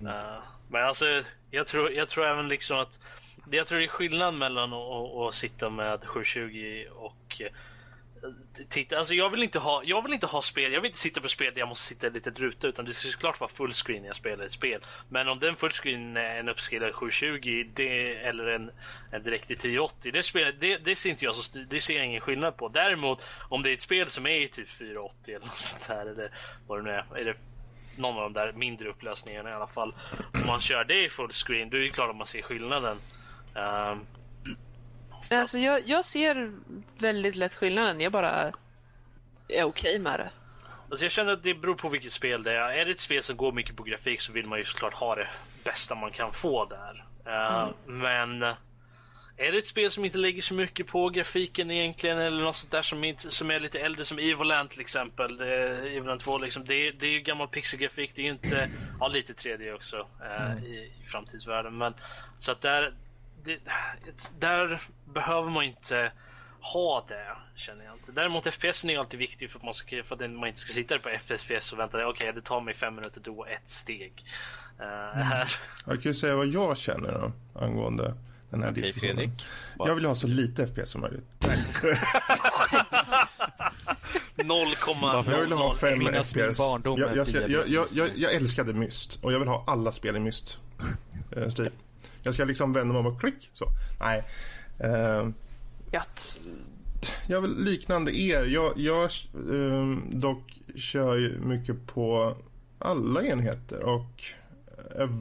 Mm. 0.00 0.12
Uh, 0.12 0.38
men 0.68 0.84
alltså, 0.84 1.22
jag 1.50 1.66
tror, 1.66 1.92
jag 1.92 2.08
tror 2.08 2.26
även 2.26 2.48
liksom 2.48 2.78
att 2.78 3.00
jag 3.50 3.66
tror 3.66 3.78
det 3.78 3.84
är 3.84 3.88
skillnad 3.88 4.34
mellan 4.34 4.72
att, 4.72 4.90
att, 4.90 5.28
att 5.28 5.34
sitta 5.34 5.70
med 5.70 6.04
720 6.04 6.84
och 6.94 7.42
titta, 8.68 8.98
alltså 8.98 9.14
jag 9.14 9.30
vill 9.30 9.42
inte 9.42 9.58
ha, 9.58 9.82
jag 9.84 10.02
vill 10.02 10.12
inte 10.12 10.26
ha 10.26 10.42
spel, 10.42 10.72
jag 10.72 10.80
vill 10.80 10.88
inte 10.88 10.98
sitta 10.98 11.20
på 11.20 11.28
spel 11.28 11.54
där 11.54 11.60
jag 11.60 11.68
måste 11.68 11.86
sitta 11.86 12.06
i 12.06 12.08
en 12.08 12.14
liten 12.14 12.34
ruta 12.34 12.66
utan 12.66 12.84
det 12.84 12.92
ska 12.92 13.08
såklart 13.08 13.40
vara 13.40 13.50
fullscreen 13.50 14.02
när 14.02 14.08
jag 14.08 14.16
spelar 14.16 14.44
ett 14.44 14.52
spel. 14.52 14.80
Men 15.08 15.28
om 15.28 15.38
den 15.38 15.56
fullscreen 15.56 16.16
är 16.16 16.36
en 16.36 16.48
uppskalad 16.48 16.94
720 16.94 17.70
det, 17.74 18.14
eller 18.16 18.46
en, 18.46 18.70
en 19.10 19.22
direkt 19.22 19.50
i 19.50 19.54
1080, 19.54 20.10
det, 20.12 20.22
spel, 20.22 20.54
det, 20.60 20.76
det 20.76 20.96
ser 20.96 21.10
inte 21.10 21.24
jag 21.24 21.34
så, 21.34 21.58
det 21.58 21.80
ser 21.80 21.96
jag 21.96 22.06
ingen 22.06 22.20
skillnad 22.20 22.56
på. 22.56 22.68
Däremot 22.68 23.22
om 23.48 23.62
det 23.62 23.70
är 23.70 23.74
ett 23.74 23.82
spel 23.82 24.08
som 24.08 24.26
är 24.26 24.40
i 24.40 24.48
typ 24.48 24.68
480 24.68 25.34
eller 25.34 25.46
något 25.46 25.58
sånt 25.58 25.88
där 25.88 26.06
eller 26.06 26.30
vad 26.66 26.78
det 26.78 26.82
nu 26.82 26.90
är, 26.90 27.04
är 27.16 27.24
det 27.24 27.36
någon 27.96 28.16
av 28.16 28.22
de 28.22 28.32
där 28.32 28.52
mindre 28.52 28.88
upplösningarna 28.88 29.50
i 29.50 29.52
alla 29.52 29.66
fall. 29.66 29.94
Om 30.34 30.46
man 30.46 30.60
kör 30.60 30.84
det 30.84 31.04
i 31.04 31.10
fullscreen 31.10 31.70
då 31.70 31.76
är 31.76 31.80
det 31.80 31.90
klart 31.90 32.10
att 32.10 32.16
man 32.16 32.26
ser 32.26 32.42
skillnaden. 32.42 32.96
Um, 33.54 34.06
Alltså 35.30 35.58
jag, 35.58 35.88
jag 35.88 36.04
ser 36.04 36.52
väldigt 36.98 37.36
lätt 37.36 37.54
skillnaden. 37.54 38.00
Jag 38.00 38.12
bara 38.12 38.30
är 38.30 38.52
okej 39.48 39.64
okay 39.64 39.98
med 39.98 40.20
det. 40.20 40.30
Alltså 40.90 41.04
jag 41.04 41.12
känner 41.12 41.32
att 41.32 41.42
det 41.42 41.54
beror 41.54 41.74
på 41.74 41.88
vilket 41.88 42.12
spel 42.12 42.42
det 42.42 42.52
är. 42.52 42.72
Är 42.72 42.84
det 42.84 42.90
ett 42.90 43.00
spel 43.00 43.22
som 43.22 43.36
går 43.36 43.52
mycket 43.52 43.76
på 43.76 43.82
grafik 43.82 44.20
så 44.20 44.32
vill 44.32 44.46
man 44.46 44.58
ju 44.58 44.64
såklart 44.64 44.94
ha 44.94 45.14
det 45.14 45.28
bästa 45.64 45.94
man 45.94 46.10
kan 46.10 46.32
få 46.32 46.64
där. 46.64 47.04
Uh, 47.26 47.70
Men 47.86 48.42
är 49.36 49.52
det 49.52 49.58
ett 49.58 49.66
spel 49.66 49.90
som 49.90 50.04
inte 50.04 50.18
lägger 50.18 50.42
så 50.42 50.54
mycket 50.54 50.86
på 50.86 51.08
grafiken 51.08 51.70
egentligen 51.70 52.18
eller 52.18 52.42
något 52.42 52.56
sånt 52.56 52.70
där 52.70 52.82
som, 52.82 53.04
inte, 53.04 53.30
som 53.30 53.50
är 53.50 53.60
lite 53.60 53.78
äldre 53.78 54.04
som 54.04 54.18
Evoland 54.18 54.70
till 54.70 54.80
exempel. 54.80 55.36
Det, 55.36 55.46
Evoland 55.96 56.20
2 56.20 56.38
liksom. 56.38 56.64
Det, 56.64 56.90
det 56.90 57.06
är 57.06 57.10
ju 57.10 57.20
gammal 57.20 57.48
pixelgrafik. 57.48 58.10
Det 58.14 58.22
är 58.22 58.24
ju 58.24 58.30
inte, 58.30 58.70
ja 59.00 59.08
lite 59.08 59.32
3D 59.32 59.74
också 59.74 59.96
uh, 59.96 60.52
mm. 60.52 60.64
i, 60.64 60.76
i 60.76 61.06
framtidsvärlden. 61.06 61.78
Men 61.78 61.94
så 62.38 62.52
att 62.52 62.60
där, 62.60 62.92
det, 63.44 63.58
där 64.38 64.82
behöver 65.04 65.50
man 65.50 65.64
inte 65.64 66.12
ha 66.60 67.04
det, 67.08 67.36
känner 67.56 67.84
jag 67.84 67.94
inte. 67.94 68.12
Däremot 68.12 68.54
FPS 68.54 68.84
är 68.84 68.98
alltid 68.98 69.18
viktig 69.18 69.50
för 69.50 69.58
att 69.58 69.64
man, 69.64 69.74
ska, 69.74 70.02
för 70.02 70.24
att 70.24 70.30
man 70.30 70.48
inte 70.48 70.60
ska 70.60 70.72
sitta 70.72 70.98
på 70.98 71.08
FPS 71.08 71.72
och 71.72 71.78
vänta. 71.78 71.96
Okej, 71.96 72.08
okay, 72.08 72.32
det 72.32 72.42
tar 72.42 72.60
mig 72.60 72.74
fem 72.74 72.94
minuter 72.94 73.20
då 73.20 73.44
ett 73.44 73.68
steg. 73.68 74.24
Uh, 74.80 74.86
här. 75.22 75.52
Jag 75.86 76.02
kan 76.02 76.10
ju 76.10 76.14
säga 76.14 76.36
vad 76.36 76.46
jag 76.46 76.76
känner 76.76 77.12
då, 77.12 77.32
angående 77.60 78.14
den 78.50 78.62
här 78.62 78.70
okay, 78.70 78.82
diskussionen. 78.82 79.16
Fredrik. 79.16 79.46
Jag 79.78 79.94
vill 79.94 80.04
ha 80.04 80.14
så 80.14 80.26
lite 80.26 80.66
FPS 80.66 80.90
som 80.90 81.00
möjligt. 81.00 81.24
0,0. 84.36 85.30
Jag 85.30 85.40
vill 85.40 85.52
ha 85.52 85.74
5 85.74 86.00
FPS. 86.24 86.58
Jag, 86.84 86.98
jag, 87.16 87.28
jag, 87.68 87.86
jag, 87.90 88.10
jag, 88.16 88.34
älskade 88.34 88.74
Myst 88.74 89.18
och 89.22 89.32
jag 89.32 89.38
vill 89.38 89.48
ha 89.48 89.64
alla 89.66 89.92
spel 89.92 90.16
i 90.16 90.20
Myst-stil. 90.20 91.66
Eh, 91.66 91.72
jag 92.22 92.34
ska 92.34 92.44
liksom 92.44 92.72
vända 92.72 92.92
mig 92.92 93.00
om 93.00 93.06
och 93.06 93.20
klick 93.20 93.50
så. 93.52 93.66
Nej. 94.00 94.24
Uh, 94.84 95.30
Jatt. 95.92 96.40
Jag 97.26 97.40
vill 97.40 97.56
liknande 97.56 98.18
er. 98.18 98.44
Jag, 98.44 98.72
jag 98.76 99.10
uh, 99.48 99.96
dock 100.10 100.60
kör 100.74 101.16
ju 101.16 101.38
mycket 101.38 101.86
på 101.86 102.36
alla 102.78 103.22
enheter 103.22 103.84
och 103.84 104.24
uh, 105.00 105.20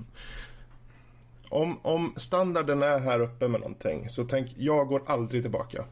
om, 1.50 1.80
om 1.82 2.14
standarden 2.16 2.84
är 2.84 3.00
här 3.00 3.20
uppe 3.20 3.48
med 3.48 3.62
någonting 3.62 4.10
så 4.10 4.24
tänk, 4.24 4.52
jag 4.58 4.88
går 4.88 5.02
aldrig 5.06 5.42
tillbaka. 5.42 5.86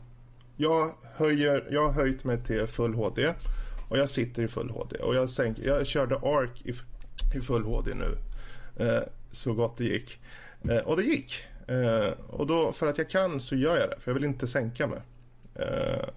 Jag, 0.56 0.92
höjer, 1.16 1.68
jag 1.72 1.86
har 1.86 1.94
höjt 1.94 2.24
mig 2.24 2.44
till 2.44 2.68
full 2.68 2.94
HD 2.94 3.34
och 3.90 3.98
jag 3.98 4.10
sitter 4.10 4.44
i 4.44 4.48
full 4.48 4.70
HD 4.70 4.98
och 4.98 5.16
jag, 5.16 5.30
sänk, 5.30 5.58
jag 5.60 5.88
körde 5.88 6.16
ARC 6.16 6.62
i, 6.66 6.74
i 7.38 7.42
full 7.42 7.64
HD 7.64 7.92
nu 7.94 8.18
eh, 8.86 9.04
så 9.32 9.54
gott 9.54 9.78
det 9.78 9.84
gick. 9.84 10.20
Eh, 10.70 10.78
och 10.78 10.98
det 10.98 11.04
gick. 11.04 11.44
Eh, 11.68 12.12
och 12.28 12.48
då, 12.48 12.72
för 12.72 12.88
att 12.88 12.98
jag 12.98 13.10
kan 13.10 13.42
så 13.42 13.56
gör 13.56 13.78
jag 13.78 13.90
det, 13.90 13.96
för 14.00 14.12
jag 14.12 14.14
vill 14.14 14.24
inte 14.24 14.48
sänka 14.48 14.88
mig. 14.88 15.00
Eh, 15.56 16.10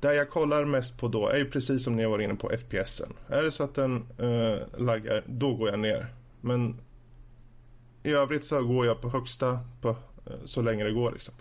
där 0.00 0.12
jag 0.12 0.30
kollar 0.30 0.64
mest 0.64 0.98
på 0.98 1.08
då 1.08 1.28
är 1.28 1.36
ju 1.36 1.50
precis 1.50 1.84
som 1.84 1.96
ni 1.96 2.06
var 2.06 2.18
inne 2.18 2.34
på 2.34 2.50
FPSen. 2.50 3.12
Är 3.28 3.42
det 3.42 3.52
så 3.52 3.62
att 3.62 3.74
den 3.74 4.06
eh, 4.18 4.80
laggar, 4.80 5.24
då 5.26 5.54
går 5.54 5.68
jag 5.68 5.78
ner. 5.78 6.06
Men 6.40 6.80
i 8.02 8.12
övrigt 8.12 8.44
så 8.44 8.62
går 8.62 8.86
jag 8.86 9.00
på 9.00 9.08
högsta 9.08 9.60
på, 9.80 9.88
eh, 9.88 10.32
så 10.44 10.62
länge 10.62 10.84
det 10.84 10.92
går. 10.92 11.12
Liksom. 11.12 11.34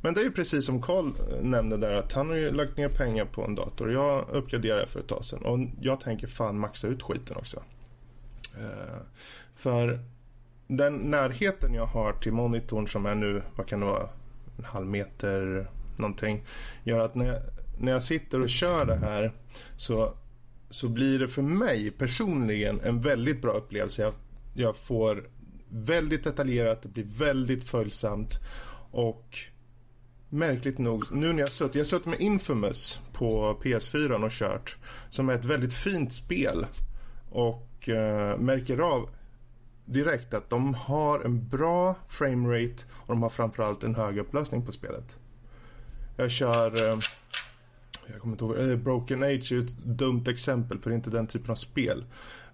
Men 0.00 0.14
det 0.14 0.20
är 0.20 0.24
ju 0.24 0.32
precis 0.32 0.66
som 0.66 0.82
Carl 0.82 1.06
eh, 1.06 1.42
nämnde 1.42 1.76
där 1.76 1.92
att 1.92 2.12
han 2.12 2.28
har 2.28 2.36
ju 2.36 2.50
lagt 2.50 2.76
ner 2.76 2.88
pengar 2.88 3.24
på 3.24 3.44
en 3.44 3.54
dator. 3.54 3.92
Jag 3.92 4.28
uppgraderade 4.32 4.86
för 4.86 5.00
ett 5.00 5.08
tag 5.08 5.24
sedan 5.24 5.44
och 5.44 5.58
jag 5.80 6.00
tänker 6.00 6.26
fan 6.26 6.58
maxa 6.58 6.86
ut 6.86 7.02
skiten 7.02 7.36
också. 7.36 7.62
Eh, 8.58 8.98
för 9.56 10.00
den 10.68 10.96
närheten 10.96 11.74
jag 11.74 11.86
har 11.86 12.12
till 12.12 12.32
monitorn 12.32 12.88
som 12.88 13.06
är 13.06 13.14
nu, 13.14 13.42
vad 13.56 13.66
kan 13.66 13.80
det 13.80 13.86
vara, 13.86 14.08
en 14.58 14.64
halv 14.64 14.86
meter 14.86 15.70
någonting, 15.96 16.44
gör 16.84 17.00
att 17.00 17.14
när 17.14 17.26
jag, 17.26 17.42
när 17.78 17.92
jag 17.92 18.02
sitter 18.02 18.40
och 18.40 18.48
kör 18.48 18.86
det 18.86 18.96
här 18.96 19.32
så, 19.76 20.14
så 20.70 20.88
blir 20.88 21.18
det 21.18 21.28
för 21.28 21.42
mig 21.42 21.90
personligen 21.90 22.80
en 22.80 23.00
väldigt 23.00 23.42
bra 23.42 23.52
upplevelse. 23.52 24.02
Jag, 24.02 24.12
jag 24.54 24.76
får 24.76 25.28
väldigt 25.68 26.24
detaljerat, 26.24 26.82
det 26.82 26.88
blir 26.88 27.06
väldigt 27.18 27.64
följsamt 27.64 28.38
och 28.90 29.38
märkligt 30.28 30.78
nog, 30.78 31.12
nu 31.12 31.32
när 31.32 31.40
jag 31.40 31.48
suttit, 31.48 31.74
jag 31.74 31.80
har 31.80 31.86
suttit 31.86 32.06
med 32.06 32.20
Infamous 32.20 33.00
på 33.12 33.58
PS4 33.62 34.24
och 34.24 34.30
kört 34.30 34.76
som 35.10 35.28
är 35.28 35.34
ett 35.34 35.44
väldigt 35.44 35.74
fint 35.74 36.12
spel 36.12 36.66
och 37.30 37.88
eh, 37.88 38.38
märker 38.38 38.78
av 38.78 39.10
direkt 39.88 40.34
att 40.34 40.50
de 40.50 40.74
har 40.74 41.20
en 41.20 41.48
bra 41.48 41.94
framerate 42.08 42.84
och 42.90 43.08
de 43.08 43.22
har 43.22 43.28
framförallt 43.28 43.84
en 43.84 43.94
hög 43.94 44.18
upplösning 44.18 44.66
på 44.66 44.72
spelet. 44.72 45.16
Jag 46.16 46.30
kör... 46.30 46.76
Eh, 46.76 46.98
jag 48.12 48.20
kommer 48.20 48.34
inte 48.34 48.44
ihåg, 48.44 48.70
eh, 48.70 48.76
Broken 48.76 49.22
Age 49.22 49.52
är 49.52 49.58
ett 49.58 49.78
dumt 49.78 50.24
exempel 50.28 50.78
för 50.78 50.90
det 50.90 50.94
är 50.94 50.96
inte 50.96 51.10
den 51.10 51.26
typen 51.26 51.50
av 51.50 51.54
spel. 51.54 52.04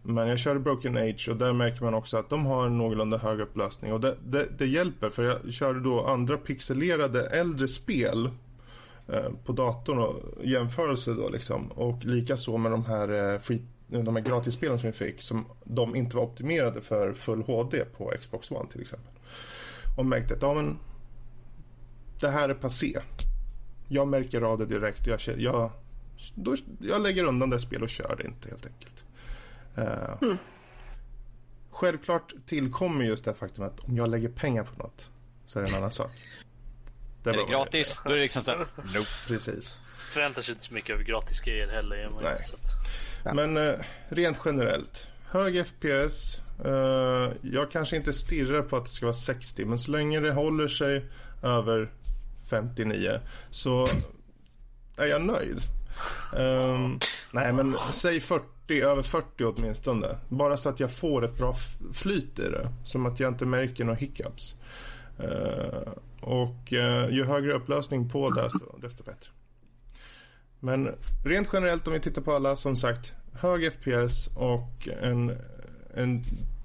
Men 0.02 0.28
jag 0.28 0.38
körde 0.38 0.60
Broken 0.60 0.96
Age 0.96 1.28
och 1.30 1.36
där 1.36 1.52
märker 1.52 1.84
man 1.84 1.94
också 1.94 2.16
att 2.16 2.30
de 2.30 2.46
har 2.46 2.66
en 2.66 2.78
någorlunda 2.78 3.18
hög 3.18 3.40
upplösning 3.40 3.92
och 3.92 4.00
det, 4.00 4.16
det, 4.26 4.48
det 4.58 4.66
hjälper 4.66 5.10
för 5.10 5.22
jag 5.22 5.52
körde 5.52 5.80
då 5.80 6.04
andra 6.04 6.36
pixelerade 6.36 7.26
äldre 7.26 7.68
spel 7.68 8.30
eh, 9.08 9.30
på 9.44 9.52
datorn 9.52 9.98
och 9.98 10.44
jämförelse 10.44 11.14
då 11.14 11.28
liksom 11.28 11.66
och 11.72 12.04
likaså 12.04 12.56
med 12.56 12.72
de 12.72 12.84
här 12.84 13.32
eh, 13.32 13.38
free 13.40 13.62
de 14.02 14.16
här 14.16 14.22
gratisspelen 14.22 14.78
som 14.78 14.90
vi 14.90 14.96
fick 14.96 15.22
som 15.22 15.46
de 15.64 15.96
inte 15.96 16.16
var 16.16 16.22
optimerade 16.22 16.80
för 16.80 17.12
full 17.12 17.42
HD 17.42 17.84
på 17.84 18.12
Xbox 18.20 18.50
One 18.50 18.70
till 18.70 18.80
exempel. 18.80 19.12
Och 19.96 20.06
märkte 20.06 20.34
att 20.34 20.42
ja, 20.42 20.54
men, 20.54 20.78
det 22.20 22.28
här 22.28 22.48
är 22.48 22.54
passé. 22.54 23.00
Jag 23.88 24.08
märker 24.08 24.42
av 24.42 24.58
det 24.58 24.66
direkt. 24.66 25.06
Jag, 25.06 25.20
jag, 25.38 25.70
då, 26.34 26.56
jag 26.78 27.02
lägger 27.02 27.24
undan 27.24 27.50
det 27.50 27.60
spel 27.60 27.82
och 27.82 27.88
kör 27.88 28.16
det 28.16 28.24
inte 28.24 28.48
helt 28.48 28.66
enkelt. 28.66 29.04
Uh, 29.78 30.22
mm. 30.22 30.36
Självklart 31.70 32.32
tillkommer 32.46 33.04
just 33.04 33.24
det 33.24 33.34
faktum 33.34 33.64
att 33.64 33.80
om 33.80 33.96
jag 33.96 34.10
lägger 34.10 34.28
pengar 34.28 34.64
på 34.64 34.82
något 34.82 35.10
så 35.46 35.58
är 35.58 35.62
det 35.62 35.70
en 35.70 35.76
annan 35.76 35.92
sak. 35.92 36.10
Det 37.22 37.30
är, 37.30 37.34
är 37.34 37.38
det 37.38 37.50
gratis, 37.52 38.00
då 38.04 38.10
är 38.10 38.16
det 38.16 38.22
liksom 38.22 38.42
så 38.42 38.50
här, 38.50 38.58
nope. 38.76 39.06
Precis. 39.26 39.78
Förväntar 40.12 40.42
sig 40.42 40.52
inte 40.52 40.64
så 40.64 40.74
mycket 40.74 40.90
över 40.90 41.04
gratis 41.04 41.40
grejer 41.40 41.68
heller. 41.68 42.10
Nej. 42.22 42.44
Så 42.46 42.56
men 43.32 43.56
eh, 43.56 43.74
rent 44.08 44.40
generellt. 44.44 45.08
Hög 45.30 45.66
FPS. 45.66 46.42
Eh, 46.64 47.32
jag 47.42 47.70
kanske 47.70 47.96
inte 47.96 48.12
stirrar 48.12 48.62
på 48.62 48.76
att 48.76 48.84
det 48.84 48.90
ska 48.90 49.06
vara 49.06 49.14
60 49.14 49.64
men 49.64 49.78
så 49.78 49.90
länge 49.90 50.20
det 50.20 50.32
håller 50.32 50.68
sig 50.68 51.06
över 51.42 51.92
59 52.50 53.20
så 53.50 53.86
är 54.96 55.06
jag 55.06 55.22
nöjd. 55.22 55.58
Eh, 56.36 56.88
nej 57.32 57.52
men 57.52 57.76
säg 57.92 58.20
40, 58.20 58.80
över 58.82 59.02
40 59.02 59.44
åtminstone. 59.44 60.16
Bara 60.28 60.56
så 60.56 60.68
att 60.68 60.80
jag 60.80 60.92
får 60.92 61.24
ett 61.24 61.38
bra 61.38 61.56
flyt 61.92 62.38
i 62.38 62.42
det. 62.42 62.68
Som 62.84 63.06
att 63.06 63.20
jag 63.20 63.30
inte 63.30 63.46
märker 63.46 63.84
några 63.84 63.98
hiccups. 63.98 64.56
Uh, 65.20 65.92
och 66.20 66.72
uh, 66.72 67.10
ju 67.10 67.24
högre 67.24 67.52
upplösning 67.52 68.08
på 68.10 68.30
det 68.30 68.50
så 68.50 68.78
desto 68.82 69.02
bättre. 69.02 69.30
Men 70.64 70.94
rent 71.24 71.48
generellt 71.52 71.86
om 71.86 71.92
vi 71.92 72.00
tittar 72.00 72.22
på 72.22 72.32
alla, 72.32 72.56
som 72.56 72.76
sagt, 72.76 73.14
hög 73.32 73.72
FPS 73.72 74.26
och 74.36 74.88
en, 75.02 75.36
en 75.94 76.24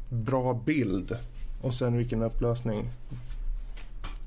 bra 0.10 0.54
bild. 0.54 1.18
Och 1.62 1.74
sen 1.74 1.97
vilken 1.97 2.22
upplösning. 2.22 2.89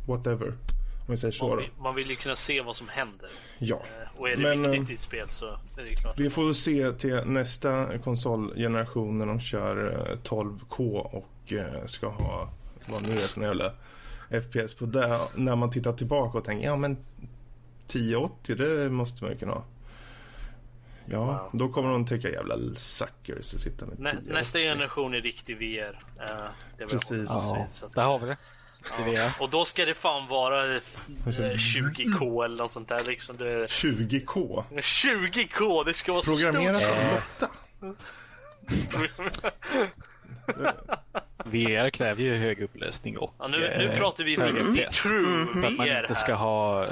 Whatever. 0.06 0.46
Om 0.46 1.06
vi 1.06 1.16
säger 1.16 1.32
så. 1.32 1.48
Man 1.48 1.58
vill, 1.58 1.70
man 1.78 1.94
vill 1.94 2.10
ju 2.10 2.16
kunna 2.16 2.36
se 2.36 2.60
vad 2.60 2.76
som 2.76 2.88
händer. 2.88 3.28
Ja. 3.58 3.76
Eh, 3.76 4.20
och 4.20 4.28
är 4.28 4.36
det 4.36 4.56
Men, 4.56 4.70
viktigt 4.70 4.90
i 4.90 4.94
ett 4.94 5.00
spel 5.00 5.28
så 5.30 5.46
är 5.46 5.84
det 5.84 5.94
klart. 5.94 6.18
Vi 6.18 6.30
får 6.30 6.52
se 6.52 6.92
till 6.92 7.20
nästa 7.26 7.98
konsolgeneration 7.98 9.18
när 9.18 9.26
de 9.26 9.40
kör 9.40 10.06
12K 10.22 10.94
eh, 10.96 11.14
och 11.14 11.52
eh, 11.52 11.86
ska 11.86 12.08
ha 12.08 12.52
vad 12.88 13.02
nu 13.02 13.12
är 13.12 13.18
för 13.18 13.42
jävla 13.42 13.72
FPS 14.28 14.74
på 14.74 14.86
det. 14.86 15.20
När 15.34 15.56
man 15.56 15.70
tittar 15.70 15.92
tillbaka 15.92 16.38
och 16.38 16.44
tänker 16.44 16.66
ja 16.66 16.76
men 16.76 16.96
1080 17.86 18.54
det 18.54 18.90
måste 18.90 19.24
man 19.24 19.32
ju 19.32 19.38
kunna 19.38 19.52
ha. 19.52 19.64
Ja, 21.06 21.18
wow. 21.18 21.50
då 21.52 21.68
kommer 21.68 21.90
de 21.90 22.06
tycka 22.06 22.30
jävla 22.30 22.56
suckers 22.76 23.54
att 23.54 23.60
sitta 23.60 23.86
med 23.86 24.00
Nä, 24.00 24.14
Nästa 24.24 24.58
generation 24.58 25.14
är 25.14 25.20
riktig 25.20 25.56
VR. 25.56 26.00
Uh, 26.20 26.50
det 26.78 26.86
Precis. 26.86 27.28
Ja, 27.28 27.68
där 27.94 28.04
har 28.04 28.18
vi 28.18 28.26
det. 28.26 28.36
Ja. 29.12 29.30
Och 29.40 29.50
då 29.50 29.64
ska 29.64 29.84
det 29.84 29.94
fan 29.94 30.28
vara 30.28 30.74
eh, 30.76 30.82
20k 31.26 32.44
eller 32.44 32.56
något 32.56 32.72
sånt 32.72 32.88
där 32.88 33.04
liksom. 33.04 33.36
Det... 33.36 33.66
20k? 33.66 34.64
20k, 34.70 35.84
det 35.84 35.94
ska 35.94 36.12
vara 36.12 36.22
Programmerat 36.22 36.82
så 36.82 36.88
av 36.88 36.94
stort. 37.38 37.50
Lotta. 37.80 38.00
VR 41.44 41.90
kräver 41.90 42.22
ju 42.22 42.36
hög 42.36 42.62
upplösning 42.62 43.18
och 43.18 43.34
Ja, 43.38 43.48
nu, 43.48 43.58
nu 43.58 43.84
eh, 43.92 43.98
pratar 43.98 44.24
vi 44.24 44.36
riktigt 44.36 44.90
true 44.92 45.46
För 45.52 45.62
att 45.62 45.72
man 45.72 45.86
VR 45.86 46.00
inte 46.00 46.14
ska 46.14 46.34
ha, 46.34 46.86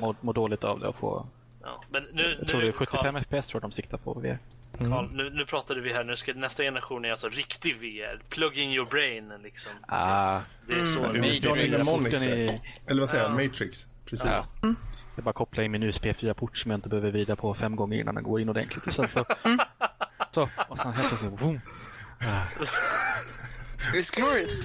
må, 0.00 0.14
må 0.20 0.32
dåligt 0.32 0.64
av 0.64 0.80
det 0.80 0.88
och 0.88 0.96
få... 0.96 1.26
Ja, 1.62 1.82
men 1.90 2.02
nu, 2.12 2.36
Jag 2.38 2.48
tror 2.48 2.60
det 2.60 2.66
nu, 2.66 2.72
är 2.72 2.72
75 2.72 3.24
FPS 3.24 3.48
tror 3.48 3.60
de 3.60 3.72
siktar 3.72 3.98
på 3.98 4.14
VR. 4.14 4.38
Carl, 4.78 5.08
nu, 5.12 5.30
nu 5.30 5.46
pratade 5.46 5.80
vi 5.80 5.92
här, 5.92 6.04
nu 6.04 6.16
ska 6.16 6.34
nästa 6.34 6.62
generation 6.62 7.04
är 7.04 7.10
alltså 7.10 7.28
riktig 7.28 7.76
VR. 7.76 8.20
Plug 8.28 8.58
in 8.58 8.70
your 8.70 8.86
brain 8.90 9.32
liksom. 9.42 9.72
Ah, 9.88 10.40
Det 10.66 10.74
är 10.74 10.84
så. 10.84 11.04
Mm. 11.04 11.20
Matrix. 11.20 11.40
Porten 11.40 11.74
Eller 12.86 13.00
vad 13.00 13.08
säger 13.08 13.24
jag? 13.24 13.32
Ja. 13.32 13.46
Matrix. 13.46 13.86
Precis. 14.04 14.30
Ja. 14.62 14.74
Jag 15.16 15.24
bara 15.24 15.32
koppla 15.32 15.62
in 15.62 15.70
min 15.72 15.82
USB-4-port 15.82 16.58
som 16.58 16.70
jag 16.70 16.78
inte 16.78 16.88
behöver 16.88 17.10
vrida 17.10 17.36
på 17.36 17.54
fem 17.54 17.76
gånger 17.76 17.98
innan 18.00 18.14
den 18.14 18.24
går 18.24 18.40
in 18.40 18.48
ordentligt. 18.48 18.86
Och 18.86 18.92
sen 18.92 19.08
så, 19.08 19.24
så 20.30 20.48
och 20.68 20.78
sen 20.78 20.92
helt 20.92 21.08
plötsligt. 21.08 21.60
It's 23.94 24.10
glorious. 24.16 24.62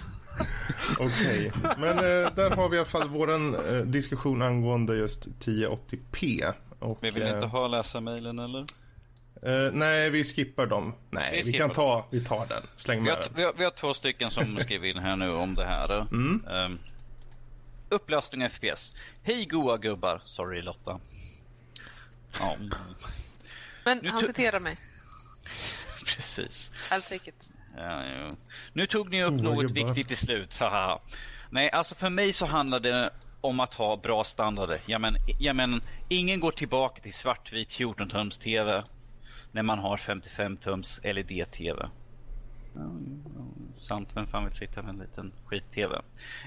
Okej, 0.99 1.52
men 1.78 1.97
eh, 1.97 2.34
där 2.36 2.49
har 2.56 2.70
vi 2.70 2.76
i 2.76 2.80
alla 2.80 2.86
fall 2.89 3.10
vår 3.10 3.32
eh, 3.32 3.82
diskussion 3.82 4.41
angående 4.41 4.95
just 4.95 5.28
1080p. 5.28 6.54
Och, 6.80 6.97
Vi 7.02 7.10
vill 7.12 7.24
eh, 7.24 7.30
inte 7.30 7.47
ha 7.47 7.68
läsarmailen 7.68 8.39
eller? 8.39 8.60
eh, 9.41 9.72
nej, 9.74 10.10
vi 10.10 10.24
skippar 10.24 10.66
dem. 10.66 10.93
Nej, 11.10 11.41
Vi 11.45 11.52
vi, 11.52 11.58
kan 11.58 11.70
ta, 11.70 12.08
vi 12.12 12.24
tar 12.26 12.45
den. 12.45 12.64
Släng 12.78 12.97
Vi 12.99 13.04
med 13.04 13.14
har, 13.14 13.22
den. 13.24 13.32
vi, 13.36 13.43
har, 13.43 13.54
vi 13.58 13.64
har 13.64 13.72
två 13.72 13.93
stycken 13.93 14.32
som 14.32 14.58
skriver 14.62 14.88
in 14.88 14.97
här 14.97 15.16
nu 15.16 15.30
om 15.32 15.56
det 15.56 15.66
här. 15.66 15.99
Mm. 16.12 16.45
Um, 16.47 16.80
upplösning 17.89 18.49
FPS. 18.49 18.93
Hej 19.24 19.45
goa 19.45 19.78
gubbar. 19.78 20.22
Sorry 20.26 20.62
Lotta. 20.62 20.99
Ja, 22.39 22.56
Men 23.86 23.97
Nu 23.97 24.10
han 24.10 24.24
citerar 24.24 24.60
mig. 24.60 24.78
Precis. 26.16 26.72
I'll 26.89 27.01
take 27.09 27.30
it. 27.30 27.51
Ja, 27.78 28.05
ja. 28.05 28.32
Nu 28.74 28.88
tog 28.88 29.09
ni 29.12 29.24
upp 29.24 29.34
Goa 29.34 29.41
något 29.41 29.68
gubbar. 29.74 29.88
viktigt 29.88 30.07
till 30.07 30.18
slut. 30.18 30.57
haha. 30.57 31.01
Nej, 31.49 31.70
alltså 31.72 31.95
för 31.95 32.09
mig 32.09 32.34
så 32.34 32.45
handlar 32.45 32.80
det 32.80 33.09
om 33.41 33.59
att 33.59 33.74
ha 33.74 33.95
bra 33.95 34.24
standarder. 34.24 34.80
Ja, 34.86 34.99
men, 34.99 35.16
ja, 35.39 35.53
men, 35.53 35.82
ingen 36.09 36.39
går 36.39 36.51
tillbaka 36.51 37.01
till 37.01 37.14
svartvit 37.14 37.70
14-tums 37.70 38.39
TV 38.41 38.84
när 39.51 39.64
man 39.64 39.80
har 39.80 39.97
55-tums 39.97 41.14
LED-TV. 41.14 41.89
Sant, 43.80 44.10
vem 44.16 44.28
fan 44.28 44.46
vill 44.46 44.54
sitta 44.54 44.82
med 44.82 44.90
en 44.90 45.00
liten 45.00 45.32
skit-TV? 45.46 46.02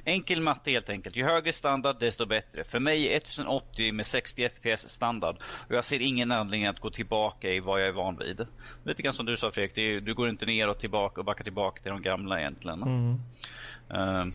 Enkel 0.04 0.40
matte 0.40 0.70
helt 0.70 0.88
enkelt. 0.88 1.16
Ju 1.16 1.24
högre 1.24 1.52
standard 1.52 1.96
desto 2.00 2.26
bättre. 2.26 2.64
För 2.64 2.80
mig 2.80 3.12
är 3.12 3.16
1080 3.16 3.92
med 3.92 4.06
60 4.06 4.48
FPS 4.48 4.88
standard 4.88 5.36
och 5.68 5.74
jag 5.74 5.84
ser 5.84 6.02
ingen 6.02 6.32
anledning 6.32 6.66
att 6.66 6.80
gå 6.80 6.90
tillbaka 6.90 7.50
i 7.50 7.60
vad 7.60 7.80
jag 7.80 7.88
är 7.88 7.92
van 7.92 8.16
vid. 8.16 8.46
Lite 8.84 9.02
grann 9.02 9.14
som 9.14 9.26
du 9.26 9.36
sa 9.36 9.50
Fredrik, 9.50 9.78
är, 9.78 10.00
du 10.00 10.14
går 10.14 10.28
inte 10.28 10.46
ner 10.46 10.68
och 10.68 10.78
tillbaka 10.78 11.20
och 11.20 11.24
backar 11.24 11.44
tillbaka 11.44 11.82
till 11.82 11.90
de 11.90 12.02
gamla 12.02 12.40
egentligen. 12.40 12.82
Ehm, 13.90 14.34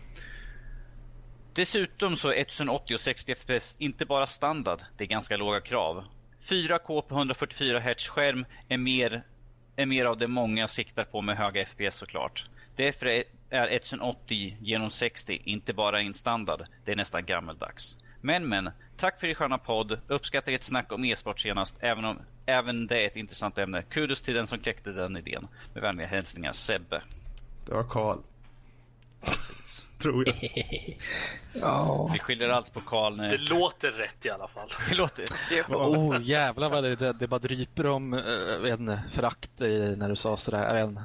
Dessutom 1.54 2.16
så 2.16 2.30
är 2.30 2.42
1080 2.42 2.94
och 2.94 3.00
60 3.00 3.36
FPS 3.36 3.76
inte 3.80 4.06
bara 4.06 4.28
standard, 4.28 4.80
det 4.98 5.04
är 5.04 5.08
ganska 5.08 5.38
låga 5.38 5.62
krav. 5.62 6.04
4K 6.44 7.02
på 7.02 7.16
144 7.16 7.80
Hz 7.80 8.08
skärm 8.08 8.46
är 8.68 8.78
mer, 8.78 9.24
är 9.82 9.86
mer 9.86 10.06
av 10.06 10.18
det 10.18 10.28
många 10.28 10.68
siktar 10.68 11.04
på 11.04 11.22
med 11.22 11.38
höga 11.38 11.66
FPS 11.66 11.96
såklart. 11.96 12.50
Därför 12.76 13.06
är 13.06 13.68
1080 13.68 14.58
genom 14.60 14.92
60 14.92 15.42
inte 15.44 15.74
bara 15.74 16.02
en 16.02 16.14
standard, 16.14 16.66
det 16.86 16.92
är 16.92 16.96
nästan 16.96 17.26
gammeldags. 17.26 17.98
Men 18.22 18.50
men, 18.50 18.72
tack 18.98 19.20
för 19.20 19.28
er 19.28 19.34
sköna 19.34 19.58
podd. 19.58 20.00
Uppskattar 20.08 20.52
ert 20.52 20.64
snack 20.64 20.92
om 20.92 21.06
e-sport 21.06 21.40
senast, 21.40 21.76
även 21.80 22.06
om 22.06 22.18
även 22.46 22.88
det 22.88 23.04
är 23.04 23.08
ett 23.08 23.16
intressant 23.16 23.58
ämne. 23.58 23.84
Kudos 23.84 24.22
till 24.22 24.34
den 24.34 24.48
som 24.48 24.60
kläckte 24.60 24.92
den 24.92 25.18
idén. 25.18 25.48
Med 25.74 25.84
vänliga 25.84 26.08
hälsningar 26.08 26.54
Sebbe. 26.54 27.02
Det 27.66 27.74
var 27.74 27.84
Karl. 27.84 28.18
Tror 30.02 30.28
jag. 30.28 30.98
Ja. 31.54 32.10
Vi 32.14 32.20
skiljer 32.20 32.50
allt 32.50 32.74
på 32.74 32.80
Karl 32.80 33.16
nu. 33.16 33.30
Det 33.30 33.38
låter 33.38 33.92
rätt 33.92 34.26
i 34.26 34.30
alla 34.30 34.48
fall. 34.48 34.74
Det 34.90 34.96
låter... 34.96 35.26
Oh 35.68 36.22
jävlar 36.22 36.70
vad 36.70 36.84
det, 36.84 36.96
det, 36.96 37.14
det 37.14 37.28
bara 37.28 37.40
dryper 37.40 37.86
om 37.86 38.14
inte, 38.14 39.02
förakt 39.14 39.52
när 39.60 40.10
du 40.10 40.16
sa 40.16 40.38
sådär. 40.38 40.76
Jag 40.76 40.88
vet 40.88 40.98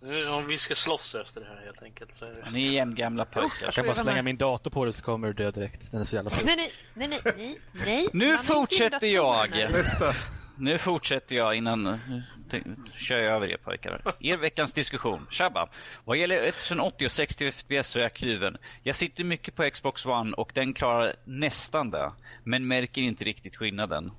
Om 0.38 0.46
vi 0.46 0.58
ska 0.58 0.74
slåss 0.74 1.14
efter 1.14 1.40
det 1.40 1.46
här 1.46 1.64
helt 1.64 1.82
enkelt 1.82 2.14
så 2.14 2.24
är 2.24 2.30
det... 2.30 2.50
Ni 2.50 2.68
är 2.68 2.72
jämngamla 2.72 3.24
pojkar. 3.24 3.50
Jag 3.62 3.74
kan 3.74 3.86
bara 3.86 3.96
slänga 3.96 4.22
min 4.22 4.36
dator 4.36 4.70
på 4.70 4.84
dig 4.84 4.94
så 4.94 5.02
kommer 5.02 5.26
du 5.26 5.32
dö 5.32 5.50
direkt. 5.50 5.90
Den 5.90 6.00
är 6.00 6.04
så 6.04 6.16
jävla 6.16 6.30
Nej, 6.44 6.56
nej, 6.56 6.72
nej, 6.94 7.08
nej, 7.08 7.34
nej, 7.36 7.58
nej. 7.86 8.08
Nu 8.12 8.38
fortsätter 8.38 9.06
jag. 9.06 9.50
Nästa. 9.50 10.14
Nu 10.58 10.78
fortsätter 10.78 11.36
jag 11.36 11.54
innan... 11.54 11.82
Nu 12.50 12.76
kör 12.98 13.18
jag 13.18 13.36
över 13.36 13.50
er 13.50 13.56
pojkar. 13.56 14.14
Er 14.20 14.36
veckans 14.36 14.72
diskussion. 14.72 15.26
Tjabba! 15.30 15.68
Vad 16.04 16.16
gäller 16.16 16.36
1080 16.36 17.04
och 17.04 17.10
60 17.10 17.52
FPS 17.52 17.88
så 17.88 17.98
är 17.98 18.02
jag 18.02 18.14
kluven. 18.14 18.56
Jag 18.82 18.94
sitter 18.94 19.24
mycket 19.24 19.54
på 19.54 19.70
Xbox 19.70 20.06
One 20.06 20.32
och 20.32 20.50
den 20.54 20.74
klarar 20.74 21.16
nästan 21.24 21.90
det. 21.90 22.12
Men 22.44 22.68
märker 22.68 23.02
inte 23.02 23.24
riktigt 23.24 23.56
skillnaden. 23.56 24.12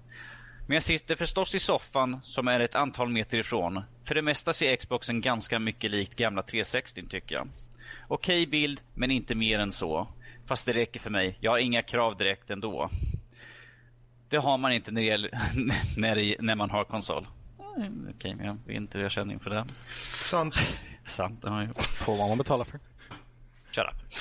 Men 0.67 0.73
jag 0.73 0.83
sitter 0.83 1.15
förstås 1.15 1.55
i 1.55 1.59
soffan 1.59 2.19
som 2.23 2.47
är 2.47 2.59
ett 2.59 2.75
antal 2.75 3.09
meter 3.09 3.37
ifrån. 3.37 3.81
För 4.03 4.15
det 4.15 4.21
mesta 4.21 4.53
ser 4.53 4.75
Xboxen 4.75 5.21
ganska 5.21 5.59
mycket 5.59 5.91
likt 5.91 6.15
gamla 6.15 6.43
360 6.43 7.07
tycker 7.09 7.35
jag. 7.35 7.47
Okej 8.07 8.47
bild, 8.47 8.81
men 8.93 9.11
inte 9.11 9.35
mer 9.35 9.59
än 9.59 9.71
så. 9.71 10.07
Fast 10.47 10.65
det 10.65 10.73
räcker 10.73 10.99
för 10.99 11.09
mig. 11.09 11.37
Jag 11.39 11.51
har 11.51 11.57
inga 11.57 11.81
krav 11.81 12.17
direkt 12.17 12.49
ändå. 12.49 12.89
Det 14.29 14.37
har 14.37 14.57
man 14.57 14.71
inte 14.71 14.91
när, 14.91 15.01
det 15.01 15.07
gäller, 15.07 15.31
när, 15.97 16.15
det, 16.15 16.35
när 16.39 16.55
man 16.55 16.69
har 16.69 16.83
konsol. 16.83 17.27
Mm, 17.77 18.07
Okej, 18.15 18.35
men 18.35 18.45
jag 18.45 18.57
vet 18.65 18.75
inte 18.75 18.97
hur 18.97 19.05
jag 19.05 19.11
känner 19.11 19.33
inför 19.33 19.49
det. 19.49 19.65
Sant. 20.03 20.55
Sant, 21.05 21.41
det 21.41 21.49
har 21.49 21.61
jag. 21.61 21.75
Får 21.75 22.17
vad 22.17 22.29
man 22.29 22.37
betalar 22.37 22.65
för. 22.65 22.79
Shut 23.71 23.85
up. 23.85 24.13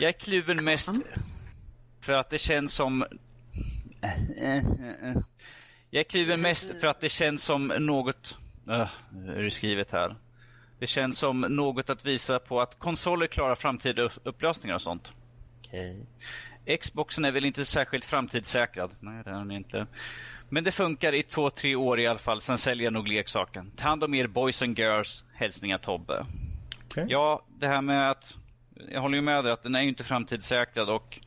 Jag 0.00 0.08
är 0.08 0.12
kluven 0.12 0.64
mest 0.64 0.90
för 2.00 2.12
att 2.12 2.30
det 2.30 2.38
känns 2.38 2.72
som... 2.74 3.04
Jag 5.90 6.00
är 6.00 6.04
kluven 6.04 6.40
mest 6.40 6.70
för 6.80 6.86
att 6.86 7.00
det 7.00 7.08
känns 7.08 7.42
som 7.44 7.66
något... 7.66 8.36
Uh, 8.68 8.86
hur 9.12 9.30
är 9.38 9.42
det 9.42 9.50
skrivet 9.50 9.92
här? 9.92 10.16
Det 10.78 10.86
känns 10.86 11.18
som 11.18 11.40
något 11.40 11.90
att 11.90 12.04
visa 12.06 12.38
på 12.38 12.60
att 12.60 12.78
konsoler 12.78 13.26
klarar 13.26 13.54
framtida 13.54 14.02
upp- 14.02 14.20
upplösningar 14.22 14.74
och 14.74 14.82
sånt. 14.82 15.12
Okej. 15.66 16.06
Xboxen 16.76 17.24
är 17.24 17.30
väl 17.30 17.44
inte 17.44 17.64
särskilt 17.64 18.04
framtidssäkrad. 18.04 18.90
Nej, 19.00 19.22
det 19.24 19.30
är 19.30 19.34
den 19.34 19.50
inte. 19.50 19.86
Men 20.48 20.64
det 20.64 20.72
funkar 20.72 21.12
i 21.12 21.22
två, 21.22 21.50
tre 21.50 21.74
år 21.74 22.00
i 22.00 22.06
alla 22.06 22.18
fall. 22.18 22.40
Sen 22.40 22.58
säljer 22.58 22.84
jag 22.84 22.92
nog 22.92 23.08
leksaken. 23.08 23.70
Ta 23.76 23.88
hand 23.88 24.04
om 24.04 24.14
er 24.14 24.26
boys 24.26 24.62
and 24.62 24.78
girls. 24.78 25.24
Hälsningar 25.34 25.78
Tobbe. 25.78 26.26
Okej. 26.86 27.06
Ja, 27.08 27.42
det 27.48 27.66
här 27.66 27.82
med 27.82 28.10
att... 28.10 28.36
Jag 28.90 29.00
håller 29.00 29.16
ju 29.16 29.22
med 29.22 29.44
dig 29.44 29.52
att 29.52 29.62
den 29.62 29.74
är 29.74 29.82
ju 29.82 29.88
inte 29.88 30.04
framtidssäkrad 30.04 30.88
och 30.88 31.20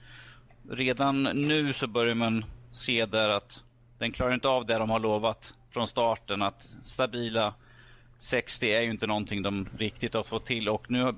redan 0.69 1.23
nu 1.23 1.73
så 1.73 1.87
börjar 1.87 2.15
man 2.15 2.45
se 2.71 3.05
där 3.05 3.29
att 3.29 3.63
den 3.97 4.11
klarar 4.11 4.33
inte 4.33 4.47
av 4.47 4.65
det 4.65 4.77
de 4.77 4.89
har 4.89 4.99
lovat 4.99 5.53
från 5.73 5.87
starten. 5.87 6.41
Att 6.41 6.69
stabila 6.81 7.53
60 8.17 8.65
är 8.65 8.81
ju 8.81 8.91
inte 8.91 9.07
någonting 9.07 9.41
de 9.41 9.69
riktigt 9.77 10.13
har 10.13 10.23
fått 10.23 10.45
till 10.45 10.69
och 10.69 10.91
nu... 10.91 11.15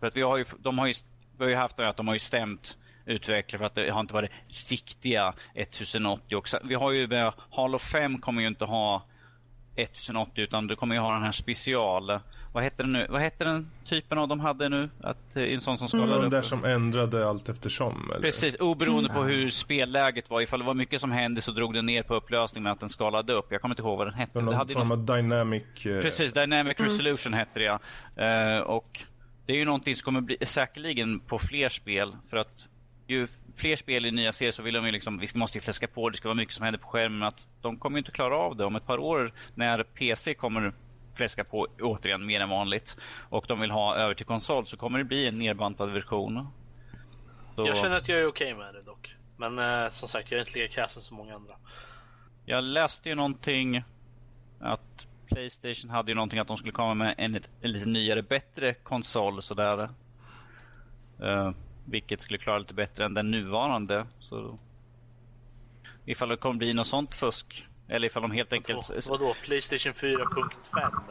För 0.00 0.06
att 0.06 0.16
vi 0.16 0.22
har 0.22 0.36
ju, 0.36 0.44
de 0.58 0.78
har 0.78 0.86
ju, 0.86 0.94
vi 1.38 1.44
har 1.44 1.50
ju 1.50 1.56
haft 1.56 1.76
det 1.76 1.88
att 1.88 1.96
de 1.96 2.08
har 2.08 2.14
ju 2.14 2.20
stämt 2.20 2.76
utvecklare 3.06 3.58
för 3.58 3.66
att 3.66 3.74
det 3.74 3.90
har 3.90 4.00
inte 4.00 4.14
varit 4.14 4.30
riktiga 4.70 5.34
1080. 5.54 6.36
Och 6.36 6.48
så- 6.48 6.58
vi 6.64 6.74
har 6.74 6.90
ju 6.92 7.06
med 7.08 7.32
Halo 7.50 7.78
5 7.78 8.18
kommer 8.20 8.42
ju 8.42 8.48
inte 8.48 8.64
ha 8.64 9.02
1080 9.76 10.40
utan 10.44 10.66
du 10.66 10.76
kommer 10.76 10.94
ju 10.94 11.00
ha 11.00 11.12
den 11.12 11.22
här 11.22 11.32
special... 11.32 12.20
Vad 12.52 12.64
heter 12.64 12.84
den 12.84 12.92
nu? 12.92 13.06
Vad 13.10 13.22
heter 13.22 13.44
den 13.44 13.70
typen 13.84 14.18
av 14.18 14.28
de 14.28 14.40
hade 14.40 14.68
nu? 14.68 14.88
Att, 15.02 15.36
eh, 15.36 15.42
en 15.42 15.60
sån 15.60 15.78
som 15.78 15.88
skalar 15.88 16.06
Den 16.16 16.24
upp? 16.24 16.30
där 16.30 16.42
som 16.42 16.64
ändrade 16.64 17.28
allt 17.28 17.48
eftersom. 17.48 18.10
Eller? 18.10 18.20
Precis, 18.20 18.54
oberoende 18.60 19.08
på 19.10 19.22
hur 19.22 19.48
spelläget 19.50 20.30
var. 20.30 20.40
Ifall 20.40 20.58
det 20.60 20.64
var 20.66 20.74
mycket 20.74 21.00
som 21.00 21.12
hände 21.12 21.40
så 21.40 21.52
drog 21.52 21.74
den 21.74 21.86
ner 21.86 22.02
på 22.02 22.14
upplösningen 22.14 22.62
med 22.62 22.72
att 22.72 22.80
den 22.80 22.88
skalade 22.88 23.32
upp. 23.32 23.46
Jag 23.50 23.60
kommer 23.60 23.72
inte 23.74 23.82
ihåg 23.82 23.98
vad 23.98 24.06
den 24.06 24.14
hette. 24.14 24.38
Någon 24.40 24.50
Det 24.52 24.56
hade 24.56 24.72
form 24.72 24.88
någon... 24.88 24.98
av 25.10 25.16
dynamic... 25.16 25.86
eh, 25.86 26.00
Precis, 26.02 26.32
Dynamic 26.32 26.80
Resolution 26.80 27.32
hette 27.32 27.60
det 27.60 27.64
ja. 27.64 27.78
Eh, 28.24 28.58
och 28.60 29.00
det 29.46 29.52
är 29.52 29.56
ju 29.56 29.64
någonting 29.64 29.94
som 29.94 30.04
kommer 30.04 30.20
bli 30.20 30.36
säkerligen 30.42 31.20
på 31.20 31.38
fler 31.38 31.68
spel. 31.68 32.16
För 32.30 32.36
att 32.36 32.66
ju 33.06 33.26
fler 33.56 33.76
spel 33.76 34.06
i 34.06 34.10
nya 34.10 34.32
serier 34.32 34.52
så 34.52 34.62
vill 34.62 34.74
de 34.74 34.86
ju 34.86 34.92
liksom, 34.92 35.18
vi 35.18 35.26
måste 35.34 35.58
ju 35.58 35.62
fläska 35.62 35.86
på, 35.88 36.10
det 36.10 36.16
ska 36.16 36.28
vara 36.28 36.36
mycket 36.36 36.54
som 36.54 36.64
händer 36.64 36.78
på 36.80 36.88
skärmen. 36.88 37.22
Att 37.22 37.46
de 37.60 37.78
kommer 37.78 37.96
ju 37.96 38.00
inte 38.00 38.10
klara 38.12 38.36
av 38.36 38.56
det 38.56 38.64
om 38.64 38.76
ett 38.76 38.86
par 38.86 38.98
år 38.98 39.32
när 39.54 39.82
PC 39.82 40.34
kommer 40.34 40.72
fläska 41.14 41.44
på 41.44 41.66
återigen 41.80 42.26
mer 42.26 42.40
än 42.40 42.48
vanligt. 42.48 42.96
Och 43.28 43.44
de 43.48 43.60
vill 43.60 43.70
ha 43.70 43.96
över 43.96 44.14
till 44.14 44.26
konsol 44.26 44.66
så 44.66 44.76
kommer 44.76 44.98
det 44.98 45.04
bli 45.04 45.28
en 45.28 45.38
nerbantad 45.38 45.90
version. 45.92 46.48
Så- 47.56 47.66
Jag 47.66 47.76
känner 47.76 47.96
att 47.96 48.08
jag 48.08 48.18
är 48.20 48.26
okej 48.26 48.54
med 48.54 48.74
det 48.74 48.82
dock. 48.82 49.14
Men 49.36 49.58
eh, 49.58 49.88
som 49.90 50.08
sagt, 50.08 50.30
jag 50.30 50.38
är 50.40 50.46
inte 50.46 50.58
lika 50.58 50.74
kräsen 50.74 51.02
som 51.02 51.16
många 51.16 51.34
andra. 51.34 51.54
Jag 52.44 52.64
läste 52.64 53.08
ju 53.08 53.14
någonting 53.14 53.82
att 54.60 55.06
Playstation 55.26 55.90
hade 55.90 56.10
ju 56.10 56.14
någonting 56.14 56.38
att 56.38 56.48
de 56.48 56.56
skulle 56.56 56.72
komma 56.72 56.94
med 56.94 57.14
en, 57.18 57.40
en 57.62 57.72
lite 57.72 57.88
nyare, 57.88 58.22
bättre 58.22 58.74
konsol 58.74 59.42
sådär. 59.42 59.88
Uh, 61.22 61.50
vilket 61.84 62.20
skulle 62.20 62.38
klara 62.38 62.58
lite 62.58 62.74
bättre 62.74 63.04
än 63.04 63.14
den 63.14 63.30
nuvarande. 63.30 64.06
Så 64.18 64.58
ifall 66.04 66.28
det 66.28 66.36
kommer 66.36 66.58
bli 66.58 66.74
något 66.74 66.86
sånt 66.86 67.14
fusk. 67.14 67.66
Eller 67.88 68.06
ifall 68.06 68.22
de 68.22 68.30
helt 68.30 68.52
enkelt... 68.52 69.08
Vadå? 69.08 69.34
Playstation 69.42 69.92
4.5 69.92 70.16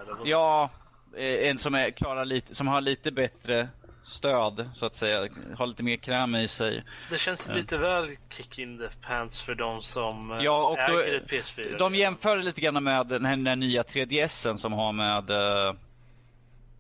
eller? 0.02 0.18
Vad? 0.18 0.28
Ja, 0.28 0.70
eh, 1.18 1.50
en 1.50 1.58
som, 1.58 1.76
är, 1.76 1.92
klarar 1.92 2.26
lite, 2.26 2.56
som 2.56 2.68
har 2.68 2.82
lite 2.82 3.12
bättre 3.12 3.70
stöd 4.04 4.70
så 4.76 4.86
att 4.86 4.96
säga. 4.96 5.30
Har 5.58 5.68
lite 5.68 5.84
mer 5.84 5.98
kräm 5.98 6.36
i 6.36 6.48
sig. 6.48 6.84
Det 7.10 7.18
känns 7.18 7.50
lite 7.50 7.78
väl 7.78 8.10
kick 8.30 8.60
in 8.60 8.78
the 8.78 9.08
pants 9.08 9.42
för 9.42 9.56
de 9.56 9.82
som 9.82 10.32
eh, 10.32 10.38
ja, 10.44 10.68
och 10.68 10.80
äger 10.80 11.12
då, 11.12 11.18
ett 11.18 11.28
PS4. 11.28 11.78
De 11.78 11.96
jämför 11.96 12.38
lite 12.38 12.62
grann 12.62 12.84
med 12.84 13.08
den 13.08 13.26
här, 13.26 13.36
den 13.36 13.48
här 13.48 13.56
nya 13.56 13.84
3DSen 13.84 14.56
som 14.56 14.74
har 14.74 14.92
med 14.92 15.32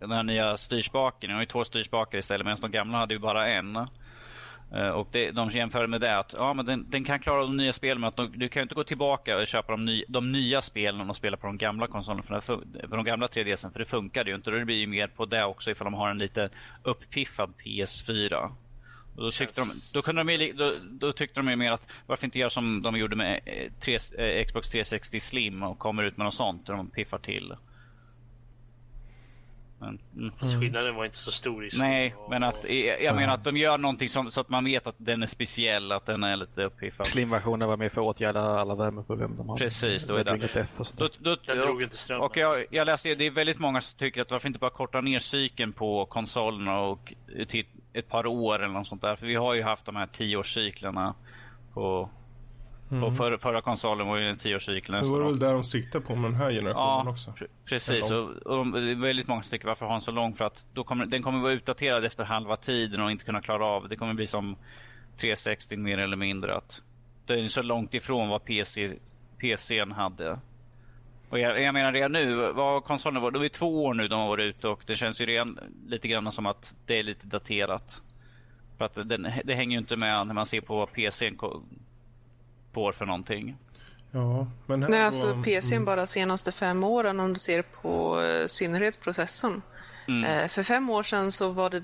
den 0.07 0.17
här 0.17 0.23
nya 0.23 0.57
styrspaken. 0.57 1.29
De 1.29 1.33
har 1.33 1.41
ju 1.41 1.45
två 1.45 1.63
styrspakar 1.63 2.17
istället 2.17 2.45
medan 2.45 2.61
de 2.61 2.71
gamla 2.71 2.97
hade 2.97 3.13
ju 3.13 3.19
bara 3.19 3.47
en. 3.49 3.87
Uh, 4.75 4.89
och 4.89 5.07
det, 5.11 5.31
de 5.31 5.49
jämför 5.49 5.87
med 5.87 6.01
det 6.01 6.17
att 6.17 6.33
ja, 6.37 6.53
men 6.53 6.65
den, 6.65 6.85
den 6.89 7.03
kan 7.03 7.19
klara 7.19 7.41
de 7.41 7.57
nya 7.57 7.73
spelen 7.73 8.01
men 8.01 8.07
att 8.07 8.15
de, 8.15 8.31
du 8.35 8.49
kan 8.49 8.61
inte 8.61 8.75
gå 8.75 8.83
tillbaka 8.83 9.37
och 9.37 9.47
köpa 9.47 9.71
de, 9.71 9.85
ny, 9.85 10.03
de 10.07 10.31
nya 10.31 10.61
spelen 10.61 11.09
och 11.09 11.15
spela 11.15 11.37
på 11.37 11.47
de 11.47 11.57
gamla 11.57 11.87
konsolerna, 11.87 12.41
för, 12.41 12.57
på 12.89 12.95
de 12.95 13.05
gamla 13.05 13.27
3DSen 13.27 13.71
för 13.71 13.79
det 13.79 13.85
funkar 13.85 14.25
ju 14.25 14.35
inte. 14.35 14.51
Det 14.51 14.65
blir 14.65 14.75
ju 14.75 14.87
mer 14.87 15.07
på 15.07 15.25
det 15.25 15.43
också 15.43 15.71
ifall 15.71 15.85
de 15.85 15.93
har 15.93 16.09
en 16.09 16.17
lite 16.17 16.49
uppiffad 16.83 17.53
PS4. 17.65 18.51
Och 19.15 19.23
då, 19.23 19.31
tyckte 19.31 19.61
de, 19.61 19.67
då, 19.93 20.01
kunde 20.01 20.23
de, 20.23 20.51
då, 20.51 20.69
då 20.91 21.13
tyckte 21.13 21.39
de 21.39 21.55
mer 21.55 21.71
att 21.71 21.91
varför 22.07 22.25
inte 22.25 22.39
göra 22.39 22.49
som 22.49 22.81
de 22.81 22.97
gjorde 22.97 23.15
med 23.15 23.39
3, 23.79 23.97
eh, 24.17 24.25
eh, 24.25 24.45
Xbox 24.45 24.69
360 24.69 25.19
Slim 25.19 25.63
och 25.63 25.79
kommer 25.79 26.03
ut 26.03 26.17
med 26.17 26.25
något 26.25 26.33
sånt 26.33 26.67
där 26.67 26.73
de 26.73 26.89
piffar 26.89 27.17
till. 27.17 27.53
Men, 29.83 29.99
mm. 30.17 30.31
Fast 30.39 30.59
skillnaden 30.59 30.95
var 30.95 31.05
inte 31.05 31.17
så 31.17 31.31
stor 31.31 31.65
i 31.65 31.69
Nej, 31.77 32.15
och, 32.17 32.29
men 32.29 32.43
att, 32.43 32.63
jag, 32.69 33.03
jag 33.03 33.15
menar 33.15 33.33
att 33.33 33.43
de 33.43 33.57
gör 33.57 33.77
någonting 33.77 34.09
som, 34.09 34.31
så 34.31 34.41
att 34.41 34.49
man 34.49 34.65
vet 34.65 34.87
att 34.87 34.95
den 34.97 35.23
är 35.23 35.27
speciell, 35.27 35.91
att 35.91 36.05
den 36.05 36.23
är 36.23 36.35
lite 36.35 36.63
uppiffad. 36.63 37.07
Slim-versionen 37.07 37.67
var 37.67 37.77
med 37.77 37.91
för 37.91 38.01
att 38.01 38.07
åtgärda 38.07 38.41
alla 38.41 38.75
värmeproblem 38.75 39.35
de 39.37 39.49
har. 39.49 39.57
Precis, 39.57 40.07
då 40.07 40.15
är 40.15 40.23
det. 40.23 40.67
Då, 40.97 41.09
då, 41.19 41.37
den 41.45 41.57
drog 41.57 41.83
inte 41.83 41.97
ström. 41.97 42.21
Och 42.21 42.37
jag, 42.37 42.65
jag 42.69 42.85
läste, 42.85 43.15
det 43.15 43.27
är 43.27 43.31
väldigt 43.31 43.59
många 43.59 43.81
som 43.81 43.97
tycker 43.97 44.21
att 44.21 44.31
varför 44.31 44.47
inte 44.47 44.59
bara 44.59 44.71
korta 44.71 45.01
ner 45.01 45.19
cykeln 45.19 45.73
på 45.73 46.05
konsolerna 46.05 46.79
och 46.79 47.13
till 47.47 47.65
ett 47.93 48.09
par 48.09 48.25
år 48.25 48.55
eller 48.55 48.73
något 48.73 48.87
sånt 48.87 49.01
där. 49.01 49.15
För 49.15 49.25
vi 49.25 49.35
har 49.35 49.53
ju 49.53 49.63
haft 49.63 49.85
de 49.85 49.95
här 49.95 50.07
tioårscyklerna 50.07 51.13
på 51.73 52.09
Mm. 52.91 53.03
Och 53.03 53.17
för, 53.17 53.37
förra 53.37 53.61
konsolen 53.61 54.07
var 54.07 54.17
ju 54.17 54.29
en 54.29 54.37
tioårscykel 54.37 54.95
Det 54.95 55.09
var 55.09 55.23
väl 55.23 55.39
där 55.39 55.53
de 55.53 55.63
siktade 55.63 56.05
på 56.05 56.15
med 56.15 56.31
den 56.31 56.39
här 56.39 56.51
generationen 56.51 57.05
ja, 57.05 57.11
också. 57.11 57.33
precis. 57.65 58.11
Och, 58.11 58.29
och 58.29 58.67
det 58.67 58.91
är 58.91 58.95
väldigt 59.01 59.27
många 59.27 59.43
som 59.43 59.51
tycker 59.51 59.67
varför 59.67 59.85
ha 59.85 59.95
en 59.95 60.01
så 60.01 60.11
lång? 60.11 60.35
För 60.35 60.45
att 60.45 60.65
då 60.73 60.83
kommer, 60.83 61.05
den 61.05 61.23
kommer 61.23 61.39
vara 61.39 61.51
utdaterad 61.51 62.05
efter 62.05 62.23
halva 62.23 62.57
tiden 62.57 63.01
och 63.01 63.11
inte 63.11 63.25
kunna 63.25 63.41
klara 63.41 63.65
av. 63.65 63.89
Det 63.89 63.95
kommer 63.95 64.13
bli 64.13 64.27
som 64.27 64.55
360 65.17 65.77
mer 65.77 65.97
eller 65.97 66.17
mindre. 66.17 66.55
Att 66.55 66.81
det 67.25 67.33
är 67.33 67.47
så 67.47 67.61
långt 67.61 67.93
ifrån 67.93 68.29
vad 68.29 68.43
PC, 68.43 68.89
PCn 69.37 69.91
hade. 69.91 70.39
Och 71.29 71.39
jag, 71.39 71.61
jag 71.61 71.73
menar 71.73 71.91
redan 71.91 72.11
nu, 72.11 72.51
vad 72.51 72.83
konsolen 72.83 73.21
var, 73.21 73.31
det 73.31 73.45
är 73.45 73.49
två 73.49 73.85
år 73.85 73.93
nu 73.93 74.07
de 74.07 74.19
har 74.19 74.27
varit 74.27 74.55
ute 74.55 74.67
och 74.67 74.83
det 74.85 74.95
känns 74.95 75.21
ju 75.21 75.25
redan 75.25 75.59
lite 75.87 76.07
grann 76.07 76.31
som 76.31 76.45
att 76.45 76.73
det 76.85 76.99
är 76.99 77.03
lite 77.03 77.27
daterat. 77.27 78.01
För 78.77 78.85
att 78.85 79.09
den, 79.09 79.27
det 79.43 79.55
hänger 79.55 79.71
ju 79.71 79.77
inte 79.77 79.95
med 79.95 80.27
när 80.27 80.33
man 80.33 80.45
ser 80.45 80.61
på 80.61 80.75
vad 80.75 80.91
PCn 80.91 81.37
får 82.73 82.91
för 82.91 83.05
någonting. 83.05 83.57
Ja, 84.11 84.47
men 84.65 84.79
Nej, 84.79 85.01
alltså. 85.01 85.43
PCn 85.43 85.75
mm. 85.75 85.85
bara 85.85 86.07
senaste 86.07 86.51
fem 86.51 86.83
åren 86.83 87.19
om 87.19 87.33
du 87.33 87.39
ser 87.39 87.61
på 87.61 88.21
uh, 88.21 88.47
synnerhet 88.47 88.99
processorn. 88.99 89.61
Mm. 90.07 90.41
Uh, 90.41 90.47
för 90.47 90.63
fem 90.63 90.89
år 90.89 91.03
sedan 91.03 91.31
så 91.31 91.49
var 91.49 91.69
det 91.69 91.83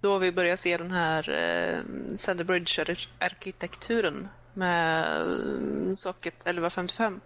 då 0.00 0.18
vi 0.18 0.32
började 0.32 0.56
se 0.56 0.76
den 0.76 0.90
här 0.90 1.30
uh, 1.30 1.80
Centerbridge-arkitekturen 2.16 4.28
med 4.52 5.22
uh, 5.26 5.94
socket 5.94 6.34
1155. 6.34 7.20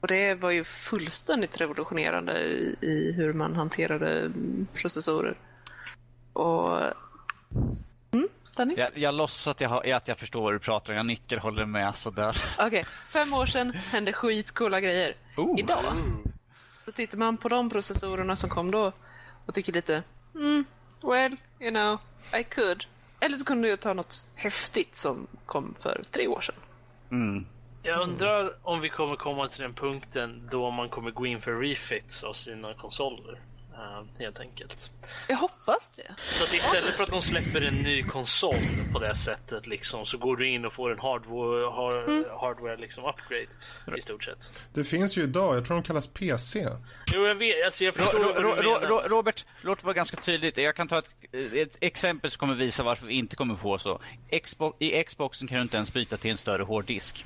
Och 0.00 0.08
det 0.08 0.34
var 0.34 0.50
ju 0.50 0.64
fullständigt 0.64 1.60
revolutionerande 1.60 2.40
i, 2.40 2.76
i 2.80 3.12
hur 3.12 3.32
man 3.32 3.56
hanterade 3.56 4.32
processorer. 4.74 5.36
Och 6.32 6.80
Danny? 8.56 8.74
Jag, 8.76 8.98
jag 8.98 9.14
låtsas 9.14 9.46
att 9.46 9.60
jag, 9.60 9.68
har, 9.68 9.92
att 9.92 10.08
jag 10.08 10.18
förstår 10.18 10.42
vad 10.42 10.52
du 10.52 10.58
pratar 10.58 10.92
om. 10.92 10.96
Jag 10.96 11.06
nickar 11.06 11.36
håller 11.36 11.66
med 11.66 11.96
sådär. 11.96 12.36
Okej, 12.58 12.66
okay. 12.66 12.84
fem 13.12 13.34
år 13.34 13.46
sedan 13.46 13.72
hände 13.72 14.12
skitcoola 14.12 14.80
grejer. 14.80 15.14
Oh. 15.36 15.58
Idag 15.58 15.84
så 16.84 16.92
tittar 16.92 17.18
man 17.18 17.36
på 17.36 17.48
de 17.48 17.70
processorerna 17.70 18.36
som 18.36 18.50
kom 18.50 18.70
då 18.70 18.92
och 19.46 19.54
tycker 19.54 19.72
lite 19.72 20.02
mm, 20.34 20.64
well, 21.02 21.36
you 21.60 21.70
know, 21.70 21.98
I 22.40 22.44
could. 22.44 22.86
Eller 23.20 23.36
så 23.36 23.44
kunde 23.44 23.68
jag 23.68 23.80
ta 23.80 23.94
något 23.94 24.26
häftigt 24.34 24.96
som 24.96 25.26
kom 25.46 25.74
för 25.80 26.04
tre 26.10 26.28
år 26.28 26.40
sedan. 26.40 26.54
Mm. 27.10 27.46
Jag 27.82 28.00
undrar 28.00 28.56
om 28.62 28.80
vi 28.80 28.88
kommer 28.88 29.16
komma 29.16 29.48
till 29.48 29.62
den 29.62 29.74
punkten 29.74 30.48
då 30.50 30.70
man 30.70 30.88
kommer 30.88 31.10
gå 31.10 31.26
in 31.26 31.40
för 31.40 31.60
refits 31.60 32.24
av 32.24 32.32
sina 32.32 32.74
konsoler. 32.74 33.40
Uh, 33.78 34.04
helt 34.18 34.40
enkelt. 34.40 34.90
Jag 35.28 35.36
hoppas 35.36 35.92
det. 35.96 36.14
Så 36.28 36.44
att 36.44 36.54
istället 36.54 36.96
för 36.96 37.04
att 37.04 37.10
de 37.10 37.22
släpper 37.22 37.60
en 37.60 37.74
ny 37.74 38.02
konsol 38.02 38.54
på 38.92 38.98
det 38.98 39.14
sättet 39.14 39.66
liksom, 39.66 40.06
så 40.06 40.18
går 40.18 40.36
du 40.36 40.48
in 40.48 40.64
och 40.64 40.72
får 40.72 40.92
en 40.92 40.98
hardware, 40.98 41.64
har, 41.64 42.04
mm. 42.04 42.24
hardware 42.40 42.76
liksom 42.76 43.04
upgrade 43.04 43.46
i 43.98 44.00
stort 44.00 44.24
sett. 44.24 44.60
Det 44.74 44.84
finns 44.84 45.18
ju 45.18 45.22
idag, 45.22 45.56
jag 45.56 45.64
tror 45.64 45.76
de 45.76 45.82
kallas 45.82 46.06
PC. 46.08 46.68
Jo, 47.14 47.26
jag 47.26 47.34
vet. 47.34 47.64
Alltså, 47.64 47.84
jag 47.84 47.94
förstår 47.94 48.18
ro, 48.18 48.42
ro, 48.42 48.54
ro, 48.62 48.78
ro, 48.88 49.00
Robert, 49.08 49.44
låt 49.60 49.78
det 49.78 49.84
vara 49.84 49.94
ganska 49.94 50.16
tydligt. 50.16 50.58
Jag 50.58 50.76
kan 50.76 50.88
ta 50.88 50.98
ett, 50.98 51.08
ett 51.52 51.76
exempel 51.80 52.30
som 52.30 52.38
kommer 52.38 52.54
visa 52.54 52.82
varför 52.82 53.06
vi 53.06 53.14
inte 53.14 53.36
kommer 53.36 53.56
få 53.56 53.78
så. 53.78 54.00
Xbox, 54.42 54.76
I 54.80 55.04
Xboxen 55.04 55.48
kan 55.48 55.56
du 55.56 55.62
inte 55.62 55.76
ens 55.76 55.92
byta 55.92 56.16
till 56.16 56.30
en 56.30 56.38
större 56.38 56.62
hårddisk. 56.62 57.24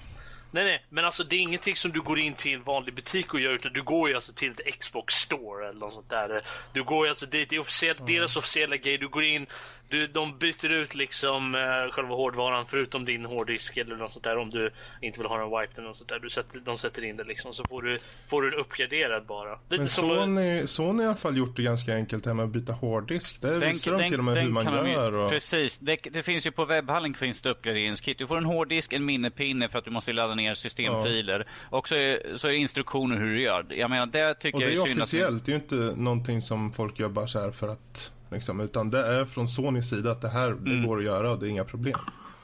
Nej, 0.53 0.65
nej, 0.65 0.85
men 0.89 1.05
alltså 1.05 1.25
det 1.25 1.37
är 1.37 1.41
ingenting 1.41 1.77
som 1.77 1.91
du 1.91 2.01
går 2.01 2.19
in 2.19 2.35
till 2.35 2.55
en 2.55 2.63
vanlig 2.63 2.95
butik 2.95 3.35
och 3.35 3.41
gör 3.41 3.53
utan 3.53 3.73
du 3.73 3.83
går 3.83 4.09
ju 4.09 4.15
alltså 4.15 4.33
till 4.33 4.51
ett 4.51 4.81
Xbox 4.81 5.15
store 5.15 5.69
eller 5.69 5.81
något 5.81 5.93
sånt 5.93 6.11
där. 6.11 6.43
Du 6.73 6.85
går 6.85 7.07
ju 7.07 7.09
alltså 7.09 7.27
dit, 7.27 7.51
det 7.51 7.57
är 7.57 7.61
officiell, 7.61 7.97
mm. 7.97 8.07
deras 8.07 8.37
officiella 8.37 8.77
grej. 8.77 8.99
Du 8.99 9.09
går 9.09 9.25
in, 9.25 9.47
du, 9.91 10.07
de 10.07 10.39
byter 10.39 10.73
ut 10.73 10.95
liksom 10.95 11.55
uh, 11.55 11.93
själva 11.93 12.15
hårdvaran 12.15 12.67
förutom 12.67 13.05
din 13.05 13.25
hårddisk 13.25 13.77
eller 13.77 13.97
något 13.97 14.13
sånt 14.13 14.25
där 14.25 14.39
om 14.39 14.51
du 14.51 14.71
inte 15.01 15.19
vill 15.21 15.29
ha 15.29 15.43
en 15.43 15.51
wipe 15.51 15.73
eller 15.77 15.89
något 15.89 15.97
sånt 15.97 16.09
där. 16.09 16.19
Du 16.19 16.31
sätter, 16.31 16.61
de 16.61 16.79
sätter 16.79 17.05
in 17.05 17.17
det 17.17 17.25
liksom 17.25 17.55
så 17.55 17.65
får 17.69 17.83
du, 17.83 17.99
får 18.29 18.43
du 18.43 18.57
uppgraderad 18.57 19.27
bara. 19.27 19.59
Lite 19.69 19.77
men 19.77 19.89
Sony, 19.89 20.67
Sony 20.67 20.99
har 20.99 21.05
i 21.05 21.07
alla 21.07 21.17
fall 21.17 21.37
gjort 21.37 21.57
det 21.57 21.63
ganska 21.63 21.95
enkelt 21.95 22.27
här 22.27 22.35
med 22.35 22.45
att 22.45 22.51
byta 22.51 22.73
hårddisk. 22.73 23.41
Där 23.41 23.61
den, 23.61 23.71
visar 23.71 23.99
de 23.99 24.09
till 24.09 24.19
och 24.19 24.25
med 24.25 24.45
hur 24.45 24.51
man 24.51 24.91
gör. 24.91 25.15
Och... 25.15 25.31
Precis, 25.31 25.79
det, 25.79 25.99
det, 26.03 26.23
finns 26.23 26.47
ju 26.47 26.51
på 26.51 26.65
webbhallen 26.65 27.15
finns 27.15 27.41
det 27.41 27.51
uppgraderingskit. 27.51 28.19
Du 28.19 28.27
får 28.27 28.39
en 28.39 28.45
hårddisk, 28.45 28.93
en 28.93 29.05
minnepinne 29.05 29.69
för 29.69 29.79
att 29.79 29.85
du 29.85 29.91
måste 29.91 30.13
ladda 30.13 30.35
ner 30.35 30.55
systemfiler. 30.55 31.47
Ja. 31.71 31.79
Och 31.79 31.89
så 31.89 31.95
är, 31.95 32.37
så 32.37 32.49
är 32.49 32.53
det 32.53 32.59
instruktioner 32.59 33.17
hur 33.17 33.35
du 33.35 33.43
gör. 33.43 33.67
Jag 33.69 33.91
menar, 33.91 34.07
det 34.07 34.35
tycker 34.35 34.57
och 34.57 34.61
det 34.61 34.73
jag 34.73 34.87
är, 34.87 34.91
är 34.91 34.97
officiellt, 34.97 35.37
att... 35.37 35.45
det 35.45 35.53
är 35.53 35.57
ju 35.57 35.63
inte 35.63 36.01
någonting 36.01 36.43
som 36.43 36.73
folk 36.73 36.99
gör 36.99 37.09
bara 37.09 37.27
så 37.27 37.41
här 37.41 37.51
för 37.51 37.69
att 37.69 38.13
Liksom, 38.31 38.61
utan 38.61 38.91
det 38.91 39.07
är 39.07 39.25
från 39.25 39.49
Sonys 39.49 39.89
sida 39.89 40.11
att 40.11 40.21
det 40.21 40.29
här 40.29 40.51
det 40.51 40.71
mm. 40.71 40.87
går 40.87 40.99
att 40.99 41.05
göra 41.05 41.31
och 41.31 41.39
det 41.39 41.47
är 41.47 41.51
inga 41.51 41.65
problem. 41.65 41.99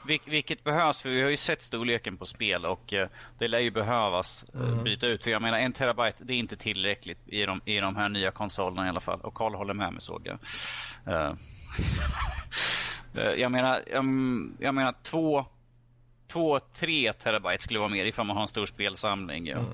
Vil 0.07 0.19
vilket 0.25 0.63
behövs, 0.63 1.01
för 1.01 1.09
vi 1.09 1.21
har 1.21 1.29
ju 1.29 1.37
sett 1.37 1.61
storleken 1.61 2.17
på 2.17 2.25
spel 2.25 2.65
och 2.65 2.93
uh, 2.93 3.05
det 3.39 3.47
lär 3.47 3.59
ju 3.59 3.71
behövas 3.71 4.45
uh, 4.55 4.69
mm. 4.69 4.83
byta 4.83 5.07
ut. 5.07 5.27
Jag 5.27 5.41
menar 5.41 5.57
en 5.57 5.73
terabyte, 5.73 6.23
det 6.23 6.33
är 6.33 6.37
inte 6.37 6.57
tillräckligt 6.57 7.19
i 7.25 7.45
de, 7.45 7.61
i 7.65 7.79
de 7.79 7.95
här 7.95 8.09
nya 8.09 8.31
konsolerna 8.31 8.85
i 8.85 8.89
alla 8.89 8.99
fall. 8.99 9.21
Och 9.21 9.33
Karl 9.33 9.55
håller 9.55 9.73
med 9.73 9.93
mig 9.93 10.01
såg 10.01 10.21
jag. 10.27 10.39
Uh, 11.13 11.35
jag 13.37 13.51
menar, 13.51 13.83
um, 13.93 14.57
jag 14.59 14.75
menar 14.75 14.95
två, 15.03 15.45
två, 16.27 16.59
tre 16.59 17.13
terabyte 17.13 17.63
skulle 17.63 17.79
vara 17.79 17.89
mer 17.89 18.05
ifall 18.05 18.25
man 18.25 18.35
har 18.35 18.43
en 18.43 18.47
stor 18.47 18.65
spelsamling. 18.65 19.47
Ja. 19.47 19.57
Mm. 19.57 19.71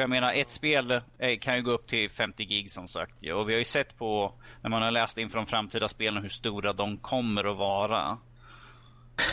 För 0.00 0.02
jag 0.02 0.10
menar, 0.10 0.32
ett 0.32 0.50
spel 0.50 1.00
kan 1.40 1.56
ju 1.56 1.62
gå 1.62 1.70
upp 1.70 1.86
till 1.86 2.10
50 2.10 2.44
gig 2.44 2.72
som 2.72 2.88
sagt. 2.88 3.12
Och 3.12 3.48
vi 3.48 3.52
har 3.52 3.58
ju 3.58 3.64
sett 3.64 3.98
på, 3.98 4.32
när 4.60 4.70
man 4.70 4.82
har 4.82 4.90
läst 4.90 5.18
inför 5.18 5.36
de 5.36 5.46
framtida 5.46 5.88
spelen, 5.88 6.22
hur 6.22 6.28
stora 6.28 6.72
de 6.72 6.96
kommer 6.96 7.50
att 7.50 7.56
vara. 7.56 8.18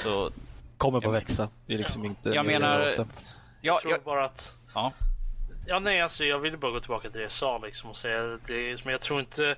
Så, 0.03 0.31
kommer 0.77 1.01
bara 1.01 1.11
växa. 1.11 1.49
Det 1.65 1.73
är 1.73 1.77
liksom 1.77 2.05
inte... 2.05 2.29
Jag 2.29 2.45
menar... 2.45 2.79
Jag, 2.79 3.07
jag 3.61 3.81
tror 3.81 3.99
bara 4.05 4.25
att... 4.25 4.55
Ja. 4.73 4.93
Ja, 5.67 5.79
nej, 5.79 6.01
alltså 6.01 6.25
jag 6.25 6.39
vill 6.39 6.57
bara 6.57 6.71
gå 6.71 6.79
tillbaka 6.79 7.09
till 7.09 7.17
det 7.17 7.23
jag 7.23 7.31
sa 7.31 7.57
liksom 7.57 7.89
och 7.89 7.97
säga 7.97 8.39
det, 8.47 8.85
men 8.85 8.91
jag 8.91 9.01
tror 9.01 9.19
inte... 9.19 9.55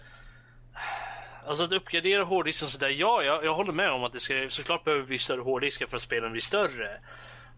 Alltså 1.46 1.64
att 1.64 1.72
uppgradera 1.72 2.24
hårddisken 2.24 2.68
sådär, 2.68 2.90
ja, 2.90 3.24
jag, 3.24 3.46
jag 3.46 3.56
håller 3.56 3.74
med 3.74 3.92
om 3.92 4.04
att 4.04 4.14
det 4.14 4.20
ska, 4.20 4.48
såklart 4.50 4.84
behöver 4.84 5.06
vi 5.06 5.20
större 5.20 5.42
hårddiskar 5.42 5.88
för 5.88 5.96
att 5.96 6.02
spelen 6.02 6.32
blir 6.32 6.42
större. 6.42 7.00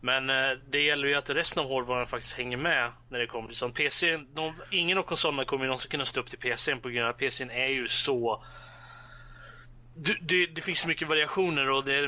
Men 0.02 0.30
eh, 0.30 0.57
det 0.69 0.82
gäller 0.82 1.07
ju 1.07 1.15
att 1.15 1.30
resten 1.30 1.64
av 1.64 1.69
hårdvaran 1.69 2.07
faktiskt 2.07 2.38
hänger 2.38 2.57
med 2.57 2.91
när 3.10 3.19
det 3.19 3.28
kommer 3.28 3.48
till 3.48 3.57
sånt. 3.57 3.76
PC, 3.76 4.18
de, 4.18 4.53
ingen 4.72 4.98
av 4.98 5.03
konsolerna 5.03 5.45
kommer 5.45 5.64
ju 5.64 5.68
någonsin 5.68 5.91
kunna 5.91 6.06
stå 6.06 6.22
upp 6.22 6.30
till 6.30 6.40
PCn 6.40 6.80
på 6.80 6.90
grund 6.90 7.06
av 7.06 7.10
att 7.10 7.18
PCn 7.18 7.49
är 7.49 7.68
ju 7.68 7.88
så... 7.88 8.44
Du, 9.95 10.18
du, 10.22 10.45
det 10.48 10.61
finns 10.61 10.80
så 10.80 10.88
mycket 10.88 11.07
variationer 11.07 11.69
och 11.69 11.86
det 11.86 11.95
är 11.95 12.07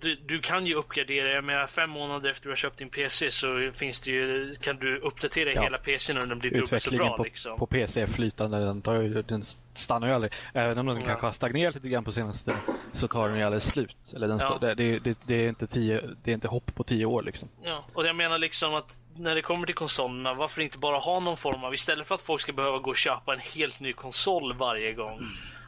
du, 0.00 0.14
du, 0.14 0.40
kan 0.40 0.66
ju 0.66 0.74
uppgradera. 0.74 1.28
Jag 1.28 1.44
menar 1.44 1.66
fem 1.66 1.90
månader 1.90 2.30
efter 2.30 2.44
du 2.44 2.50
har 2.50 2.56
köpt 2.56 2.78
din 2.78 2.88
PC 2.88 3.30
så 3.30 3.70
finns 3.74 4.00
det 4.00 4.10
ju, 4.10 4.54
kan 4.60 4.76
du 4.76 4.98
uppdatera 4.98 5.52
ja. 5.52 5.62
hela 5.62 5.78
PCn 5.78 6.18
och 6.18 6.28
den 6.28 6.38
blir 6.38 6.50
dubbelt 6.50 6.82
så 6.82 6.90
bra. 6.90 7.16
På, 7.16 7.24
liksom. 7.24 7.58
på 7.58 7.66
PC 7.66 8.00
är 8.00 8.06
flytande. 8.06 8.58
Den, 8.58 8.82
tar 8.82 8.94
ju, 8.94 9.22
den 9.22 9.44
stannar 9.74 10.06
ju 10.06 10.14
aldrig. 10.14 10.32
Även 10.54 10.78
om 10.78 10.86
den 10.86 11.00
ja. 11.00 11.06
kanske 11.06 11.26
har 11.26 11.32
stagnerat 11.32 11.74
lite 11.74 11.88
grann 11.88 12.04
på 12.04 12.12
senaste 12.12 12.56
så 12.92 13.08
tar 13.08 13.28
den 13.28 13.38
ju 13.38 13.44
aldrig 13.44 13.62
slut. 13.62 13.96
Eller 14.14 14.28
den 14.28 14.38
Ja. 14.38 14.58
det, 14.60 14.74
det, 14.74 15.18
det, 15.26 15.34
är 15.34 15.48
inte 15.48 15.66
tio, 15.66 16.02
det 16.24 16.30
är 16.30 16.34
inte 16.34 16.48
hopp 16.48 16.74
på 16.74 16.84
tio 16.84 17.06
år 17.06 17.22
liksom. 17.22 17.48
Ja, 17.62 17.84
och 17.92 18.06
jag 18.06 18.16
menar 18.16 18.38
liksom 18.38 18.74
att 18.74 18.94
när 19.16 19.34
det 19.34 19.42
kommer 19.42 19.66
till 19.66 19.74
konsolerna, 19.74 20.34
varför 20.34 20.62
inte 20.62 20.78
bara 20.78 20.98
ha 20.98 21.20
någon 21.20 21.36
form 21.36 21.64
av, 21.64 21.74
istället 21.74 22.06
för 22.06 22.14
att 22.14 22.20
folk 22.20 22.40
ska 22.40 22.52
behöva 22.52 22.78
gå 22.78 22.90
och 22.90 22.96
köpa 22.96 23.34
en 23.34 23.40
helt 23.40 23.80
ny 23.80 23.92
konsol 23.92 24.54
varje 24.54 24.92
gång. 24.92 25.20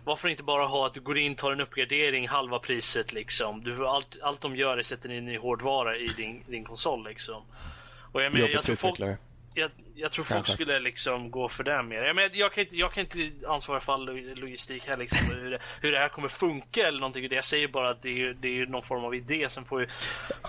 Varför 0.05 0.29
inte 0.29 0.43
bara 0.43 0.67
ha 0.67 0.87
att 0.87 0.95
du 0.95 1.01
går 1.01 1.19
in, 1.19 1.35
tar 1.35 1.53
en 1.53 1.61
uppgradering, 1.61 2.29
halva 2.29 2.59
priset 2.59 3.13
liksom. 3.13 3.65
Du, 3.65 3.87
allt, 3.87 4.19
allt 4.23 4.41
de 4.41 4.57
gör 4.57 4.79
är 4.79 4.83
sätta 4.83 5.15
in 5.15 5.25
ny 5.25 5.39
hårdvara 5.39 5.97
i 5.97 6.07
din, 6.07 6.43
din 6.47 6.65
konsol 6.65 7.05
liksom. 7.05 7.43
Och 8.13 8.23
jag, 8.23 8.35
Jobbigt 8.35 8.55
jag, 8.55 8.65
tror 8.65 8.77
folk, 8.77 9.01
jag, 9.55 9.71
jag 9.95 10.13
tror 10.13 10.25
folk 10.25 10.47
skulle 10.47 10.79
liksom 10.79 11.31
gå 11.31 11.49
för 11.49 11.65
det 11.65 11.83
mer. 11.83 12.03
Jag, 12.03 12.17
menar, 12.17 12.31
jag, 12.35 12.53
kan 12.53 12.65
inte, 12.65 12.77
jag 12.77 12.93
kan 12.93 13.01
inte 13.01 13.31
ansvara 13.49 13.81
för 13.81 13.93
all 13.93 14.05
lo- 14.05 14.35
logistik 14.35 14.87
här 14.89 14.97
liksom, 14.97 15.19
hur, 15.35 15.51
det, 15.51 15.59
hur 15.81 15.93
det 15.93 15.99
här 15.99 16.09
kommer 16.09 16.29
funka 16.29 16.89
eller 16.89 17.01
någonting. 17.01 17.29
Jag 17.31 17.45
säger 17.45 17.69
bara 17.69 17.91
att 17.91 18.03
det 18.03 18.23
är, 18.23 18.37
det 18.41 18.61
är 18.61 18.67
någon 18.67 18.83
form 18.83 19.05
av 19.05 19.15
idé. 19.15 19.49
Sen 19.51 19.65
får 19.65 19.81
ju 19.81 19.87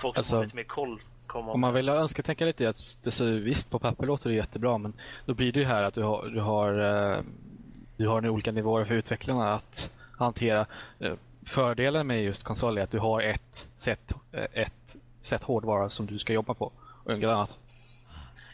som 0.00 0.20
Alltså, 0.20 0.36
har 0.36 0.44
lite 0.44 0.56
mer 0.56 0.64
koll 0.64 1.00
Om 1.32 1.60
man 1.60 1.74
vill 1.74 1.88
önska 1.88 2.22
tänka 2.22 2.44
lite 2.44 2.68
att 2.68 2.98
det 3.02 3.10
så 3.10 3.24
visst 3.24 3.70
på 3.70 3.78
papper 3.78 4.06
låter 4.06 4.30
det 4.30 4.36
jättebra 4.36 4.78
men 4.78 4.92
då 5.26 5.34
blir 5.34 5.52
det 5.52 5.58
ju 5.60 5.66
här 5.66 5.82
att 5.82 5.94
du 5.94 6.02
har, 6.02 6.26
du 6.26 6.40
har, 6.40 6.80
eh, 6.80 7.20
du 8.02 8.08
har 8.08 8.20
nu 8.20 8.28
olika 8.28 8.52
nivåer 8.52 8.84
för 8.84 8.94
utvecklarna 8.94 9.54
att 9.54 9.90
hantera. 10.18 10.66
Eh, 11.00 11.12
Fördelen 11.46 12.06
med 12.06 12.22
just 12.22 12.42
konsol 12.44 12.78
är 12.78 12.82
att 12.82 12.90
du 12.90 12.98
har 12.98 13.22
ett 13.22 13.68
sätt, 13.76 14.12
eh, 14.32 14.44
ett 14.52 14.96
sätt 15.20 15.42
hårdvara 15.42 15.90
som 15.90 16.06
du 16.06 16.18
ska 16.18 16.32
jobba 16.32 16.54
på 16.54 16.72
och 17.04 17.12
inget 17.12 17.28
annat. 17.28 17.58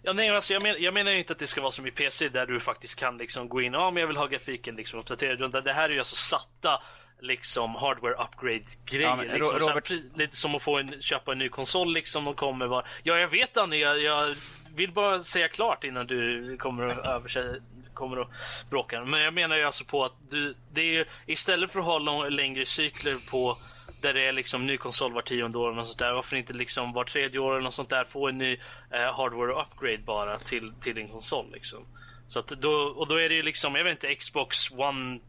Ja, 0.02 0.12
nej, 0.12 0.28
alltså 0.28 0.52
jag, 0.52 0.62
men, 0.62 0.82
jag 0.82 0.94
menar 0.94 1.12
ju 1.12 1.18
inte 1.18 1.32
att 1.32 1.38
det 1.38 1.46
ska 1.46 1.60
vara 1.60 1.70
som 1.70 1.86
i 1.86 1.90
PC 1.90 2.28
där 2.28 2.46
du 2.46 2.60
faktiskt 2.60 2.98
kan 2.98 3.18
liksom 3.18 3.48
gå 3.48 3.60
in 3.62 3.72
ja 3.72 3.90
men 3.90 4.00
jag 4.00 4.06
vill 4.06 4.16
ha 4.16 4.26
grafiken 4.26 4.74
liksom 4.74 5.00
uppdaterad. 5.00 5.64
Det 5.64 5.72
här 5.72 5.88
är 5.88 5.92
ju 5.92 5.98
alltså 5.98 6.16
satta 6.16 6.82
liksom 7.20 7.74
hardware 7.74 8.14
upgrade 8.14 8.64
grejer. 8.84 9.08
Ja, 9.08 9.16
men 9.16 9.26
liksom. 9.26 9.58
Robert- 9.58 9.86
pre- 9.86 10.18
lite 10.18 10.36
som 10.36 10.54
att 10.54 10.62
få 10.62 10.78
en, 10.78 11.00
köpa 11.00 11.32
en 11.32 11.38
ny 11.38 11.48
konsol 11.48 11.92
liksom 11.92 12.28
och 12.28 12.36
kommer 12.36 12.66
vara... 12.66 12.84
Ja 13.02 13.18
jag 13.18 13.28
vet 13.28 13.54
Danny, 13.54 13.76
jag, 13.76 14.02
jag 14.02 14.34
vill 14.74 14.92
bara 14.92 15.20
säga 15.20 15.48
klart 15.48 15.84
innan 15.84 16.06
du 16.06 16.56
kommer 16.56 16.88
att 16.88 17.06
översätta 17.06 17.56
kommer 17.98 18.20
att 18.20 18.28
bråka. 18.70 19.04
Men 19.04 19.20
jag 19.20 19.34
menar 19.34 19.56
ju 19.56 19.62
alltså 19.62 19.84
på 19.84 20.04
att 20.04 20.12
du, 20.30 20.54
det 20.72 20.80
är 20.80 20.92
ju, 20.92 21.04
istället 21.26 21.72
för 21.72 21.80
att 21.80 21.86
ha 21.86 21.98
lång, 21.98 22.28
längre 22.28 22.66
cykler 22.66 23.16
på 23.30 23.58
där 24.00 24.14
det 24.14 24.28
är 24.28 24.32
liksom 24.32 24.66
ny 24.66 24.76
konsol 24.76 25.12
var 25.12 25.22
tionde 25.22 25.58
år 25.58 25.68
eller 25.68 25.76
något 25.76 25.86
sånt 25.86 25.98
där. 25.98 26.12
Varför 26.12 26.36
inte 26.36 26.52
liksom 26.52 26.92
var 26.92 27.04
tredje 27.04 27.38
år 27.38 27.52
eller 27.52 27.64
något 27.64 27.74
sånt 27.74 27.90
där 27.90 28.04
få 28.04 28.28
en 28.28 28.38
ny 28.38 28.52
eh, 28.90 29.14
hardware 29.14 29.52
upgrade 29.52 29.98
bara 29.98 30.38
till, 30.38 30.72
till 30.80 30.94
din 30.94 31.08
konsol 31.08 31.46
liksom. 31.52 31.86
Så 32.28 32.38
att 32.38 32.48
då, 32.48 32.70
och 32.70 33.08
då 33.08 33.20
är 33.20 33.28
det 33.28 33.34
ju 33.34 33.42
liksom, 33.42 33.74
jag 33.74 33.84
vet 33.84 33.90
inte, 33.90 34.14
Xbox 34.14 34.70
One 34.70 35.20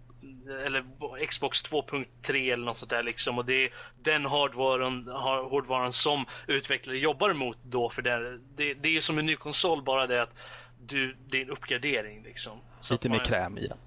eller 0.66 0.86
Xbox 1.26 1.64
2.3 1.64 2.54
eller 2.54 2.66
något 2.66 2.78
sånt 2.78 2.90
där 2.90 3.04
liksom. 3.04 3.38
Och 3.38 3.46
det 3.46 3.64
är 3.64 3.70
den 4.04 4.26
hardvaran, 4.26 5.08
hårdvaran 5.50 5.94
som 5.94 6.26
utvecklare 6.48 6.98
jobbar 6.98 7.34
mot 7.34 7.58
då. 7.64 7.90
För 7.90 8.02
det, 8.02 8.40
det, 8.56 8.74
det 8.74 8.88
är 8.88 8.92
ju 8.92 9.02
som 9.02 9.18
en 9.18 9.26
ny 9.26 9.36
konsol 9.36 9.82
bara 9.82 10.08
det 10.08 10.22
att 10.22 10.38
du, 10.86 11.16
det 11.30 11.38
är 11.38 11.42
en 11.42 11.50
uppgradering 11.50 12.24
liksom. 12.24 12.58
Så 12.80 12.94
Lite 12.94 13.08
att 13.08 13.12
mer 13.12 13.18
man- 13.18 13.26
kräm 13.26 13.58
i 13.58 13.68
den. 13.68 13.78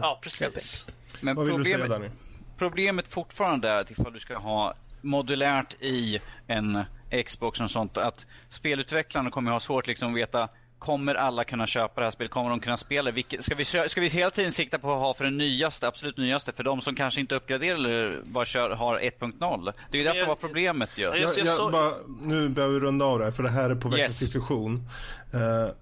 Ja, 0.00 0.18
precis. 0.22 0.86
Men 1.20 1.36
Vad 1.36 1.46
vill 1.46 1.56
du 1.58 1.64
säga 1.64 1.78
problemet, 1.78 2.00
Danny? 2.02 2.10
problemet 2.58 3.08
fortfarande 3.08 3.68
är 3.70 3.80
att 3.80 3.90
ifall 3.90 4.12
du 4.12 4.20
ska 4.20 4.36
ha 4.38 4.74
modulärt 5.00 5.74
i 5.82 6.20
en 6.46 6.84
Xbox 7.26 7.60
och 7.60 7.70
sånt, 7.70 7.96
att 7.96 8.26
spelutvecklarna 8.48 9.30
kommer 9.30 9.50
ha 9.50 9.60
svårt 9.60 9.86
liksom 9.86 10.10
att 10.10 10.16
veta 10.18 10.48
Kommer 10.78 11.14
alla 11.14 11.44
kunna 11.44 11.66
köpa 11.66 12.00
det 12.00 12.06
här 12.06 12.10
spelet? 12.10 12.30
Kommer 12.32 12.50
de 12.50 12.60
kunna 12.60 12.76
spela 12.76 13.10
det? 13.10 13.14
Vilket, 13.14 13.44
ska, 13.44 13.54
vi, 13.54 13.64
ska 13.64 14.00
vi 14.00 14.08
hela 14.08 14.30
tiden 14.30 14.52
sikta 14.52 14.78
på 14.78 14.92
att 14.92 14.98
ha 14.98 15.14
för 15.14 15.24
den 15.24 15.36
nyaste, 15.38 15.88
absolut 15.88 16.16
nyaste? 16.16 16.52
För 16.52 16.62
de 16.64 16.80
som 16.80 16.94
kanske 16.94 17.20
inte 17.20 17.34
uppgraderar 17.34 17.74
eller 17.74 18.20
bara 18.24 18.44
kör, 18.44 18.70
har 18.70 18.98
1.0? 18.98 19.72
Det 19.90 19.98
är 19.98 20.02
ju 20.02 20.08
det 20.08 20.14
som 20.14 20.28
var 20.28 20.36
problemet 20.36 20.98
ju. 20.98 21.02
jag- 21.02 21.18
Jag, 21.18 21.30
jag 21.38 21.72
bara, 21.72 21.90
nu 22.20 22.48
behöver 22.48 22.74
vi 22.74 22.80
runda 22.80 23.04
av 23.04 23.18
det 23.18 23.24
här 23.24 23.32
för 23.32 23.42
det 23.42 23.50
här 23.50 23.70
är 23.70 23.74
på 23.74 23.88
veckans 23.88 24.12
Yes. 24.12 24.18
diskussion. 24.18 24.88
Eh, 25.34 25.74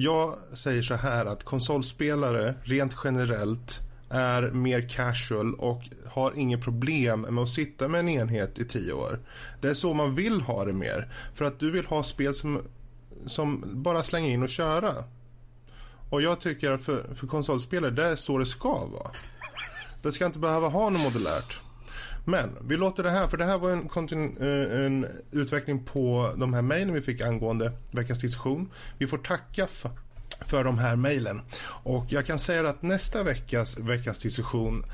jag 0.00 0.38
säger 0.52 0.82
så 0.82 0.94
här 0.94 1.26
att 1.26 1.44
konsolspelare 1.44 2.54
rent 2.62 2.96
generellt 3.04 3.80
är 4.10 4.50
mer 4.50 4.88
casual 4.88 5.54
och 5.54 5.82
har 6.06 6.32
inget 6.36 6.62
problem 6.62 7.20
med 7.20 7.42
att 7.42 7.48
sitta 7.48 7.88
med 7.88 8.00
en 8.00 8.08
enhet 8.08 8.58
i 8.58 8.64
tio 8.64 8.92
år. 8.92 9.20
Det 9.60 9.68
är 9.68 9.74
så 9.74 9.94
man 9.94 10.14
vill 10.14 10.40
ha 10.40 10.64
det 10.64 10.72
mer. 10.72 11.12
För 11.34 11.44
att 11.44 11.58
du 11.58 11.70
vill 11.70 11.86
ha 11.86 12.02
spel 12.02 12.34
som, 12.34 12.62
som 13.26 13.64
bara 13.82 14.02
slänga 14.02 14.28
in 14.28 14.42
och 14.42 14.48
köra. 14.48 15.04
Och 16.10 16.22
jag 16.22 16.40
tycker 16.40 16.70
att 16.70 16.82
för, 16.82 17.14
för 17.14 17.26
konsolspelare, 17.26 17.90
det 17.90 18.06
är 18.06 18.16
så 18.16 18.38
det 18.38 18.46
ska 18.46 18.86
vara. 18.86 19.10
Det 20.02 20.12
ska 20.12 20.26
inte 20.26 20.38
behöva 20.38 20.68
ha 20.68 20.90
något 20.90 21.02
modulärt. 21.02 21.60
Men 22.28 22.56
vi 22.60 22.76
låter 22.76 23.02
det 23.02 23.10
här, 23.10 23.28
för 23.28 23.36
det 23.36 23.44
här 23.44 23.58
var 23.58 23.70
en, 23.70 24.36
eh, 24.40 24.86
en 24.86 25.06
utveckling 25.30 25.84
på 25.84 26.32
de 26.36 26.54
här 26.54 26.62
mejlen 26.62 26.94
vi 26.94 27.02
fick 27.02 27.20
angående 27.20 27.72
veckans 27.90 28.18
diskussion. 28.18 28.70
Vi 28.98 29.06
får 29.06 29.18
tacka 29.18 29.66
för, 29.66 29.90
för 30.40 30.64
de 30.64 30.78
här 30.78 30.96
mejlen. 30.96 31.40
Och 31.64 32.06
jag 32.08 32.26
kan 32.26 32.38
säga 32.38 32.68
att 32.68 32.82
nästa 32.82 33.22
veckas 33.22 33.78
veckans 33.78 34.18
diskussion 34.18 34.84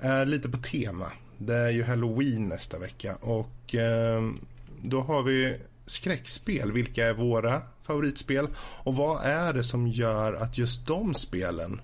är 0.00 0.26
lite 0.26 0.48
på 0.48 0.56
tema. 0.56 1.12
Det 1.38 1.54
är 1.54 1.70
ju 1.70 1.82
halloween 1.82 2.48
nästa 2.48 2.78
vecka 2.78 3.16
och 3.20 3.74
eh, 3.74 4.22
då 4.82 5.00
har 5.00 5.22
vi 5.22 5.60
skräckspel. 5.86 6.72
Vilka 6.72 7.06
är 7.06 7.14
våra 7.14 7.62
favoritspel 7.82 8.46
och 8.58 8.96
vad 8.96 9.24
är 9.24 9.52
det 9.52 9.64
som 9.64 9.88
gör 9.88 10.34
att 10.34 10.58
just 10.58 10.86
de 10.86 11.14
spelen 11.14 11.80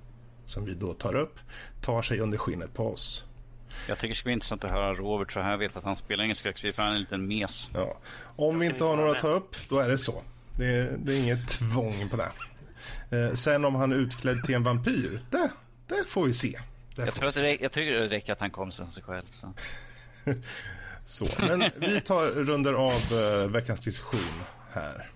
som 0.47 0.65
vi 0.65 0.75
då 0.75 0.93
tar 0.93 1.17
upp 1.17 1.39
tar 1.81 2.03
sig 2.03 2.21
under 2.21 2.39
skinnet 2.39 2.75
på 2.75 2.93
oss? 2.93 3.25
Jag 3.89 3.99
tycker 3.99 4.09
det 4.09 4.15
skulle 4.15 4.29
bli 4.29 4.33
intressant 4.33 4.65
att 4.65 4.71
höra 4.71 4.95
Robert, 4.95 5.33
för 5.33 5.41
jag 5.41 5.59
vet 5.59 5.77
att 5.77 5.85
han 5.85 5.97
spelar 5.97 6.25
ingen 6.25 6.37
skräckspel, 6.37 6.73
för 6.73 6.83
han 6.83 6.93
är 6.93 6.95
en 6.95 7.01
liten 7.01 7.27
mes. 7.27 7.71
Ja. 7.75 7.99
Om 8.37 8.59
vi 8.59 8.67
inte 8.67 8.85
har 8.85 8.97
några 8.97 9.11
att 9.11 9.19
ta 9.19 9.29
upp, 9.29 9.57
då 9.69 9.79
är 9.79 9.89
det 9.89 9.99
så. 9.99 10.23
Det 10.57 10.67
är, 10.67 10.97
det 10.99 11.15
är 11.15 11.19
inget 11.19 11.49
tvång 11.49 12.09
på 12.09 12.17
det. 12.17 12.31
Eh, 13.17 13.33
sen 13.33 13.65
om 13.65 13.75
han 13.75 13.93
är 13.93 13.97
utklädd 13.97 14.45
till 14.45 14.55
en 14.55 14.63
vampyr, 14.63 15.21
det, 15.31 15.51
det 15.87 16.05
får 16.09 16.27
vi 16.27 16.33
se. 16.33 16.61
Det 16.97 17.05
Jag, 17.05 17.15
tror 17.15 17.29
att 17.29 17.35
det, 17.35 17.55
jag 17.61 17.73
tycker 17.73 17.93
det 17.93 18.07
räcker 18.07 18.33
att 18.33 18.41
han 18.41 18.51
kom 18.51 18.73
sen 18.73 18.87
sig 18.87 19.03
själv. 19.03 19.27
Så. 19.41 19.53
Så. 21.07 21.29
Men 21.39 21.71
vi 21.77 22.01
tar 22.01 22.27
runder 22.27 22.73
av 22.73 22.91
eh, 22.91 23.51
veckans 23.51 23.81
diskussion 23.81 24.43
här. 24.73 25.11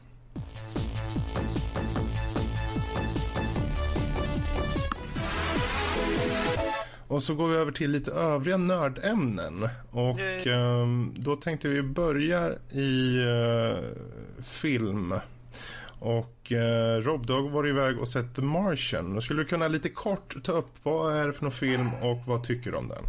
Och 7.15 7.23
så 7.23 7.35
går 7.35 7.49
vi 7.49 7.57
över 7.57 7.73
till 7.73 7.91
lite 7.91 8.11
övriga 8.13 8.57
nördämnen. 8.57 9.69
Och 9.91 10.19
Yay. 10.19 10.49
ehm, 10.53 11.15
då 11.17 11.37
tänkte 11.37 11.69
vi 11.69 11.83
börja 11.83 12.53
i 12.71 13.23
eh, 13.25 13.79
film. 14.45 15.15
Och 15.99 16.53
eh, 16.53 16.97
Rob, 17.03 17.27
du 17.27 17.33
har 17.33 17.41
varit 17.51 17.69
iväg 17.71 17.99
och 17.99 18.09
sett 18.09 18.35
The 18.35 18.43
Martian. 18.43 19.23
Skulle 19.23 19.43
du 19.43 19.47
kunna 19.47 19.69
lite 19.69 19.89
kort 19.89 20.35
ta 20.45 20.53
upp 20.53 20.71
vad 20.83 21.17
är 21.17 21.27
det 21.27 21.33
för 21.33 21.43
någon 21.43 21.53
film 21.53 21.95
och 21.95 22.19
vad 22.27 22.45
tycker 22.45 22.71
du 22.71 22.77
om 22.77 22.89
den? 22.89 23.03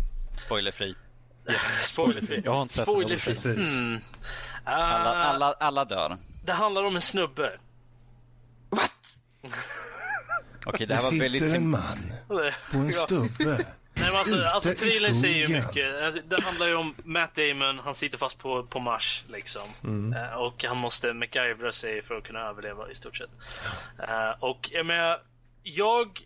Spoilerfri. 0.46 0.96
Spoilerfri. 1.84 2.42
Jag 2.46 2.52
har 2.54 2.62
inte 2.62 2.74
sett 2.74 2.86
den. 2.86 3.08
Precis. 3.08 3.76
Mm. 3.76 4.00
Alla, 4.64 5.10
Ah, 5.10 5.24
alla, 5.24 5.54
alla 5.54 5.86
dör. 5.86 6.18
Det 6.46 6.54
handlar 6.54 6.84
om 6.84 6.96
en 6.96 7.02
snubbe. 7.02 7.52
Okej, 10.66 10.80
det 10.80 10.86
Det 10.86 10.96
här 10.96 11.04
var 11.04 11.10
sitter 11.10 11.24
väldigt... 11.26 11.42
en 11.42 11.50
sim- 11.50 11.66
man 11.72 12.12
på 12.72 12.78
en 12.78 12.94
stubbe. 12.94 13.66
Nej, 13.98 14.08
men 14.08 14.16
alltså, 14.16 14.44
alltså 14.44 14.74
trailern 14.74 15.14
säger 15.16 15.36
ju 15.36 15.48
mycket. 15.48 16.02
Alltså, 16.02 16.22
Det 16.28 16.42
handlar 16.42 16.68
ju 16.68 16.76
om 16.76 16.96
Matt 17.04 17.36
Damon, 17.36 17.80
han 17.80 17.96
sitter 17.96 18.18
fast 18.18 18.38
på, 18.38 18.64
på 18.64 18.80
Mars 18.80 19.24
liksom. 19.30 19.70
Eh, 20.16 20.34
och 20.38 20.64
han 20.64 20.78
måste 20.78 21.14
MacGyvera 21.14 21.72
sig 21.72 22.02
för 22.02 22.18
att 22.18 22.24
kunna 22.24 22.40
överleva 22.40 22.92
i 22.92 22.96
stort 22.96 23.18
sett. 23.18 23.30
Eh, 24.08 24.30
och 24.40 24.70
jag 24.74 24.86
menar, 24.86 25.22
jag 25.64 26.20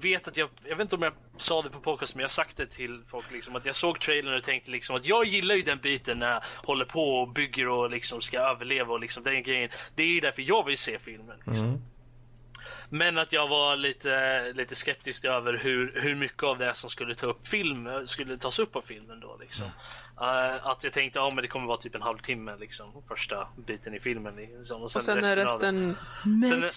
vet 0.00 0.28
att 0.28 0.36
jag, 0.36 0.48
jag 0.64 0.76
vet 0.76 0.84
inte 0.84 0.96
om 0.96 1.02
jag 1.02 1.12
sa 1.36 1.62
det 1.62 1.70
på 1.70 1.80
podcast 1.80 2.14
men 2.14 2.20
jag 2.20 2.24
har 2.24 2.30
sagt 2.30 2.56
det 2.56 2.66
till 2.66 3.02
folk 3.06 3.30
liksom 3.30 3.56
att 3.56 3.66
jag 3.66 3.76
såg 3.76 4.00
trailern 4.00 4.34
och 4.36 4.44
tänkte 4.44 4.70
liksom 4.70 4.96
att 4.96 5.06
jag 5.06 5.24
gillar 5.24 5.54
ju 5.54 5.62
den 5.62 5.78
biten 5.78 6.18
när 6.18 6.30
jag 6.32 6.42
håller 6.66 6.84
på 6.84 7.20
och 7.20 7.28
bygger 7.28 7.68
och 7.68 7.90
liksom 7.90 8.20
ska 8.20 8.40
överleva 8.40 8.92
och 8.92 9.00
liksom 9.00 9.22
den 9.22 9.42
grejen. 9.42 9.70
Det 9.94 10.02
är 10.02 10.06
ju 10.06 10.20
därför 10.20 10.42
jag 10.42 10.66
vill 10.66 10.78
se 10.78 10.98
filmen. 10.98 11.36
Liksom. 11.46 11.82
Men 12.94 13.18
att 13.18 13.32
jag 13.32 13.48
var 13.48 13.76
lite, 13.76 14.52
lite 14.52 14.74
skeptisk 14.74 15.24
över 15.24 15.54
hur, 15.54 16.00
hur 16.02 16.14
mycket 16.14 16.42
av 16.42 16.58
det 16.58 16.74
som 16.74 16.90
skulle 16.90 17.14
ta 17.14 17.26
upp 17.26 17.48
film 17.48 17.88
skulle 18.06 18.38
tas 18.38 18.58
upp 18.58 18.76
av 18.76 18.82
filmen 18.82 19.20
då 19.20 19.36
liksom. 19.40 19.64
Eh, 20.20 20.66
att 20.66 20.84
jag 20.84 20.92
tänkte, 20.92 21.18
ja 21.18 21.30
men 21.30 21.42
det 21.42 21.48
kommer 21.48 21.66
vara 21.66 21.76
typ 21.76 21.94
en 21.94 22.02
halvtimme 22.02 22.56
liksom, 22.60 23.02
första 23.08 23.48
biten 23.66 23.94
i 23.94 24.00
filmen. 24.00 24.36
Liksom. 24.36 24.82
Och 24.82 24.92
sen 24.92 25.18
är 25.18 25.30
av 25.30 25.36
det- 25.36 25.44
resten... 25.44 25.96
Sen, 26.22 26.70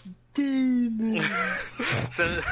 sen, 2.11 2.43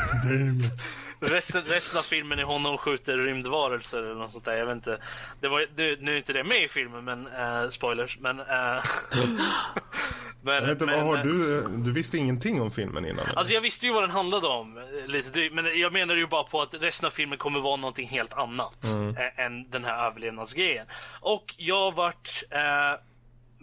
resten, 1.24 1.64
resten 1.64 2.00
av 2.00 2.04
filmen 2.04 2.40
är 2.40 2.44
honom 2.44 2.78
skjuter 2.78 3.18
rymdvarelser 3.18 4.04
eller 4.04 4.16
något 4.16 4.32
sånt 4.32 4.46
där. 4.46 4.56
Jag 4.56 4.66
vet 4.66 4.76
inte. 4.76 4.98
Det 5.42 5.48
var, 5.48 5.68
det, 5.76 6.02
nu 6.02 6.14
är 6.14 6.18
inte 6.18 6.34
det 6.34 6.44
med 6.44 6.64
i 6.64 6.68
filmen, 6.68 7.06
men 7.06 7.28
eh, 7.28 7.70
spoilers. 7.70 8.18
Men, 8.20 8.40
eh, 8.40 8.46
Men, 10.46 10.56
jag 10.56 10.62
vet 10.62 10.72
inte, 10.72 10.86
men, 10.86 11.06
vad 11.06 11.18
har 11.18 11.24
du, 11.24 11.68
du 11.84 11.92
visste 11.92 12.18
ingenting 12.18 12.62
om 12.62 12.72
filmen 12.72 13.06
innan? 13.06 13.26
Alltså 13.36 13.54
jag 13.54 13.62
visste 13.62 13.86
ju 13.86 13.94
vad 13.94 14.04
den 14.04 14.12
handlade 14.12 14.48
om, 14.48 14.78
eh, 14.78 15.08
lite, 15.08 15.50
men 15.52 15.80
jag 15.80 15.94
menar 15.94 16.16
ju 16.16 16.28
bara 16.28 16.44
på 16.44 16.62
att 16.62 16.74
resten 16.74 17.08
av 17.08 17.12
filmen 17.12 17.38
kommer 17.38 17.60
vara 17.60 17.76
någonting 17.76 18.08
helt 18.08 18.34
annat 18.34 18.86
mm. 18.86 19.16
än 19.36 19.70
den 19.70 19.86
här 19.86 20.08
överlevnadsgrejen. 20.08 20.88
Och 21.20 21.56
jag 21.58 21.96
vart 21.96 22.44
eh, 22.50 23.00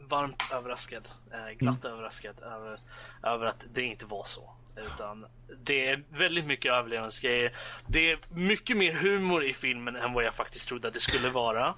varmt 0.09 0.43
överraskad, 0.53 1.09
eh, 1.33 1.59
glatt 1.59 1.85
mm. 1.85 1.97
överraskad 1.97 2.41
över, 2.43 2.79
över 3.23 3.47
att 3.47 3.65
det 3.75 3.83
inte 3.83 4.07
var 4.07 4.25
så. 4.25 4.51
Utan 4.77 5.27
det 5.65 5.89
är 5.89 6.03
väldigt 6.11 6.47
mycket 6.47 6.73
överlevnadsgrejer. 6.73 7.53
Det 7.87 8.11
är 8.11 8.19
mycket 8.29 8.77
mer 8.77 8.93
humor 8.93 9.45
i 9.45 9.55
filmen 9.55 9.97
än 9.97 10.13
vad 10.13 10.25
jag 10.25 10.35
faktiskt 10.35 10.69
trodde 10.69 10.89
att 10.89 10.95
det 10.95 11.01
skulle 11.01 11.31
vara. 11.31 11.69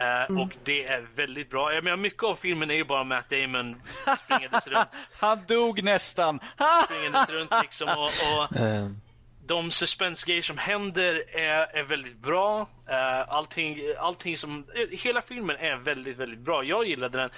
Uh, 0.00 0.30
mm. 0.30 0.40
Och 0.40 0.52
det 0.64 0.86
är 0.86 1.06
väldigt 1.16 1.50
bra. 1.50 1.74
Jag 1.74 1.84
menar, 1.84 1.96
mycket 1.96 2.22
av 2.22 2.36
filmen 2.36 2.70
är 2.70 2.74
ju 2.74 2.84
bara 2.84 3.04
Matt 3.04 3.30
Damon 3.30 3.82
springandes 4.24 4.66
runt. 4.66 4.88
Han 5.18 5.44
dog 5.48 5.82
nästan! 5.82 6.40
springandes 6.84 7.30
runt 7.30 7.52
liksom 7.62 7.88
och, 7.88 8.04
och 8.04 8.60
uh 8.60 8.90
de 9.48 9.70
suspensgrejer 9.70 10.42
som 10.42 10.58
händer 10.58 11.36
är, 11.36 11.76
är 11.76 11.82
väldigt 11.82 12.18
bra. 12.18 12.68
Uh, 12.90 13.32
allting, 13.34 13.78
allting 13.98 14.36
som, 14.36 14.64
hela 14.90 15.22
filmen 15.22 15.56
är 15.56 15.76
väldigt, 15.76 16.16
väldigt 16.16 16.38
bra. 16.38 16.64
Jag 16.64 16.86
gillade 16.86 17.18
den 17.18 17.30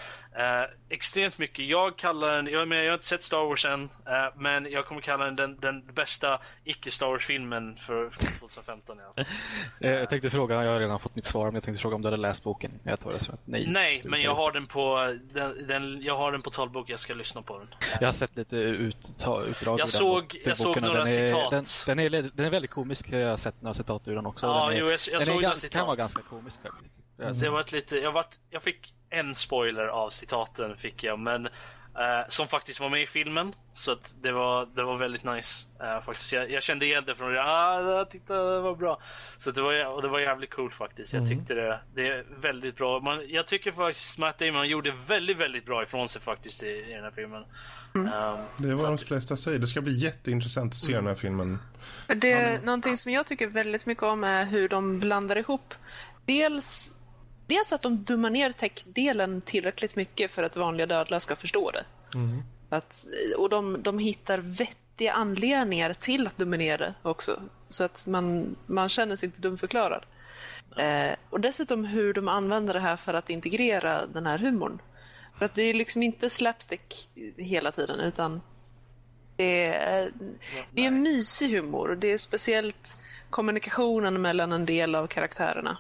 uh, 0.42 0.70
extremt 0.88 1.38
mycket. 1.38 1.64
Jag 1.64 1.96
kallar 1.96 2.36
den, 2.36 2.46
jag, 2.46 2.68
menar, 2.68 2.82
jag 2.82 2.90
har 2.90 2.94
inte 2.94 3.06
sett 3.06 3.22
Star 3.22 3.44
Wars 3.44 3.64
än, 3.64 3.82
uh, 3.82 3.88
men 4.36 4.70
jag 4.70 4.86
kommer 4.86 5.00
kalla 5.00 5.24
den 5.24 5.36
den, 5.36 5.60
den 5.60 5.94
bästa 5.94 6.40
icke-Star 6.64 7.06
Wars-filmen 7.06 7.76
för, 7.76 8.10
för 8.10 8.20
2015. 8.38 8.98
Ja. 9.16 9.24
jag 9.88 10.08
tänkte 10.08 10.30
fråga, 10.30 10.64
jag 10.64 10.72
har 10.72 10.80
redan 10.80 11.00
fått 11.00 11.16
mitt 11.16 11.24
svar, 11.24 11.44
men 11.44 11.54
jag 11.54 11.64
tänkte 11.64 11.82
fråga 11.82 11.96
om 11.96 12.02
du 12.02 12.06
hade 12.08 12.16
läst 12.16 12.42
boken. 12.42 12.72
Jag 12.82 13.00
tar 13.00 13.12
det 13.12 13.24
så 13.24 13.32
att 13.32 13.40
nej. 13.44 13.66
Nej, 13.68 14.02
men 14.04 14.22
jag 14.22 14.34
har 14.34 14.52
den 14.52 14.66
på 14.66 15.16
den, 15.32 15.66
den, 15.66 16.02
jag 16.02 16.16
har 16.16 16.32
den 16.32 16.42
på 16.42 16.50
talbok, 16.50 16.90
jag 16.90 17.00
ska 17.00 17.14
lyssna 17.14 17.42
på 17.42 17.58
den. 17.58 17.68
Jag 18.00 18.08
har 18.08 18.12
sett 18.12 18.36
lite 18.36 18.56
ut, 18.56 19.18
ta, 19.18 19.42
utdrag 19.42 19.80
jag 19.80 19.86
ur 19.86 19.90
såg, 19.90 20.28
den, 20.28 20.40
jag 20.44 20.56
såg 20.56 20.80
några 20.82 21.04
den 21.04 21.08
är, 21.08 21.28
citat. 21.28 21.50
Den, 21.50 21.64
den, 21.86 21.98
är, 21.98 22.30
den 22.34 22.46
är 22.46 22.50
väldigt 22.50 22.70
komisk, 22.70 23.08
jag 23.12 23.30
har 23.30 23.36
sett 23.36 23.62
några 23.62 23.74
citat 23.74 24.08
ur 24.08 24.14
den 24.14 24.26
också. 24.26 24.46
Ja, 24.46 24.66
den 24.66 24.76
är, 24.76 24.80
jo, 24.80 24.90
jag, 24.90 24.98
jag 25.12 25.22
såg 25.22 25.39
är, 25.44 25.68
kan 25.68 25.86
vara 25.86 25.96
ganska 25.96 26.22
komisk 26.22 26.58
faktiskt. 26.62 26.94
Mm. 27.18 27.34
Så 27.34 27.44
jag, 27.44 27.52
var 27.52 27.72
lite, 27.72 27.96
jag, 27.96 28.12
var, 28.12 28.26
jag 28.50 28.62
fick 28.62 28.94
en 29.10 29.34
spoiler 29.34 29.86
av 29.86 30.10
citaten, 30.10 30.76
fick 30.76 31.04
jag, 31.04 31.18
men 31.18 31.48
Uh, 31.98 32.28
som 32.28 32.48
faktiskt 32.48 32.80
var 32.80 32.88
med 32.88 33.02
i 33.02 33.06
filmen. 33.06 33.54
Så 33.72 33.92
att 33.92 34.16
det 34.22 34.32
var, 34.32 34.66
det 34.66 34.82
var 34.82 34.96
väldigt 34.96 35.24
nice. 35.24 35.68
Uh, 35.82 36.00
faktiskt. 36.00 36.32
Jag, 36.32 36.50
jag, 36.50 36.62
kände 36.62 36.86
igen 36.86 37.04
det 37.06 37.14
från 37.14 37.32
det. 37.32 37.42
Ah, 37.42 38.04
titta, 38.04 38.34
det 38.34 38.60
var 38.60 38.74
bra. 38.74 39.00
Så 39.36 39.50
det 39.50 39.62
var, 39.62 39.94
och 39.94 40.02
det 40.02 40.08
var 40.08 40.20
jävligt 40.20 40.50
coolt 40.50 40.74
faktiskt. 40.74 41.12
Jag 41.12 41.22
mm. 41.22 41.38
tyckte 41.38 41.54
det, 41.54 41.80
det 41.94 42.08
är 42.08 42.24
väldigt 42.40 42.76
bra. 42.76 43.00
Man, 43.00 43.28
jag 43.28 43.46
tycker 43.46 43.72
faktiskt 43.72 44.18
Matt 44.18 44.38
Damon 44.38 44.68
gjorde 44.68 44.94
väldigt, 45.06 45.36
väldigt 45.36 45.66
bra 45.66 45.82
ifrån 45.82 46.08
sig 46.08 46.22
faktiskt 46.22 46.62
i, 46.62 46.66
i 46.66 46.92
den 46.92 47.04
här 47.04 47.10
filmen. 47.10 47.44
Mm. 47.94 48.06
Um, 48.06 48.38
det 48.58 48.68
är 48.68 48.74
vad 48.74 48.86
de 48.86 48.98
flesta 48.98 49.36
säger. 49.36 49.58
Det 49.58 49.66
ska 49.66 49.80
bli 49.80 49.98
jätteintressant 49.98 50.72
att 50.72 50.78
se 50.78 50.92
mm. 50.92 51.04
den 51.04 51.14
här 51.14 51.20
filmen. 51.20 51.58
Det 52.06 52.32
är 52.32 52.58
um, 52.58 52.64
någonting 52.64 52.96
som 52.96 53.12
jag 53.12 53.26
tycker 53.26 53.46
väldigt 53.46 53.86
mycket 53.86 54.04
om 54.04 54.24
är 54.24 54.44
hur 54.44 54.68
de 54.68 55.00
blandar 55.00 55.38
ihop 55.38 55.74
dels 56.26 56.92
dels 57.46 57.72
att 57.72 57.82
de 57.82 58.04
dummar 58.04 58.30
ner 58.30 58.52
tech-delen 58.52 59.40
tillräckligt 59.40 59.96
mycket 59.96 60.30
för 60.30 60.42
att 60.42 60.56
vanliga 60.56 60.86
dödliga 60.86 61.20
ska 61.20 61.36
förstå 61.36 61.70
det. 61.70 61.84
Mm. 62.14 62.42
Att, 62.68 63.06
och 63.36 63.48
de, 63.48 63.82
de 63.82 63.98
hittar 63.98 64.38
vettiga 64.38 65.12
anledningar 65.12 65.92
till 65.92 66.26
att 66.26 66.36
dumma 66.36 66.56
ner 66.56 66.78
det 66.78 66.94
också. 67.02 67.40
Så 67.68 67.84
att 67.84 68.06
man, 68.06 68.56
man 68.66 68.88
känner 68.88 69.16
sig 69.16 69.26
inte 69.26 69.40
dumförklarad. 69.40 70.06
Eh, 70.76 71.14
och 71.30 71.40
dessutom 71.40 71.84
hur 71.84 72.14
de 72.14 72.28
använder 72.28 72.74
det 72.74 72.80
här 72.80 72.96
för 72.96 73.14
att 73.14 73.30
integrera 73.30 74.06
den 74.06 74.26
här 74.26 74.38
humorn. 74.38 74.78
För 75.40 75.46
att 75.46 75.54
det 75.54 75.62
är 75.62 75.74
liksom 75.74 76.02
inte 76.02 76.30
slapstick 76.30 77.08
hela 77.36 77.72
tiden 77.72 78.00
utan 78.00 78.40
det 79.36 79.66
är, 79.66 80.10
det 80.70 80.86
är 80.86 80.90
mysig 80.90 81.50
humor 81.50 81.90
och 81.90 81.96
det 81.96 82.12
är 82.12 82.18
speciellt 82.18 82.98
kommunikationen 83.30 84.22
mellan 84.22 84.52
en 84.52 84.66
del 84.66 84.94
av 84.94 85.06
karaktärerna. 85.06 85.78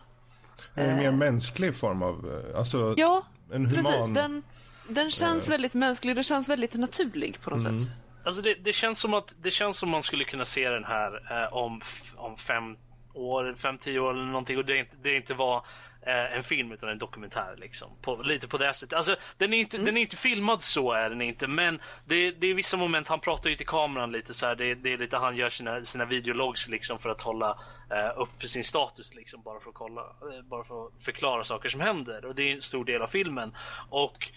En 0.74 0.96
mer 0.96 1.12
mänsklig 1.12 1.76
form 1.76 2.02
av, 2.02 2.42
eh, 2.52 2.58
alltså 2.58 2.94
ja, 2.96 3.26
en 3.52 3.66
human... 3.66 3.84
precis. 3.84 4.14
Den, 4.14 4.42
den 4.88 5.10
känns 5.10 5.48
äh... 5.48 5.52
väldigt 5.52 5.74
mänsklig, 5.74 6.14
den 6.14 6.24
känns 6.24 6.48
väldigt 6.48 6.74
naturlig 6.74 7.40
på 7.40 7.50
något 7.50 7.64
mm. 7.64 7.80
sätt. 7.80 7.92
Alltså 8.24 8.42
det, 8.42 8.54
det, 8.54 8.72
känns 8.72 9.00
som 9.00 9.14
att 9.14 9.34
det 9.42 9.50
känns 9.50 9.78
som 9.78 9.88
man 9.90 10.02
skulle 10.02 10.24
kunna 10.24 10.44
se 10.44 10.68
den 10.68 10.84
här 10.84 11.42
eh, 11.44 11.52
om, 11.52 11.82
om 12.16 12.36
fem 12.36 12.76
år, 13.14 13.54
fem, 13.58 13.78
tio 13.78 14.00
år 14.00 14.10
eller 14.10 14.24
någonting 14.24 14.58
och 14.58 14.64
det, 14.64 14.86
det 15.02 15.16
inte 15.16 15.34
var 15.34 15.64
eh, 16.02 16.36
en 16.36 16.42
film 16.42 16.72
utan 16.72 16.88
en 16.88 16.98
dokumentär 16.98 17.54
liksom. 17.58 17.90
På, 18.02 18.16
lite 18.16 18.48
på 18.48 18.58
det 18.58 18.74
sättet. 18.74 18.92
Alltså 18.92 19.16
den 19.38 19.52
är 19.52 19.58
inte, 19.58 19.76
mm. 19.76 19.86
den 19.86 19.96
är 19.96 20.00
inte 20.00 20.16
filmad 20.16 20.62
så 20.62 20.92
är 20.92 21.10
den 21.10 21.22
inte 21.22 21.46
men 21.48 21.80
det, 22.04 22.30
det 22.30 22.46
är 22.46 22.54
vissa 22.54 22.76
moment, 22.76 23.08
han 23.08 23.20
pratar 23.20 23.50
ju 23.50 23.56
till 23.56 23.66
kameran 23.66 24.12
lite 24.12 24.34
så 24.34 24.46
här, 24.46 24.54
det, 24.54 24.74
det 24.74 24.92
är 24.92 24.98
lite 24.98 25.16
han 25.16 25.36
gör 25.36 25.50
sina, 25.50 25.84
sina 25.84 26.04
videologs 26.04 26.68
liksom 26.68 26.98
för 26.98 27.10
att 27.10 27.20
hålla 27.20 27.58
eh, 27.90 28.20
upp 28.20 28.42
sin 28.42 28.64
status 28.64 29.14
liksom 29.14 29.42
bara 29.42 29.60
för 29.60 29.68
att 29.68 29.74
kolla, 29.74 30.00
eh, 30.00 30.42
bara 30.44 30.64
för 30.64 30.86
att 30.86 30.92
förklara 31.02 31.44
saker 31.44 31.68
som 31.68 31.80
händer 31.80 32.24
och 32.24 32.34
det 32.34 32.42
är 32.42 32.54
en 32.54 32.62
stor 32.62 32.84
del 32.84 33.02
av 33.02 33.08
filmen. 33.08 33.56
Och 33.88 34.30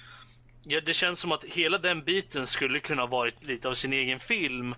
ja, 0.64 0.82
det 0.82 0.94
känns 0.94 1.20
som 1.20 1.32
att 1.32 1.44
hela 1.44 1.78
den 1.78 2.04
biten 2.04 2.48
skulle 2.48 2.80
kunna 2.80 3.06
varit 3.06 3.44
lite 3.44 3.70
av 3.70 3.74
sin 3.74 3.94
egen 3.94 4.20
film 4.20 4.76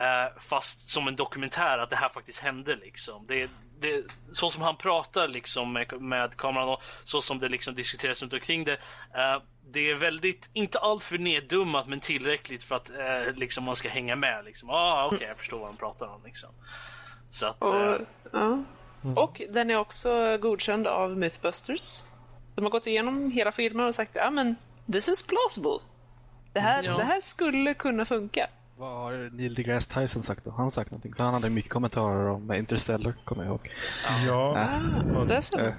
eh, 0.00 0.40
fast 0.40 0.88
som 0.88 1.08
en 1.08 1.16
dokumentär 1.16 1.78
att 1.78 1.90
det 1.90 1.96
här 1.96 2.08
faktiskt 2.08 2.38
hände 2.38 2.76
liksom. 2.76 3.26
Det, 3.26 3.50
det, 3.80 4.04
så 4.30 4.50
som 4.50 4.62
han 4.62 4.76
pratar 4.76 5.28
liksom 5.28 5.72
med, 5.72 6.00
med 6.00 6.36
kameran 6.36 6.68
och 6.68 6.82
så 7.04 7.22
som 7.22 7.38
det 7.38 7.48
liksom 7.48 7.74
diskuteras 7.74 8.22
runt 8.22 8.32
omkring 8.32 8.64
det. 8.64 8.72
Uh, 8.72 9.42
det 9.70 9.90
är 9.90 9.94
väldigt, 9.94 10.50
inte 10.52 10.78
allt 10.78 11.04
för 11.04 11.18
neddummat 11.18 11.88
men 11.88 12.00
tillräckligt 12.00 12.64
för 12.64 12.76
att 12.76 12.90
uh, 12.90 13.34
liksom 13.34 13.64
man 13.64 13.76
ska 13.76 13.88
hänga 13.88 14.16
med. 14.16 14.44
Liksom. 14.44 14.70
Ah, 14.70 15.06
Okej, 15.06 15.16
okay, 15.16 15.28
jag 15.28 15.36
förstår 15.36 15.58
vad 15.58 15.68
han 15.68 15.76
pratar 15.76 16.06
om. 16.06 16.20
Liksom. 16.24 16.50
Så 17.30 17.46
att, 17.46 17.62
och, 17.62 17.74
uh, 17.74 18.00
ja. 18.32 18.64
och 19.16 19.42
den 19.50 19.70
är 19.70 19.76
också 19.76 20.38
godkänd 20.38 20.86
av 20.86 21.16
Mythbusters. 21.16 22.04
De 22.54 22.64
har 22.64 22.70
gått 22.70 22.86
igenom 22.86 23.30
hela 23.30 23.52
filmen 23.52 23.86
och 23.86 23.94
sagt 23.94 24.10
ja 24.14 24.30
men 24.30 24.56
this 24.92 25.08
is 25.08 25.26
plausible. 25.26 25.78
Det 26.52 26.60
här, 26.60 26.82
ja. 26.82 26.96
det 26.96 27.04
här 27.04 27.20
skulle 27.20 27.74
kunna 27.74 28.04
funka. 28.04 28.48
Vad 28.78 28.90
har 28.90 29.30
Neil 29.32 29.54
deGrasse 29.54 30.00
Tyson 30.00 30.22
sagt 30.22 30.44
då? 30.44 30.50
Han 30.50 30.70
sagt 30.70 30.90
någonting? 30.90 31.14
För 31.14 31.24
han 31.24 31.34
hade 31.34 31.50
mycket 31.50 31.70
kommentarer 31.70 32.28
om 32.28 32.52
Interstellar, 32.52 33.14
kommer 33.24 33.44
jag 33.44 33.50
ihåg. 33.50 33.70
Ja. 34.26 34.68
Ah, 35.16 35.24
det 35.24 35.36
är 35.36 35.40
så. 35.40 35.60
Äh. 35.60 35.72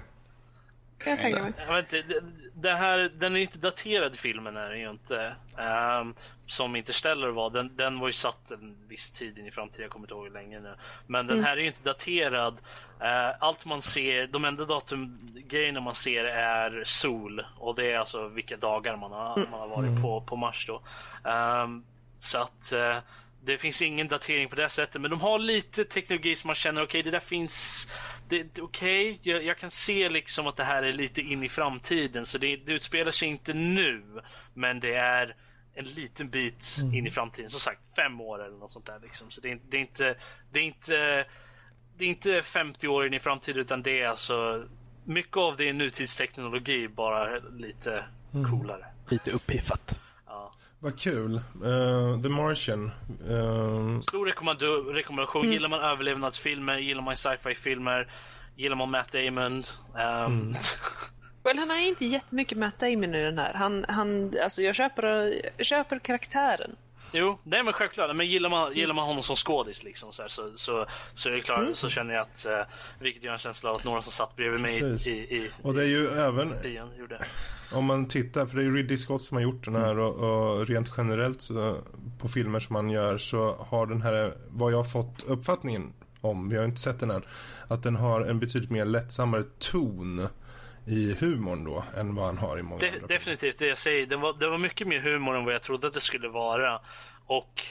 Kan 0.97 1.11
jag 1.11 1.19
tänka 1.19 1.41
mig. 1.41 1.53
Jag 1.67 1.75
vet 1.75 1.93
inte, 1.93 2.21
det 2.53 2.73
här, 2.73 3.11
den 3.19 3.35
är 3.35 3.39
inte 3.39 3.57
daterad 3.57 4.15
filmen 4.15 4.57
är 4.57 4.69
den 4.69 4.79
ju 4.79 4.89
inte. 4.89 5.35
Um, 6.01 6.15
som 6.47 6.75
Interstellar 6.75 7.29
var. 7.29 7.49
Den, 7.49 7.75
den 7.75 7.99
var 7.99 8.07
ju 8.07 8.13
satt 8.13 8.51
en 8.51 8.75
viss 8.87 9.11
tid 9.11 9.37
in 9.37 9.45
i 9.45 9.51
framtiden. 9.51 9.81
Jag 9.81 9.91
kommer 9.91 10.05
inte 10.05 10.13
ihåg 10.13 10.23
hur 10.23 10.33
länge 10.33 10.59
nu. 10.59 10.73
Men 11.07 11.27
den 11.27 11.37
mm. 11.37 11.45
här 11.45 11.57
är 11.57 11.61
ju 11.61 11.67
inte 11.67 11.89
daterad. 11.89 12.53
Uh, 13.01 13.35
allt 13.39 13.65
man 13.65 13.81
ser, 13.81 14.27
de 14.27 14.45
enda 14.45 14.65
datumgrejerna 14.65 15.79
man 15.79 15.95
ser 15.95 16.23
är 16.25 16.83
sol. 16.85 17.45
Och 17.57 17.75
det 17.75 17.91
är 17.91 17.97
alltså 17.97 18.27
vilka 18.27 18.57
dagar 18.57 18.97
man 18.97 19.11
har, 19.11 19.37
mm. 19.37 19.51
man 19.51 19.59
har 19.59 19.69
varit 19.69 20.01
på, 20.03 20.21
på 20.21 20.35
Mars 20.35 20.67
då. 20.67 20.81
Um, 21.29 21.83
så 22.19 22.37
att 22.37 22.71
eh, 22.71 22.97
det 23.43 23.57
finns 23.57 23.81
ingen 23.81 24.07
datering 24.07 24.49
på 24.49 24.55
det 24.55 24.69
sättet. 24.69 25.01
Men 25.01 25.11
de 25.11 25.21
har 25.21 25.39
lite 25.39 25.85
teknologi 25.85 26.35
som 26.35 26.47
man 26.47 26.55
känner, 26.55 26.81
okej 26.83 26.99
okay, 26.99 27.11
det 27.11 27.17
där 27.17 27.25
finns... 27.25 27.87
Okej, 28.25 28.61
okay, 28.61 29.17
jag, 29.21 29.43
jag, 29.43 29.57
kan 29.57 29.71
se 29.71 30.09
liksom 30.09 30.47
att 30.47 30.57
det 30.57 30.63
här 30.63 30.83
är 30.83 30.93
lite 30.93 31.21
in 31.21 31.43
i 31.43 31.49
framtiden. 31.49 32.25
Så 32.25 32.37
det, 32.37 32.55
det 32.55 32.73
utspelar 32.73 33.11
sig 33.11 33.27
inte 33.27 33.53
nu. 33.53 34.03
Men 34.53 34.79
det 34.79 34.93
är 34.95 35.35
en 35.73 35.85
liten 35.85 36.29
bit 36.29 36.77
mm. 36.81 36.93
in 36.93 37.07
i 37.07 37.11
framtiden. 37.11 37.49
Som 37.49 37.59
sagt, 37.59 37.79
fem 37.95 38.21
år 38.21 38.45
eller 38.45 38.57
något 38.57 38.71
sånt 38.71 38.85
där. 38.85 38.99
Liksom. 39.03 39.31
Så 39.31 39.41
det, 39.41 39.59
det, 39.69 39.77
är 39.77 39.81
inte... 39.81 40.15
Det 40.51 40.59
är 40.59 40.63
inte 40.63 41.25
det 41.97 42.05
är 42.05 42.09
inte 42.09 42.41
50 42.41 42.87
år 42.87 43.07
in 43.07 43.13
i 43.13 43.19
framtiden 43.19 43.61
utan 43.61 43.83
det 43.83 44.01
är 44.01 44.07
alltså 44.07 44.67
mycket 45.03 45.37
av 45.37 45.57
det 45.57 45.69
är 45.69 45.73
nutidsteknologi 45.73 46.87
bara 46.87 47.39
lite 47.39 48.05
mm. 48.33 48.51
coolare. 48.51 48.85
Lite 49.09 49.31
uppiffat. 49.31 49.99
Vad 50.79 50.99
kul. 50.99 51.35
Uh, 51.35 52.21
The 52.21 52.29
Martian. 52.29 52.91
Uh... 53.29 54.01
Stor 54.01 54.25
rekommendation. 54.25 55.41
Mm. 55.43 55.51
Gillar 55.51 55.69
man 55.69 55.79
överlevnadsfilmer, 55.79 56.77
gillar 56.77 57.01
man 57.01 57.15
sci-fi-filmer, 57.15 58.11
gillar 58.55 58.75
man 58.75 58.91
Matt 58.91 59.11
Damon. 59.11 59.65
Um... 59.95 60.41
Mm. 60.41 60.55
Well, 61.43 61.57
han 61.57 61.69
har 61.69 61.77
inte 61.77 62.05
jättemycket 62.05 62.57
Matt 62.57 62.79
Damon 62.79 63.15
i 63.15 63.23
den 63.23 63.37
här. 63.37 63.53
Han, 63.53 63.85
han, 63.87 64.35
alltså 64.43 64.61
jag 64.61 64.75
köper, 64.75 65.41
jag 65.57 65.65
köper 65.65 65.99
karaktären. 65.99 66.75
Jo, 67.11 67.39
nej 67.43 67.63
men 67.63 67.73
självklart. 67.73 68.15
Men 68.15 68.27
gillar 68.27 68.49
man, 68.49 68.73
gillar 68.73 68.93
man 68.93 69.05
honom 69.05 69.23
som 69.23 69.35
skådis 69.35 69.83
liksom, 69.83 70.11
så, 70.11 70.21
här, 70.21 70.29
så, 70.29 70.51
så, 70.55 70.85
så 71.13 71.29
är 71.29 71.33
det 71.33 71.41
klart, 71.41 71.59
mm. 71.59 71.75
så 71.75 71.89
känner 71.89 72.13
jag 72.13 72.21
att, 72.21 72.45
uh, 72.49 72.73
vilket 72.99 73.23
gör 73.23 73.33
en 73.33 73.39
känsla 73.39 73.69
av 73.69 73.75
att 73.75 73.83
några 73.83 74.01
som 74.01 74.11
satt 74.11 74.35
bredvid 74.35 74.61
mig 74.61 74.99
i, 75.07 75.11
i, 75.11 75.51
Och 75.61 75.73
det 75.73 75.81
är 75.83 75.87
ju 75.87 76.07
även, 76.07 76.53
gjorde. 76.99 77.19
om 77.71 77.85
man 77.85 78.07
tittar, 78.07 78.45
för 78.45 78.55
det 78.55 78.61
är 78.61 78.65
ju 78.65 78.75
Ridley 78.75 78.97
Scott 78.97 79.21
som 79.21 79.37
har 79.37 79.41
gjort 79.41 79.65
den 79.65 79.75
här 79.75 79.99
och, 79.99 80.15
och, 80.15 80.67
rent 80.67 80.91
generellt 80.97 81.41
så, 81.41 81.77
på 82.19 82.27
filmer 82.27 82.59
som 82.59 82.73
man 82.73 82.89
gör 82.89 83.17
så 83.17 83.55
har 83.69 83.85
den 83.85 84.01
här, 84.01 84.33
vad 84.49 84.71
jag 84.73 84.77
har 84.77 84.83
fått 84.83 85.23
uppfattningen 85.23 85.93
om, 86.21 86.49
vi 86.49 86.57
har 86.57 86.65
inte 86.65 86.81
sett 86.81 86.99
den 86.99 87.11
än, 87.11 87.21
att 87.67 87.83
den 87.83 87.95
har 87.95 88.21
en 88.21 88.39
betydligt 88.39 88.71
mer 88.71 88.85
lättsammare 88.85 89.43
ton 89.59 90.27
i 90.89 91.15
humorn 91.19 91.63
då 91.63 91.83
än 91.97 92.15
vad 92.15 92.25
han 92.25 92.37
har 92.37 92.59
i 92.59 92.63
många 92.63 92.81
De, 92.81 92.89
andra 92.89 93.07
definitivt, 93.07 93.59
det 93.59 93.67
jag 93.67 93.77
säger. 93.77 94.05
Det 94.05 94.17
var, 94.17 94.33
det 94.39 94.49
var 94.49 94.57
mycket 94.57 94.87
mer 94.87 94.99
humor 94.99 95.37
än 95.37 95.45
vad 95.45 95.53
jag 95.53 95.61
trodde 95.63 95.87
att 95.87 95.93
det 95.93 95.99
skulle 96.01 96.27
vara. 96.29 96.79
Och 97.25 97.63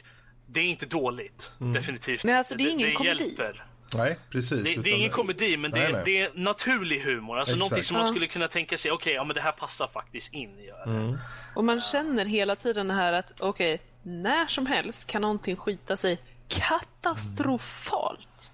det 0.46 0.60
är 0.60 0.64
inte 0.64 0.86
dåligt. 0.86 1.52
Definitivt 1.74 2.24
Nej, 2.24 2.34
alltså, 2.34 2.54
det 2.54 2.64
är 2.64 2.70
ingen 2.70 2.94
komedi. 2.94 3.24
hjälper. 3.24 3.64
Nej, 3.96 4.18
precis. 4.30 4.74
Det, 4.74 4.82
det 4.82 4.90
är 4.90 4.94
ingen 4.94 5.10
komedi, 5.10 5.56
men 5.56 5.70
det, 5.70 5.78
Nej, 5.78 5.88
är, 5.88 5.92
nej. 5.92 6.02
det 6.04 6.20
är 6.20 6.32
naturlig 6.34 7.00
humor. 7.00 7.38
Alltså 7.38 7.54
Exakt. 7.54 7.70
någonting 7.70 7.82
som 7.84 7.94
man 7.94 8.02
Ja. 8.06 8.10
skulle 8.10 8.26
kunna 8.26 8.48
tänka 8.48 8.78
sig, 8.78 8.90
okej, 8.90 9.12
ja 9.14 9.24
men 9.24 9.34
det 9.34 9.40
här 9.40 9.52
passar 9.52 9.88
faktiskt 9.88 10.32
in 10.32 10.58
i 10.58 10.66
det. 10.66 10.82
Mm. 10.90 11.18
Och 11.54 11.64
man 11.64 11.80
känner 11.80 12.24
hela 12.24 12.56
tiden 12.56 12.88
det 12.88 12.94
här 12.94 13.12
att 13.12 13.32
okej, 13.38 13.80
när 14.02 14.46
som 14.46 14.66
helst 14.66 15.06
kan 15.10 15.22
någonting 15.22 15.56
skita 15.56 15.96
sig 15.96 16.18
katastrofalt. 16.48 18.52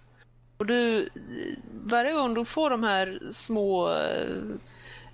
Och 0.57 0.67
du, 0.67 1.09
varje 1.85 2.13
gång 2.13 2.35
du 2.35 2.45
får 2.45 2.71
de 2.71 2.83
här 2.83 3.19
små 3.31 3.93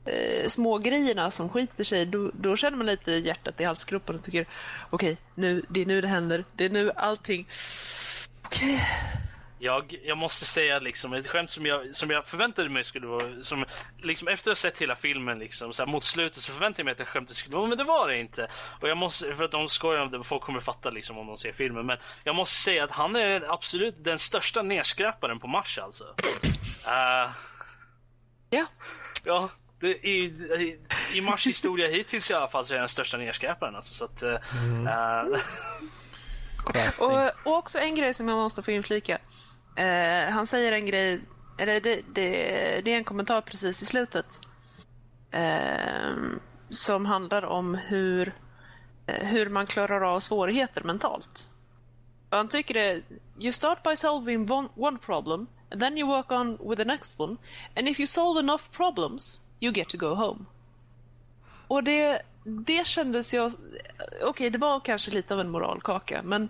eh, 0.04 0.48
små 0.48 0.78
grejerna 0.78 1.30
som 1.30 1.48
skiter 1.48 1.84
sig, 1.84 2.06
då, 2.06 2.30
då 2.34 2.56
känner 2.56 2.76
man 2.76 2.86
lite 2.86 3.12
hjärtat 3.12 3.60
i 3.60 3.64
halsgropen 3.64 4.14
och 4.14 4.22
tycker 4.22 4.46
okej, 4.90 5.16
nu, 5.34 5.62
det 5.68 5.80
är 5.80 5.86
nu 5.86 6.00
det 6.00 6.08
händer. 6.08 6.44
Det 6.52 6.64
är 6.64 6.70
nu 6.70 6.90
allting... 6.96 7.48
Okej. 8.42 8.80
Jag, 9.62 9.96
jag 10.04 10.18
måste 10.18 10.44
säga 10.44 10.78
liksom, 10.78 11.12
ett 11.12 11.26
skämt 11.26 11.50
som 11.50 11.66
jag, 11.66 11.96
som 11.96 12.10
jag 12.10 12.26
förväntade 12.26 12.68
mig 12.68 12.84
skulle 12.84 13.06
vara, 13.06 13.42
som, 13.42 13.64
liksom, 14.02 14.28
efter 14.28 14.50
att 14.50 14.58
ha 14.58 14.60
sett 14.60 14.78
hela 14.78 14.96
filmen 14.96 15.38
liksom, 15.38 15.72
så 15.72 15.82
här, 15.84 15.92
mot 15.92 16.04
slutet 16.04 16.42
så 16.42 16.52
förväntade 16.52 16.80
jag 16.80 16.84
mig 16.84 16.92
att 16.92 16.98
det 16.98 17.04
skämtet 17.04 17.36
skulle 17.36 17.56
vara, 17.56 17.66
men 17.68 17.78
det 17.78 17.84
var 17.84 18.08
det 18.08 18.18
inte. 18.18 18.50
Och 18.80 18.88
jag 18.88 18.96
måste, 18.96 19.34
för 19.34 19.44
att 19.44 19.50
de 19.50 19.68
skojar 19.68 20.00
om 20.00 20.10
det, 20.10 20.24
folk 20.24 20.42
kommer 20.42 20.60
fatta 20.60 20.90
liksom 20.90 21.18
om 21.18 21.26
de 21.26 21.36
ser 21.38 21.52
filmen, 21.52 21.86
men 21.86 21.98
jag 22.24 22.34
måste 22.34 22.56
säga 22.56 22.84
att 22.84 22.90
han 22.90 23.16
är 23.16 23.52
absolut 23.52 24.04
den 24.04 24.18
största 24.18 24.62
nedskräparen 24.62 25.40
på 25.40 25.46
Mars 25.46 25.78
alltså. 25.78 26.04
Eh, 26.86 27.30
Ja. 28.50 28.66
ja, 29.24 29.50
det, 29.80 29.88
i, 29.88 30.24
i, 30.24 30.78
i 31.14 31.20
Mars 31.20 31.46
historia 31.46 31.88
hittills 31.88 32.30
i 32.30 32.34
alla 32.34 32.48
fall 32.48 32.64
så 32.64 32.72
är 32.72 32.76
jag 32.76 32.82
den 32.82 32.88
största 32.88 33.16
nedskräparen 33.16 33.76
alltså, 33.76 33.94
så 33.94 34.04
att... 34.04 34.22
eh, 34.22 34.34
eh, 34.88 35.24
Och, 36.98 37.30
och 37.46 37.56
också 37.58 37.78
en 37.78 37.94
grej 37.94 38.14
som 38.14 38.28
jag 38.28 38.36
måste 38.36 38.62
få 38.62 38.70
inflika. 38.70 39.18
Eh, 39.76 40.32
han 40.32 40.46
säger 40.46 40.72
en 40.72 40.86
grej, 40.86 41.20
eller 41.58 41.80
det, 41.80 42.00
det, 42.12 42.30
det 42.84 42.92
är 42.92 42.96
en 42.96 43.04
kommentar 43.04 43.40
precis 43.40 43.82
i 43.82 43.86
slutet. 43.86 44.40
Eh, 45.30 46.14
som 46.70 47.06
handlar 47.06 47.44
om 47.44 47.74
hur, 47.74 48.34
eh, 49.06 49.26
hur 49.26 49.48
man 49.48 49.66
klarar 49.66 50.14
av 50.14 50.20
svårigheter 50.20 50.82
mentalt. 50.82 51.48
Och 52.30 52.36
han 52.36 52.48
tycker 52.48 52.74
det, 52.74 53.02
you 53.38 53.52
start 53.52 53.82
by 53.82 53.96
solving 53.96 54.52
one, 54.52 54.68
one 54.76 54.98
problem, 54.98 55.46
and 55.70 55.80
then 55.80 55.98
you 55.98 56.08
work 56.08 56.32
on 56.32 56.58
with 56.68 56.76
the 56.76 56.84
next 56.84 57.20
one, 57.20 57.36
and 57.76 57.88
if 57.88 58.00
you 58.00 58.06
solve 58.06 58.40
enough 58.40 58.62
problems, 58.72 59.40
you 59.60 59.72
get 59.72 59.88
to 59.88 59.98
go 59.98 60.14
home. 60.14 60.44
Och 61.66 61.84
det, 61.84 62.22
det 62.44 62.86
kändes 62.86 63.34
jag... 63.34 63.52
Okej, 64.22 64.50
det 64.50 64.58
var 64.58 64.80
kanske 64.80 65.10
lite 65.10 65.34
av 65.34 65.40
en 65.40 65.50
moralkaka, 65.50 66.22
men 66.22 66.48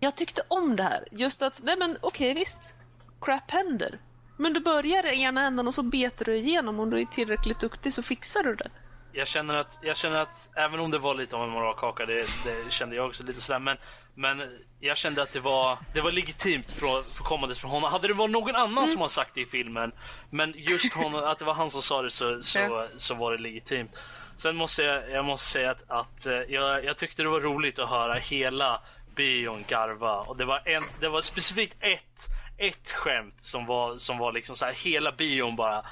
jag 0.00 0.16
tyckte 0.16 0.42
om 0.48 0.76
det 0.76 0.82
här. 0.82 1.04
Just 1.10 1.42
att, 1.42 1.60
nej 1.62 1.76
men 1.78 1.98
okej 2.00 2.34
visst, 2.34 2.74
crap 3.20 3.50
händer. 3.50 3.98
Men 4.36 4.52
du 4.52 4.60
börjar 4.60 5.12
i 5.12 5.22
ena 5.22 5.42
änden 5.46 5.66
och 5.68 5.74
så 5.74 5.82
betar 5.82 6.24
du 6.24 6.36
igenom. 6.36 6.80
Om 6.80 6.90
du 6.90 7.00
är 7.00 7.04
tillräckligt 7.04 7.60
duktig 7.60 7.92
så 7.94 8.02
fixar 8.02 8.42
du 8.42 8.54
det. 8.54 8.70
jag 9.12 9.28
känner 9.28 9.54
att, 9.54 9.78
jag 9.82 9.96
känner 9.96 10.16
att 10.20 10.48
även 10.54 10.80
om 10.80 10.90
det 10.90 10.98
var 10.98 11.14
lite 11.14 11.36
av 11.36 11.42
en 11.42 11.50
moralkaka, 11.50 12.06
det, 12.06 12.14
det 12.44 12.70
kände 12.72 12.96
jag 12.96 13.06
också 13.06 13.22
lite 13.22 13.40
sådär, 13.40 13.58
men, 13.58 13.76
men 14.14 14.42
jag 14.80 14.96
kände 14.96 15.22
att 15.22 15.32
det 15.32 15.40
var, 15.40 15.78
det 15.94 16.00
var 16.00 16.12
legitimt 16.12 16.72
från, 16.72 17.04
för 17.04 17.24
kommandes 17.24 17.58
från 17.60 17.70
honom. 17.70 17.92
Hade 17.92 18.08
det 18.08 18.14
varit 18.14 18.30
någon 18.30 18.56
annan 18.56 18.88
som 18.88 19.00
har 19.00 19.08
sagt 19.08 19.34
det 19.34 19.40
i 19.40 19.46
filmen, 19.46 19.92
men 20.30 20.54
just 20.56 20.94
honom, 20.94 21.24
att 21.24 21.38
det 21.38 21.44
var 21.44 21.54
han 21.54 21.70
som 21.70 21.82
sa 21.82 22.02
det 22.02 22.10
så, 22.10 22.40
så, 22.40 22.58
Ja. 22.58 22.86
så 22.96 23.14
var 23.14 23.32
det 23.32 23.38
legitimt. 23.38 23.90
Sen 24.36 24.56
måste 24.56 24.82
jag, 24.82 25.10
jag 25.10 25.24
måste 25.24 25.50
säga 25.50 25.70
att, 25.70 25.90
att 25.90 26.26
eh, 26.26 26.32
jag, 26.34 26.84
jag 26.84 26.98
tyckte 26.98 27.22
det 27.22 27.28
var 27.28 27.40
roligt 27.40 27.78
att 27.78 27.90
höra 27.90 28.14
hela 28.14 28.82
bion 29.20 29.64
garva 29.68 30.14
och 30.20 30.36
det 30.36 30.44
var, 30.44 30.62
en, 30.68 30.82
det 31.00 31.08
var 31.08 31.22
specifikt 31.22 31.76
ett, 31.80 32.28
ett 32.56 32.90
skämt 32.90 33.40
som 33.40 33.66
var, 33.66 33.98
som 33.98 34.18
var 34.18 34.32
liksom 34.32 34.56
så 34.56 34.64
här 34.64 34.72
hela 34.72 35.12
bion 35.12 35.56
bara. 35.56 35.84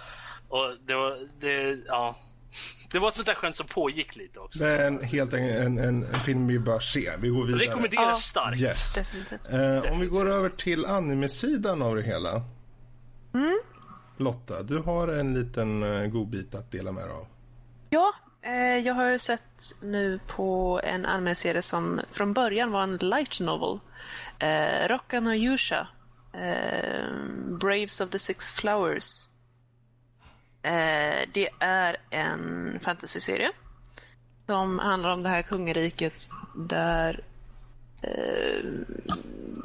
Och 0.49 0.77
det 0.87 0.95
var, 0.95 1.29
det, 1.41 1.81
ja. 1.87 2.17
Det 2.93 2.99
var 2.99 3.09
ett 3.09 3.15
sånt 3.15 3.27
där 3.27 3.35
skämt 3.35 3.57
som 3.57 3.67
pågick 3.67 4.17
lite 4.17 4.41
också. 4.41 4.59
Det 4.59 4.71
är 4.71 4.87
en, 4.87 5.03
helt 5.03 5.33
en, 5.33 5.79
en, 5.79 5.79
en 5.79 6.15
film 6.15 6.47
vi 6.47 6.59
bör 6.59 6.81
se. 6.81 7.11
Vi 7.19 7.29
går 7.29 7.45
vidare. 7.45 7.63
Rekommenderar 7.63 8.03
Ja. 8.09 8.17
starkt. 8.17 8.61
Yes. 8.61 8.95
Definitivt. 8.95 9.53
Eh, 9.53 9.93
om 9.93 10.01
vi 10.01 10.07
går 10.07 10.31
över 10.31 10.49
till 10.49 10.87
anime-sidan 10.87 11.83
av 11.83 11.97
det 11.97 12.03
hela. 12.03 12.43
Lotta, 14.17 14.63
du 14.63 14.79
har 14.79 15.09
en 15.09 15.35
liten 15.35 15.83
uh, 15.83 16.07
godbit 16.09 16.55
att 16.55 16.71
dela 16.71 16.93
med 16.93 17.05
dig 17.05 17.13
av. 17.13 17.27
Ja, 17.91 18.13
eh, 18.15 18.28
Eh, 18.43 18.77
jag 18.77 18.95
har 18.95 19.19
sett 19.19 19.75
nu 19.81 20.21
på 20.27 20.81
en 20.85 21.07
anime-serie 21.07 21.63
som 21.63 22.01
från 22.11 22.33
början 22.33 22.71
var 22.71 22.83
en 22.83 22.97
light 22.97 23.41
novel. 23.41 23.81
Eh, 24.39 24.89
Rocka 24.89 25.21
no 25.21 25.35
Yusha. 25.35 25.89
Eh, 26.33 27.13
Braves 27.61 28.01
of 28.01 28.11
the 28.11 28.19
Six 28.19 28.51
Flowers. 28.51 29.29
Eh, 30.63 31.29
det 31.33 31.49
är 31.61 31.97
en 32.11 32.79
fantasyserie 32.81 33.51
som 34.47 34.79
handlar 34.79 35.11
om 35.11 35.23
det 35.23 35.29
här 35.29 35.43
kungariket 35.43 36.31
där 36.57 37.21
eh, 38.03 38.65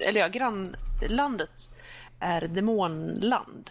eller 0.08 0.20
ja, 0.20 0.28
grannlandet 0.28 1.72
är 2.20 2.41
demonland. 2.48 3.70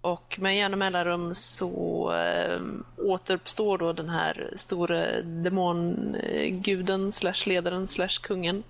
Och 0.00 0.36
med 0.40 0.56
jämna 0.56 0.76
mellanrum 0.76 1.34
så 1.34 2.12
eh, 2.14 2.60
återuppstår 2.96 3.78
då 3.78 3.92
den 3.92 4.08
här 4.08 4.52
stora 4.56 5.22
demonguden 5.22 7.12
slash 7.12 7.46
ledaren 7.46 7.86
slash 7.86 8.20
kungen. 8.22 8.62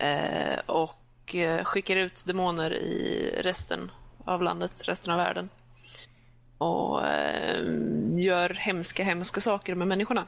Eh, 0.00 0.58
och 0.66 1.34
eh, 1.34 1.64
skickar 1.64 1.96
ut 1.96 2.24
demoner 2.26 2.74
i 2.74 3.30
resten 3.42 3.90
av 4.24 4.42
landet, 4.42 4.88
resten 4.88 5.12
av 5.12 5.18
världen. 5.18 5.48
Och 6.58 7.06
eh, 7.06 7.64
gör 8.16 8.50
hemska, 8.50 9.04
hemska 9.04 9.40
saker 9.40 9.74
med 9.74 9.88
människorna. 9.88 10.26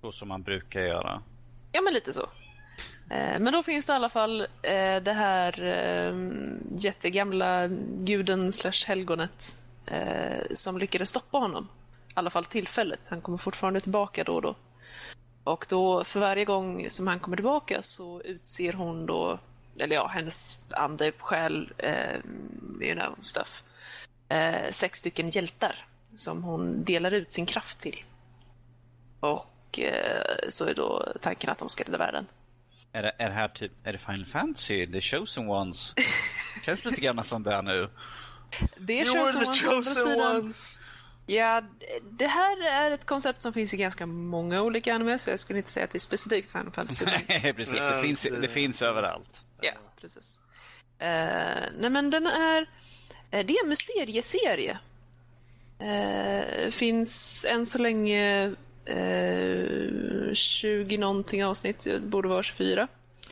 Så 0.00 0.12
som 0.12 0.28
man 0.28 0.42
brukar 0.42 0.80
göra. 0.80 1.22
Ja, 1.72 1.82
men 1.82 1.94
lite 1.94 2.12
så. 2.12 2.26
Eh, 3.10 3.38
men 3.40 3.52
då 3.52 3.62
finns 3.62 3.86
det 3.86 3.92
i 3.92 3.96
alla 3.96 4.08
fall 4.08 4.40
eh, 4.40 4.96
det 5.02 5.12
här 5.12 5.62
eh, 5.62 6.14
jättegamla 6.78 7.68
guden 7.98 8.52
slash 8.52 8.86
helgonet 8.86 9.58
som 10.54 10.78
lyckades 10.78 11.08
stoppa 11.08 11.38
honom. 11.38 11.68
I 12.08 12.12
alla 12.14 12.30
fall 12.30 12.44
tillfället. 12.44 13.00
Han 13.08 13.20
kommer 13.20 13.38
fortfarande 13.38 13.80
tillbaka 13.80 14.24
då 14.24 14.34
och 14.34 14.42
då. 14.42 14.54
Och 15.46 15.66
då 15.68 16.04
för 16.04 16.20
varje 16.20 16.44
gång 16.44 16.90
som 16.90 17.06
han 17.06 17.20
kommer 17.20 17.36
tillbaka 17.36 17.82
så 17.82 18.20
utser 18.20 18.72
hon 18.72 19.06
då, 19.06 19.38
eller 19.78 19.96
ja, 19.96 20.06
hennes 20.06 20.58
ande, 20.70 21.12
själ, 21.18 21.72
eh, 21.78 22.16
you 22.80 22.94
know, 22.94 23.16
stuff. 23.20 23.62
Eh, 24.28 24.70
sex 24.70 24.98
stycken 24.98 25.30
hjältar 25.30 25.86
som 26.14 26.42
hon 26.42 26.84
delar 26.84 27.10
ut 27.10 27.32
sin 27.32 27.46
kraft 27.46 27.78
till. 27.78 28.04
Och 29.20 29.78
eh, 29.78 30.48
så 30.48 30.64
är 30.64 30.74
då 30.74 31.12
tanken 31.20 31.50
att 31.50 31.58
de 31.58 31.68
ska 31.68 31.84
rädda 31.84 31.98
världen. 31.98 32.26
Är 32.96 33.02
det, 33.02 33.12
är 33.18 33.28
det 33.28 33.34
här 33.34 33.48
typ, 33.48 33.72
är 33.84 33.92
det 33.92 33.98
Final 33.98 34.26
Fantasy? 34.26 34.86
The 34.86 35.00
Chosen 35.00 35.48
Ones? 35.48 35.94
Känns 36.64 36.84
lite 36.84 37.00
grann 37.00 37.24
som 37.24 37.42
det 37.42 37.52
är 37.54 37.62
nu. 37.62 37.90
Det 38.76 39.04
the 39.04 39.18
å 39.18 39.26
andra 39.26 39.54
chosen 39.54 40.20
ones. 40.20 40.78
Ja, 41.26 41.62
det 42.10 42.26
här 42.26 42.66
är 42.66 42.90
ett 42.90 43.06
koncept 43.06 43.42
som 43.42 43.52
finns 43.52 43.74
i 43.74 43.76
ganska 43.76 44.06
många 44.06 44.62
olika 44.62 44.94
anime, 44.94 45.18
så 45.18 45.30
jag 45.30 45.40
skulle 45.40 45.58
inte 45.58 45.70
säga 45.70 45.84
att 45.84 45.92
det 45.92 45.98
är 45.98 46.00
specifikt 46.00 46.50
Final 46.50 46.72
Fantasy. 46.72 47.04
Nej, 47.28 47.52
precis. 47.56 47.74
Det 47.74 48.02
finns, 48.02 48.22
det 48.22 48.48
finns 48.48 48.82
överallt. 48.82 49.44
ja, 49.60 49.72
precis. 50.00 50.40
Eh, 50.98 51.08
nej, 51.78 51.90
men 51.90 52.10
den 52.10 52.26
är... 52.26 52.60
eh, 53.30 53.46
det 53.46 53.52
är 53.52 53.62
en 53.62 53.68
mysterieserie. 53.68 54.78
Uh, 55.82 56.70
finns 56.70 57.44
än 57.48 57.66
så 57.66 57.78
länge 57.78 58.54
uh, 58.90 60.34
20 60.34 60.98
någonting 60.98 61.44
avsnitt, 61.44 61.84
det 61.84 62.00
borde 62.00 62.28
vara 62.28 62.42
24. 62.42 62.88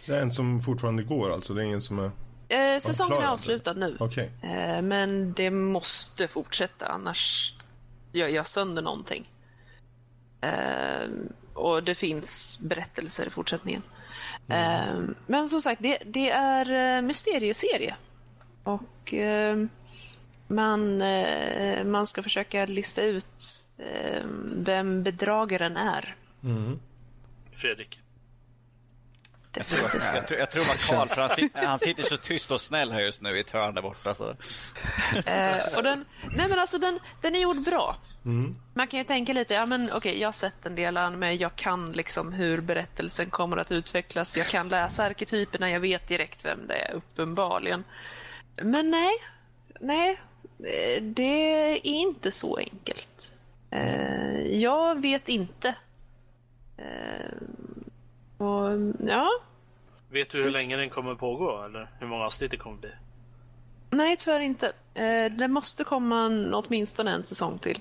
Det 0.07 0.13
är 0.17 0.23
en 0.23 0.33
som 0.33 0.61
fortfarande 0.61 1.03
går 1.03 1.33
alltså? 1.33 1.55
Det 1.55 1.63
är 1.63 1.65
ingen 1.65 1.83
som 1.83 1.99
är... 1.99 2.05
Uh, 2.05 2.81
säsongen 2.81 3.13
är 3.13 3.17
alltså? 3.17 3.33
avslutad 3.33 3.73
nu. 3.73 3.97
Okej. 4.01 4.31
Eh, 4.43 4.83
Men 4.83 5.33
det 5.33 5.51
måste 5.51 6.29
fortsätta, 6.29 6.87
annars 6.87 7.55
gör 8.13 8.29
jag 8.29 8.47
sönder 8.47 8.83
någonting. 8.83 9.31
Eh, 10.41 11.09
Och 11.55 11.83
det 11.83 11.95
finns 11.95 12.59
berättelser 12.63 13.27
i 13.27 13.31
fortsättningen. 13.31 13.83
Eh, 14.49 14.95
Men 15.27 15.49
som 15.49 15.61
sagt, 15.61 15.83
det, 15.83 15.99
det 16.07 16.31
är 16.31 16.97
eh, 16.97 17.03
mysterieserie. 17.03 17.97
Och 18.65 19.15
eh, 19.15 19.57
man, 20.47 21.03
eh, 21.03 21.85
man 21.85 22.07
ska 22.07 22.23
försöka 22.23 22.67
lista 22.67 23.03
ut 23.03 23.64
eh, 23.79 24.25
vem 24.55 25.03
bedragaren 25.03 25.77
är. 25.77 26.17
Mm. 26.45 26.81
Fredrik. 27.57 28.01
Jag 29.57 29.67
tror, 29.67 29.81
jag, 30.15 30.27
tror, 30.29 30.39
jag 30.39 30.51
tror 30.51 30.63
det 30.63 30.69
var 30.69 30.77
Karl, 30.77 31.09
för 31.09 31.21
han, 31.21 31.31
sitter, 31.31 31.67
han 31.67 31.79
sitter 31.79 32.03
så 32.03 32.17
tyst 32.17 32.51
och 32.51 32.61
snäll 32.61 32.93
här 32.93 33.01
just 33.01 33.23
nu 33.23 33.37
i 33.37 33.41
ett 33.41 33.51
hörn 33.51 33.75
där 33.75 33.83
borta. 33.83 34.15
Så. 34.15 34.37
Eh, 35.27 35.77
och 35.77 35.83
den, 35.83 36.05
nej 36.37 36.49
men 36.49 36.59
alltså 36.59 36.79
den, 36.79 36.99
den 37.21 37.35
är 37.35 37.39
gjord 37.39 37.65
bra. 37.65 37.97
Man 38.75 38.87
kan 38.87 38.99
ju 38.99 39.05
tänka 39.05 39.33
lite, 39.33 39.55
ja 39.55 39.67
men 39.67 39.93
okej, 39.93 40.21
jag 40.21 40.29
har 40.29 40.33
sett 40.33 40.67
en 40.67 40.75
del 40.75 40.97
anime, 40.97 41.33
jag 41.33 41.57
kan 41.57 41.93
liksom 41.93 42.33
hur 42.33 42.61
berättelsen 42.61 43.31
kommer 43.31 43.57
att 43.57 43.73
utvecklas, 43.73 44.37
jag 44.37 44.47
kan 44.47 44.69
läsa 44.69 45.05
arketyperna, 45.05 45.71
jag 45.71 45.81
vet 45.81 46.09
direkt 46.09 46.45
vem 46.45 46.67
det 46.67 46.75
är, 46.75 46.95
uppenbarligen. 46.95 47.85
Men 48.63 48.91
nej, 48.91 49.13
nej, 49.81 50.21
eh, 50.59 51.03
det 51.03 51.63
är 51.63 51.87
inte 51.87 52.31
så 52.31 52.57
enkelt. 52.57 53.34
Eh, 53.75 54.57
jag 54.57 55.03
vet 55.03 55.29
inte. 55.29 55.75
Eh, 56.77 57.37
och, 58.47 58.71
ja, 58.99 59.29
Vet 60.09 60.31
du 60.31 60.43
hur 60.43 60.51
länge 60.51 60.77
den 60.77 60.91
kommer 60.91 61.15
pågå 61.15 61.65
eller 61.65 61.89
hur 61.99 62.07
många 62.07 62.25
avsnitt 62.25 62.51
det 62.51 62.57
kommer 62.57 62.77
bli? 62.77 62.91
nej 63.91 64.17
tyvärr 64.17 64.41
inte. 64.41 64.73
Eh, 64.95 65.33
det 65.33 65.49
måste 65.49 65.85
komma 65.85 66.21
en, 66.21 66.55
åtminstone 66.55 67.11
en 67.11 67.23
säsong 67.23 67.59
till. 67.59 67.81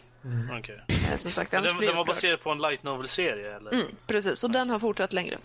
Okej. 0.59 0.81
Eh, 0.87 1.15
som 1.15 1.31
sagt, 1.31 1.51
Den, 1.51 1.63
den 1.63 1.95
var 1.95 2.05
baserad 2.05 2.41
på 2.41 2.49
en 2.49 2.57
light 2.61 2.83
novel-serie 2.83 3.55
eller? 3.55 3.73
Mm, 3.73 3.87
precis, 4.07 4.43
och 4.43 4.51
den 4.51 4.69
har 4.69 4.79
fortsatt 4.79 5.13
längre. 5.13 5.37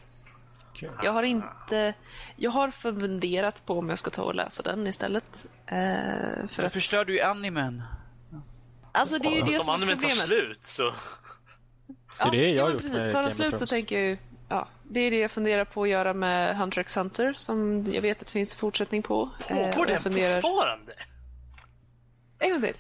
Okej. 0.71 0.91
Jag 1.03 1.13
har 1.13 1.23
inte... 1.23 1.95
Jag 2.37 2.51
har 2.51 2.71
funderat 2.71 3.67
på 3.67 3.79
om 3.79 3.89
jag 3.89 3.99
ska 3.99 4.11
ta 4.11 4.23
och 4.23 4.35
läsa 4.35 4.63
den 4.63 4.87
istället. 4.87 5.47
Eh, 5.67 5.77
för 6.51 6.63
att... 6.63 6.73
förstör 6.73 7.05
du 7.05 7.15
ju 7.15 7.21
animen. 7.21 7.83
Alltså 8.93 9.19
det 9.19 9.29
är 9.29 9.37
ju 9.37 9.43
det 9.43 9.53
som 9.53 9.61
om 9.61 9.69
är 9.69 9.75
animen 9.75 9.99
tar 9.99 10.09
problemet. 10.09 10.27
slut 10.27 10.61
så... 10.67 10.95
Ja, 12.19 12.31
Det 12.31 12.37
är 12.37 12.41
det 12.41 12.49
jag 12.49 12.57
ja, 12.57 12.63
har 12.65 12.71
gjort 12.71 12.83
precis. 12.83 13.05
Tar 13.05 13.13
den 13.13 13.27
of 13.27 13.33
slut 13.35 13.59
så 13.59 13.67
tänker 13.67 13.99
jag 13.99 14.05
ju... 14.09 14.19
Ja, 14.49 14.69
det 14.83 15.01
är 15.01 15.11
det 15.11 15.19
jag 15.19 15.31
funderar 15.31 15.65
på 15.65 15.83
att 15.83 15.89
göra 15.89 16.15
med 16.15 16.57
Hunter 16.57 16.81
x 16.81 16.97
Hunter 16.97 17.33
som 17.37 17.87
jag 17.93 18.03
vet 18.03 18.21
att 18.21 18.27
det 18.27 18.33
finns 18.33 18.55
fortsättning 18.55 19.03
på. 19.03 19.31
Eh, 19.49 19.57
Pågår 19.71 19.85
den 19.87 19.93
jag 19.95 20.03
funderar... 20.03 20.41
fortfarande? 20.41 20.93
En 22.39 22.51
gång 22.51 22.61
till. 22.61 22.75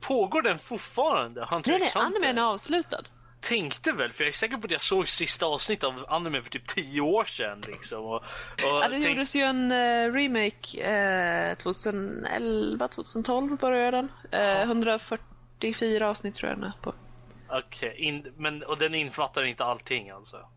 Pågår 0.00 0.42
den 0.42 0.58
fortfarande? 0.58 1.46
Hunter 1.50 1.70
Nej, 1.70 1.78
nej, 1.78 1.86
x 1.86 1.94
Hunter? 1.94 2.06
animen 2.06 2.38
är 2.38 2.42
avslutad. 2.42 3.02
Tänkte 3.40 3.92
väl, 3.92 4.12
för 4.12 4.24
jag 4.24 4.28
är 4.28 4.32
säker 4.32 4.56
på 4.56 4.64
att 4.64 4.70
jag 4.70 4.80
såg 4.80 5.08
sista 5.08 5.46
avsnittet 5.46 5.84
av 5.84 6.04
anime 6.08 6.42
för 6.42 6.50
typ 6.50 6.66
10 6.66 7.00
år 7.00 7.24
sedan. 7.24 7.60
Liksom, 7.66 8.04
och, 8.04 8.14
och 8.14 8.22
Ja, 8.62 8.80
det 8.80 8.88
tänk- 8.90 9.06
gjordes 9.06 9.36
ju 9.36 9.40
en 9.42 9.72
eh, 9.72 10.12
remake 10.12 10.78
eh, 11.50 11.54
2011, 11.56 12.88
2012 12.88 13.56
började 13.58 13.96
den. 13.96 14.08
Eh, 14.30 14.66
144 15.68 16.08
avsnitt 16.08 16.34
tror 16.34 16.50
jag 16.50 16.58
den 16.58 16.64
är 16.64 16.72
på. 16.82 16.94
Okej, 17.48 17.94
in, 17.98 18.32
men 18.36 18.62
och 18.62 18.78
den 18.78 18.94
infattar 18.94 19.42
inte 19.44 19.64
allting 19.64 20.10
alltså? 20.10 20.48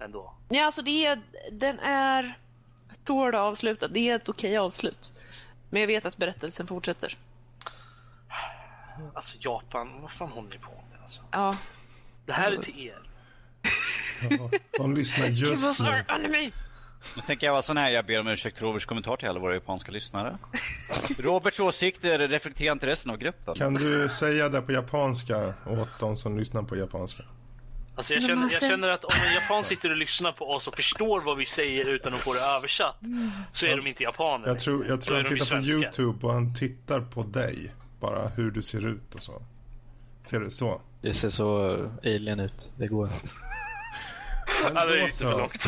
Ändå? 0.00 0.34
Ja, 0.48 0.64
alltså 0.64 0.82
det 0.82 1.06
är, 1.06 1.20
den 1.52 1.78
är 1.80 2.38
stor 2.90 3.34
avslutad. 3.34 3.88
Det 3.88 4.10
är 4.10 4.16
ett 4.16 4.28
okej 4.28 4.58
avslut. 4.58 5.12
Men 5.70 5.80
jag 5.80 5.86
vet 5.86 6.04
att 6.04 6.16
berättelsen 6.16 6.66
fortsätter. 6.66 7.16
Alltså 9.14 9.36
Japan, 9.40 10.00
vad 10.02 10.12
fan 10.12 10.28
håller 10.28 10.48
ni 10.48 10.58
på 10.58 10.70
med 10.90 11.00
alltså? 11.02 11.20
Ja. 11.30 11.56
Det 12.26 12.32
här 12.32 12.52
Alltså- 12.52 12.70
är 12.70 12.74
till 12.74 12.86
er. 12.86 12.98
Ja, 14.30 14.50
de 14.78 14.94
lyssnar 14.94 15.26
just 15.28 15.80
nu. 15.80 16.04
Nu 17.16 17.22
tänker 17.26 17.46
jag 17.46 17.52
vara 17.52 17.62
sån 17.62 17.76
här, 17.76 17.90
jag 17.90 18.06
ber 18.06 18.20
om 18.20 18.28
ursäkt 18.28 18.58
för 18.58 18.66
Roberts 18.66 18.86
kommentar 18.86 19.16
till 19.16 19.28
alla 19.28 19.40
våra 19.40 19.54
japanska 19.54 19.92
lyssnare. 19.92 20.38
Roberts 21.18 21.60
åsikter 21.60 22.28
reflekterar 22.28 22.72
inte 22.72 22.86
resten 22.86 23.10
av 23.10 23.18
gruppen. 23.18 23.54
Kan 23.54 23.74
du 23.74 24.08
säga 24.08 24.48
det 24.48 24.62
på 24.62 24.72
japanska 24.72 25.54
åt 25.66 25.98
de 26.00 26.16
som 26.16 26.38
lyssnar 26.38 26.62
på 26.62 26.76
japanska? 26.76 27.22
Alltså 27.94 28.14
jag, 28.14 28.22
känner, 28.22 28.36
man 28.36 28.48
jag 28.52 28.70
känner 28.70 28.88
att 28.88 29.04
om 29.04 29.12
en 29.28 29.34
japan 29.34 29.64
sitter 29.64 29.90
och 29.90 29.96
lyssnar 29.96 30.32
på 30.32 30.50
oss 30.50 30.66
och 30.68 30.76
förstår 30.76 31.20
vad 31.20 31.36
vi 31.36 31.46
säger 31.46 31.84
utan 31.84 32.14
att 32.14 32.20
få 32.20 32.34
det 32.34 32.40
översatt 32.40 32.96
så 33.52 33.66
är 33.66 33.76
de 33.76 33.86
inte 33.86 34.02
japaner. 34.02 34.46
Jag 34.46 34.58
tror, 34.58 34.86
jag 34.86 35.00
tror 35.00 35.18
är 35.18 35.24
han 35.24 35.34
tittar 35.34 35.56
på. 35.56 35.62
YouTube 35.66 36.26
och 36.26 36.32
han 36.32 36.54
tittar 36.54 37.00
på 37.00 37.22
dig. 37.22 37.74
Bara 38.00 38.28
hur 38.28 38.50
du 38.50 38.62
ser 38.62 38.86
ut 38.86 39.14
och 39.14 39.22
så. 39.22 39.42
Ser 40.24 40.40
du 40.40 40.50
så? 40.50 40.80
Det 41.02 41.14
ser 41.14 41.30
så 41.30 41.76
alien 42.04 42.40
ut. 42.40 42.70
Det 42.76 42.86
går. 42.86 43.10
Ja, 44.62 44.86
det 44.86 45.04
lite 45.04 45.16
för 45.16 45.38
långt. 45.38 45.66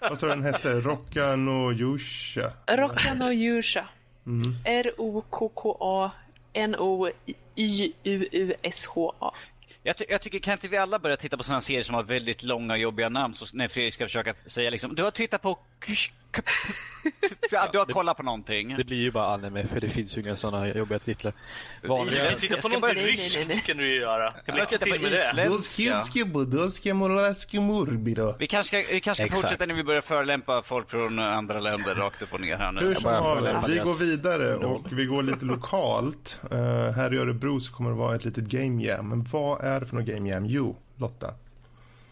Vad 0.00 0.18
sa 0.18 0.26
den 0.26 0.42
hette? 0.42 0.80
Rocka 0.80 1.36
no 1.36 1.72
Yusha. 1.72 2.52
Rocka 2.66 3.14
no 3.14 3.32
Yusha. 3.32 3.84
Mm. 4.26 4.56
R-O-K-K-A 4.64 6.10
N-O-Y-U-U-S-H-A. 6.56 7.34
Jag, 9.82 9.96
ty 9.96 10.04
jag 10.08 10.20
tycker, 10.20 10.38
kan 10.38 10.52
inte 10.52 10.68
vi 10.68 10.76
alla 10.76 10.98
börja 10.98 11.16
titta 11.16 11.36
på 11.36 11.42
sådana 11.42 11.60
serier 11.60 11.82
som 11.82 11.94
har 11.94 12.02
väldigt 12.02 12.42
långa 12.42 12.76
jobbiga 12.76 13.08
namn? 13.08 13.34
Så 13.34 13.56
när 13.56 13.68
Fredrik 13.68 13.94
ska 13.94 14.04
försöka 14.04 14.34
säga 14.46 14.70
liksom, 14.70 14.94
du 14.94 15.02
har 15.02 15.10
tittat 15.10 15.42
på... 15.42 15.58
Ja, 17.50 17.68
du 17.72 17.78
har 17.78 17.86
kollat 17.86 18.16
på 18.16 18.22
någonting. 18.22 18.76
Det 18.76 18.84
blir 18.84 18.96
ju 18.96 19.10
bara 19.10 19.34
anime 19.34 19.66
för 19.66 19.80
det 19.80 19.90
finns 19.90 20.16
ju 20.16 20.20
inga 20.20 20.36
sådana 20.36 20.68
jobbiga 20.68 20.98
titlar. 20.98 21.32
Kan 21.80 21.90
Vanliga... 21.90 22.30
du 22.30 22.36
titta 22.36 22.56
på 22.56 22.68
någonting 22.68 23.02
ryskt 23.02 23.66
kan 23.66 23.76
du 23.76 23.88
ju 23.88 24.00
göra. 24.00 24.34
jag 24.44 24.54
Lycka 24.54 24.66
titta 24.66 24.84
till 24.84 25.02
med 25.02 25.12
det. 25.12 25.32
Vi 28.38 28.46
kanske 28.46 28.82
ska, 28.82 28.92
vi 28.94 29.00
kanske 29.00 29.26
ska 29.26 29.36
fortsätta 29.36 29.66
när 29.66 29.74
vi 29.74 29.84
börjar 29.84 30.00
förelämpa 30.00 30.62
folk 30.62 30.90
från 30.90 31.18
andra 31.18 31.60
länder 31.60 31.94
rakt 31.94 32.22
upp 32.22 32.32
och 32.32 32.40
ner 32.40 32.56
här 32.56 32.72
nu. 32.72 32.80
Hur 32.80 32.94
som 32.94 33.02
följer 33.02 33.68
vi 33.68 33.78
går 33.78 33.94
vidare 33.94 34.56
och 34.56 34.92
vi 34.92 35.04
går 35.04 35.22
lite 35.22 35.44
lokalt. 35.44 36.40
Eh, 36.50 36.58
här 36.92 37.14
i 37.14 37.18
Örebro 37.18 37.60
så 37.60 37.74
kommer 37.74 37.90
det 37.90 37.96
vara 37.96 38.16
ett 38.16 38.24
litet 38.24 38.44
game 38.44 38.82
jam. 38.82 39.08
Men 39.08 39.24
vad 39.24 39.64
är 39.64 39.80
det 39.80 39.86
för 39.86 39.96
något 39.96 40.06
game 40.06 40.28
jam? 40.28 40.46
Jo, 40.46 40.76
Lotta. 40.96 41.26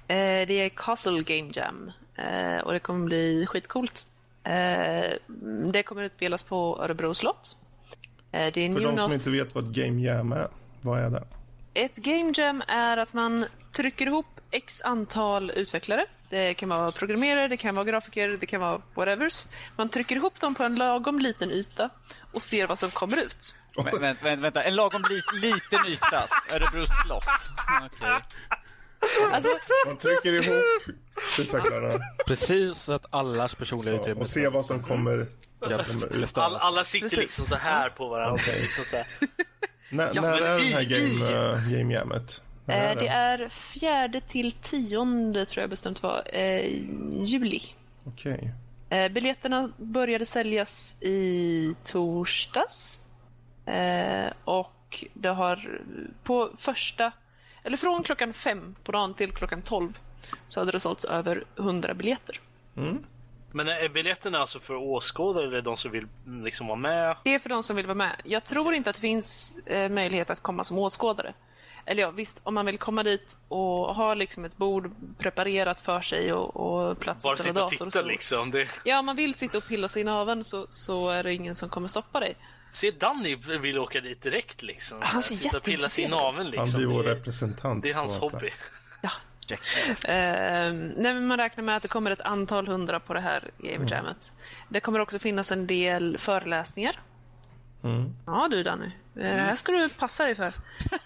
Eh, 0.08 0.46
det 0.46 0.52
är 0.52 0.68
Castle 0.68 1.22
Game 1.22 1.50
Jam 1.54 1.92
eh, 2.14 2.64
och 2.64 2.72
det 2.72 2.78
kommer 2.78 3.06
bli 3.06 3.46
skitcoolt. 3.46 4.06
Eh, 4.44 5.12
det 5.72 5.82
kommer 5.82 6.02
utspelas 6.02 6.42
på 6.42 6.78
Örebro 6.82 7.14
slott. 7.14 7.56
Eh, 8.32 8.52
det 8.54 8.60
är 8.60 8.72
För 8.72 8.80
de 8.80 8.98
som 8.98 9.12
inte 9.12 9.30
vet 9.30 9.54
vad 9.54 9.64
ett 9.64 9.70
game 9.70 10.00
jam 10.00 10.32
är, 10.32 10.48
vad 10.82 11.00
är 11.00 11.10
det? 11.10 11.24
Ett 11.74 11.96
game 11.96 12.32
jam 12.36 12.62
är 12.68 12.96
att 12.96 13.12
man 13.12 13.46
trycker 13.72 14.06
ihop 14.06 14.26
x 14.50 14.82
antal 14.82 15.50
utvecklare. 15.50 16.06
Det 16.30 16.54
kan 16.54 16.68
vara 16.68 16.92
programmerare, 16.92 17.48
det 17.48 17.56
kan 17.56 17.74
vara 17.74 17.84
grafiker, 17.84 18.28
det 18.28 18.46
kan 18.46 18.60
vara 18.60 18.80
whatevers. 18.94 19.46
Man 19.76 19.88
trycker 19.88 20.16
ihop 20.16 20.40
dem 20.40 20.54
på 20.54 20.62
en 20.62 20.74
lagom 20.76 21.18
liten 21.18 21.50
yta 21.50 21.90
och 22.32 22.42
ser 22.42 22.66
vad 22.66 22.78
som 22.78 22.90
kommer 22.90 23.16
ut. 23.16 23.54
Vä- 23.76 23.90
vä- 24.00 24.14
vä- 24.22 24.40
vänta, 24.40 24.62
en 24.62 24.74
lagom 24.76 25.02
li 25.10 25.22
liten 25.48 25.86
yta. 25.86 26.24
Örebro 26.52 26.86
slott. 27.04 27.24
Okej. 27.86 28.20
Alltså, 29.32 29.48
Man 29.86 29.96
trycker 29.96 30.32
ihop 30.32 30.64
utvecklarna 31.38 31.98
Precis 32.26 32.78
så 32.78 32.92
att 32.92 33.06
allas 33.10 33.54
personliga 33.54 33.94
utrymme 33.94 34.20
och 34.20 34.28
ser 34.28 34.50
vad 34.50 34.66
som 34.66 34.82
kommer, 34.82 35.26
ut. 36.10 36.38
All, 36.38 36.56
alla 36.56 36.84
sitter 36.84 37.08
Precis. 37.08 37.22
liksom 37.22 37.44
så 37.44 37.56
här 37.56 37.90
på 37.90 38.08
varandra. 38.08 38.34
Okej. 38.34 38.60
Liksom 38.60 38.84
så 38.84 38.96
här. 38.96 39.06
När, 39.90 40.10
Ja, 40.14 40.22
när 40.22 40.40
är 40.40 40.58
det 40.58 40.64
här 40.64 40.82
game, 40.82 41.54
uh, 41.54 41.78
game 41.78 41.94
jammet? 41.94 42.40
Eh, 42.66 42.98
det 42.98 43.08
är 43.08 43.48
fjärde 43.48 44.20
till 44.20 44.52
tionde 44.52 45.46
tror 45.46 45.62
jag 45.62 45.70
bestämt 45.70 46.02
var, 46.02 46.22
eh, 46.32 46.66
juli. 47.12 47.62
Okej. 48.04 48.52
Eh, 48.90 49.08
biljetterna 49.12 49.70
började 49.76 50.26
säljas 50.26 51.02
i 51.02 51.74
torsdags. 51.84 53.00
Eh, 53.66 54.32
och 54.44 55.04
det 55.14 55.28
har 55.28 55.80
på 56.22 56.50
första, 56.58 57.12
eller 57.64 57.76
från 57.76 58.02
klockan 58.02 58.32
fem 58.32 58.74
på 58.84 58.92
dagen 58.92 59.14
till 59.14 59.32
klockan 59.32 59.62
tolv 59.62 59.98
så 60.48 60.60
hade 60.60 60.72
det 60.72 60.80
sålts 60.80 61.04
över 61.04 61.44
100 61.58 61.94
biljetter. 61.94 62.40
Men 63.52 63.68
är 63.68 63.88
biljetterna 63.88 64.38
alltså 64.38 64.60
för 64.60 64.74
åskådare 64.74 65.46
eller 65.46 65.62
de 65.62 65.76
som 65.76 65.90
vill 65.90 66.06
mm, 66.26 66.44
liksom 66.44 66.66
vara 66.66 66.76
med? 66.76 67.16
Det 67.24 67.34
är 67.34 67.38
för 67.38 67.48
de 67.48 67.62
som 67.62 67.76
vill 67.76 67.86
vara 67.86 67.94
med. 67.94 68.16
Jag 68.24 68.44
tror 68.44 68.74
inte 68.74 68.90
att 68.90 68.96
det 68.96 69.00
finns 69.00 69.58
eh, 69.66 69.88
möjlighet 69.88 70.30
att 70.30 70.40
komma 70.40 70.64
som 70.64 70.78
åskådare. 70.78 71.34
Eller 71.86 72.02
ja, 72.02 72.10
visst, 72.10 72.40
om 72.42 72.54
man 72.54 72.66
vill 72.66 72.78
komma 72.78 73.02
dit 73.02 73.36
och 73.48 73.94
ha 73.94 74.14
liksom 74.14 74.44
ett 74.44 74.56
bord 74.56 74.90
preparerat 75.18 75.80
för 75.80 76.00
sig 76.00 76.32
och, 76.32 76.56
och 76.56 76.98
plats 76.98 77.24
Bara 77.24 77.32
att 77.32 77.40
ställa 77.40 77.54
sitta 77.54 77.64
och 77.64 77.70
dator 77.70 77.86
titta 77.86 78.02
liksom. 78.02 78.50
Det... 78.50 78.68
Ja, 78.84 78.98
om 78.98 79.06
man 79.06 79.16
vill 79.16 79.34
sitta 79.34 79.58
och 79.58 79.66
pilla 79.66 79.88
sig 79.88 80.02
i 80.02 80.04
naveln 80.04 80.44
så, 80.44 80.66
så 80.70 81.10
är 81.10 81.22
det 81.22 81.34
ingen 81.34 81.56
som 81.56 81.68
kommer 81.68 81.88
stoppa 81.88 82.20
dig. 82.20 82.36
Se 82.74 82.90
Danny 82.90 83.34
vill 83.36 83.78
åka 83.78 84.00
dit 84.00 84.22
direkt 84.22 84.62
liksom. 84.62 84.98
Han 85.00 85.22
ser 85.22 85.36
Sitta 85.36 85.56
och 85.56 85.62
pilla 85.62 85.72
jätteintresserad 85.72 86.10
naveln 86.10 86.54
Han 86.56 86.64
liksom. 86.64 86.78
blir 86.80 86.86
vår 86.86 87.02
det, 87.02 87.10
är, 87.10 87.14
representant. 87.14 87.82
det 87.82 87.90
är 87.90 87.94
hans 87.94 88.16
hobby. 88.16 88.50
plats. 89.00 89.76
Eh, 90.04 90.72
nej, 90.72 91.14
men 91.14 91.26
man 91.26 91.38
räknar 91.38 91.64
med 91.64 91.76
att 91.76 91.82
det 91.82 91.88
kommer 91.88 92.10
ett 92.10 92.20
antal 92.20 92.66
hundra 92.66 93.00
på 93.00 93.14
det 93.14 93.20
här 93.20 93.50
Game 93.58 93.86
Jammet. 93.90 94.34
Det 94.68 94.80
kommer 94.80 95.00
också 95.00 95.18
finnas 95.18 95.52
en 95.52 95.66
del 95.66 96.18
föreläsningar. 96.18 97.00
Mm. 97.84 98.16
Ja 98.26 98.48
du 98.50 98.62
Danny, 98.62 98.90
Eh, 99.16 99.22
det 99.22 99.40
här 99.40 99.56
ska 99.56 99.72
du 99.72 99.88
passa 99.88 100.24
dig 100.24 100.34
för. 100.34 100.52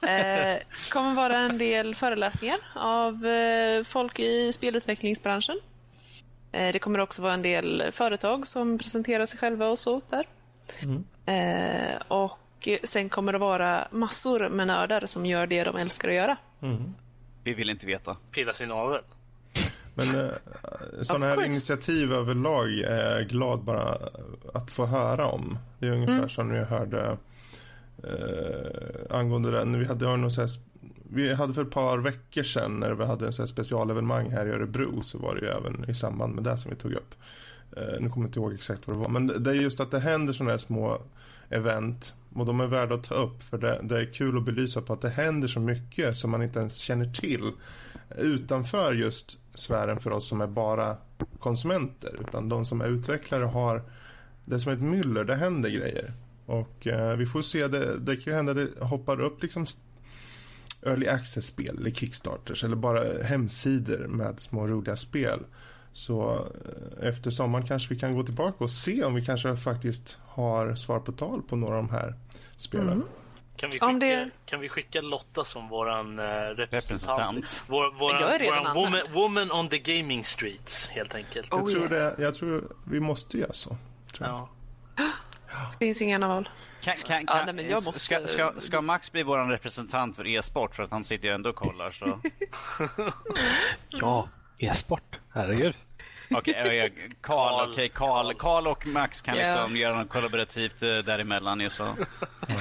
Det 0.01 0.63
kommer 0.91 1.15
vara 1.15 1.39
en 1.39 1.59
del 1.59 1.95
föreläsningar 1.95 2.59
av 2.75 3.27
eh, 3.27 3.85
folk 3.85 4.19
i 4.19 4.53
spelutvecklingsbranschen. 4.53 5.61
Eh, 6.53 6.73
det 6.73 6.79
kommer 6.79 6.99
också 6.99 7.23
vara 7.23 7.33
en 7.33 7.43
del 7.43 7.91
företag 7.93 8.47
som 8.47 8.79
presenterar 8.79 9.27
sig 9.27 9.39
själva 9.39 9.69
och 9.69 9.79
så 9.79 10.01
där. 10.11 10.27
Eh, 11.27 11.97
och 12.09 12.69
sen 12.85 13.09
kommer 13.09 13.33
det 13.33 13.39
vara 13.39 13.89
massor 13.91 14.49
med 14.49 14.67
nördar 14.67 15.07
som 15.07 15.27
gör 15.27 15.47
det 15.47 15.65
de 15.65 15.77
älskar 15.77 16.09
att 16.09 16.15
göra. 16.15 16.37
Vi 17.45 17.55
vill 17.55 17.71
inte 17.71 17.87
veta. 17.87 18.17
Pilla 18.31 18.53
sig 18.53 18.67
i 18.67 18.69
naveln. 18.69 19.05
Men 19.95 20.15
eh, 20.25 20.31
sådana 21.03 21.27
här 21.27 21.45
initiativ 21.45 22.13
överlag 22.13 22.69
är 22.79 23.17
jag 23.19 23.29
glad 23.29 23.61
bara 23.61 23.99
att 24.55 24.71
få 24.71 24.87
höra 24.87 25.27
om. 25.27 25.59
Det 25.79 25.87
är 25.87 25.91
ungefär 25.91 26.15
Mm. 26.15 26.29
som 26.29 26.55
jag 26.55 26.67
hörde 26.67 27.17
eh, 28.05 29.17
angående 29.17 29.51
den. 29.51 29.79
Vi 29.79 29.85
hade, 29.87 30.05
någon 30.17 30.31
så 30.31 30.41
här, 30.41 30.51
vi 31.11 31.35
hade 31.35 31.55
för 31.55 31.63
ett 31.63 31.71
par 31.71 31.99
veckor 31.99 32.43
sedan 32.43 32.81
när 32.81 32.91
vi 32.93 33.05
hade 33.05 33.27
en 33.27 33.33
så 33.33 33.43
här 33.43 33.47
specialevenemang 33.47 34.31
här 34.31 34.47
i 34.47 34.51
Örebro 34.51 35.03
så 35.03 35.19
var 35.19 35.35
det 35.35 35.41
ju 35.41 35.49
även 35.49 35.91
i 35.91 35.95
samband 35.95 36.35
med 36.35 36.45
det 36.45 36.59
som 36.59 36.71
vi 36.71 36.77
tog 36.77 36.93
upp. 36.93 37.15
Eh, 37.77 37.83
nu 38.01 38.09
kommer 38.11 38.27
jag 38.27 38.29
inte 38.29 38.39
ihåg 38.39 38.53
exakt 38.55 38.87
vad 38.87 38.97
det 38.97 39.01
var. 39.01 39.09
Men 39.09 39.27
det- 39.27 39.39
det 39.39 39.51
är 39.51 39.55
just 39.55 39.81
att 39.81 39.91
det 39.91 39.99
händer 39.99 40.33
sådana 40.33 40.51
här 40.51 40.59
små 40.59 41.03
event 41.51 42.15
och 42.35 42.47
de 42.47 42.61
är 42.61 42.67
värda 42.67 42.95
att 42.95 43.05
ta 43.05 43.15
upp 43.15 43.43
för 43.43 43.59
det, 43.59 43.81
det 43.83 43.99
är 44.01 44.13
kul 44.13 44.37
att 44.39 44.45
belysa 44.45 44.83
på 44.83 44.93
att 44.93 45.01
det 45.01 45.09
händer 45.09 45.49
så 45.49 45.61
mycket 45.61 46.17
som 46.17 46.31
man 46.31 46.43
inte 46.43 46.59
ens 46.59 46.77
känner 46.79 47.13
till 47.13 47.51
utanför 48.19 48.93
just 48.95 49.39
sfären 49.55 50.01
för 50.01 50.13
oss 50.13 50.29
som 50.29 50.41
är 50.41 50.47
bara 50.47 50.97
konsumenter 51.39 52.15
utan 52.21 52.49
de 52.49 52.65
som 52.65 52.81
är 52.81 52.87
utvecklare 52.87 53.45
har 53.45 53.83
det 54.45 54.55
är 54.55 54.59
som 54.59 54.73
ett 54.73 54.81
myller, 54.81 55.25
det 55.25 55.35
händer 55.35 55.71
grejer 55.71 56.13
och 56.47 56.87
eh, 56.87 57.17
vi 57.17 57.27
får 57.27 57.43
se, 57.43 57.69
det, 57.69 57.99
det 57.99 58.17
kan 58.17 58.33
ju 58.33 58.37
hända 58.37 58.55
det 58.55 58.69
hoppar 58.81 59.21
upp 59.21 59.43
liksom 59.43 59.67
early 60.83 61.07
access-spel 61.07 61.77
eller 61.81 61.91
kickstarters 61.91 62.65
eller 62.65 62.77
bara 62.77 63.23
hemsidor 63.23 64.07
med 64.09 64.41
små 64.41 64.67
roliga 64.67 64.97
spel 64.97 65.41
så 65.99 66.35
eh, 67.01 67.09
efter 67.09 67.31
sommaren 67.31 67.67
kanske 67.67 67.95
vi 67.95 68.01
kan 68.01 68.15
gå 68.15 68.23
tillbaka 68.23 68.65
och 68.65 68.71
se 68.71 69.05
om 69.05 69.15
vi 69.15 69.25
kanske 69.25 69.57
faktiskt 69.57 70.19
har 70.27 70.75
svar 70.75 71.01
på 71.01 71.13
tal 71.13 71.43
på 71.43 71.57
några 71.57 71.77
av 71.77 71.83
de 71.87 71.91
här 71.95 72.15
spelen. 72.57 72.89
Mm. 72.93 73.05
Kan 73.57 73.69
vi, 73.71 73.73
skicka, 73.73 73.93
det- 73.93 74.31
kan 74.47 74.61
vi 74.61 74.69
skicka 74.69 75.01
Lotta 75.01 75.45
som 75.45 75.69
våran 75.69 76.19
eh, 76.19 76.25
representant? 76.57 77.65
Vår, 77.69 77.99
våran, 77.99 78.21
Jag 78.21 78.45
våran 78.45 78.75
woman, 78.75 79.01
woman 79.13 79.53
on 79.53 79.69
the 79.69 79.79
gaming 79.79 80.25
streets, 80.25 80.89
helt 80.89 81.15
enkelt. 81.15 81.47
Jag, 81.51 81.63
Oh, 81.63 81.71
tror 81.71 81.93
yeah. 81.93 82.17
det, 82.17 82.23
jag 82.23 82.35
tror 82.35 82.73
vi 82.85 83.01
måste 83.01 83.39
göra 83.39 83.53
så. 83.53 83.77
Tror 84.13 84.29
jag. 84.29 84.49
Ja. 84.97 85.05
Finns 85.79 86.03
inga 86.03 86.29
val. 86.29 86.49
Kan, 86.83 86.95
kan, 86.97 87.25
Ja, 87.27 87.33
kan, 87.37 87.45
nej, 87.47 87.55
men 87.55 87.65
jag 87.71 87.85
måste- 87.85 87.99
ska, 87.99 88.27
ska, 88.27 88.53
ska 88.59 88.81
Max 88.81 89.13
bli 89.13 89.23
vår 89.23 89.39
representant 89.51 90.17
för 90.17 90.27
e-sport? 90.27 90.75
För 90.75 90.83
att 90.83 90.91
han 90.91 91.05
sitter 91.05 91.29
ju 91.29 91.35
ändå 91.35 91.51
och 91.51 91.57
kollar. 91.57 91.91
Så. 91.91 92.19
Ja, 93.89 94.29
e-sport. 94.59 95.17
Herregud. 95.35 95.75
Okej, 96.31 96.63
okay, 96.63 96.91
Karl, 97.21 97.71
okej, 97.71 97.89
Karl, 97.89 98.35
Karl 98.35 98.67
och 98.67 98.87
Max 98.87 99.23
kan 99.23 99.37
Ja. 99.37 99.45
liksom 99.45 99.77
göra 99.77 99.99
något 99.99 100.09
kollaborativt 100.09 100.83
eh, 100.83 100.89
däremellan. 100.99 101.61
Ju, 101.61 101.71
så. 101.71 101.97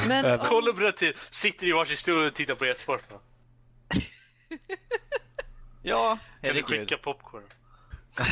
Men 0.08 0.26
Över- 0.26 0.40
om, 0.42 0.46
Kollaborativ. 0.48 1.18
Sitter 1.30 1.68
i 1.68 1.72
varsin 1.72 1.98
stol 1.98 2.26
och 2.28 2.34
tittar 2.34 2.56
på 2.56 2.66
e-sport. 2.66 3.04
Ja, 5.82 6.10
Kan 6.10 6.20
vi 6.42 6.48
herregud. 6.48 6.66
skicka 6.68 6.98
popcorn? 6.98 7.44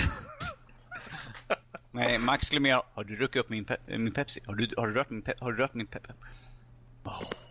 Nej, 1.92 2.18
Max 2.18 2.46
skulle 2.46 2.62
mer 2.62 2.82
Har 2.94 3.04
du 3.04 3.16
druckit 3.16 3.40
upp 3.40 3.50
min, 3.50 3.66
pe- 3.66 3.98
min 3.98 4.14
Pepsi? 4.14 4.40
Har 4.46 4.54
du, 4.56 4.74
har 4.78 4.88
du 4.88 4.94
rört 4.94 5.10
min, 5.10 5.24
pe- 5.24 5.34
har 5.42 5.52
du 5.52 5.58
rört 5.58 5.74
min 5.74 5.88
Pepsi? 5.88 6.14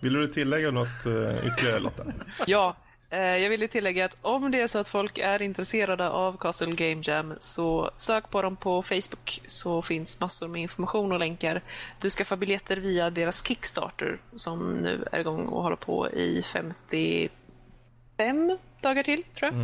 Vill 0.01 0.13
du 0.13 0.27
tillägga 0.27 0.71
något 0.71 1.07
uh, 1.07 1.47
ytterligare 1.47 1.81
Lotta? 1.81 2.05
ja, 2.47 2.77
eh, 3.11 3.19
jag 3.21 3.51
ville 3.51 3.69
tillägga 3.69 4.05
att 4.05 4.17
om 4.23 4.51
det 4.51 4.61
är 4.61 4.67
så 4.67 4.79
att 4.79 4.89
folk 4.89 5.19
är 5.19 5.43
intresserade 5.43 6.09
av 6.09 6.37
Castle 6.37 6.75
Game 6.75 7.03
Jam 7.05 7.35
så 7.41 7.91
sök 7.97 8.31
på 8.31 8.43
dem 8.43 8.57
på 8.57 8.83
Facebook 8.83 9.41
så 9.47 9.83
finns 9.83 10.21
massor 10.21 10.49
med 10.49 10.63
information 10.63 11.13
och 11.13 11.19
länkar. 11.19 11.63
Du 12.01 12.11
ska 12.11 12.25
få 12.25 12.37
biljetter 12.37 12.77
via 12.77 13.11
deras 13.11 13.47
Kickstarter 13.47 14.19
som 14.35 14.75
nu 14.77 15.09
är 15.13 15.21
igång 15.21 15.47
och 15.49 15.63
håller 15.63 15.77
på 15.77 16.11
i 16.11 16.43
55 16.53 18.59
dagar 18.83 19.03
till, 19.03 19.23
tror 19.25 19.53
jag. 19.53 19.61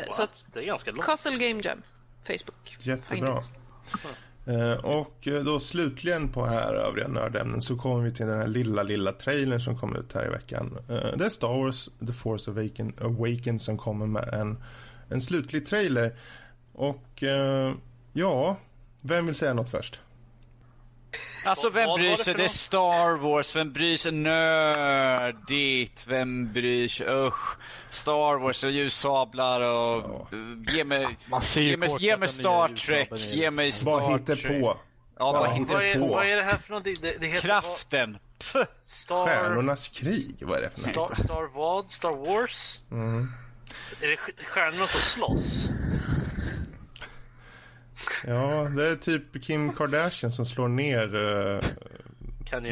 Eh, 0.00 0.04
Så 0.10 0.22
att 0.22 0.46
Det 0.52 0.60
är 0.60 0.64
ganska 0.64 0.90
långt. 0.90 1.04
Castle 1.06 1.48
Game 1.48 1.60
Jam, 1.64 1.82
Facebook. 2.22 2.76
Jättebra. 2.80 3.40
Eh, 4.46 4.72
och 4.72 5.28
eh, 5.28 5.44
då 5.44 5.60
slutligen 5.60 6.28
på 6.28 6.46
här 6.46 6.74
övriga 6.74 7.08
nördämnen 7.08 7.62
så 7.62 7.76
kommer 7.76 8.04
vi 8.04 8.12
till 8.12 8.26
den 8.26 8.38
här 8.38 8.46
lilla, 8.46 8.82
lilla 8.82 9.12
trailern 9.12 9.60
som 9.60 9.78
kom 9.78 9.96
ut 9.96 10.12
här 10.12 10.26
i 10.26 10.30
veckan. 10.30 10.78
Eh, 10.88 11.16
det 11.16 11.24
är 11.24 11.28
Star 11.28 11.64
Wars 11.64 11.88
The 12.06 12.12
Force 12.12 12.50
Awaken, 12.50 12.92
Awakens 13.00 13.64
som 13.64 13.78
kommer 13.78 14.06
med 14.06 14.28
en, 14.34 14.62
en 15.08 15.20
slutlig 15.20 15.66
trailer. 15.66 16.18
Och 16.72 17.22
ja, 18.12 18.56
vem 19.02 19.26
vill 19.26 19.34
säga 19.34 19.54
något 19.54 19.70
först? 19.70 20.00
Alltså 21.46 21.66
Vad- 21.66 21.72
vem 21.74 21.86
vad 21.88 22.00
bryr 22.00 22.16
sig? 22.16 22.34
Det 22.34 22.44
är? 22.44 22.48
Star 22.48 23.16
Wars, 23.16 23.56
vem 23.56 23.72
bryr 23.72 23.96
sig? 23.96 24.12
Nördigt, 24.12 26.06
vem 26.06 26.52
bryr 26.52 26.88
sig? 26.88 27.06
Usch. 27.10 27.56
Star 27.90 28.38
Wars 28.38 28.64
och 28.64 28.70
ljussablar 28.70 29.60
och... 29.60 30.32
uh, 30.32 30.56
Ge 30.74 30.84
mig... 30.84 31.16
Man 31.26 31.42
ser 31.42 31.60
ju 31.62 31.70
Ge 31.70 31.76
mig, 31.76 31.90
ge 31.98 32.16
mig 32.16 32.28
Star 32.28 32.68
Trek, 32.68 33.08
ge 33.16 33.50
mig 33.50 33.66
Vad 33.66 33.74
Star 33.74 34.18
hittar 34.18 34.36
Trek. 34.36 34.46
på? 34.62 34.76
Ja, 35.18 35.32
Vad 35.32 35.40
vad 35.40 35.52
hittar 35.52 35.74
Vad 35.74 35.84
är, 35.84 35.94
på? 35.94 36.06
vad 36.06 36.26
är 36.26 36.36
det 36.36 36.42
här 36.42 36.58
för 36.58 36.70
någonting? 36.70 36.96
Det, 37.00 37.16
det 37.20 37.26
heter 37.26 37.40
Kraften. 37.40 38.18
Vad? 38.54 38.66
Star... 38.84 39.26
Stjärnornas 39.26 39.88
krig, 39.88 40.36
vad 40.40 40.58
är 40.58 40.62
det 40.62 40.70
för 40.82 40.92
något? 40.98 41.14
Star, 41.18 41.24
Star 41.24 41.48
vad? 41.54 41.90
Star 41.92 42.10
Wars? 42.10 42.80
Mm. 42.90 43.32
Är 44.00 44.06
det 44.08 44.16
stjärnorna 44.46 44.86
som 44.86 45.00
slåss? 45.00 45.68
Ja, 48.26 48.68
det 48.76 48.86
är 48.86 48.96
typ 48.96 49.42
Kim 49.42 49.72
Kardashian 49.72 50.32
som 50.32 50.46
slår 50.46 50.68
ner 50.68 51.14
uh? 51.14 51.60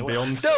Beyoncé. 0.06 0.48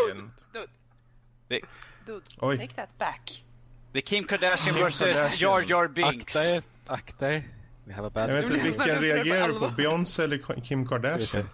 Det, 1.48 1.60
Dude, 2.06 2.24
Oj. 2.40 2.58
take 2.58 2.74
that 2.74 2.98
back. 2.98 3.44
det 3.92 3.98
är 3.98 4.02
Kim 4.02 4.24
Kardashian 4.24 4.76
Kim 4.76 4.90
Kardashian. 4.90 5.50
Jar 5.50 5.70
Jar 5.70 5.88
Binks. 5.88 6.36
Akta 6.36 6.54
er, 6.54 6.62
akta 6.86 7.32
er. 7.32 7.48
A 7.96 8.10
bad 8.10 8.30
Jag 8.30 8.34
vet 8.34 8.44
inte, 8.44 8.58
vilken 8.58 9.00
reagerar 9.00 9.48
du 9.48 9.58
på? 9.58 9.68
Beyoncé 9.68 10.24
eller 10.24 10.60
Kim 10.60 10.86
Kardashian? 10.88 11.48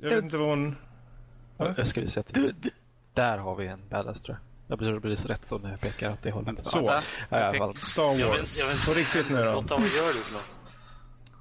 Jag 0.00 0.10
vet 0.10 0.24
inte 0.24 0.36
vad 0.36 0.48
hon... 0.48 0.76
Jag 1.58 1.88
ska 1.88 2.00
visa 2.00 2.22
till. 2.22 2.54
Där 3.14 3.38
har 3.38 3.56
vi 3.56 3.66
en 3.66 3.88
badass 3.88 4.20
tror 4.20 4.38
jag. 4.38 4.45
Jag 4.68 4.78
blir, 4.78 4.98
blir 4.98 5.16
så 5.16 5.28
rätt 5.28 5.46
så 5.48 5.58
när 5.58 5.70
jag 5.70 5.80
pekar 5.80 6.12
åt 6.12 6.22
det 6.22 6.30
hållet. 6.30 6.66
Så. 6.66 7.00
Ja, 7.30 7.52
fall. 7.58 7.76
Star 7.76 8.02
Jag 8.02 8.28
Wars. 8.28 8.38
vet- 8.40 8.58
jag 8.60 8.66
vet- 8.68 8.84
På 8.86 8.92
riktigt 8.92 9.30
nu 9.30 9.36
då. 9.44 9.52
Lotta, 9.52 9.74
vad 9.74 9.82
gör 9.82 10.06
du 10.14 10.20
för 10.20 10.32
något? 10.32 10.50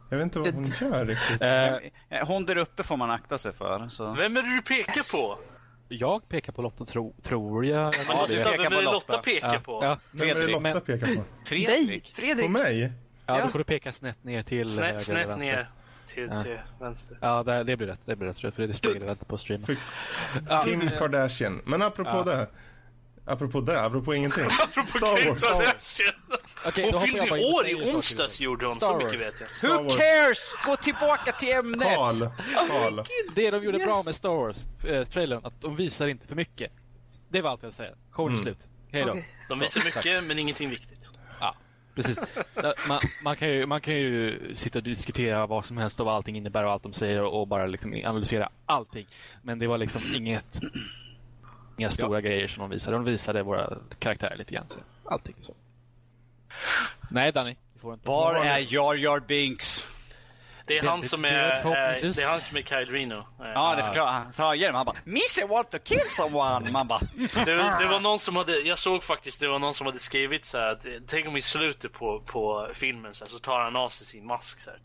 Jag 0.10 0.18
vet 0.18 0.24
inte 0.24 0.40
vad 0.40 0.54
hon 0.54 0.64
gör 0.82 1.06
riktigt. 1.06 1.46
Eh, 1.46 2.20
Eh, 2.20 2.28
Hon 2.28 2.46
där 2.46 2.58
uppe 2.58 2.84
får 2.84 2.98
man 2.98 3.12
akta 3.12 3.38
sig 3.38 3.54
för. 3.54 3.90
Så. 3.90 4.14
Vem 4.14 4.38
är 4.38 4.42
det 4.44 4.56
du 4.56 4.62
pekar 4.62 5.18
på? 5.18 5.42
jag 5.88 6.30
pekar 6.30 6.54
på 6.54 6.62
Lotta, 6.62 6.86
tro, 6.86 7.16
tror 7.24 7.66
jag. 7.66 7.94
Men 7.98 8.06
Ja, 8.08 8.14
Lotta, 8.22 8.28
det 8.28 8.36
vem 8.58 8.62
är 8.62 8.70
på 8.70 8.76
det 8.76 8.82
Lotta. 8.82 9.18
Pekar 9.18 9.54
Ja, 9.54 9.60
på? 9.60 9.80
ja, 9.84 9.98
Vem 10.12 10.22
är 10.22 10.26
det 10.28 10.34
Fredrik, 10.34 10.56
Lotta 10.64 10.80
pekar 10.80 11.08
på? 11.08 11.14
Dig, 11.14 11.24
Fredrik. 11.46 12.16
På 12.16 12.22
Fredrik. 12.22 12.50
mig? 12.50 12.82
ja, 13.26 13.38
Ja. 13.38 13.46
då 13.46 13.50
får 13.52 13.60
du 13.60 13.66
peka 13.66 13.94
snett 13.94 14.24
ner 14.24 14.44
till 14.44 14.58
höger 14.58 14.70
Snett, 14.70 14.94
vänster. 14.96 15.38
ner 15.38 15.70
till, 16.08 16.28
Ja. 16.32 16.44
till 16.44 16.60
vänster. 16.80 17.18
Ja, 17.22 17.44
det, 17.44 17.64
det 17.64 17.78
blir 17.78 17.88
rätt. 17.88 18.00
Det 18.06 18.16
blir 18.16 18.28
rätt. 18.28 18.40
För 18.56 18.68
det 18.68 18.74
speglade 18.74 19.12
inte 19.12 19.26
på 19.26 19.38
streamen. 19.38 19.66
För 19.66 19.78
Ja, 20.50 20.62
Kim 20.66 20.88
Kardashian. 20.88 21.62
Men 21.66 21.82
apropå 21.82 22.12
Ja. 22.14 22.24
det. 22.24 22.48
Apropå 23.28 23.62
det, 23.62 23.82
apropå 23.82 24.16
ingenting. 24.16 24.44
Apropå 24.64 24.88
Star 24.92 25.30
Wars. 25.30 25.40
Kardashian. 25.44 26.40
Okej, 26.68 26.92
då 26.92 26.98
Hon 27.00 27.08
fyllde 27.08 27.46
år 27.46 27.68
i 27.68 27.76
onsdags 27.76 28.42
gjorde 28.42 28.66
hon, 28.68 28.76
Star 28.76 28.88
så 28.88 28.98
mycket 28.98 29.14
Wars. 29.14 29.22
vet 29.34 29.42
jag. 29.42 29.56
Star 29.56 29.68
Who 29.68 29.84
Wars. 29.84 29.98
cares? 29.98 30.56
Gå 30.66 30.76
tillbaka 30.76 31.32
till 31.32 31.54
ämnet! 31.54 31.82
Karl. 31.96 32.30
Karl. 32.70 33.00
Det 33.36 33.52
de 33.52 33.64
gjorde 33.64 33.78
Yes. 33.78 33.88
bra 33.88 34.04
med 34.06 34.16
Star 34.16 34.30
Wars-trailern, 34.30 35.46
att 35.46 35.62
de 35.62 35.76
visar 35.76 36.08
inte 36.08 36.28
för 36.28 36.36
mycket. 36.36 36.72
Det 37.30 37.42
var 37.42 37.50
allt 37.52 37.64
jag 37.64 37.70
vill 37.70 37.76
säga. 37.76 37.92
Showen 38.12 38.32
Mm. 38.34 38.44
slut. 38.44 38.58
Hej 38.92 39.04
då. 39.04 39.10
Okej. 39.10 39.30
De 39.50 39.60
visar 39.60 39.82
mycket, 39.86 40.24
men 40.24 40.40
ingenting 40.40 40.70
viktigt. 40.70 41.10
Ja, 41.40 41.56
precis. 41.96 42.18
Man, 42.88 43.00
man, 43.24 43.36
kan 43.36 43.48
ju, 43.50 43.66
man 43.66 43.82
kan 43.82 43.94
ju 43.94 44.40
sitta 44.58 44.80
och 44.80 44.84
diskutera 44.84 45.48
vad 45.48 45.66
som 45.66 45.78
helst 45.78 46.00
och 46.00 46.06
vad 46.06 46.16
allting 46.16 46.38
innebär 46.38 46.64
och 46.64 46.72
allt 46.72 46.84
de 46.84 46.94
säger 46.94 47.22
och 47.22 47.48
bara 47.48 47.66
liksom 47.66 47.94
analysera 48.06 48.50
allting. 48.66 49.08
Men 49.42 49.60
det 49.60 49.68
var 49.68 49.78
liksom 49.78 50.02
inget, 50.16 50.60
inga 51.78 51.92
stora 51.92 52.22
grejer 52.22 52.48
som 52.48 52.62
de 52.62 52.70
visade. 52.70 52.96
De 52.98 53.04
visade 53.06 53.44
våra 53.44 53.78
karaktärer 54.00 54.36
lite 54.38 54.54
grann. 54.54 54.70
Så 54.70 54.78
allting 55.06 55.36
så. 55.42 55.54
Nej, 57.12 57.32
Danny. 57.32 57.56
Du 57.74 57.80
får 57.80 57.94
inte. 57.94 58.08
Var 58.08 58.36
är 58.36 58.74
Jar 58.74 58.94
Jar 58.96 59.20
Binks? 59.20 59.88
Det 60.68 60.78
är 60.78 60.82
Det- 60.82 60.90
han 60.90 61.02
det- 61.02 61.08
som 61.08 61.26
är, 61.26 61.64
var 61.64 61.72
eh, 61.72 62.12
det 62.12 62.18
är 62.24 62.28
han 62.30 62.42
som 62.42 62.58
är 62.58 62.62
Kyle 62.62 62.86
Reno. 62.92 63.28
Ja, 63.40 63.74
det 63.78 63.84
förklarar 63.84 64.12
han. 64.12 64.32
tar 64.34 64.54
igenom. 64.54 64.76
Han 64.76 64.86
bara 64.86 64.96
Missy 65.04 65.44
want 65.46 65.72
to 65.72 65.78
kill 65.84 66.10
someone. 66.10 66.72
Man 66.72 66.88
bara 66.88 67.00
Det, 67.46 67.56
var- 67.56 67.80
det 67.80 67.88
var 67.88 68.00
någon 68.00 68.20
som 68.20 68.36
hade, 68.36 68.60
jag 68.60 68.78
såg 68.80 69.04
faktiskt, 69.04 69.42
det 69.42 69.48
var 69.48 69.60
någon 69.60 69.74
som 69.74 69.86
hade 69.86 70.00
skrivit 70.00 70.46
så 70.46 70.58
här 70.58 70.72
att 70.72 70.86
tänk 71.08 71.28
om 71.28 71.38
i 71.38 71.42
slutet 71.42 71.94
på, 71.94 72.20
på 72.26 72.70
filmen 72.74 73.14
så, 73.14 73.26
här, 73.26 73.32
så 73.32 73.40
tar 73.40 73.60
han 73.60 73.76
av 73.76 73.90
sig 73.90 74.08
sin 74.08 74.26
mask 74.26 74.62
så 74.62 74.70
här, 74.70 74.80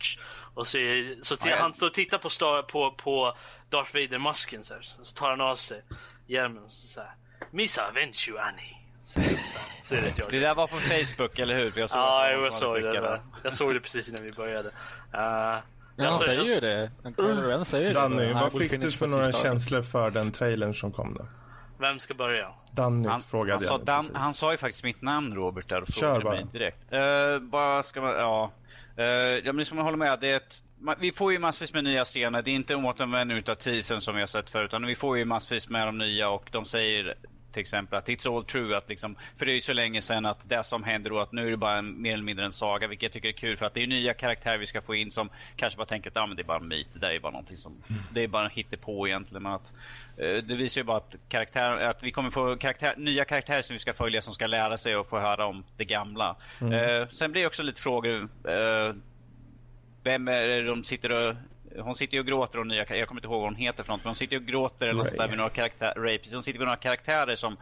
och 0.53 0.67
så, 0.67 0.77
är- 0.77 1.23
så 1.23 1.35
t- 1.35 1.49
Ja, 1.49 1.55
ja. 1.55 1.61
han 1.61 1.73
står 1.73 1.87
och 1.87 1.93
tittar 1.93 2.17
på, 2.17 2.29
Star, 2.29 2.61
på, 2.61 2.91
på 2.91 3.35
Darth 3.69 3.93
Vader-masken 3.95 4.63
så, 4.63 4.73
här, 4.73 4.81
så 5.03 5.15
tar 5.15 5.29
han 5.29 5.41
av 5.41 5.55
sig 5.55 5.81
hjälmen 6.31 6.63
och 6.63 6.71
så, 6.71 6.99
här, 7.01 7.11
Missa 7.51 7.87
avenge 7.87 8.25
you 8.29 8.39
Annie. 8.39 8.77
Så, 9.05 9.21
så, 9.83 9.95
är 9.95 10.01
det 10.01 10.13
jag. 10.17 10.31
Det 10.31 10.39
där 10.39 10.55
var 10.55 10.67
på 10.67 10.75
Facebook, 10.77 11.39
eller 11.39 11.55
hur? 11.55 11.71
För 11.71 11.79
jag 11.79 11.89
såg 11.89 11.99
Ja, 12.01 12.27
det 12.27 12.31
jag 12.33 12.53
såg 12.53 12.81
det. 12.81 12.91
där. 13.01 13.21
Jag 13.43 13.53
såg 13.53 13.73
det 13.73 13.79
precis 13.79 14.09
innan 14.09 14.23
vi 14.23 14.31
började. 14.31 14.69
Uh, 14.69 14.73
Ja, 15.95 16.03
han 16.03 16.13
alltså, 16.13 16.23
säger 16.23 16.39
jag- 16.39 16.47
ju 16.47 16.59
det. 16.59 16.91
Ren 17.49 17.65
säger 17.65 17.87
ju 17.87 17.93
det. 17.93 17.99
Danny, 17.99 18.31
Han 18.33 18.41
vad 18.43 18.61
fick 18.61 18.81
du 18.81 18.91
för 18.91 19.07
några 19.07 19.31
känslor 19.31 19.81
för 19.81 20.09
den 20.11 20.31
trailern 20.31 20.73
som 20.73 20.91
kom 20.91 21.13
då? 21.13 21.25
Vem 21.79 21.99
ska 21.99 22.13
börja? 22.13 22.47
Danny 22.71 23.07
Han, 23.07 23.21
frågade 23.21 23.53
han, 23.53 23.61
sa 23.63 23.71
jag 23.77 23.85
Dan, 23.85 24.09
han 24.13 24.33
sa 24.33 24.51
ju 24.51 24.57
faktiskt 24.57 24.83
mitt 24.83 25.01
namn 25.01 25.35
Robert 25.35 25.67
där 25.69 25.81
och 25.81 25.87
Kör 25.87 26.01
frågade 26.07 26.23
bara. 26.23 26.33
mig 26.35 26.45
direkt. 26.51 26.93
Uh, 26.93 27.49
bara 27.49 27.83
ska 27.83 28.01
man, 28.01 28.11
ja. 28.11 28.51
Uh, 28.99 29.05
ja 29.45 29.53
men 29.53 29.65
som 29.65 29.77
jag 29.77 29.85
håller 29.85 29.97
med, 29.97 30.19
det 30.21 30.31
är 30.31 30.37
ett, 30.37 30.61
vi 30.99 31.11
får 31.11 31.31
ju 31.31 31.39
massvis 31.39 31.73
med 31.73 31.83
nya 31.83 32.05
scener. 32.05 32.41
Det 32.41 32.51
är 32.51 32.55
inte 32.55 32.75
återanvändning 32.75 33.37
utav 33.37 33.55
teasern 33.55 34.01
som 34.01 34.15
vi 34.15 34.21
har 34.21 34.27
sett 34.27 34.49
förut. 34.49 34.69
Utan 34.69 34.85
vi 34.85 34.95
får 34.95 35.17
ju 35.17 35.25
massvis 35.25 35.69
med 35.69 35.87
de 35.87 35.97
nya 35.97 36.29
och 36.29 36.49
de 36.51 36.65
säger 36.65 37.15
till 37.51 37.61
exempel 37.61 37.99
att 37.99 38.07
it's 38.07 38.37
all 38.37 38.45
true. 38.45 38.77
Att 38.77 38.89
liksom, 38.89 39.15
för 39.37 39.45
det 39.45 39.51
är 39.51 39.55
ju 39.55 39.61
så 39.61 39.73
länge 39.73 40.01
sedan 40.01 40.25
att 40.25 40.49
det 40.49 40.63
som 40.63 40.83
händer 40.83 41.09
då 41.09 41.19
att 41.19 41.31
nu 41.31 41.47
är 41.47 41.51
det 41.51 41.57
bara 41.57 41.77
en, 41.77 42.01
mer 42.01 42.13
eller 42.13 42.23
mindre 42.23 42.45
en 42.45 42.51
saga. 42.51 42.87
Vilket 42.87 43.03
jag 43.03 43.11
tycker 43.11 43.29
är 43.29 43.33
kul 43.33 43.57
för 43.57 43.65
att 43.65 43.73
det 43.73 43.83
är 43.83 43.87
nya 43.87 44.13
karaktärer 44.13 44.57
vi 44.57 44.65
ska 44.65 44.81
få 44.81 44.95
in 44.95 45.11
som 45.11 45.29
kanske 45.55 45.77
bara 45.77 45.85
tänker 45.85 46.09
att 46.09 46.17
ah, 46.17 46.27
men 46.27 46.35
det 46.35 46.41
är 46.41 46.45
bara 46.45 46.57
en 46.57 46.67
myt. 46.67 46.87
Det 46.93 46.99
där 46.99 47.09
är 47.09 47.19
bara 47.19 47.31
någonting 47.31 47.57
som, 47.57 47.83
det 48.11 48.23
är 48.23 48.27
bara 48.27 48.47
hittepå 48.47 49.07
egentligen. 49.07 49.43
Men 49.43 49.51
att, 49.51 49.73
eh, 50.17 50.43
det 50.43 50.55
visar 50.55 50.81
ju 50.81 50.85
bara 50.85 50.97
att, 50.97 51.15
karaktär, 51.29 51.87
att 51.87 52.03
vi 52.03 52.11
kommer 52.11 52.29
få 52.29 52.55
karaktär, 52.55 52.93
nya 52.97 53.25
karaktärer 53.25 53.61
som 53.61 53.73
vi 53.73 53.79
ska 53.79 53.93
följa 53.93 54.21
som 54.21 54.33
ska 54.33 54.47
lära 54.47 54.77
sig 54.77 54.95
och 54.95 55.09
få 55.09 55.19
höra 55.19 55.45
om 55.45 55.63
det 55.77 55.85
gamla. 55.85 56.35
Eh, 56.61 57.07
sen 57.11 57.31
blir 57.31 57.41
det 57.41 57.47
också 57.47 57.63
lite 57.63 57.81
frågor. 57.81 58.29
Eh, 58.47 58.95
vem 60.03 60.27
är 60.27 60.47
det 60.47 60.63
de 60.63 60.83
sitter 60.83 61.11
och 61.11 61.35
hon 61.79 61.95
sitter 61.95 62.13
ju 62.13 62.19
och 62.19 62.25
gråter 62.27 62.59
och 62.59 62.67
nya 62.67 62.95
Jag 62.97 63.07
kommer 63.07 63.19
inte 63.21 63.27
ihåg 63.27 63.41
vad 63.41 63.49
hon 63.49 63.55
heter 63.55 63.83
för 63.83 63.91
något, 63.91 64.03
men 64.03 64.09
hon 64.09 64.15
sitter 64.15 64.35
ju 64.35 64.39
och 64.41 64.47
gråter 64.47 64.87
eller 64.87 65.03
något 65.03 65.17
där 65.17 65.27
med 65.27 65.37
några 65.37 65.49
karaktärer. 65.49 66.01
Ray, 66.01 66.17
precis. 66.17 66.33
Hon 66.33 66.43
sitter 66.43 66.59
med 66.59 66.65
några 66.65 66.77
karaktärer 66.77 67.35
som 67.35 67.57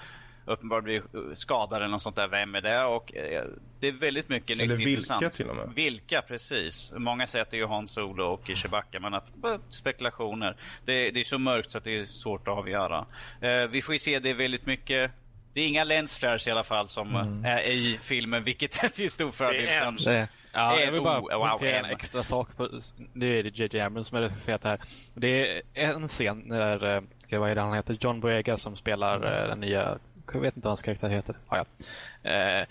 uppenbarligen 0.45 1.03
blir 1.11 1.35
skadade 1.35 1.75
eller 1.85 1.91
något 1.91 2.01
sånt 2.01 2.15
där. 2.15 2.27
Vem 2.27 2.55
är 2.55 2.61
det? 2.61 2.83
Och 2.83 3.15
eh, 3.15 3.43
det 3.79 3.87
är 3.87 3.91
väldigt 3.91 4.29
mycket 4.29 4.59
Eller 4.59 4.77
nytt 4.77 4.87
vilka 4.87 4.89
intressant. 4.89 5.33
till 5.33 5.49
och 5.49 5.55
med. 5.55 5.71
Vilka, 5.75 6.21
precis. 6.21 6.93
Många 6.95 7.27
säger 7.27 7.43
att 7.43 7.51
det 7.51 7.59
är 7.59 7.67
Han 7.67 7.87
Solo 7.87 8.23
och 8.23 8.41
Chewbacca, 8.47 8.99
men 8.99 9.13
att, 9.13 9.33
bara 9.35 9.59
spekulationer. 9.69 10.55
Det, 10.85 11.11
det 11.11 11.19
är 11.19 11.23
så 11.23 11.39
mörkt 11.39 11.71
så 11.71 11.77
att 11.77 11.83
det 11.83 11.99
är 11.99 12.05
svårt 12.05 12.47
att 12.47 12.57
avgöra. 12.57 13.05
Eh, 13.41 13.67
vi 13.69 13.81
får 13.81 13.95
ju 13.95 13.99
se, 13.99 14.19
det 14.19 14.29
är 14.29 14.33
väldigt 14.33 14.65
mycket 14.65 15.11
det 15.53 15.61
är 15.61 15.67
inga 15.67 15.83
lensflares 15.83 16.47
i 16.47 16.51
alla 16.51 16.63
fall 16.63 16.87
som 16.87 17.15
Mm. 17.15 17.45
är 17.45 17.59
i 17.59 17.99
filmen, 18.03 18.43
vilket 18.43 18.83
är 18.83 18.87
till 18.87 19.11
stor 19.11 19.31
fördel. 19.31 19.65
Det 19.65 19.69
är 19.71 20.21
en. 20.21 20.27
Ja, 20.53 20.75
En- 20.79 20.85
jag 20.85 20.91
vill 20.91 21.01
bara 21.01 21.19
oh, 21.19 21.39
poängtera 21.39 21.79
en 21.79 21.85
en. 21.85 21.91
extra 21.91 22.23
sak. 22.23 22.57
På, 22.57 22.69
nu 23.13 23.39
är 23.39 23.43
det 23.43 23.49
J.J. 23.57 23.79
Abrams 23.79 24.07
som 24.07 24.17
regisserat 24.17 24.61
det 24.61 24.69
här. 24.69 24.79
Det 25.13 25.57
är 25.57 25.61
en 25.73 26.07
scen 26.07 26.43
när, 26.45 26.95
eh, 26.95 27.39
vad 27.39 27.49
är 27.49 27.55
det 27.55 27.61
han 27.61 27.73
heter, 27.73 27.97
John 28.01 28.19
Boyega 28.19 28.57
som 28.57 28.75
spelar 28.75 29.41
eh, 29.41 29.47
den 29.47 29.59
nya, 29.59 29.97
jag 30.33 30.39
vet 30.41 30.55
inte 30.55 30.65
vad 30.65 30.71
hans 30.71 30.81
karaktär 30.81 31.09
heter. 31.09 31.35
Ah, 31.47 31.57
ja. 31.57 32.29
eh, 32.29 32.65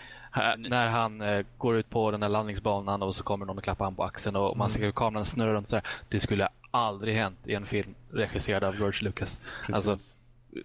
när 0.58 0.86
han 0.88 1.20
eh, 1.20 1.46
går 1.58 1.76
ut 1.76 1.90
på 1.90 2.10
den 2.10 2.20
där 2.20 2.28
landningsbanan 2.28 3.02
och 3.02 3.16
så 3.16 3.24
kommer 3.24 3.46
någon 3.46 3.58
och 3.58 3.64
klappar 3.64 3.84
han 3.84 3.94
på 3.94 4.04
axeln 4.04 4.36
och 4.36 4.56
man 4.56 4.70
ser 4.70 4.80
hur 4.80 4.92
kameran 4.92 5.26
snurrar 5.26 5.54
runt 5.54 5.68
sådär. 5.68 5.86
Det 6.08 6.20
skulle 6.20 6.48
aldrig 6.70 7.14
hänt 7.16 7.38
i 7.44 7.54
en 7.54 7.66
film 7.66 7.94
regisserad 8.12 8.64
av 8.64 8.74
George 8.76 9.02
Lucas. 9.04 9.40
Precis. 9.66 9.88
Alltså, 9.88 10.14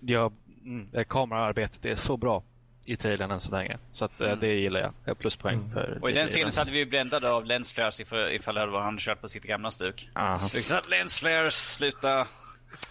jag, 0.01 0.33
mm, 0.65 0.87
eh, 0.93 1.03
kameraarbetet 1.03 1.85
är 1.85 1.95
så 1.95 2.17
bra 2.17 2.43
i 2.85 2.95
trailern 2.95 3.31
än 3.31 3.41
så 3.41 3.51
länge. 3.51 3.77
Så 3.91 4.05
att, 4.05 4.21
eh, 4.21 4.35
det 4.35 4.53
gillar 4.53 4.79
jag. 4.79 4.93
Jag 5.03 5.09
har 5.09 5.15
Pluspoäng 5.15 5.69
för 5.73 5.97
Och 6.01 6.09
i 6.09 6.13
den 6.13 6.27
scenen 6.27 6.51
så 6.51 6.61
hade 6.61 6.71
vi 6.71 6.77
ju 6.77 6.85
bländade 6.85 7.29
av 7.29 7.45
lensflares 7.45 7.99
ifall, 7.99 8.31
ifall 8.31 8.55
det 8.55 8.65
var 8.65 8.81
han 8.81 8.97
kört 8.97 9.21
på 9.21 9.27
sitt 9.27 9.43
gamla 9.43 9.71
stuk. 9.71 10.09
Aha. 10.15 10.49
Liksom 10.53 10.77
att 10.77 10.89
lensflares, 10.89 11.75
sluta. 11.75 12.27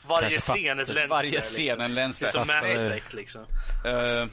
Varje 0.06 0.40
scen 0.40 0.80
ett 0.80 0.88
länsflare, 0.88 1.06
Varje 1.06 1.40
scen 1.40 1.80
en 1.80 1.94
Det 1.94 2.00
är 2.00 2.26
som 2.26 2.46
Mass. 2.46 2.76
Effect 2.76 3.12
liksom. 3.12 3.40
Eh, 3.84 4.26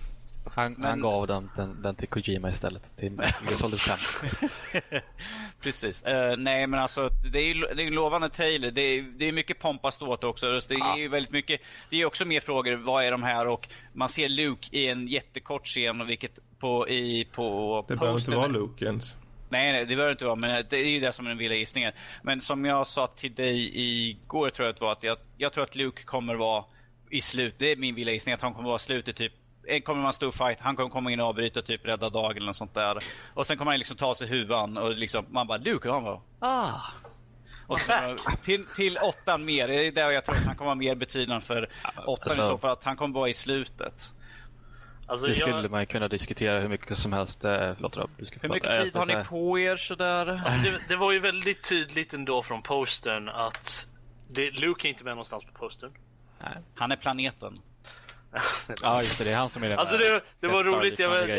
Han, 0.59 0.73
Men- 0.73 0.89
han 0.89 1.01
gav 1.01 1.27
den, 1.27 1.49
den, 1.55 1.81
den 1.81 1.95
till 1.95 2.07
Kojima 2.07 2.49
istället. 2.51 2.97
Till 2.97 3.17
Solid 3.45 3.79
5. 3.81 3.97
Precis. 5.61 6.03
Eh, 6.03 6.37
nej 6.37 6.67
men 6.67 6.79
alltså 6.79 7.09
det 7.33 7.39
är 7.39 7.43
ju 7.53 7.53
det 7.53 7.83
är 7.83 7.87
en 7.87 7.93
lovande 7.93 8.29
trailer. 8.29 8.71
Det 8.71 8.81
är, 8.81 9.01
det 9.01 9.25
är 9.27 9.31
mycket 9.31 9.59
pompa 9.59 9.91
ståt 9.91 10.23
också. 10.23 10.61
Så 10.61 10.67
Det 10.69 10.75
är 10.79 10.97
ju 10.97 11.07
väldigt 11.07 11.31
mycket. 11.31 11.61
Det 11.89 12.01
är 12.01 12.05
också 12.05 12.25
mer 12.25 12.39
frågor. 12.41 12.75
Vad 12.75 13.03
är 13.05 13.11
de 13.11 13.23
här? 13.23 13.47
Och 13.47 13.69
man 13.93 14.09
ser 14.09 14.29
Luke 14.29 14.67
i 14.71 14.87
en 14.87 15.07
jättekort 15.07 15.65
scen. 15.67 16.07
Vilket 16.07 16.39
på, 16.59 16.89
i, 16.89 17.25
på 17.31 17.85
Det 17.87 17.95
behöver 17.95 18.19
inte 18.19 18.35
vara 18.35 18.47
Luke 18.47 18.85
ens. 18.85 19.17
Nej, 19.49 19.71
nej, 19.71 19.85
det 19.85 19.95
behöver 19.95 20.11
inte 20.11 20.25
vara. 20.25 20.35
Men 20.35 20.65
det 20.69 20.77
är 20.77 20.89
ju 20.89 20.99
det 20.99 21.11
som 21.11 21.25
är 21.25 21.29
den 21.29 21.37
vilda 21.37 21.55
gissningen. 21.55 21.93
Men 22.23 22.41
som 22.41 22.65
jag 22.65 22.87
sa 22.87 23.07
till 23.07 23.33
dig 23.35 23.71
igår 24.09 24.49
tror 24.49 24.65
jag 24.67 24.75
det 24.75 24.81
var 24.81 24.91
att 24.91 25.03
jag, 25.03 25.17
jag 25.37 25.53
tror 25.53 25.63
att 25.63 25.75
Luke 25.75 26.03
kommer 26.03 26.35
vara 26.35 26.63
i 27.09 27.21
slut. 27.21 27.55
Det 27.57 27.71
är 27.71 27.75
min 27.75 27.95
vilda 27.95 28.11
gissning 28.11 28.35
att 28.35 28.41
han 28.41 28.53
kommer 28.53 28.67
vara 28.67 28.75
i 28.75 28.79
slutet 28.79 29.15
typ. 29.15 29.33
Det 29.63 29.81
kommer 29.81 30.07
en 30.07 30.13
stor 30.13 30.31
fight. 30.31 30.59
Han 30.59 30.75
kommer 30.75 30.89
komma 30.89 31.11
in 31.11 31.19
och 31.19 31.27
avbryta 31.27 31.61
typ 31.61 31.85
rädda 31.87 32.09
dagen 32.09 32.37
eller 32.37 32.45
något 32.45 32.55
sånt 32.57 32.73
där. 32.73 32.97
Och 33.33 33.47
sen 33.47 33.57
kommer 33.57 33.71
han 33.71 33.79
liksom 33.79 33.97
ta 33.97 34.15
sig 34.15 34.27
huvan 34.27 34.77
och 34.77 34.91
liksom 34.95 35.25
man 35.29 35.47
bara 35.47 35.57
Luke 35.57 35.87
och 35.89 35.93
han 35.95 36.03
bara 36.03 36.21
ah. 36.39 36.81
Och 37.67 37.79
så 37.79 37.91
till, 38.43 38.65
till 38.75 38.97
åttan 38.97 39.45
mer. 39.45 39.67
Det 39.67 39.87
är 39.87 39.91
där 39.91 40.11
jag 40.11 40.25
tror 40.25 40.35
att 40.35 40.43
han 40.43 40.55
kommer 40.55 40.65
vara 40.65 40.75
mer 40.75 40.95
betydande 40.95 41.45
för 41.45 41.69
åttan 42.05 42.17
alltså- 42.23 42.41
i 42.41 42.47
så 42.47 42.57
fall. 42.57 42.69
Att 42.69 42.83
han 42.83 42.97
kommer 42.97 43.15
vara 43.15 43.29
i 43.29 43.33
slutet. 43.33 44.13
Alltså, 45.07 45.27
Det 45.27 45.35
skulle 45.35 45.61
jag, 45.61 45.71
man 45.71 45.85
kunna 45.85 46.07
diskutera 46.07 46.59
hur 46.59 46.67
mycket 46.67 46.97
som 46.97 47.13
helst. 47.13 47.43
eh, 47.43 47.73
Förlåt 47.75 47.97
Rob, 47.97 48.09
du 48.17 48.25
ska 48.25 48.39
Hur 48.41 48.49
mycket 48.49 48.69
Eh, 48.69 48.81
tid 48.83 48.95
har 48.95 49.05
ni 49.05 49.23
på 49.29 49.59
er 49.59 49.75
sådär? 49.77 50.41
alltså, 50.45 50.71
det, 50.71 50.79
det 50.87 50.95
var 50.95 51.11
ju 51.11 51.19
väldigt 51.19 51.69
tydligt 51.69 52.13
ändå 52.13 52.43
från 52.43 52.61
postern 52.61 53.29
att 53.29 53.87
det, 54.29 54.51
Luke 54.51 54.87
är 54.87 54.89
inte 54.89 55.03
med 55.03 55.11
någonstans 55.11 55.43
på 55.43 55.51
postern. 55.51 55.91
Han 56.75 56.91
är 56.91 56.95
planeten. 56.95 57.59
Ja, 58.81 58.97
just 58.97 59.17
det. 59.17 59.23
Det 59.23 59.31
är 59.31 59.35
han 59.35 59.49
som 59.49 59.63
är 59.63 59.69
den 59.69 59.79
Alltså 59.79 59.97
det, 59.97 60.21
det 60.39 60.47
var 60.47 60.63
roligt. 60.63 60.99
Jag, 60.99 61.29
jag 61.29 61.37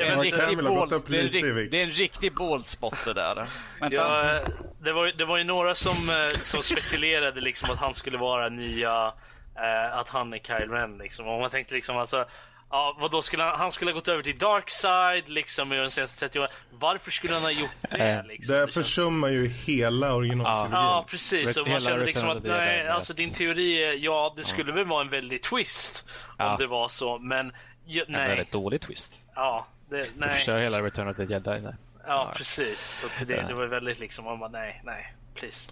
bold, 0.64 0.92
upp 0.92 1.06
det, 1.08 1.16
är 1.16 1.20
en 1.20 1.26
lite 1.26 1.38
i 1.38 1.42
rik, 1.42 1.56
vikt. 1.56 1.70
det 1.70 1.78
är 1.80 1.84
en 1.84 1.90
riktig 1.90 2.34
bold 2.34 2.66
spot 2.66 3.04
det 3.04 3.12
där. 3.14 3.48
Ja, 3.90 4.40
det, 4.80 4.92
var, 4.92 5.06
ju- 5.06 5.12
det 5.12 5.24
var 5.24 5.38
ju 5.38 5.44
några 5.44 5.74
som, 5.74 6.10
eh, 6.10 6.40
som 6.42 6.62
spekulerade 6.62 7.40
liksom 7.40 7.70
att 7.70 7.78
han 7.78 7.94
skulle 7.94 8.18
vara 8.18 8.48
nya, 8.48 9.12
eh, 9.56 9.98
att 9.98 10.08
han 10.08 10.32
är 10.32 10.38
Kyle 10.38 10.70
Ren 10.70 10.98
liksom. 10.98 11.26
Och 11.28 11.40
man 11.40 11.50
tänkte 11.50 11.74
liksom 11.74 11.96
alltså, 11.96 12.24
ja 12.70 12.96
vad 12.98 13.10
då 13.10 13.22
skulle 13.22 13.42
han, 13.42 13.58
han 13.58 13.72
skulle 13.72 13.90
ha 13.90 13.94
gått 13.94 14.08
över 14.08 14.22
till 14.22 14.38
Dark 14.38 14.70
Side 14.70 15.28
liksom 15.28 15.72
i 15.72 15.76
de 15.76 15.90
senaste 15.90 16.20
30 16.20 16.38
åren. 16.38 16.50
Varför 16.70 17.10
skulle 17.10 17.34
han 17.34 17.42
ha 17.42 17.50
gjort 17.50 17.70
det 17.90 17.98
Eh, 17.98 18.24
liksom? 18.24 18.54
Det 18.54 18.60
känns- 18.60 18.72
försummar 18.72 19.28
ju 19.28 19.46
hela 19.46 20.14
originaltrilogin. 20.14 20.72
Ja 20.86 21.04
precis, 21.08 21.56
och 21.56 21.68
man 21.68 21.80
kände 21.80 22.04
liksom 22.06 22.28
att 22.28 22.42
nej, 22.42 22.88
alltså 22.88 23.14
din 23.14 23.30
teori 23.32 23.84
är, 23.84 23.92
ja 23.92 24.32
det 24.36 24.44
skulle 24.44 24.72
väl 24.72 24.84
vara 24.84 25.00
en 25.00 25.08
väldig 25.10 25.42
twist 25.42 26.08
Ja. 26.38 26.52
om 26.52 26.58
det 26.58 26.66
var 26.66 26.88
så, 26.88 27.18
men 27.18 27.52
ju, 27.86 28.00
En 28.00 28.06
nej. 28.12 28.28
väldigt 28.28 28.52
dålig 28.52 28.80
twist. 28.80 29.22
Ja, 29.34 29.66
det, 29.90 29.96
Du 30.00 30.06
nej. 30.16 30.34
förstör 30.34 30.58
hela 30.58 30.82
Return 30.82 31.08
of 31.08 31.16
the 31.16 31.22
Jedi. 31.24 31.60
där. 31.60 31.76
Ja 32.06 32.32
precis, 32.36 32.80
så 32.80 33.24
det, 33.24 33.42
det 33.48 33.54
var 33.54 33.66
väldigt 33.66 33.98
liksom, 33.98 34.24
man 34.24 34.38
bara 34.38 34.50
nej, 34.50 34.80
nej, 34.84 35.14
please. 35.34 35.70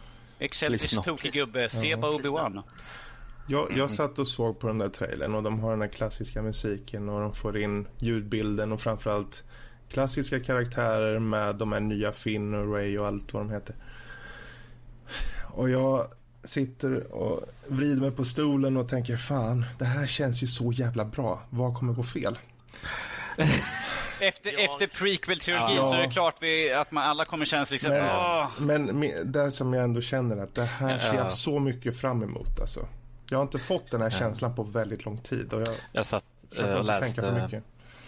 Lyssna. 0.68 1.02
tokig 1.02 1.32
gubbe, 1.32 1.70
se 1.70 1.96
på 1.96 2.06
Obi-Wan. 2.06 2.62
Jag, 3.48 3.66
jag 3.76 3.90
satt 3.90 4.18
och 4.18 4.28
såg 4.28 4.58
på 4.58 4.66
den 4.66 4.78
där 4.78 4.88
trailern 4.88 5.34
och 5.34 5.42
de 5.42 5.60
har 5.60 5.70
den 5.70 5.78
där 5.78 5.88
klassiska 5.88 6.42
musiken 6.42 7.08
och 7.08 7.20
de 7.20 7.32
får 7.34 7.58
in 7.58 7.88
ljudbilden 7.98 8.72
och 8.72 8.80
framförallt 8.80 9.44
klassiska 9.88 10.40
karaktärer 10.40 11.18
med 11.18 11.56
de 11.56 11.72
här 11.72 11.80
nya 11.80 12.12
Finn 12.12 12.54
och 12.54 12.72
Ray 12.74 12.98
och 12.98 13.06
allt 13.06 13.32
vad 13.32 13.42
de 13.42 13.50
heter. 13.50 13.74
Och 15.54 15.70
jag 15.70 16.06
sitter 16.44 17.12
och 17.12 17.40
vrider 17.66 18.00
mig 18.00 18.10
på 18.10 18.24
stolen 18.24 18.76
och 18.76 18.88
tänker 18.88 19.16
fan, 19.16 19.64
det 19.78 19.84
här 19.84 20.06
känns 20.06 20.42
ju 20.42 20.46
så 20.46 20.72
jävla 20.72 21.04
bra. 21.04 21.42
Vad 21.50 21.74
kommer 21.76 21.92
gå 21.92 22.02
fel? 22.02 22.38
Efter, 24.20 24.52
Ja. 24.52 24.58
efter 24.58 24.86
prequel-trilogin 24.86 25.76
Ja. 25.76 25.84
så 25.90 25.94
är 25.94 26.02
det 26.02 26.10
klart 26.10 26.34
vi, 26.40 26.72
att 26.72 26.92
man 26.92 27.04
alla 27.04 27.24
kommer 27.24 27.44
känna 27.44 27.64
liksom... 27.70 27.90
Men, 27.90 28.04
Åh. 28.10 28.48
men 28.58 28.90
me- 29.02 29.24
det 29.24 29.50
som 29.52 29.74
jag 29.74 29.84
ändå 29.84 30.00
känner 30.00 30.36
att 30.36 30.54
det 30.54 30.64
här 30.64 30.98
ser 30.98 31.06
Ja. 31.08 31.14
jag 31.14 31.32
så 31.32 31.58
mycket 31.58 31.96
fram 32.00 32.22
emot 32.22 32.60
alltså. 32.60 32.86
Jag 33.30 33.38
har 33.38 33.42
inte 33.42 33.58
fått 33.58 33.90
den 33.90 34.00
här 34.02 34.10
känslan 34.10 34.54
på 34.54 34.62
väldigt 34.62 35.04
lång 35.04 35.18
tid 35.18 35.52
och 35.52 35.60
jag 35.60 35.76
Jag 35.92 36.06
satt 36.06 36.24
eh, 36.58 36.64
och 36.64 36.70
för 36.70 36.82
läste, 36.82 37.32
mycket. 37.32 37.52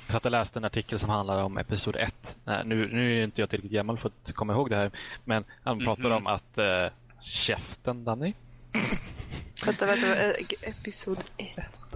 jag 0.07 0.13
satt 0.13 0.25
och 0.25 0.31
läste 0.31 0.59
en 0.59 0.65
artikel 0.65 0.99
som 0.99 1.11
handlar 1.11 1.43
om 1.43 1.59
Episod 1.59 1.97
1. 1.97 2.37
Eh, 2.47 2.55
Nu, 2.65 2.89
nu 2.93 3.11
är 3.13 3.17
ju 3.17 3.25
inte 3.25 3.41
jag 3.41 3.51
tillräckligt 3.51 3.73
gammal 3.73 3.99
för 3.99 4.11
att 4.25 4.33
komma 4.35 4.53
ihåg 4.53 4.71
det 4.71 4.77
här. 4.77 4.91
Men 5.25 5.45
han 5.65 5.79
pratar 5.79 6.03
Mhm. 6.03 6.13
om 6.13 6.27
att 6.27 6.59
eh, 6.59 6.87
käften, 7.21 8.05
Danny. 8.05 8.35
Vänta, 9.67 9.87
vänta. 9.87 10.07
Episod 10.63 11.19
1. 11.37 11.49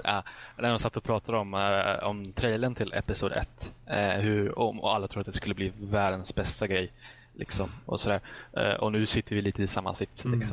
Ja, 0.05 0.23
när 0.59 0.71
de 0.71 0.79
satt 0.79 0.97
och 0.97 1.05
pratade 1.05 1.39
om, 1.39 1.55
eh, 1.55 2.09
om 2.09 2.33
trailern 2.33 2.75
till 2.75 2.93
Episod 2.93 3.33
1. 3.33 3.71
Eh, 3.87 4.21
hur, 4.21 4.59
om, 4.59 4.81
och 4.81 4.95
alla 4.95 5.09
trodde 5.09 5.29
att 5.29 5.35
det 5.35 5.39
skulle 5.41 5.55
bli 5.55 5.73
världens 5.81 6.35
bästa 6.35 6.67
grej. 6.67 6.93
Liksom, 7.35 7.71
och, 7.87 8.01
sådär. 8.01 8.21
Eh, 8.53 8.73
och 8.75 8.93
nu 8.93 9.07
sitter 9.07 9.35
vi 9.37 9.43
lite 9.43 9.63
i 9.63 9.67
samma 9.67 9.95
sits. 9.95 10.25
Mm. 10.25 10.49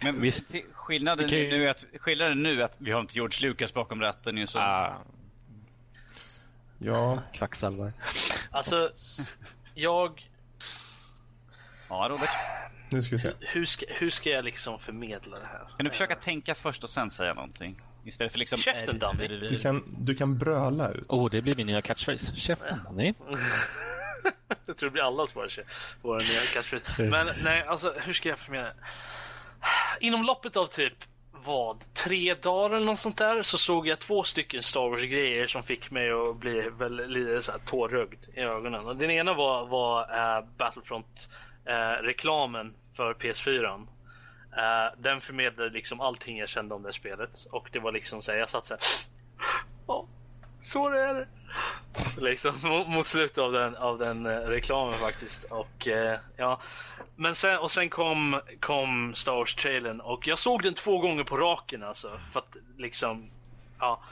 Men 0.00 0.20
Visst. 0.20 0.44
skillnaden, 0.72 1.28
ju- 1.28 1.50
nu 1.50 1.64
är 1.66 1.70
att, 1.70 1.84
skillnaden 2.00 2.42
nu 2.42 2.60
är 2.60 2.64
att 2.64 2.74
vi 2.78 2.90
har 2.92 3.00
inte 3.00 3.14
George 3.14 3.48
Lucas 3.48 3.74
bakom 3.74 4.00
ratten 4.00 4.36
ju. 4.36 4.46
Så. 4.46 4.58
Ah, 4.58 4.92
Ja, 6.78 7.22
kvacksalvar. 7.32 7.92
Alltså, 8.50 8.90
jag, 9.74 10.28
Ja, 11.88 12.06
Robert. 12.10 12.30
nu 12.90 13.02
ska 13.02 13.14
vi 13.14 13.18
se. 13.18 13.32
hur 13.40 13.64
ska, 13.64 13.86
hur 13.88 14.10
ska 14.10 14.30
jag 14.30 14.44
liksom 14.44 14.78
förmedla 14.78 15.38
det 15.38 15.46
här? 15.46 15.68
Kan 15.76 15.84
du 15.84 15.90
försöka 15.90 16.14
tänka 16.16 16.54
först 16.54 16.84
och 16.84 16.90
sen 16.90 17.10
säga 17.10 17.34
någonting? 17.34 17.80
Istället 18.04 18.32
för 18.32 18.38
liksom... 18.38 18.58
Käften, 18.58 18.98
Danny. 18.98 19.28
Du 19.28 19.58
kan, 19.58 19.84
du 19.98 20.14
kan 20.14 20.38
bröla 20.38 20.90
ut. 20.90 21.04
Oh, 21.08 21.30
det 21.30 21.42
blir 21.42 21.56
min 21.56 21.66
nya 21.66 21.82
catchphrase. 21.82 22.36
Käften, 22.36 22.80
Danny. 22.84 23.14
Jag 24.66 24.76
tror 24.76 24.88
det 24.88 24.92
blir 24.92 25.02
allas 25.02 25.36
vår, 25.36 25.48
vår 26.02 26.16
nya 26.18 26.40
catchphrase. 26.54 27.02
Men 27.02 27.28
nej, 27.42 27.62
alltså 27.62 27.94
hur 28.04 28.12
ska 28.12 28.28
jag 28.28 28.38
förmedla 28.38 28.68
det? 28.68 28.74
Inom 30.00 30.24
loppet 30.24 30.56
av 30.56 30.66
typ 30.66 30.94
vad, 31.46 31.94
tre 31.94 32.34
dagar 32.34 32.76
eller 32.76 32.86
något 32.86 32.98
sånt 32.98 33.18
där 33.18 33.42
så 33.42 33.58
såg 33.58 33.88
jag 33.88 33.98
två 33.98 34.22
stycken 34.22 34.62
Star 34.62 34.90
Wars-grejer 34.90 35.46
som 35.46 35.62
fick 35.62 35.90
mig 35.90 36.10
att 36.10 36.36
bli 36.36 36.70
väl 36.78 37.08
lite 37.08 37.42
så 37.42 37.52
här 37.52 37.58
tårögd 37.58 38.24
i 38.34 38.40
ögonen. 38.40 38.86
Och 38.86 38.96
den 38.96 39.10
ena 39.10 39.34
var, 39.34 39.66
var 39.66 40.02
eh, 40.02 40.36
äh, 40.36 40.44
Battlefront-reklamen 40.56 42.66
eh, 42.66 42.72
äh, 42.72 42.76
för 42.96 43.14
PS4. 43.14 43.64
Äh, 43.64 43.72
eh, 44.64 44.90
den 44.98 45.20
förmedlade 45.20 45.70
liksom 45.70 46.00
allting 46.00 46.38
jag 46.38 46.48
kände 46.48 46.74
om 46.74 46.82
det 46.82 46.92
spelet. 46.92 47.46
Och 47.50 47.68
det 47.72 47.78
var 47.78 47.92
liksom 47.92 48.22
så 48.22 48.32
här, 48.32 48.38
jag 48.38 48.48
satt 48.48 48.66
så 48.66 48.74
här. 48.74 48.82
Ja, 49.86 50.06
så 50.60 50.88
är 50.88 51.14
det. 51.14 51.28
Liksom 52.18 52.84
mot 52.86 53.06
slutet 53.06 53.38
av 53.38 53.52
den, 53.52 53.76
av 53.76 53.98
den 53.98 54.26
reklamen 54.26 54.94
faktiskt. 54.94 55.44
Och 55.44 55.88
ja, 56.36 56.60
men 57.16 57.34
sen, 57.34 57.58
och 57.58 57.70
sen 57.70 57.90
kom, 57.90 58.40
kom 58.60 59.14
Star 59.14 59.32
Wars-trailern 59.32 60.00
och 60.00 60.26
jag 60.26 60.38
såg 60.38 60.62
den 60.62 60.74
två 60.74 60.98
gånger 60.98 61.24
på 61.24 61.36
raken 61.36 61.82
alltså. 61.82 62.10
För 62.32 62.40
att 62.40 62.56
liksom, 62.78 63.30
ja. 63.78 64.02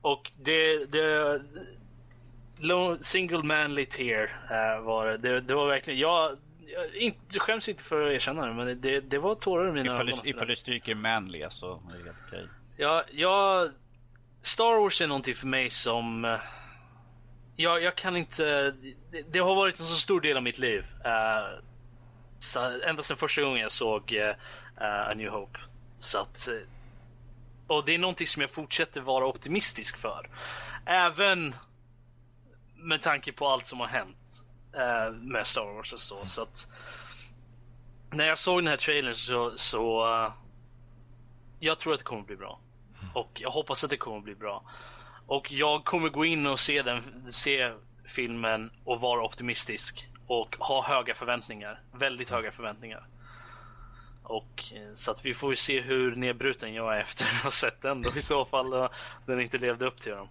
Och 0.00 0.32
det, 0.38 0.86
det 0.92 1.40
single 3.00 3.42
manly 3.42 3.86
tear 3.86 4.22
uh, 4.22 4.84
var 4.84 5.06
det. 5.06 5.18
det. 5.18 5.40
det. 5.40 5.54
var 5.54 5.66
verkligen, 5.66 6.00
jag, 6.00 6.36
jag 6.66 6.94
inte, 6.94 7.38
skäms 7.38 7.68
inte 7.68 7.82
för 7.82 8.06
att 8.06 8.12
erkänna 8.12 8.46
det, 8.46 8.52
men 8.52 8.80
det, 8.80 9.00
det 9.00 9.18
var 9.18 9.34
tårar 9.34 9.68
i 9.68 9.72
mina 9.72 10.00
ögon. 10.00 10.20
Ifall 10.24 10.48
du 10.48 10.56
stryker 10.56 10.94
manly 10.94 11.42
alltså, 11.42 11.82
är 11.94 11.98
det 11.98 12.04
helt 12.04 12.16
okej. 12.26 12.48
Ja, 12.76 13.02
jag, 13.12 13.70
Star 14.42 14.80
Wars 14.80 15.00
är 15.00 15.06
någonting 15.06 15.34
för 15.34 15.46
mig 15.46 15.70
som 15.70 16.24
uh, 16.24 16.38
jag, 17.60 17.82
jag 17.82 17.96
kan 17.96 18.16
inte, 18.16 18.74
det, 19.10 19.22
det, 19.30 19.38
har 19.38 19.54
varit 19.54 19.80
en 19.80 19.86
så 19.86 19.94
stor 19.94 20.20
del 20.20 20.36
av 20.36 20.42
mitt 20.42 20.58
liv. 20.58 20.84
Uh, 21.06 21.60
så, 22.38 22.80
ända 22.86 23.02
sedan 23.02 23.16
första 23.16 23.42
gången 23.42 23.62
jag 23.62 23.72
såg 23.72 24.12
uh, 24.12 24.34
A 25.10 25.14
New 25.16 25.30
Hope. 25.30 25.58
Så 25.98 26.18
att, 26.18 26.48
uh, 26.50 26.60
och 27.66 27.84
det 27.84 27.94
är 27.94 27.98
någonting 27.98 28.26
som 28.26 28.42
jag 28.42 28.50
fortsätter 28.50 29.00
vara 29.00 29.26
optimistisk 29.26 29.96
för. 29.96 30.30
Även 30.86 31.54
med 32.76 33.02
tanke 33.02 33.32
på 33.32 33.48
allt 33.48 33.66
som 33.66 33.80
har 33.80 33.86
hänt 33.86 34.44
uh, 34.76 35.12
med 35.12 35.46
Star 35.46 35.74
Wars 35.74 35.92
och 35.92 36.00
så. 36.00 36.26
så 36.26 36.42
att, 36.42 36.66
när 38.10 38.26
jag 38.26 38.38
såg 38.38 38.58
den 38.58 38.68
här 38.68 38.76
trailern 38.76 39.14
så, 39.14 39.52
så 39.56 40.06
jag 41.60 41.78
tror 41.78 41.92
att 41.92 41.98
det 41.98 42.04
kommer 42.04 42.22
bli 42.22 42.36
bra. 42.36 42.60
Och 43.14 43.30
jag 43.34 43.50
hoppas 43.50 43.84
att 43.84 43.90
det 43.90 43.96
kommer 43.96 44.20
bli 44.20 44.34
bra. 44.34 44.64
Och 45.30 45.52
jag 45.52 45.84
kommer 45.84 46.08
gå 46.08 46.24
in 46.24 46.46
och 46.46 46.60
se, 46.60 46.82
den, 46.82 47.02
se 47.28 47.72
filmen 48.04 48.70
och 48.84 49.00
vara 49.00 49.24
optimistisk 49.24 50.10
och 50.26 50.56
ha 50.58 50.82
höga 50.82 51.14
förväntningar. 51.14 51.80
Väldigt 51.92 52.30
höga 52.30 52.52
förväntningar. 52.52 53.06
Och 54.22 54.64
eh, 54.74 54.94
så 54.94 55.10
att 55.10 55.24
vi 55.24 55.34
får 55.34 55.50
ju 55.50 55.56
se 55.56 55.80
hur 55.80 56.16
nedbruten 56.16 56.74
jag 56.74 56.96
är 56.96 57.00
efter 57.02 57.24
att 57.24 57.42
ha 57.42 57.50
sett 57.50 57.82
den 57.82 58.02
då 58.02 58.16
i 58.16 58.22
så 58.22 58.44
fall. 58.44 58.88
Den 59.26 59.40
inte 59.40 59.58
levde 59.58 59.86
upp 59.86 60.00
till 60.00 60.12
dem. 60.12 60.28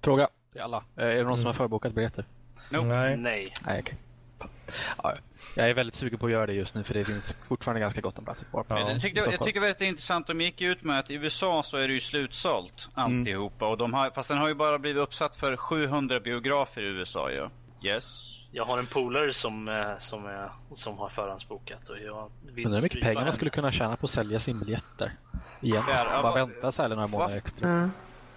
Fråga 0.00 0.28
till 0.52 0.60
alla. 0.60 0.84
Eh, 0.96 1.06
är 1.06 1.14
det 1.14 1.22
någon 1.22 1.38
som 1.38 1.46
har 1.46 1.52
förbokat 1.52 1.92
biljetter? 1.92 2.24
Nope. 2.70 2.86
Nej. 2.86 3.16
Nej. 3.16 3.52
Nej 3.66 3.80
okay. 3.80 3.94
Ja, 5.02 5.14
jag 5.56 5.70
är 5.70 5.74
väldigt 5.74 5.94
sugen 5.94 6.18
på 6.18 6.26
att 6.26 6.32
göra 6.32 6.46
det 6.46 6.52
just 6.52 6.74
nu 6.74 6.82
för 6.82 6.94
det 6.94 7.04
finns 7.04 7.36
fortfarande 7.48 7.80
ganska 7.80 8.00
gott 8.00 8.18
om 8.18 8.24
plats 8.24 8.40
Ja. 8.52 8.64
Jag, 8.68 9.00
tyckte, 9.00 9.30
jag 9.30 9.44
tycker 9.44 9.60
det 9.60 9.80
är 9.80 9.82
intressant. 9.82 10.26
De 10.26 10.40
gick 10.40 10.60
ut 10.60 10.84
med 10.84 10.98
att 10.98 11.10
i 11.10 11.14
USA 11.14 11.62
så 11.62 11.76
är 11.76 11.88
det 11.88 11.94
ju 11.94 12.00
slutsålt 12.00 12.88
alltihopa. 12.94 13.64
Mm. 13.64 13.72
Och 13.72 13.78
de 13.78 13.94
har, 13.94 14.10
fast 14.10 14.28
den 14.28 14.38
har 14.38 14.48
ju 14.48 14.54
bara 14.54 14.78
blivit 14.78 15.02
uppsatt 15.02 15.36
för 15.36 15.56
700 15.56 16.20
biografer 16.20 16.82
i 16.82 16.86
USA 16.86 17.30
ju. 17.30 17.48
Yes. 17.88 18.28
Jag 18.54 18.64
har 18.64 18.78
en 18.78 18.86
polare 18.86 19.32
som, 19.32 19.68
eh, 19.68 19.98
som, 19.98 20.26
är, 20.26 20.52
som 20.74 20.98
har 20.98 21.08
förhandsbokat 21.08 21.88
och 21.88 21.98
jag 21.98 22.30
vill 22.42 22.66
Undrar 22.66 22.78
hur 22.78 22.82
mycket 22.82 23.00
pengar 23.00 23.24
man 23.24 23.32
skulle 23.32 23.50
kunna 23.50 23.72
tjäna 23.72 23.96
på 23.96 24.06
att 24.06 24.10
sälja 24.10 24.40
sin 24.40 24.58
biljett 24.58 24.84
där. 24.98 25.12
Igen. 25.60 25.82
Bara 26.22 26.34
vänta 26.34 26.72
så 26.72 26.82
här 26.82 26.88
några 26.88 27.06
månader 27.06 27.36
extra. 27.36 27.70
Mm. 27.70 27.90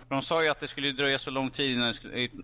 De 0.10 0.22
sa 0.22 0.44
ju 0.44 0.49
att 0.49 0.60
det 0.60 0.68
skulle 0.68 0.91
dröja 0.91 1.18
så 1.18 1.32
lång 1.32 1.49
tid 1.49 1.72
innan, 1.72 1.94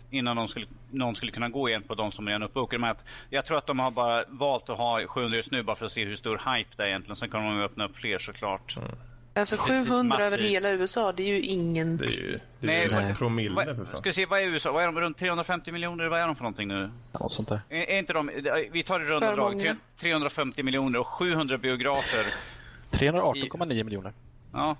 innan 0.10 0.36
de 0.36 0.48
skulle, 0.48 0.66
någon 0.92 1.16
skulle 1.16 1.32
kunna 1.32 1.50
gå 1.50 1.70
igen 1.70 1.84
på 1.84 1.96
de 1.96 2.12
som 2.12 2.28
redan 2.28 2.44
uppbokade. 2.44 2.96
jag 3.30 3.46
tror 3.46 3.58
att 3.58 3.68
de 3.68 3.80
har 3.80 3.92
bara 3.92 4.24
valt 4.28 4.70
att 4.70 4.78
ha 4.78 5.08
700 5.08 5.36
just 5.36 5.52
nu 5.52 5.64
bara 5.64 5.76
för 5.76 5.86
att 5.86 5.92
se 5.92 6.06
hur 6.06 6.16
stor 6.16 6.56
hype 6.56 6.70
det 6.78 6.84
är 6.84 6.88
egentligen. 6.88 7.16
Sen 7.16 7.30
kan 7.30 7.46
de 7.46 7.62
öppna 7.62 7.86
upp 7.86 7.96
fler 7.96 8.20
såklart. 8.20 8.78
Mm. 8.78 8.90
Alltså 9.34 9.58
700 9.58 10.18
över 10.22 10.38
hela 10.38 10.72
USA, 10.72 11.12
det 11.12 11.24
är 11.24 11.28
ju 11.28 11.42
ingen... 11.42 11.98
Det 11.98 12.06
är 12.06 12.10
ju, 12.10 12.40
det 12.60 12.84
är 12.84 12.90
Nej, 12.90 13.08
ju 13.08 13.16
promille 13.16 13.56
va, 13.56 13.66
för 13.66 13.76
fan. 13.76 13.86
Ska 13.86 14.02
vi 14.02 14.14
se, 14.14 14.26
vad 14.26 14.40
är 14.40 14.44
USA? 14.44 14.72
Vad 14.72 14.84
är 14.84 14.86
de? 14.86 15.00
Runt 15.00 15.18
350 15.18 15.72
miljoner? 15.72 16.08
Vad 16.08 16.20
är 16.20 16.28
de 16.28 16.36
för 16.36 16.44
någonting 16.44 16.68
nu? 16.68 16.92
Ja, 17.12 17.30
sånt 17.30 17.50
där. 17.50 17.62
Är, 17.70 17.82
är 17.82 17.98
inte 17.98 18.14
de... 18.14 18.32
Vi 18.72 18.84
tar 18.84 19.00
det 19.00 19.06
runda 19.06 19.36
drag. 19.36 19.76
350 20.00 20.64
miljoner 20.64 21.00
och 21.00 21.08
700 21.08 21.58
biografer. 21.58 22.26
318,9 22.92 23.74
i... 23.74 23.84
miljoner. 23.84 24.14
Ja, 24.54 24.76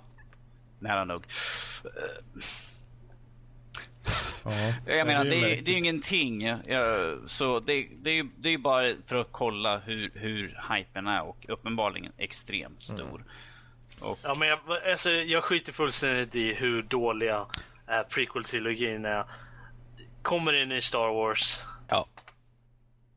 nära 0.78 1.04
nog. 1.04 1.26
Ja, 4.44 4.94
jag 4.96 5.06
menar, 5.06 5.24
det 5.24 5.36
är, 5.36 5.62
det 5.62 5.70
är 5.70 5.72
ju 5.72 5.78
ingenting. 5.78 6.56
Så 7.26 7.60
det, 7.60 7.88
det, 8.02 8.18
är, 8.18 8.28
det 8.36 8.48
är 8.48 8.58
bara 8.58 8.94
för 9.06 9.16
att 9.16 9.28
kolla 9.30 9.78
hur, 9.78 10.10
hur 10.14 10.60
hypen 10.74 11.06
är 11.06 11.22
och 11.22 11.46
uppenbarligen 11.48 12.12
extremt 12.18 12.84
stor. 12.84 13.14
Mm. 13.14 13.26
Och... 14.00 14.18
Ja, 14.22 14.34
men 14.34 14.48
jag, 14.48 14.58
alltså, 14.90 15.10
jag 15.10 15.44
skiter 15.44 15.72
fullständigt 15.72 16.34
i 16.34 16.54
hur 16.54 16.82
dåliga 16.82 17.46
äh, 17.88 18.02
prequel-trilogin 18.08 19.06
är. 19.06 19.24
Kommer 20.22 20.52
in 20.52 20.72
i 20.72 20.82
Star 20.82 21.14
Wars. 21.14 21.58
Ja. 21.88 22.06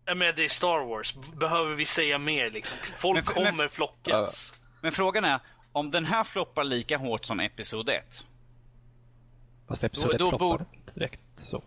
Jag 0.06 0.18
menar, 0.18 0.34
det 0.34 0.44
är 0.44 0.50
Star 0.50 0.86
Wars. 0.86 1.16
Behöver 1.16 1.76
vi 1.76 1.86
säga 1.86 2.18
mer 2.18 2.50
liksom? 2.50 2.78
Folk 2.98 3.16
men, 3.16 3.24
kommer 3.24 3.52
men, 3.52 3.70
flockas. 3.70 4.60
Men 4.82 4.92
frågan 4.92 5.26
är, 5.26 5.40
om 5.72 5.92
den 5.92 6.06
här 6.06 6.24
floppar 6.24 6.64
lika 6.64 6.98
hårt 6.98 7.26
som 7.26 7.40
Episod 7.40 7.90
1. 7.90 8.26
Fast 9.68 9.84
Episod 9.84 10.12
1 10.12 10.18
floppar 10.18 10.38
bor... 10.38 10.66
direkt 10.96 11.22
så. 11.38 11.64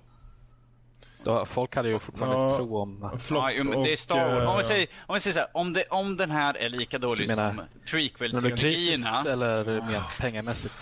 Då, 1.25 1.47
folk 1.47 1.77
hade 1.77 1.89
ju 1.89 1.99
fortfarande 1.99 2.37
ja, 2.37 2.57
tro 2.57 2.77
om... 2.77 2.99
Ja, 3.03 3.43
det 3.85 3.93
är 3.93 3.97
Star 3.97 4.35
Wars. 4.35 4.49
Om 4.49 4.57
vi 4.59 4.65
säger, 4.65 4.89
om 5.07 5.15
vi 5.15 5.21
säger 5.21 5.35
så 5.35 5.41
här, 5.41 5.49
om, 5.53 5.73
det, 5.73 5.85
om 5.91 6.17
den 6.17 6.31
här 6.31 6.57
är 6.57 6.69
lika 6.69 6.99
dålig 6.99 7.29
menar, 7.29 7.55
som 7.55 7.63
prequel-trilogierna... 7.87 9.33
eller 9.33 9.65
mer 9.65 10.21
pengamässigt? 10.21 10.75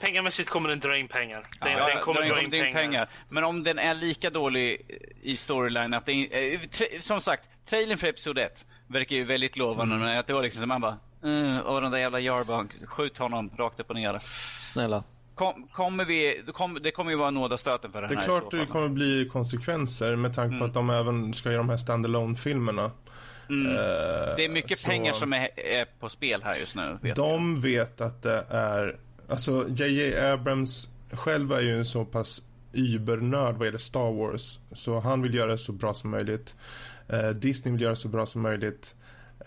Pengamässigt 0.00 0.48
kommer 0.48 0.68
den 0.68 0.80
dra 0.80 0.96
in 0.96 1.08
pengar. 1.08 1.46
Den, 1.60 1.72
ja, 1.72 1.86
den 1.86 2.02
kommer 2.02 2.28
dra 2.28 2.42
in 2.42 2.50
pengar. 2.50 2.72
pengar. 2.72 3.08
Men 3.28 3.44
om 3.44 3.62
den 3.62 3.78
är 3.78 3.94
lika 3.94 4.30
dålig 4.30 4.98
i 5.22 5.36
storyline 5.36 5.94
att 5.94 6.06
det 6.06 6.12
är, 6.12 6.52
eh, 6.52 7.00
Som 7.00 7.20
sagt, 7.20 7.48
trailern 7.66 7.98
för 7.98 8.06
Episod 8.06 8.38
1 8.38 8.66
verkar 8.86 9.16
ju 9.16 9.24
väldigt 9.24 9.56
lovande. 9.56 9.94
Mm. 9.94 10.18
Att 10.18 10.26
det 10.26 10.32
var 10.32 10.42
liksom 10.42 10.60
så 10.60 10.66
man 10.66 10.80
bara... 10.80 10.98
Uh, 11.24 11.58
och 11.58 11.80
den 11.80 11.90
där 11.90 11.98
jävla 11.98 12.20
Jarbunk, 12.20 12.86
skjut 12.86 13.18
honom 13.18 13.50
rakt 13.56 13.80
upp 13.80 13.90
och 13.90 13.96
ner. 13.96 14.18
Snälla. 14.72 15.04
Kom, 15.34 15.68
kommer 15.72 16.04
vi, 16.04 16.44
kom, 16.52 16.78
det 16.82 16.90
kommer 16.90 17.10
ju 17.10 17.16
vara 17.16 17.30
nådastöten 17.30 17.92
för 17.92 18.02
den 18.02 18.10
här. 18.10 18.16
Det 18.16 18.22
är 18.22 18.24
klart 18.24 18.50
det 18.50 18.66
kommer 18.66 18.88
bli 18.88 19.28
konsekvenser 19.32 20.16
med 20.16 20.34
tanke 20.34 20.50
på 20.50 20.56
mm. 20.56 20.68
att 20.68 20.74
de 20.74 20.90
även 20.90 21.34
ska 21.34 21.48
göra 21.48 21.58
de 21.58 21.68
här 21.68 21.76
standalone 21.76 22.36
filmerna 22.36 22.90
mm. 23.48 23.66
eh, 23.66 24.36
det 24.36 24.44
är 24.44 24.48
mycket 24.48 24.78
så... 24.78 24.88
pengar 24.88 25.12
som 25.12 25.32
är, 25.32 25.60
är, 25.60 25.86
på 26.00 26.08
spel 26.08 26.42
här 26.44 26.54
just 26.54 26.76
nu. 26.76 26.98
Vet 27.02 27.16
de 27.16 27.54
jag. 27.54 27.62
vet 27.62 28.00
att 28.00 28.22
det 28.22 28.44
är... 28.50 28.96
Alltså, 29.28 29.66
JJ 29.68 30.16
Abrams 30.18 30.88
själv 31.12 31.52
är 31.52 31.60
ju 31.60 31.78
en 31.78 31.84
så 31.84 32.04
pass 32.04 32.42
übernörd 32.72 33.56
vad 33.56 33.66
gäller 33.66 33.78
Star 33.78 34.12
Wars. 34.12 34.58
Så 34.72 35.00
han 35.00 35.22
vill 35.22 35.34
göra 35.34 35.50
det 35.50 35.58
så 35.58 35.72
bra 35.72 35.94
som 35.94 36.10
möjligt. 36.10 36.56
Eh, 37.08 37.28
Disney 37.28 37.72
vill 37.72 37.80
göra 37.80 37.92
det 37.92 37.96
så 37.96 38.08
bra 38.08 38.26
som 38.26 38.42
möjligt. 38.42 38.94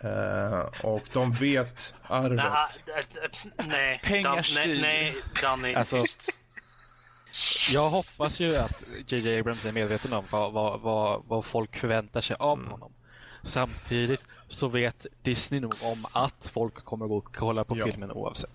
Uh, 0.03 0.85
och 0.85 1.03
de 1.13 1.31
vet 1.31 1.95
arvet. 2.03 2.83
nej, 3.67 3.99
Pengar 4.03 4.41
styr. 4.41 4.81
Nej, 4.81 5.15
Danny, 5.41 5.73
alltså, 5.73 6.03
Jag 7.73 7.89
hoppas 7.89 8.39
ju 8.39 8.55
att 8.55 8.83
JJ 9.07 9.39
Abrams 9.39 9.65
är 9.65 9.71
medveten 9.71 10.13
om 10.13 10.25
vad, 10.31 10.53
vad, 10.53 10.81
vad, 10.81 11.23
vad 11.27 11.45
folk 11.45 11.77
förväntar 11.77 12.21
sig 12.21 12.35
av 12.39 12.59
mm. 12.59 12.71
honom. 12.71 12.91
Samtidigt 13.43 14.21
så 14.49 14.67
vet 14.67 15.05
Disney 15.23 15.59
nog 15.59 15.75
om 15.83 16.05
att 16.11 16.51
folk 16.53 16.75
kommer 16.75 17.07
gå 17.07 17.17
och 17.17 17.35
kolla 17.35 17.63
på 17.63 17.77
ja. 17.77 17.85
filmen 17.85 18.11
oavsett. 18.11 18.49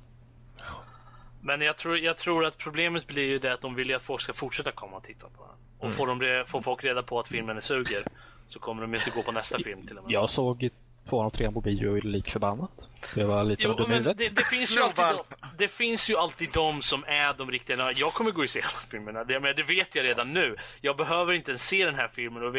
Men 1.41 1.61
jag 1.61 1.77
tror, 1.77 1.99
jag 1.99 2.17
tror 2.17 2.45
att 2.45 2.59
problemet 2.59 3.07
blir 3.07 3.29
ju 3.29 3.39
det 3.39 3.53
att 3.53 3.61
de 3.61 3.75
vill 3.75 3.95
att 3.95 4.03
folk 4.03 4.21
ska 4.21 4.33
fortsätta 4.33 4.73
komma 4.73 4.97
och 4.97 5.05
titta 5.05 5.27
på 5.29 5.43
den. 5.43 5.57
Och 5.79 5.85
mm. 5.85 5.97
får, 5.97 6.07
de, 6.07 6.45
får 6.47 6.63
folk 6.63 6.85
reda 6.85 7.03
på 7.03 7.21
att 7.21 7.29
filmen 7.29 7.57
är 7.57 7.61
suger 7.61 8.07
så 8.47 8.59
kommer 8.59 8.83
de 8.83 8.95
inte 8.95 9.11
gå 9.11 9.23
på 9.23 9.33
nästa 9.33 9.59
film 9.59 9.87
till 9.87 9.99
och 9.99 10.05
med. 10.05 10.13
Jag 10.13 10.31
såg 10.31 10.71
tvåan 11.09 11.27
och 11.27 11.33
trean 11.33 11.55
på 11.55 11.61
bio 11.61 12.01
lik 12.01 12.31
förbannat. 12.31 12.71
Det 13.15 13.25
var 13.25 13.45
lite 13.45 13.63
jo, 13.63 13.87
men 13.89 14.03
det, 14.03 14.15
det, 14.15 14.45
finns 14.51 14.77
ju 14.77 14.83
alltid 14.83 15.05
de, 15.05 15.47
det 15.59 15.69
finns 15.69 16.11
ju 16.11 16.17
alltid 16.17 16.49
de 16.53 16.83
som 16.83 17.05
är 17.07 17.35
de 17.39 17.51
riktiga 17.51 17.93
Jag 17.93 18.13
kommer 18.13 18.31
gå 18.31 18.43
och 18.43 18.51
se 18.51 18.61
alla 18.61 18.91
filmerna. 18.91 19.25
Det, 19.25 19.41
men 19.41 19.57
det 19.57 19.63
vet 19.63 19.95
jag 19.95 20.05
redan 20.05 20.33
nu. 20.33 20.57
Jag 20.81 20.97
behöver 20.97 21.33
inte 21.33 21.51
ens 21.51 21.69
se 21.69 21.85
den 21.85 21.95
här 21.95 22.09
filmen 22.09 22.43
och, 22.43 22.55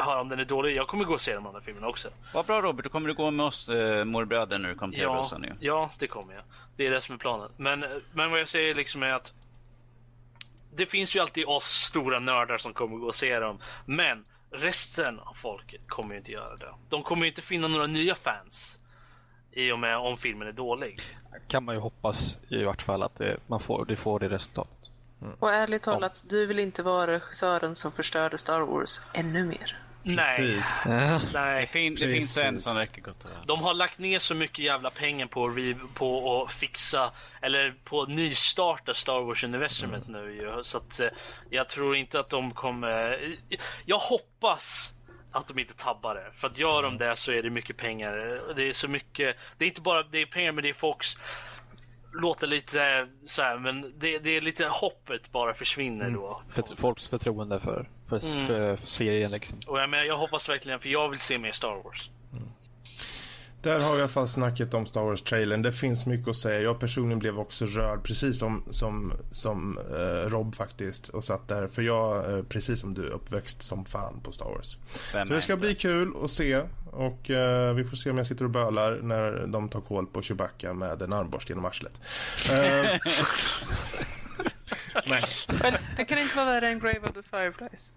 höra 0.00 0.20
om 0.20 0.28
den 0.28 0.40
är 0.40 0.44
dålig. 0.44 0.76
Jag 0.76 0.88
kommer 0.88 1.04
gå 1.04 1.14
och 1.14 1.20
se 1.20 1.34
de 1.34 1.46
andra 1.46 1.60
filmerna 1.60 1.88
också. 1.88 2.08
Vad 2.34 2.46
bra 2.46 2.62
Robert, 2.62 2.84
då 2.84 2.90
kommer 2.90 3.08
du 3.08 3.14
gå 3.14 3.30
med 3.30 3.46
oss 3.46 3.68
äh, 3.68 4.04
morbröder 4.04 4.58
när 4.58 4.68
du 4.68 4.74
kommer 4.74 4.92
till 4.92 5.02
ja, 5.02 5.38
nu. 5.38 5.56
Ja, 5.60 5.90
det 5.98 6.06
kommer 6.06 6.34
jag. 6.34 6.42
Det 6.76 6.86
är 6.86 6.90
det 6.90 7.00
som 7.00 7.14
är 7.14 7.18
planen. 7.18 7.50
Men, 7.56 7.84
men 8.12 8.30
vad 8.30 8.40
jag 8.40 8.48
säger 8.48 8.74
liksom 8.74 9.02
är 9.02 9.12
att 9.12 9.32
det 10.74 10.86
finns 10.86 11.16
ju 11.16 11.20
alltid 11.20 11.44
oss 11.46 11.64
stora 11.64 12.18
nördar 12.18 12.58
som 12.58 12.72
kommer 12.72 12.96
gå 12.96 13.06
och 13.06 13.14
se 13.14 13.38
dem. 13.38 13.58
Men 13.86 14.24
Resten 14.52 15.20
av 15.20 15.34
folket 15.34 15.80
kommer 15.88 16.14
ju 16.14 16.18
inte 16.18 16.32
göra 16.32 16.56
det. 16.56 16.74
De 16.88 17.02
kommer 17.02 17.22
ju 17.22 17.28
inte 17.28 17.42
finna 17.42 17.68
några 17.68 17.86
nya 17.86 18.14
fans. 18.14 18.78
I 19.52 19.72
och 19.72 19.78
med 19.78 19.96
om 19.96 20.16
filmen 20.16 20.48
är 20.48 20.52
dålig. 20.52 21.00
Kan 21.48 21.64
man 21.64 21.74
ju 21.74 21.80
hoppas 21.80 22.36
i 22.48 22.64
vart 22.64 22.82
fall 22.82 23.02
att 23.02 23.18
det, 23.18 23.36
man 23.46 23.60
får, 23.60 23.84
det 23.84 23.96
får 23.96 24.20
det 24.20 24.28
resultatet. 24.28 24.90
Och 25.38 25.50
ärligt 25.50 25.82
talat, 25.82 26.24
du 26.28 26.46
vill 26.46 26.58
inte 26.58 26.82
vara 26.82 27.12
regissören 27.12 27.74
som 27.74 27.92
förstörde 27.92 28.38
Star 28.38 28.60
Wars 28.60 29.00
ännu 29.14 29.44
mer. 29.44 29.78
Nej, 30.04 30.36
Precis. 30.36 30.82
Det, 30.84 31.20
nej. 31.32 31.66
fin, 31.66 31.94
det 31.94 32.12
finns 32.12 32.38
en 32.38 32.58
som 32.58 32.76
räcker 32.76 33.02
gott 33.02 33.24
och 33.24 33.30
väl. 33.30 33.38
De 33.46 33.62
har 33.62 33.74
lagt 33.74 33.98
ner 33.98 34.18
så 34.18 34.34
mycket 34.34 34.58
jävla 34.58 34.90
pengar 34.90 35.26
på, 35.26 35.46
att 35.46 35.94
på 35.94 36.42
att 36.42 36.52
fixa 36.52 37.12
eller 37.42 37.74
på 37.84 38.02
att 38.02 38.08
nystarta 38.08 38.94
Star 38.94 39.20
Wars-universumet 39.20 40.08
nu 40.08 40.34
ju. 40.34 40.64
Så 40.64 40.78
att 40.78 41.00
eh, 41.00 41.08
jag 41.50 41.68
tror 41.68 41.96
inte 41.96 42.20
att 42.20 42.28
de 42.28 42.50
kommer... 42.54 43.36
Jag 43.86 43.98
hoppas 43.98 44.94
att 45.32 45.48
de 45.48 45.58
inte 45.58 45.74
tabbar 45.74 46.14
det. 46.14 46.30
För 46.34 46.48
att 46.48 46.58
gör 46.58 46.82
de 46.82 46.98
det 46.98 47.16
så 47.16 47.32
är 47.32 47.42
det 47.42 47.50
mycket 47.50 47.76
pengar. 47.76 48.40
Det 48.56 48.68
är 48.68 48.72
så 48.72 48.88
mycket... 48.88 49.36
Det 49.58 49.64
är 49.64 49.68
inte 49.68 49.80
bara 49.80 50.02
det 50.02 50.18
är 50.22 50.26
pengar 50.26 50.52
men 50.52 50.62
det 50.62 50.68
är 50.68 50.74
folks... 50.74 51.18
Låter 52.14 52.46
lite 52.46 53.08
så 53.26 53.42
här, 53.42 53.58
men 53.58 53.94
det, 53.98 54.18
det 54.18 54.30
är 54.36 54.40
lite 54.40 54.66
hoppet 54.66 55.32
bara 55.32 55.54
försvinner 55.54 56.10
då. 56.10 56.42
För, 56.48 56.76
folks 56.76 57.08
förtroende 57.08 57.60
för, 57.60 57.88
för, 58.20 58.76
för 58.76 58.86
serien 58.86 59.30
liksom. 59.30 59.60
Och 59.66 59.78
jag, 59.80 59.90
menar, 59.90 60.04
jag 60.04 60.18
hoppas 60.18 60.48
verkligen, 60.48 60.80
för 60.80 60.88
jag 60.88 61.08
vill 61.08 61.20
se 61.20 61.38
mer 61.38 61.52
Star 61.52 61.82
Wars. 61.84 62.10
Där 63.62 63.80
har 63.80 63.92
vi 63.92 63.98
i 63.98 64.00
alla 64.00 64.08
fall 64.08 64.28
snacket 64.28 64.74
om 64.74 64.86
Star 64.86 65.00
Wars-trailern. 65.02 65.62
Det 65.62 65.72
finns 65.72 66.06
mycket 66.06 66.28
att 66.28 66.36
säga. 66.36 66.60
Jag 66.60 66.80
personligen 66.80 67.18
blev 67.18 67.38
också 67.38 67.66
rörd, 67.66 68.04
precis 68.04 68.38
som, 68.38 68.64
som, 68.70 69.12
som 69.32 69.78
eh, 69.78 70.30
Rob 70.30 70.54
faktiskt. 70.54 71.08
Och 71.08 71.24
satt 71.24 71.48
där, 71.48 71.68
för 71.68 71.82
jag, 71.82 72.32
eh, 72.38 72.42
precis 72.42 72.80
som 72.80 72.94
du, 72.94 73.08
uppväxt 73.08 73.62
som 73.62 73.84
fan 73.84 74.20
på 74.20 74.32
Star 74.32 74.44
Wars. 74.44 74.78
Vem 75.12 75.28
Så 75.28 75.34
det 75.34 75.40
ska 75.40 75.52
inte? 75.52 75.60
bli 75.60 75.74
kul 75.74 76.12
att 76.24 76.30
se. 76.30 76.62
Och 76.92 77.30
eh, 77.30 77.74
vi 77.74 77.84
får 77.84 77.96
se 77.96 78.10
om 78.10 78.16
jag 78.18 78.26
sitter 78.26 78.44
och 78.44 78.50
bölar 78.50 78.98
när 79.02 79.46
de 79.46 79.68
tar 79.68 79.80
koll 79.80 80.06
på 80.06 80.22
Chewbacca 80.22 80.72
med 80.74 81.02
en 81.02 81.12
armborst 81.12 81.48
genom 81.48 81.64
arslet. 81.64 82.00
Eh, 82.52 82.98
nej. 85.06 85.22
Men 85.62 85.74
det 85.96 86.04
kan 86.04 86.18
inte 86.18 86.36
vara 86.36 86.46
värre 86.46 86.68
än 86.68 86.78
Grave 86.80 87.00
of 87.00 87.12
the 87.14 87.22
Fireflies. 87.22 87.94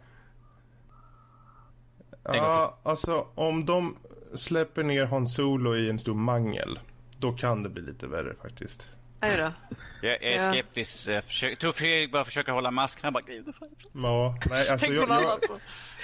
Ja, 2.26 2.78
alltså 2.84 3.28
om 3.36 3.66
de 3.66 3.98
släpper 4.36 4.84
ner 4.84 5.06
Han 5.06 5.28
Solo 5.28 5.76
i 5.76 5.90
en 5.90 6.00
stor 6.00 6.14
mangel, 6.14 6.80
då 7.18 7.32
kan 7.32 7.64
det 7.64 7.70
bli 7.70 7.82
lite 7.82 8.08
värre 8.08 8.34
faktiskt. 8.42 8.90
Jag 10.02 10.24
är 10.24 10.46
Ja. 10.46 10.52
skeptisk. 10.52 11.08
Jag 11.08 11.24
försöker- 11.24 11.56
tror 11.56 11.72
Fredrik 11.72 12.12
bara 12.12 12.26
försöker 12.26 12.52
hålla 12.52 12.72
masken. 12.72 13.02
Han 13.04 13.14
bara. 13.14 13.24
Ja, 13.94 14.38
nej, 14.50 14.70
alltså 14.70 14.88
jag, 14.88 15.10
jag. 15.10 15.40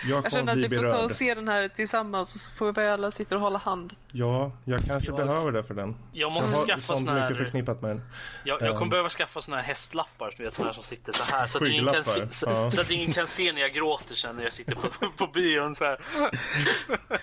Jag 0.09 0.25
Jag 0.25 0.31
känner 0.31 0.51
att 0.51 0.57
vi 0.71 0.75
får 0.77 0.83
ta 0.91 0.97
och 1.03 1.11
se 1.11 1.33
den 1.33 1.47
här 1.47 1.67
tillsammans 1.67 2.35
och 2.35 2.41
så 2.41 2.51
får 2.51 2.73
vi 2.81 2.87
alla 2.87 3.11
sitta 3.11 3.35
och 3.35 3.41
hålla 3.41 3.57
hand. 3.59 3.93
Ja, 4.11 4.51
jag 4.65 4.79
kanske 4.81 5.11
behöver 5.11 5.51
det 5.51 5.63
för 5.63 5.73
den. 5.73 5.95
Jag 6.11 6.21
Jag 6.21 6.31
måste 6.31 6.57
har 6.57 6.65
skaffa 6.65 6.81
sånt 6.81 6.99
såna 6.99 7.13
mycket 7.13 7.37
här... 7.37 7.43
förknippat 7.45 7.81
med 7.81 7.91
den. 7.91 8.01
Jag, 8.43 8.61
jag 8.61 8.69
kommer 8.69 8.81
Ehm. 8.81 8.89
behöva 8.89 9.09
skaffa 9.09 9.41
såna 9.41 9.57
här 9.57 9.63
hästlappar, 9.63 10.33
du 10.37 10.43
vet, 10.43 10.53
såna 10.53 10.67
här 10.67 10.73
som 10.73 10.83
sitter 10.83 11.13
så 11.13 11.35
här. 11.35 11.47
Så 11.47 11.57
att, 11.57 11.63
ingen 11.69 11.85
kan 11.93 12.03
se, 12.03 12.27
så, 12.31 12.45
ja. 12.49 12.71
så 12.71 12.81
att 12.81 12.91
ingen 12.91 13.13
kan 13.13 13.27
se 13.27 13.53
när 13.53 13.61
jag 13.61 13.73
gråter 13.73 14.15
sen 14.15 14.35
när 14.35 14.43
jag 14.43 14.53
sitter 14.53 14.75
på, 14.75 14.87
på 15.17 15.27
bion 15.27 15.75
så 15.75 15.83
här. 15.85 15.99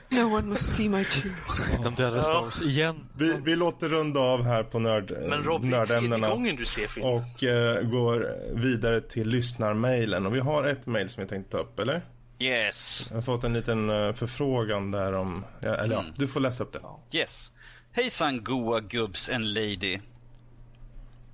No 0.08 0.34
one 0.36 0.46
must 0.46 0.76
see 0.76 0.88
my 0.88 1.04
tears. 1.04 1.82
De 1.82 1.94
dödade 1.94 2.22
Star 2.22 2.42
Wars 2.42 2.60
igen. 2.62 3.08
Vi, 3.16 3.36
vi 3.44 3.56
låter 3.56 3.88
runda 3.88 4.20
av 4.20 4.42
här 4.44 4.62
på 4.62 4.78
nörd, 4.78 5.12
Men 5.28 5.42
Rob, 5.44 5.64
nördämnena. 5.64 6.28
gången 6.28 6.56
du 6.56 6.66
ser 6.66 6.88
filmen. 6.88 7.12
Och 7.14 7.44
eh, 7.44 7.82
går 7.82 8.36
vidare 8.54 9.00
till 9.00 9.28
lyssnarmailen. 9.28 10.26
Och 10.26 10.34
vi 10.34 10.40
har 10.40 10.64
ett 10.64 10.86
mail 10.86 11.08
som 11.08 11.20
jag 11.20 11.28
tänkte 11.30 11.52
ta 11.52 11.58
upp, 11.62 11.78
eller? 11.78 12.02
Yes. 12.38 13.06
Jag 13.10 13.16
har 13.16 13.22
fått 13.22 13.44
en 13.44 13.52
liten 13.52 13.90
eh, 13.90 14.12
förfrågan 14.12 14.90
där 14.90 15.12
om... 15.12 15.44
Ja, 15.60 15.74
eller 15.74 15.94
ja, 15.94 16.04
du 16.16 16.28
får 16.28 16.40
läsa 16.40 16.64
upp 16.64 16.72
det. 16.72 17.18
Yes. 17.18 17.52
Hejsan 17.92 18.44
goa 18.44 18.80
gubbs 18.80 19.30
and 19.30 19.44
lady. 19.54 20.00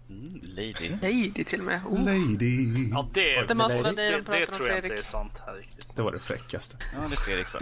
Mm, 0.09 0.41
lady. 0.43 0.89
Det 1.01 1.41
är 1.41 1.45
till 1.45 1.61
och 1.61 1.67
med. 1.67 1.81
Oh. 1.87 2.05
Lady. 2.05 2.89
Ja, 2.93 3.09
det, 3.13 3.47
Det 3.47 3.55
måste 3.55 3.83
vara 3.83 3.93
det, 3.93 4.11
de 4.11 4.23
det, 4.23 4.47
om, 4.49 4.55
tror 4.57 4.69
jag 4.69 4.79
inte 4.79 4.95
är 4.95 5.03
sant 5.03 5.33
här 5.47 5.55
riktigt. 5.55 5.97
Det 5.97 6.03
var 6.03 6.13
det 6.13 6.19
fräckaste. 6.19 6.77
Ja, 6.95 7.09
det 7.09 7.15
är 7.15 7.17
Fredrik 7.17 7.49
så. 7.49 7.59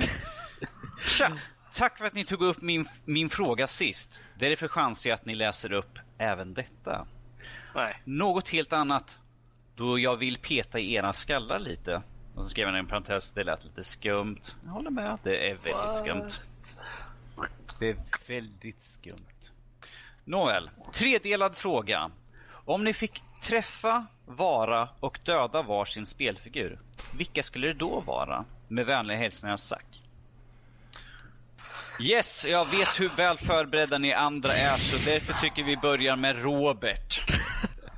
Tja! 1.06 1.39
Tack 1.74 1.98
för 1.98 2.05
att 2.06 2.14
ni 2.14 2.24
tog 2.24 2.43
upp 2.43 2.62
min, 2.62 2.89
min 3.05 3.31
fråga 3.31 3.66
sist. 3.66 4.20
Därför 4.39 4.69
chansar 4.69 5.10
jag 5.10 5.16
att 5.16 5.27
ni 5.27 5.35
läser 5.35 5.73
upp 5.73 5.98
även 6.19 6.55
detta. 6.55 7.06
Nej. 7.74 7.97
Något 8.05 8.48
helt 8.48 8.73
annat, 8.73 9.16
då 9.77 9.98
jag 9.98 10.16
vill 10.16 10.39
peta 10.39 10.78
i 10.78 10.94
era 10.94 11.12
skallar 11.12 11.59
lite. 11.59 12.02
Och 12.35 12.45
så 12.45 12.51
skrev 12.51 12.67
han 12.67 12.75
en 12.75 12.87
parentes, 12.87 13.31
det 13.31 13.45
lät 13.45 13.65
lite 13.65 13.83
skumt. 13.83 14.41
Jag 14.65 14.71
håller 14.71 14.91
med, 14.91 15.19
det 15.23 15.51
är 15.51 15.55
väldigt 15.55 15.97
skumt. 15.97 16.29
Det 17.79 17.89
är 17.89 17.97
väldigt 18.29 18.83
skumt. 18.83 19.51
Nåväl, 20.25 20.71
tredelad 20.93 21.57
fråga. 21.57 22.11
Om 22.65 22.85
ni 22.85 22.93
fick 22.93 23.23
träffa, 23.43 24.07
vara 24.27 24.89
och 25.01 25.19
döda 25.25 25.63
varsin 25.63 26.07
spelfigur, 26.07 26.79
vilka 27.17 27.43
skulle 27.43 27.67
det 27.67 27.75
då 27.75 28.01
vara? 28.01 28.45
Med 28.69 28.87
vänliga 28.87 29.19
hälsningar 29.19 29.57
Zack. 29.57 29.87
Yes, 32.01 32.47
jag 32.49 32.71
vet 32.71 33.01
hur 33.01 33.09
väl 33.17 33.39
förberedda 33.39 33.99
ni 33.99 34.13
andra 34.13 34.53
är, 34.53 34.77
så 34.77 35.11
därför 35.11 35.41
tycker 35.41 35.63
vi 35.65 35.77
börjar 35.77 36.17
med 36.17 36.43
Robert. 36.43 37.41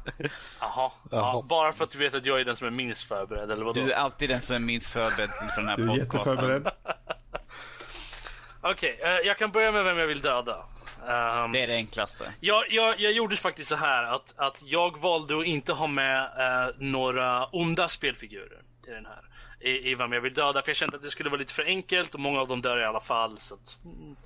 Jaha. 0.04 0.30
Jaha. 0.60 0.90
Ja, 1.10 1.44
bara 1.48 1.72
för 1.72 1.84
att 1.84 1.90
du 1.90 1.98
vet 1.98 2.14
att 2.14 2.26
jag 2.26 2.40
är 2.40 2.44
den 2.44 2.56
som 2.56 2.66
är 2.66 2.70
minst 2.70 3.02
förberedd, 3.08 3.50
eller 3.50 3.64
vadå? 3.64 3.80
Du 3.80 3.92
är 3.92 3.96
alltid 3.96 4.28
den 4.28 4.40
som 4.40 4.56
är 4.56 4.60
minst 4.60 4.92
förberedd 4.92 5.30
för 5.30 5.60
den 5.60 5.68
här 5.68 5.76
Du 5.76 5.82
är 5.82 5.86
podcasten. 5.88 6.32
jätteförberedd. 6.32 6.68
Okej, 8.60 9.00
eh, 9.02 9.10
jag 9.10 9.38
kan 9.38 9.50
börja 9.50 9.72
med 9.72 9.84
vem 9.84 9.98
jag 9.98 10.06
vill 10.06 10.20
döda. 10.20 10.64
Ehm, 11.08 11.52
Det 11.52 11.62
är 11.62 11.66
det 11.66 11.74
enklaste. 11.74 12.32
Jag, 12.40 12.70
jag, 12.70 13.00
jag 13.00 13.12
gjorde 13.12 13.36
faktiskt 13.36 13.68
så 13.68 13.76
här 13.76 14.04
att, 14.04 14.34
att 14.36 14.62
jag 14.64 15.00
valde 15.00 15.38
att 15.38 15.44
inte 15.46 15.72
ha 15.72 15.86
med 15.86 16.22
eh, 16.22 16.74
några 16.78 17.46
onda 17.46 17.88
spelfigurer 17.88 18.62
i 18.88 18.90
den 18.90 19.06
här. 19.06 19.20
I, 19.60 19.90
I 19.90 19.94
vem 19.94 20.12
jag 20.12 20.20
vill 20.20 20.34
döda, 20.34 20.62
för 20.62 20.68
jag 20.70 20.76
kände 20.76 20.96
att 20.96 21.02
det 21.02 21.10
skulle 21.10 21.30
vara 21.30 21.38
lite 21.38 21.54
för 21.54 21.64
enkelt 21.64 22.14
och 22.14 22.20
många 22.20 22.40
av 22.40 22.48
dem 22.48 22.62
dör 22.62 22.80
i 22.80 22.84
alla 22.84 23.00
fall. 23.00 23.38
Så 23.40 23.54
att, 23.54 23.76
mm. 23.84 24.16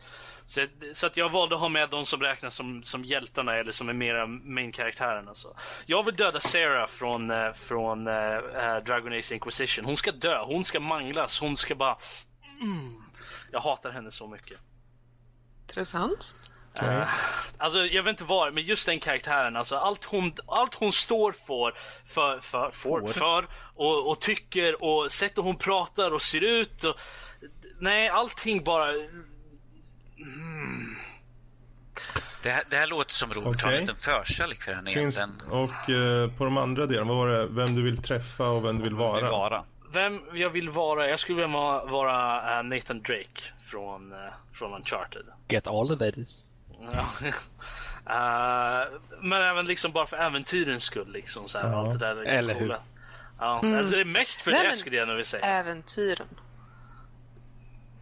Så, 0.48 0.66
så 0.92 1.06
att 1.06 1.16
jag 1.16 1.28
valde 1.28 1.54
att 1.54 1.60
ha 1.60 1.68
med 1.68 1.90
de 1.90 2.06
som 2.06 2.20
räknas 2.20 2.54
som, 2.54 2.82
som 2.82 3.04
hjältarna 3.04 3.54
eller 3.54 3.72
som 3.72 3.88
är 3.88 3.92
mera 3.92 4.26
main-karaktären. 4.26 5.28
Alltså. 5.28 5.56
Jag 5.86 6.04
vill 6.04 6.16
döda 6.16 6.40
Sarah 6.40 6.88
från, 6.88 7.30
eh, 7.30 7.52
från 7.52 8.06
eh, 8.06 8.76
Dragon 8.86 9.12
Age 9.12 9.32
Inquisition. 9.32 9.84
Hon 9.84 9.96
ska 9.96 10.12
dö, 10.12 10.44
hon 10.44 10.64
ska 10.64 10.80
manglas, 10.80 11.40
hon 11.40 11.56
ska 11.56 11.74
bara... 11.74 11.96
Mm. 12.60 13.02
Jag 13.52 13.60
hatar 13.60 13.90
henne 13.90 14.10
så 14.10 14.26
mycket. 14.26 14.58
Intressant. 15.68 16.36
Eh, 16.74 17.08
alltså 17.58 17.86
jag 17.86 18.02
vet 18.02 18.10
inte 18.10 18.24
var, 18.24 18.50
men 18.50 18.64
just 18.64 18.86
den 18.86 19.00
karaktären, 19.00 19.56
alltså 19.56 19.76
allt 19.76 20.04
hon, 20.04 20.32
allt 20.46 20.74
hon 20.74 20.92
står 20.92 21.32
för, 21.32 21.74
för, 22.06 22.40
för, 22.40 22.70
för, 22.70 23.12
för 23.12 23.46
och, 23.74 24.10
och 24.10 24.20
tycker 24.20 24.84
och 24.84 25.12
sättet 25.12 25.44
hon 25.44 25.56
pratar 25.56 26.10
och 26.10 26.22
ser 26.22 26.44
ut. 26.44 26.84
Och, 26.84 26.96
nej, 27.80 28.08
allting 28.08 28.64
bara... 28.64 28.92
Det 32.42 32.50
här, 32.50 32.62
det 32.70 32.76
här 32.76 32.86
låter 32.86 33.14
som 33.14 33.32
Robert 33.32 33.62
har 33.62 33.68
Okej. 33.68 33.74
en 33.74 33.80
liten 33.80 33.96
förkärlek 33.96 34.62
för 34.62 34.72
henne 34.72 34.90
Finns, 34.90 35.16
egentligen. 35.18 35.52
och 35.52 35.90
eh, 35.90 36.30
på 36.30 36.44
de 36.44 36.56
andra 36.58 36.86
delarna, 36.86 37.08
vad 37.08 37.16
var 37.16 37.28
det? 37.28 37.46
Vem 37.46 37.74
du 37.74 37.82
vill 37.82 38.02
träffa 38.02 38.48
och 38.48 38.64
vem 38.64 38.76
du 38.76 38.82
vill 38.82 38.92
Vill 38.92 38.98
vara? 38.98 39.30
vara. 39.30 39.64
Vem 39.92 40.20
jag 40.34 40.50
vill 40.50 40.68
vara? 40.70 41.08
Jag 41.08 41.18
skulle 41.18 41.36
vilja 41.36 41.56
vara, 41.58 41.84
vara 41.84 42.56
eh, 42.58 42.62
Nathan 42.64 43.02
Drake 43.02 43.42
från, 43.66 44.12
eh, 44.12 44.18
från 44.52 44.74
Uncharted. 44.74 45.22
Get 45.48 45.66
all 45.66 45.88
the 45.88 46.04
ladies. 46.04 46.44
Ja. 46.92 47.30
Eh, 48.10 48.84
men 49.20 49.42
även 49.42 49.66
liksom 49.66 49.92
bara 49.92 50.06
för 50.06 50.16
äventyrens 50.16 50.84
skull. 50.84 51.12
Liksom, 51.12 51.48
så 51.48 51.58
här, 51.58 51.70
Ja. 51.72 51.78
allt 51.78 52.00
det 52.00 52.06
där 52.06 52.14
liksom 52.14 52.38
Eller 52.38 52.54
hur? 52.54 52.60
coola. 52.60 52.80
Ja, 53.38 53.60
alltså 53.78 53.94
det 53.94 54.00
är 54.00 54.04
mest 54.04 54.40
för 54.40 54.50
Nej, 54.50 54.68
det 54.70 54.76
skulle 54.76 54.96
jag 54.96 55.08
nog 55.08 55.16
vilja 55.16 55.26
säga. 55.26 55.44
Äventyren. 55.46 56.26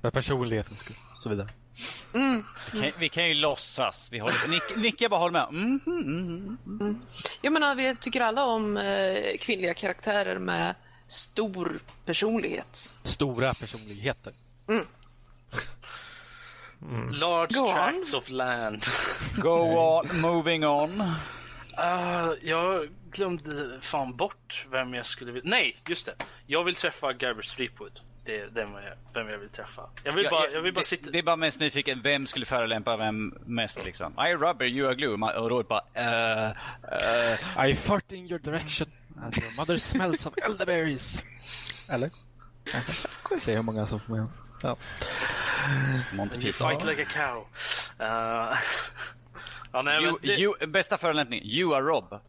För 0.03 0.11
personlighetens 0.11 0.79
skull. 0.81 0.97
och 1.17 1.23
Så 1.23 1.29
vidare. 1.29 1.49
Vi 2.73 2.81
kan, 2.81 2.93
vi 2.99 3.09
kan 3.09 3.29
ju 3.29 3.35
låtsas. 3.35 4.09
Vi 4.13 4.19
håller, 4.19 4.49
Nick, 4.49 4.77
Nicke 4.77 5.09
bara 5.09 5.21
håller 5.21 5.33
med. 5.33 5.49
Mm, 5.49 5.81
mm, 5.87 6.59
mm. 6.67 7.01
Jag 7.41 7.53
menar, 7.53 7.75
vi 7.75 7.97
tycker 7.97 8.21
alla 8.21 8.45
om 8.45 8.77
eh, 8.77 9.37
kvinnliga 9.41 9.75
karaktärer 9.75 10.39
med 10.39 10.75
stor 11.07 11.79
personlighet. 12.05 12.97
Stora 13.03 13.55
personligheter. 13.55 14.33
Large 17.13 17.55
Go 17.55 17.61
on. 17.67 17.75
tracts 17.75 18.15
of 18.15 18.31
land. 18.31 18.85
Go 19.37 19.59
on, 19.79 20.21
moving 20.21 20.67
on. 20.67 21.13
Ah, 21.77 22.33
jag 22.43 22.89
glömde 23.11 23.81
fan 23.83 24.17
bort 24.17 24.67
vem 24.71 24.95
jag 24.95 25.07
skulle 25.07 25.33
vilja... 25.33 25.51
Nej, 25.51 25.77
just 25.89 26.07
det. 26.07 26.15
Jag 26.47 26.65
vill 26.65 26.75
träffa 26.75 27.13
Garber 27.13 27.43
Streepwood. 27.43 28.01
Det 28.27 28.41
är 28.41 28.47
den 28.47 28.73
jag, 28.73 28.93
vem 29.15 29.29
jag 29.29 29.39
vill 29.39 29.49
träffa. 29.49 29.83
Jag 30.05 30.13
vill 30.13 30.29
bara, 30.31 30.51
jag 30.51 30.63
vill 30.63 30.75
bara 30.75 30.81
det, 30.81 30.87
sitta... 30.87 31.11
det 31.11 31.19
är 31.19 31.23
bara 31.23 31.37
mest 31.37 31.61
nyfiken, 31.61 32.03
vem 32.03 32.27
skulle 32.27 32.47
förolämpa 32.47 32.97
vem 32.97 33.35
mest 33.45 33.85
liksom? 33.87 34.13
I 34.13 34.35
rubber, 34.35 34.67
you 34.67 34.89
are 34.89 34.95
glue. 34.95 35.15
Och 35.15 35.51
Robert 35.51 35.69
bara, 35.69 35.83
uh, 35.97 36.53
uh, 37.59 37.71
I 37.71 37.75
fart 37.75 38.13
in 38.13 38.27
your 38.27 38.39
direction 38.39 38.89
and 39.23 39.39
your 39.39 39.57
mother 39.57 39.79
smells 39.79 40.27
of 40.27 40.35
elderberries. 40.39 41.23
Eller? 41.89 42.11
Kanske. 42.73 43.39
Se 43.39 43.57
hur 43.57 43.63
många 43.63 43.87
som 43.87 44.01
får 44.01 44.13
med. 44.13 44.27
Ja. 44.63 44.77
Monty 46.13 46.39
You 46.39 46.53
fight 46.53 46.85
like 46.85 47.03
a 47.03 47.07
cow. 47.11 47.47
Uh, 48.01 48.59
ja, 49.73 49.83
nej, 49.83 50.03
You, 50.03 50.13
men 50.13 50.19
det, 50.23 50.39
you, 50.39 50.67
bästa 50.67 50.99
förolämpning. 50.99 51.43
You 51.45 51.75
are 51.75 51.83
Rob. 51.83 52.21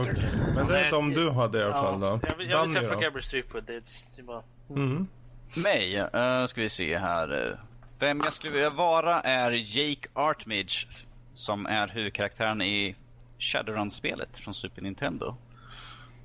Okej. 0.00 0.14
Men 0.54 0.66
det 0.66 0.80
är 0.80 0.90
de 0.90 1.14
du 1.14 1.30
hade 1.30 1.58
i 1.58 1.62
alla 1.62 1.74
fall 1.74 2.00
då. 2.00 2.06
ja, 2.06 2.20
jag 2.28 2.36
vill, 2.36 2.50
jag 2.50 2.66
vill 2.66 2.74
träffa? 2.74 2.94
Gabriel 2.94 3.22
Streepwood. 3.22 3.64
Det 3.64 3.74
är, 4.18 4.22
bara... 4.22 4.42
Mm. 4.70 5.06
Mig? 5.54 6.00
Uh, 6.00 6.46
ska 6.46 6.60
vi 6.60 6.68
se 6.68 6.98
här. 6.98 7.58
Vem 7.98 8.20
jag 8.24 8.32
skulle 8.32 8.52
vilja 8.52 8.70
vara 8.70 9.20
är 9.20 9.50
Jake 9.50 10.08
Artmage. 10.12 10.88
Som 11.34 11.66
är 11.66 11.88
huvudkaraktären 11.88 12.62
i 12.62 12.96
Shadowrun-spelet 13.38 14.38
från 14.38 14.54
Super 14.54 14.82
Nintendo. 14.82 15.36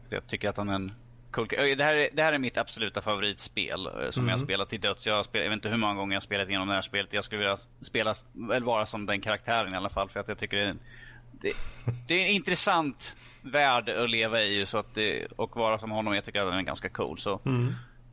Så 0.10 0.16
Jag 0.16 0.28
tycker 0.28 0.50
att 0.50 0.58
han 0.58 0.70
är 0.70 0.74
en 0.74 0.92
cool 1.32 1.48
det 1.48 1.84
här, 1.84 1.96
är, 1.96 2.10
det 2.14 2.24
här 2.24 2.34
är 2.34 2.38
mitt 2.38 2.58
absoluta 2.58 3.02
favoritspel 3.02 3.88
eh, 3.88 4.10
som 4.10 4.28
jag 4.28 4.38
har 4.38 4.44
spelat 4.44 4.70
till 4.70 4.82
döds. 4.82 5.08
Jag, 5.08 5.26
spelat, 5.26 5.44
jag 5.44 5.50
vet 5.50 5.58
inte 5.58 5.70
hur 5.70 5.78
många 5.78 5.94
gånger 5.94 6.14
jag 6.14 6.22
har 6.22 6.26
spelat 6.26 6.50
igenom 6.50 6.68
det 6.68 6.74
här 6.74 6.82
spelet. 6.82 7.14
Jag 7.14 7.24
skulle 7.24 7.40
vilja 7.40 7.58
spela, 7.82 8.16
eller 8.54 8.66
vara 8.66 8.86
som 8.86 9.06
den 9.06 9.22
karaktären 9.22 9.74
i 9.74 9.78
alla 9.78 9.90
fall. 9.90 10.10
För 10.10 10.20
att 10.20 10.28
jag 10.28 10.38
tycker 10.38 10.58
det 10.58 10.64
är 10.64 10.68
en, 10.68 10.80
det, 11.44 11.54
det 12.08 12.14
är 12.14 12.26
en 12.26 12.32
intressant 12.36 13.16
värld 13.42 13.90
att 13.90 14.10
leva 14.10 14.42
i 14.42 14.66
så 14.66 14.78
att 14.78 14.96
det, 14.96 15.26
och 15.36 15.56
vara 15.56 15.80
som 15.80 15.92
honom. 15.92 16.14
Jag 16.16 16.26
tycker 16.26 16.42
att 16.42 16.48
den 16.52 16.60
är 16.60 16.62
ganska 16.64 16.90
cool. 16.90 17.18
Så 17.20 17.42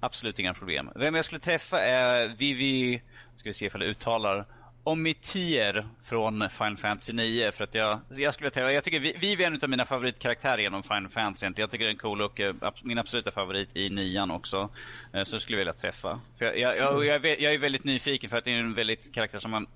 absolut 0.01 0.39
inga 0.39 0.55
problem. 0.55 0.90
Vem 0.97 1.15
jag 1.15 1.24
skulle 1.24 1.40
träffa 1.40 1.81
är 1.81 2.28
Vivi, 2.28 3.02
ska 3.36 3.48
vi 3.48 3.55
se 3.55 3.66
ifall 3.66 3.81
jag 3.81 3.90
uttalar, 3.90 4.44
Omitier 4.85 5.86
från 6.05 6.48
Final 6.51 6.77
Fantasy 6.77 7.12
9. 7.12 7.52
För 7.52 7.65
att 7.65 7.74
jag, 7.74 8.01
jag 8.11 8.35
skulle 8.35 8.51
träffa, 8.51 8.73
jag 8.73 8.85
tycker 8.85 9.01
Vi- 9.01 9.16
Vivi 9.20 9.43
är 9.44 9.47
en 9.47 9.61
av 9.62 9.69
mina 9.70 9.85
favoritkaraktärer 9.86 10.59
genom 10.59 10.82
Final 10.82 11.09
Fantasy. 11.09 11.47
Jag 11.57 11.70
tycker 11.70 11.85
det 11.85 11.90
är 11.90 11.94
cool 11.94 12.23
och 12.23 12.40
eh, 12.40 12.55
min 12.82 12.98
absoluta 12.98 13.31
favorit 13.31 13.77
i 13.77 13.90
nian 13.90 14.31
också. 14.31 14.69
Eh, 15.15 15.23
Så 15.24 15.40
skulle 15.40 15.57
jag 15.57 15.61
vilja 15.61 15.73
träffa. 15.73 16.20
För 16.39 16.44
jag, 16.44 16.59
jag, 16.59 16.78
jag, 16.78 17.05
jag, 17.05 17.24
är 17.27 17.43
jag 17.43 17.55
är 17.55 17.59
väldigt 17.59 17.85
nyfiken 17.85 18.31
för 18.31 18.36
att 18.36 18.44
det 18.44 18.51
är 18.52 18.59
en 18.59 18.74
väldigt 18.74 19.15
karaktär 19.15 19.39
som 19.39 19.51
man 19.51 19.66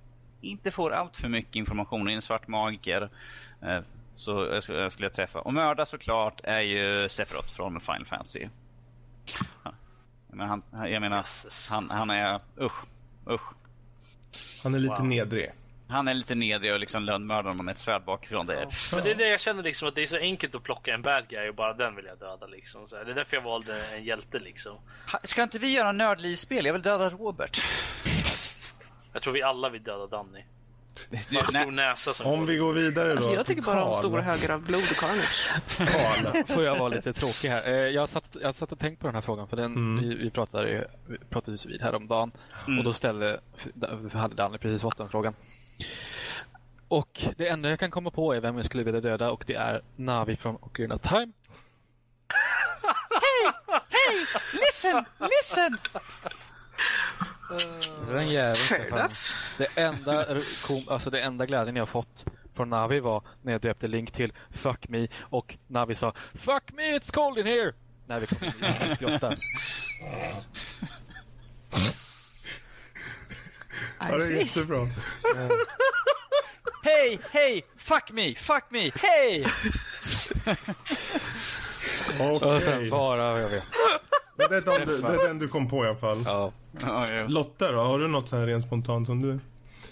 inte 0.40 0.70
får 0.70 0.90
allt 0.90 1.16
för 1.16 1.28
mycket 1.28 1.56
information. 1.56 2.04
Det 2.04 2.12
är 2.12 2.16
en 2.16 2.22
svart 2.22 2.48
magiker. 2.48 3.08
Eh, 3.64 3.80
Så 4.16 4.30
jag 4.52 4.62
skulle 4.62 4.78
jag 4.80 4.92
skulle 4.92 5.10
träffa. 5.10 5.40
Och 5.40 5.54
mörda 5.54 5.86
såklart 5.86 6.40
är 6.44 6.60
ju 6.60 7.08
Sephiroth 7.08 7.54
från 7.54 7.80
Final 7.80 8.06
Fantasy. 8.06 8.48
Men 10.28 10.48
han, 10.48 10.62
jag 10.72 11.00
menar, 11.00 11.24
han, 11.70 11.90
han 11.90 12.10
är, 12.10 12.40
usch, 12.60 12.84
usch. 13.30 13.52
Han 14.62 14.74
är 14.74 14.78
lite 14.78 14.94
Wow. 14.94 15.06
nedrig. 15.06 15.50
Han 15.88 16.08
är 16.08 16.14
lite 16.14 16.34
nedrig 16.34 16.72
och 16.72 16.80
liksom 16.80 17.02
lönnmördar 17.02 17.50
honom 17.50 17.66
med 17.66 17.72
ett 17.72 17.78
svärd 17.78 18.04
bakifrån. 18.04 18.46
Det 18.46 18.54
är, 18.54 18.68
Men 18.94 19.04
det 19.04 19.10
är 19.10 19.14
det 19.14 19.28
jag 19.28 19.40
känner 19.40 19.62
liksom 19.62 19.88
att 19.88 19.94
det 19.94 20.02
är 20.02 20.06
så 20.06 20.16
enkelt 20.16 20.54
att 20.54 20.62
plocka 20.62 20.94
en 20.94 21.02
bad 21.02 21.28
guy 21.28 21.48
och 21.48 21.54
bara 21.54 21.72
den 21.74 21.96
vill 21.96 22.04
jag 22.04 22.18
döda 22.18 22.46
liksom. 22.46 22.88
Så 22.88 23.04
det 23.04 23.10
är 23.10 23.14
därför 23.14 23.36
jag 23.36 23.42
valde 23.42 23.86
en 23.86 24.04
hjälte 24.04 24.38
liksom. 24.38 24.76
Ska 25.22 25.42
inte 25.42 25.58
vi 25.58 25.74
göra 25.74 25.92
nördlivsspel? 25.92 26.66
Jag 26.66 26.72
vill 26.72 26.82
döda 26.82 27.10
Robert. 27.10 27.62
Jag 29.12 29.22
tror 29.22 29.32
vi 29.32 29.42
alla 29.42 29.68
vill 29.68 29.82
döda 29.82 30.06
Danny. 30.06 30.44
Bara 31.10 31.18
en 31.18 31.26
Nej, 31.30 31.62
stor 31.62 31.70
näsa 31.70 32.14
som 32.14 32.26
Om 32.26 32.46
vi 32.46 32.56
går 32.56 32.72
vidare 32.72 33.08
då. 33.08 33.12
Alltså 33.14 33.32
jag 33.34 33.46
tycker 33.46 33.62
bara 33.62 33.84
om 33.84 33.94
stora 33.94 34.22
högar 34.22 34.54
av 34.54 34.60
blod 34.62 34.82
och 34.90 34.96
carnage. 34.96 35.50
Karl. 35.76 36.44
Får 36.54 36.64
jag 36.64 36.78
vara 36.78 36.88
lite 36.88 37.12
tråkig 37.12 37.48
här? 37.48 37.66
Eh, 37.66 37.72
Jag 37.74 38.08
satt, 38.08 38.36
jag 38.42 38.54
satt 38.56 38.72
och 38.72 38.78
tänkt 38.78 39.00
på 39.00 39.06
den 39.06 39.14
här 39.14 39.22
frågan 39.22 39.48
för 39.48 39.56
den, 39.56 39.74
Mm. 39.74 40.08
vi, 40.08 40.14
vi 40.14 40.30
pratade, 40.30 40.88
vi 41.06 41.18
pratade 41.18 41.58
vid 41.66 41.82
häromdagen 41.82 42.32
och 42.78 42.84
då 42.84 42.94
ställde, 42.94 43.40
hade 44.12 44.34
Danny 44.34 44.58
precis 44.58 44.82
fått 44.82 44.98
den 44.98 45.08
frågan. 45.08 45.34
Och 46.88 47.22
det 47.36 47.48
enda 47.48 47.68
jag 47.70 47.78
kan 47.80 47.90
komma 47.90 48.10
på 48.10 48.32
är 48.34 48.40
vem 48.40 48.56
jag 48.56 48.66
skulle 48.66 48.82
vilja 48.84 49.00
döda 49.00 49.30
och 49.30 49.44
det 49.46 49.54
är 49.54 49.82
Navi 49.96 50.36
från 50.36 50.54
Ocarina 50.56 50.94
of 50.94 51.00
Time. 51.00 51.32
listen, 54.52 55.04
listen! 55.20 55.78
Den 58.08 58.28
jäveln. 58.28 59.08
Det 59.58 59.68
enda, 59.76 60.40
kom, 60.66 60.88
alltså 60.88 61.10
det 61.10 61.20
enda 61.20 61.46
glädjen 61.46 61.76
jag 61.76 61.88
fått 61.88 62.24
från 62.54 62.70
Navi 62.70 63.00
var 63.00 63.22
när 63.42 63.52
jag 63.52 63.60
döpte 63.60 63.88
Link 63.88 64.12
till 64.12 64.32
Fuck 64.50 64.88
me 64.88 65.08
och 65.20 65.58
Navi 65.66 65.94
sa 65.94 66.14
Fuck 66.34 66.72
me 66.72 66.82
it's 66.98 67.14
cold 67.14 67.38
in 67.38 67.46
here! 67.46 67.72
När 68.06 68.20
vi 68.20 68.26
kom 68.26 68.44
in 68.44 68.52
i 68.64 68.72
68. 68.72 69.36
Ja, 74.00 74.16
det 74.16 74.24
är 74.24 74.30
jättebra. 74.30 74.88
Hej, 76.84 77.18
hej! 77.30 77.64
Fuck 77.76 78.10
me, 78.12 78.34
fuck 78.34 78.64
me, 78.70 78.90
hej! 78.94 79.46
Och 82.20 82.42
Okej. 82.42 82.60
sen 82.60 82.90
bara, 82.90 83.40
jag 83.40 83.48
vet. 83.48 83.64
Men 84.36 84.48
Det, 84.50 84.56
är 84.56 84.60
den 84.78 84.88
du, 84.88 85.00
det 85.00 85.08
är 85.08 85.26
den 85.28 85.38
du 85.38 85.48
kom 85.48 85.68
på 85.68 85.84
i 85.84 85.88
alla 85.88 85.96
fall. 85.96 86.22
Ja. 86.26 86.52
Lotta 87.28 87.72
då, 87.72 87.80
har 87.80 87.98
du 87.98 88.08
något 88.08 88.28
så 88.28 88.36
här 88.36 88.46
rent 88.46 88.64
spontant 88.64 89.06
som 89.06 89.22
du? 89.22 89.38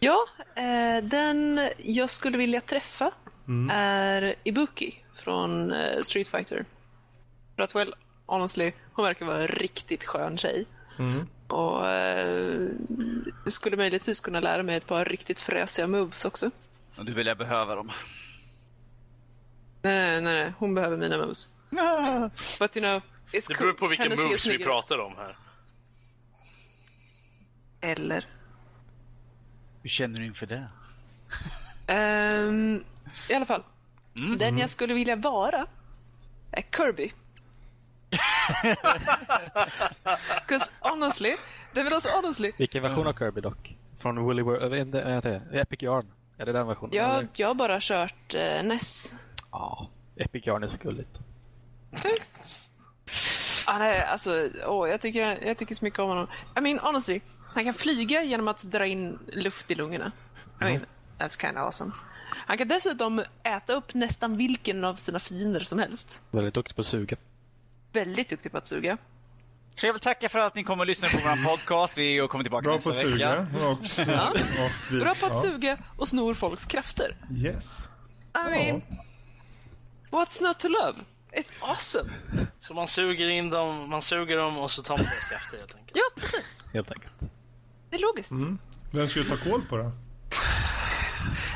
Ja, 0.00 0.26
eh, 0.54 1.04
den 1.04 1.68
jag 1.78 2.10
skulle 2.10 2.38
vilja 2.38 2.60
träffa 2.60 3.10
Mm. 3.48 3.70
är 3.76 4.34
Ibuki 4.44 4.98
från 5.14 5.72
eh, 5.72 6.00
Street 6.02 6.28
Fighter. 6.28 6.64
För 7.56 7.62
att 7.62 7.74
well, 7.74 7.94
honestly, 8.26 8.72
hon 8.92 9.04
verkar 9.04 9.26
vara 9.26 9.38
en 9.42 9.48
riktigt 9.48 10.04
skön 10.04 10.38
tjej. 10.38 10.64
Mm. 10.98 11.26
Och 11.48 11.86
eh, 11.88 12.68
skulle 13.46 13.76
möjligtvis 13.76 14.20
kunna 14.20 14.40
lära 14.40 14.62
mig 14.62 14.76
ett 14.76 14.86
par 14.86 15.04
riktigt 15.04 15.40
fräsiga 15.40 15.86
moves 15.86 16.24
också. 16.24 16.50
Och 16.98 17.04
du 17.04 17.12
vill 17.12 17.26
jag 17.26 17.38
behöva 17.38 17.74
dem. 17.74 17.92
Nej, 19.82 19.94
nej, 19.94 20.20
nej, 20.22 20.34
nej. 20.42 20.52
hon 20.58 20.74
behöver 20.74 20.96
mina 20.96 21.18
moves. 21.18 21.48
But 22.58 22.76
you 22.76 22.86
know, 22.86 23.00
it's 23.32 23.48
Det 23.48 23.54
cool. 23.54 23.56
beror 23.66 23.72
på 23.72 23.88
vilka 23.88 24.02
Hennes 24.04 24.18
ser 24.18 24.26
moves 24.26 24.46
vi 24.46 24.58
pratar 24.64 24.98
om 24.98 25.16
här. 25.16 25.36
Eller? 27.80 28.26
Hur 29.82 29.88
känner 29.90 30.20
du 30.20 30.26
inför 30.26 30.46
det? 30.46 30.68
Ehm, 31.86 32.84
I 33.28 33.34
alla 33.34 33.46
fall. 33.46 33.62
Mm. 34.16 34.38
Den 34.38 34.58
jag 34.58 34.70
skulle 34.70 34.94
vilja 34.94 35.16
vara 35.16 35.66
är 36.50 36.62
Kirby. 36.76 37.12
'Cause 40.46 40.70
honestly, 40.80 41.36
det 41.74 41.82
vill 41.82 41.92
alltså 41.92 42.08
honestly, 42.10 42.52
Vilken 42.58 42.82
version 42.82 43.06
av 43.06 43.12
Kirby 43.12 43.40
dock? 43.40 43.76
Från 44.02 44.18
Woolly 44.18 44.42
World, 44.42 44.94
äh, 44.94 45.60
Epic 45.60 45.82
Yarn? 45.82 46.06
Är 46.38 46.46
det 46.46 46.52
den 46.52 46.66
versionen? 46.66 46.94
jag, 46.96 47.16
eller? 47.18 47.28
jag 47.36 47.48
har 47.48 47.54
bara 47.54 47.78
kört 47.80 48.34
eh, 48.34 48.62
NES. 48.64 49.14
Ja, 49.50 49.88
Epic 50.16 50.46
Yarn 50.46 50.62
är 50.62 50.68
skulligt. 50.68 51.18
Ah, 53.66 53.78
nej, 53.78 54.02
alltså, 54.02 54.48
åh, 54.66 54.88
jag, 54.88 55.00
tycker, 55.00 55.46
jag 55.46 55.56
tycker 55.56 55.74
så 55.74 55.84
mycket 55.84 55.98
om 56.00 56.08
honom. 56.08 56.26
I 56.58 56.60
mean, 56.60 56.78
honestly, 56.78 57.20
han 57.54 57.64
kan 57.64 57.74
flyga 57.74 58.22
genom 58.22 58.48
att 58.48 58.62
dra 58.62 58.86
in 58.86 59.18
luft 59.32 59.70
i 59.70 59.74
lungorna. 59.74 60.12
I 60.60 60.64
mean, 60.64 60.86
that's 61.18 61.40
kind 61.40 61.58
of 61.58 61.64
awesome. 61.64 61.92
Han 62.46 62.58
kan 62.58 62.68
dessutom 62.68 63.22
äta 63.42 63.72
upp 63.72 63.94
nästan 63.94 64.36
vilken 64.36 64.84
av 64.84 64.96
sina 64.96 65.20
fiender 65.20 65.60
som 65.60 65.78
helst. 65.78 66.22
Väldigt 66.30 66.54
duktig 66.54 66.76
på 66.76 66.80
att 66.82 66.86
suga. 66.88 67.16
Väldigt 67.92 68.28
duktig 68.30 68.52
på 68.52 68.58
att 68.58 68.66
suga. 68.66 68.96
Så 69.76 69.86
jag 69.86 69.92
vill 69.92 70.00
tacka 70.00 70.28
för 70.28 70.38
att 70.38 70.54
ni 70.54 70.64
kom 70.64 70.80
och 70.80 70.86
lyssnade 70.86 71.14
på 71.14 71.20
vår 71.28 71.44
podcast. 71.56 71.98
Vi 71.98 72.26
kommer 72.30 72.44
tillbaka 72.44 72.62
Bra 72.62 72.74
nästa 72.74 72.90
vecka. 72.90 73.00
suga. 73.02 73.46
Och, 73.68 73.78
Ja. 74.08 74.30
och 74.30 74.70
vi, 74.90 75.00
Bra 75.00 75.14
på 75.14 75.26
att 75.26 75.32
ja. 75.34 75.40
suga 75.42 75.78
och 75.96 76.08
snor 76.08 76.34
folks 76.34 76.66
krafter. 76.66 77.16
Yes. 77.36 77.88
I 78.46 78.50
mean, 78.50 78.82
what's 80.10 80.42
not 80.42 80.58
to 80.58 80.68
love? 80.68 80.98
It's 81.32 81.52
awesome. 81.60 82.10
Så 82.58 82.74
man 82.74 82.88
suger 82.88 83.28
in 83.28 83.50
dem, 83.50 83.90
man 83.90 84.02
suger 84.02 84.36
dem 84.36 84.58
och 84.58 84.70
så 84.70 84.82
tar 84.82 84.96
man 84.96 85.04
deras 85.06 85.28
krafter 85.28 85.58
helt 85.58 85.74
enkelt. 85.74 85.96
Ja, 85.96 86.20
precis. 86.20 86.66
Helt 86.72 86.90
enkelt. 86.92 87.12
Det 87.90 87.96
är 87.96 88.00
logiskt. 88.00 88.32
Vem 88.92 89.08
ska 89.08 89.20
du 89.20 89.28
ta 89.28 89.36
koll 89.36 89.62
på 89.68 89.76
då? 89.76 89.92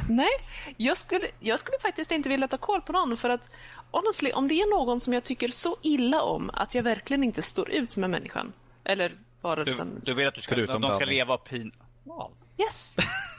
Nej, 0.09 0.29
jag 0.77 0.97
skulle, 0.97 1.27
jag 1.41 1.59
skulle 1.61 1.79
faktiskt 1.79 2.11
inte 2.11 2.29
vilja 2.29 2.49
ta 2.49 2.59
koll 2.59 2.83
på 2.83 2.93
någon 2.93 3.17
för 3.17 3.31
att 3.31 3.51
honestly, 3.91 4.33
om 4.33 4.49
det 4.49 4.55
är 4.55 4.79
någon 4.79 5.01
som 5.01 5.13
jag 5.13 5.25
tycker 5.25 5.49
så 5.49 5.77
illa 5.83 6.23
om 6.23 6.51
att 6.51 6.75
jag 6.75 6.83
verkligen 6.83 7.25
inte 7.25 7.43
står 7.43 7.71
ut 7.71 7.97
med 7.97 8.11
människan, 8.11 8.53
eller 8.85 9.09
Du, 9.09 9.17
varelsen, 9.41 10.01
du 10.05 10.15
vill 10.15 10.29
att 10.29 10.35
du 10.35 10.41
ska, 10.41 10.55
de 10.55 10.95
ska 10.95 11.05
leva 11.05 11.35
av 11.35 11.39
pin... 11.39 11.73
yes. 12.59 12.97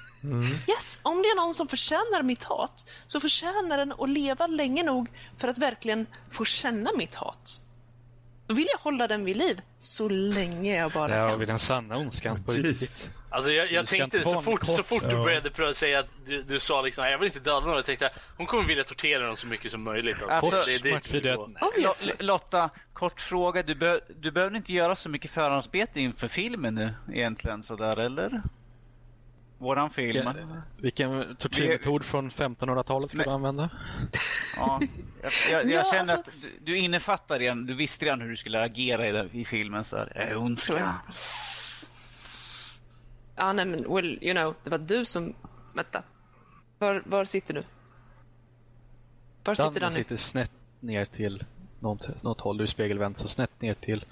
Yes, 0.67 0.99
om 1.03 1.21
det 1.21 1.27
är 1.27 1.35
någon 1.35 1.53
som 1.53 1.67
förtjänar 1.67 2.23
mitt 2.23 2.43
hat 2.43 2.91
så 3.07 3.19
förtjänar 3.19 3.77
den 3.77 3.93
att 3.97 4.09
leva 4.09 4.47
länge 4.47 4.83
nog 4.83 5.07
för 5.37 5.47
att 5.47 5.57
verkligen 5.57 6.05
få 6.31 6.45
känna 6.45 6.91
mitt 6.97 7.15
hat. 7.15 7.61
Då 8.47 8.53
vill 8.53 8.67
jag 8.71 8.79
hålla 8.79 9.07
den 9.07 9.25
vid 9.25 9.37
liv 9.37 9.61
så 9.79 10.09
länge 10.09 10.77
jag 10.77 10.91
bara 10.91 11.17
Ja, 11.17 11.29
kan. 11.29 11.39
vid 11.39 11.47
den 11.47 11.59
sanna 11.59 11.97
ondskan 11.97 12.43
på 12.43 12.51
riktigt. 12.51 13.09
Alltså 13.29 13.51
jag, 13.51 13.71
jag 13.71 13.87
tänkte 13.87 14.23
så 14.23 14.41
fort, 14.41 14.65
så 14.65 14.75
kort- 14.77 14.85
fort 14.85 15.03
du 15.03 15.15
Ja. 15.15 15.23
började 15.23 15.49
pröva 15.49 15.73
säga 15.73 15.99
att 15.99 16.05
du, 16.25 16.43
du 16.43 16.59
sa 16.59 16.81
liksom 16.81 17.05
jag 17.05 17.17
vill 17.19 17.27
inte 17.27 17.39
döda 17.39 17.59
någon, 17.65 17.75
jag 17.75 17.85
tänkte 17.85 18.09
hon 18.37 18.45
kommer 18.47 18.63
vilja 18.63 18.83
tortera 18.83 19.25
dem 19.25 19.35
så 19.35 19.47
mycket 19.47 19.71
som 19.71 19.83
möjligt. 19.83 20.17
Alltså, 20.29 20.61
det, 20.61 20.77
det, 21.11 21.19
det. 21.19 21.35
Lo- 21.35 22.13
Lotta, 22.19 22.69
kort 22.93 23.21
fråga. 23.21 23.63
Du, 23.63 23.75
be 23.75 23.99
du 24.19 24.31
behöver 24.31 24.55
inte 24.57 24.73
göra 24.73 24.95
så 24.95 25.09
mycket 25.09 25.31
förhandsbete 25.31 25.99
inför 26.01 26.27
filmen 26.27 26.75
nu 26.75 26.93
egentligen 27.13 27.63
sådär, 27.63 27.99
eller? 27.99 28.41
Våran 29.57 29.89
film. 29.89 30.25
Vilken, 30.25 30.63
vilken 31.17 31.35
tortyrmetod 31.35 32.05
från 32.05 32.31
1500-talet 32.31 33.09
ska 33.09 33.17
Men- 33.17 33.25
du 33.27 33.31
använda? 33.31 33.69
Ja, 34.57 34.81
jag, 35.21 35.31
jag, 35.51 35.61
jag 35.63 35.71
Ja, 35.71 35.83
känner 35.91 36.13
alltså- 36.13 36.31
att 36.31 36.41
du, 36.41 36.59
du 36.71 36.77
innefattar 36.77 37.39
redan, 37.39 37.65
du 37.65 37.73
visste 37.75 38.05
redan 38.05 38.21
hur 38.21 38.29
du 38.29 38.35
skulle 38.37 38.61
agera 38.63 39.07
i, 39.07 39.11
den, 39.11 39.29
i 39.35 39.45
filmen. 39.45 39.83
Så 39.83 39.97
här, 39.97 40.31
äh, 40.31 40.43
ondska. 40.43 40.95
Ja, 43.35 43.53
nej 43.53 43.65
men 43.65 43.93
well, 43.95 44.19
you 44.21 44.33
know, 44.33 44.55
det 44.63 44.69
var 44.69 44.77
du 44.77 45.05
som... 45.05 45.33
Vänta. 45.73 46.03
Var, 46.79 47.03
var 47.05 47.25
sitter 47.25 47.53
du? 47.53 47.63
Var 49.43 49.55
sitter 49.55 49.79
Danny? 49.79 49.95
sitter 49.95 50.17
snett 50.17 50.51
ner 50.79 51.05
till 51.05 51.43
något, 51.79 52.23
något 52.23 52.41
håll. 52.41 52.57
Du 52.57 52.63
är 52.63 52.67
spegelvänd, 52.67 53.17
så 53.17 53.27
snett 53.27 53.61
ner 53.61 53.73
till... 53.73 54.05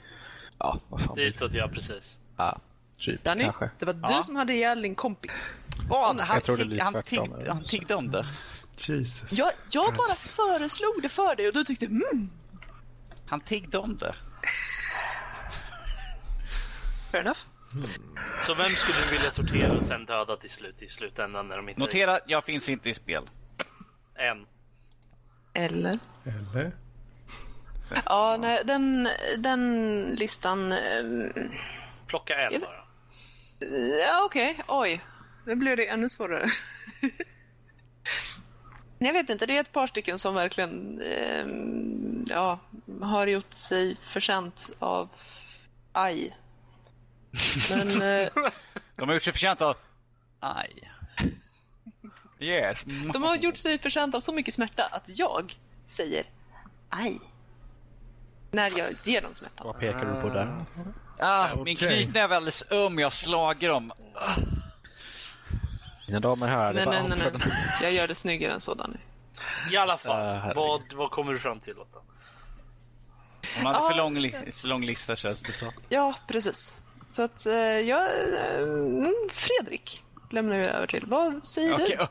Ja, 0.59 0.79
vad 0.89 1.01
fan? 1.01 1.15
Ditåt, 1.15 1.53
ja 1.53 1.67
precis. 1.73 2.19
Ja, 2.37 2.59
typ 2.99 3.23
Danny, 3.23 3.43
kanske. 3.43 3.69
det 3.79 3.85
var 3.85 3.95
Ja. 4.01 4.17
du 4.17 4.23
som 4.23 4.35
hade 4.35 4.53
ihjäl 4.53 4.81
din 4.81 4.95
kompis. 4.95 5.55
Jag 5.89 6.13
Han, 6.19 6.41
tror 6.41 6.57
det 6.57 6.61
tigg, 6.63 6.69
blir 6.71 6.79
han, 6.81 6.93
tvärtom, 6.93 7.25
tigg, 7.27 7.35
eller 7.41 7.47
han 7.53 7.63
tiggde 7.65 7.95
om 7.95 8.11
det. 8.11 8.25
Jesus. 8.77 9.31
Jag, 9.31 9.51
jag 9.71 9.93
bara 9.93 10.15
föreslog 10.15 11.01
det 11.01 11.09
för 11.09 11.35
dig 11.35 11.47
och 11.47 11.53
du 11.53 11.63
tyckte 11.63 11.85
mm, 11.85 12.29
Han 13.29 13.41
tiggde 13.41 13.77
om 13.77 13.97
det. 13.97 14.15
fair 17.11 17.21
enough. 17.21 17.39
Så 18.41 18.53
vem 18.53 18.69
skulle 18.69 18.99
du 19.05 19.11
vilja 19.11 19.31
tortera 19.31 19.71
och 19.77 19.83
sen 19.83 20.05
döda 20.05 20.37
till 20.37 20.49
slut 20.49 20.81
i 20.81 20.89
slutändan 20.89 21.47
när 21.47 21.57
de 21.57 21.69
inte... 21.69 21.81
Notera, 21.81 22.19
jag 22.25 22.43
finns 22.43 22.69
inte 22.69 22.89
i 22.89 22.93
spel. 22.93 23.23
En. 24.15 24.45
Eller? 25.53 25.99
Eller? 26.25 26.71
Ja, 28.05 28.37
nej, 28.39 28.61
den, 28.65 29.09
den 29.37 30.03
listan... 30.19 30.71
ehm, 30.71 31.31
Plocka 32.07 32.35
en 32.35 32.53
Jag- 32.53 32.61
bara. 32.61 32.84
Ja, 34.01 34.23
okej. 34.25 34.59
Oj. 34.67 35.01
Nu 35.45 35.55
blev 35.55 35.77
det 35.77 35.87
ännu 35.87 36.09
svårare. 36.09 36.49
Jag 38.97 39.13
vet 39.13 39.29
inte, 39.29 39.45
det 39.45 39.57
är 39.57 39.61
ett 39.61 39.71
par 39.71 39.87
stycken 39.87 40.19
som 40.19 40.35
verkligen 40.35 41.01
ehm, 41.01 42.25
ja, 42.29 42.59
har 43.01 43.27
gjort 43.27 43.53
sig 43.53 43.97
förtjänt 44.13 44.71
av 44.79 45.09
aj. 45.91 46.37
Men 47.69 47.87
eh, 48.01 48.29
De 48.95 49.07
har 49.07 49.13
gjort 49.13 49.23
sig 49.23 49.33
förtjänta 49.33 49.65
av... 49.67 49.75
Aj. 50.39 50.91
Yes. 52.39 52.83
de 53.13 53.23
har 53.23 53.35
gjort 53.35 53.57
sig 53.57 53.79
förtjänt 53.79 54.15
av 54.15 54.19
så 54.19 54.33
mycket 54.33 54.53
smärta 54.53 54.83
att 54.91 55.03
jag 55.05 55.53
säger 55.85 56.25
aj. 56.89 57.19
När 58.55 58.71
jag 58.77 58.93
ger 59.03 59.21
dem 59.21 59.33
smärtan. 59.33 59.67
Vad 59.67 59.79
pekar 59.79 60.05
du 60.05 60.21
på 60.21 60.29
där? 60.29 60.55
Ah, 61.19 61.47
Min 61.55 61.61
Okej. 61.61 61.75
knytnäve 61.75 62.33
är 62.33 62.37
alldeles 62.37 62.63
öm, 62.71 62.99
jag 62.99 63.05
har 63.05 63.11
slagit 63.11 63.69
dem. 63.69 63.91
Mina 66.07 66.19
damer 66.19 66.47
det 66.73 66.85
Nej, 66.85 67.03
nej, 67.09 67.17
nej, 67.19 67.31
nej. 67.33 67.41
Jag 67.81 67.91
gör 67.93 68.07
det 68.07 68.15
snyggare 68.15 68.53
än 68.53 68.59
så, 68.61 68.73
Danny. 68.73 68.97
I 69.71 69.77
alla 69.77 69.97
fall, 69.97 70.21
herregud. 70.37 70.55
vad, 70.55 70.81
vad 70.93 71.11
kommer 71.11 71.33
du 71.33 71.39
fram 71.39 71.59
till 71.59 71.75
Lotta? 71.75 71.99
De 73.59 73.65
hade 73.65 73.79
Ja. 73.79 73.89
för 73.89 73.97
lång, 73.97 74.17
li- 74.17 74.51
för 74.53 74.67
lång 74.67 74.85
lista 74.85 75.15
känns 75.15 75.41
det 75.41 75.53
så. 75.53 75.73
Ja, 75.89 76.13
precis. 76.27 76.79
Så 77.09 77.21
att 77.23 77.45
eh, 77.45 77.53
jag... 77.55 78.01
eh, 78.03 78.57
mm, 78.63 79.13
Fredrik 79.31 80.03
lämnar 80.29 80.57
vi 80.57 80.65
över 80.65 80.87
till. 80.87 81.05
Vad 81.07 81.47
säger 81.47 81.73
Okej. 81.73 81.97
du? 81.99 82.05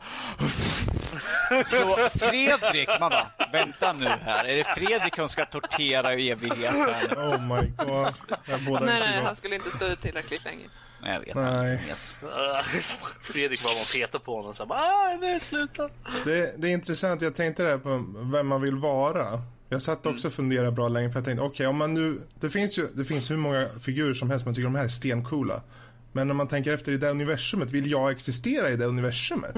Så 1.65 2.19
Fredrik, 2.19 2.89
man 2.99 3.09
bara, 3.09 3.27
vänta 3.51 3.93
nu 3.93 4.05
här. 4.05 4.45
Är 4.45 4.57
det 4.57 4.63
Fredrik 4.63 5.15
som 5.15 5.29
ska 5.29 5.45
tortera 5.45 6.13
i 6.13 6.29
evigheten? 6.29 7.17
Oh 7.17 7.41
my 7.41 7.67
god. 7.77 8.13
Jag 8.45 8.61
Nej, 8.61 8.67
inte 8.67 8.83
nej, 8.83 9.23
han 9.23 9.35
skulle 9.35 9.55
inte 9.55 9.71
stå 9.71 9.85
ut 9.85 10.01
tillräckligt 10.01 10.45
länge. 10.45 10.69
Nej, 11.01 11.13
jag 11.13 11.19
vet 11.19 11.35
Nej. 11.35 11.73
inte. 11.73 11.87
Yes. 11.87 12.15
Fredrik 13.21 13.63
bara 13.63 13.73
var 13.73 13.93
peta 13.93 14.19
på 14.19 14.35
honom 14.35 14.49
och 14.49 14.55
sa 14.55 14.63
ah, 14.63 15.17
nej, 15.21 15.39
sluta. 15.39 15.89
Det, 16.25 16.53
det 16.57 16.67
är 16.67 16.71
intressant, 16.71 17.21
jag 17.21 17.35
tänkte 17.35 17.63
där 17.63 17.77
på 17.77 18.05
vem 18.31 18.47
man 18.47 18.61
vill 18.61 18.75
vara. 18.75 19.41
Jag 19.69 19.81
satt 19.81 20.05
också 20.05 20.27
och 20.27 20.33
funderade 20.33 20.71
bra 20.71 20.87
länge 20.87 21.11
för 21.11 21.19
jag 21.19 21.25
tänkte, 21.25 21.43
okej 21.43 21.67
om 21.67 21.77
man 21.77 21.93
nu, 21.93 22.21
det 22.39 22.49
finns 22.49 22.77
ju, 22.79 22.87
det 22.93 23.05
finns 23.05 23.31
hur 23.31 23.37
många 23.37 23.69
figurer 23.79 24.13
som 24.13 24.29
helst 24.29 24.45
man 24.45 24.55
tycker 24.55 24.63
de 24.67 24.75
här 24.75 24.83
är 24.83 24.87
stencoola. 24.87 25.61
Men 26.15 26.27
när 26.27 26.33
man 26.35 26.47
tänker 26.47 26.73
efter 26.73 26.91
i 26.91 26.97
det 26.97 27.09
universumet, 27.09 27.71
vill 27.71 27.91
jag 27.91 28.11
existera 28.11 28.69
i 28.69 28.75
det 28.75 28.85
universumet? 28.85 29.53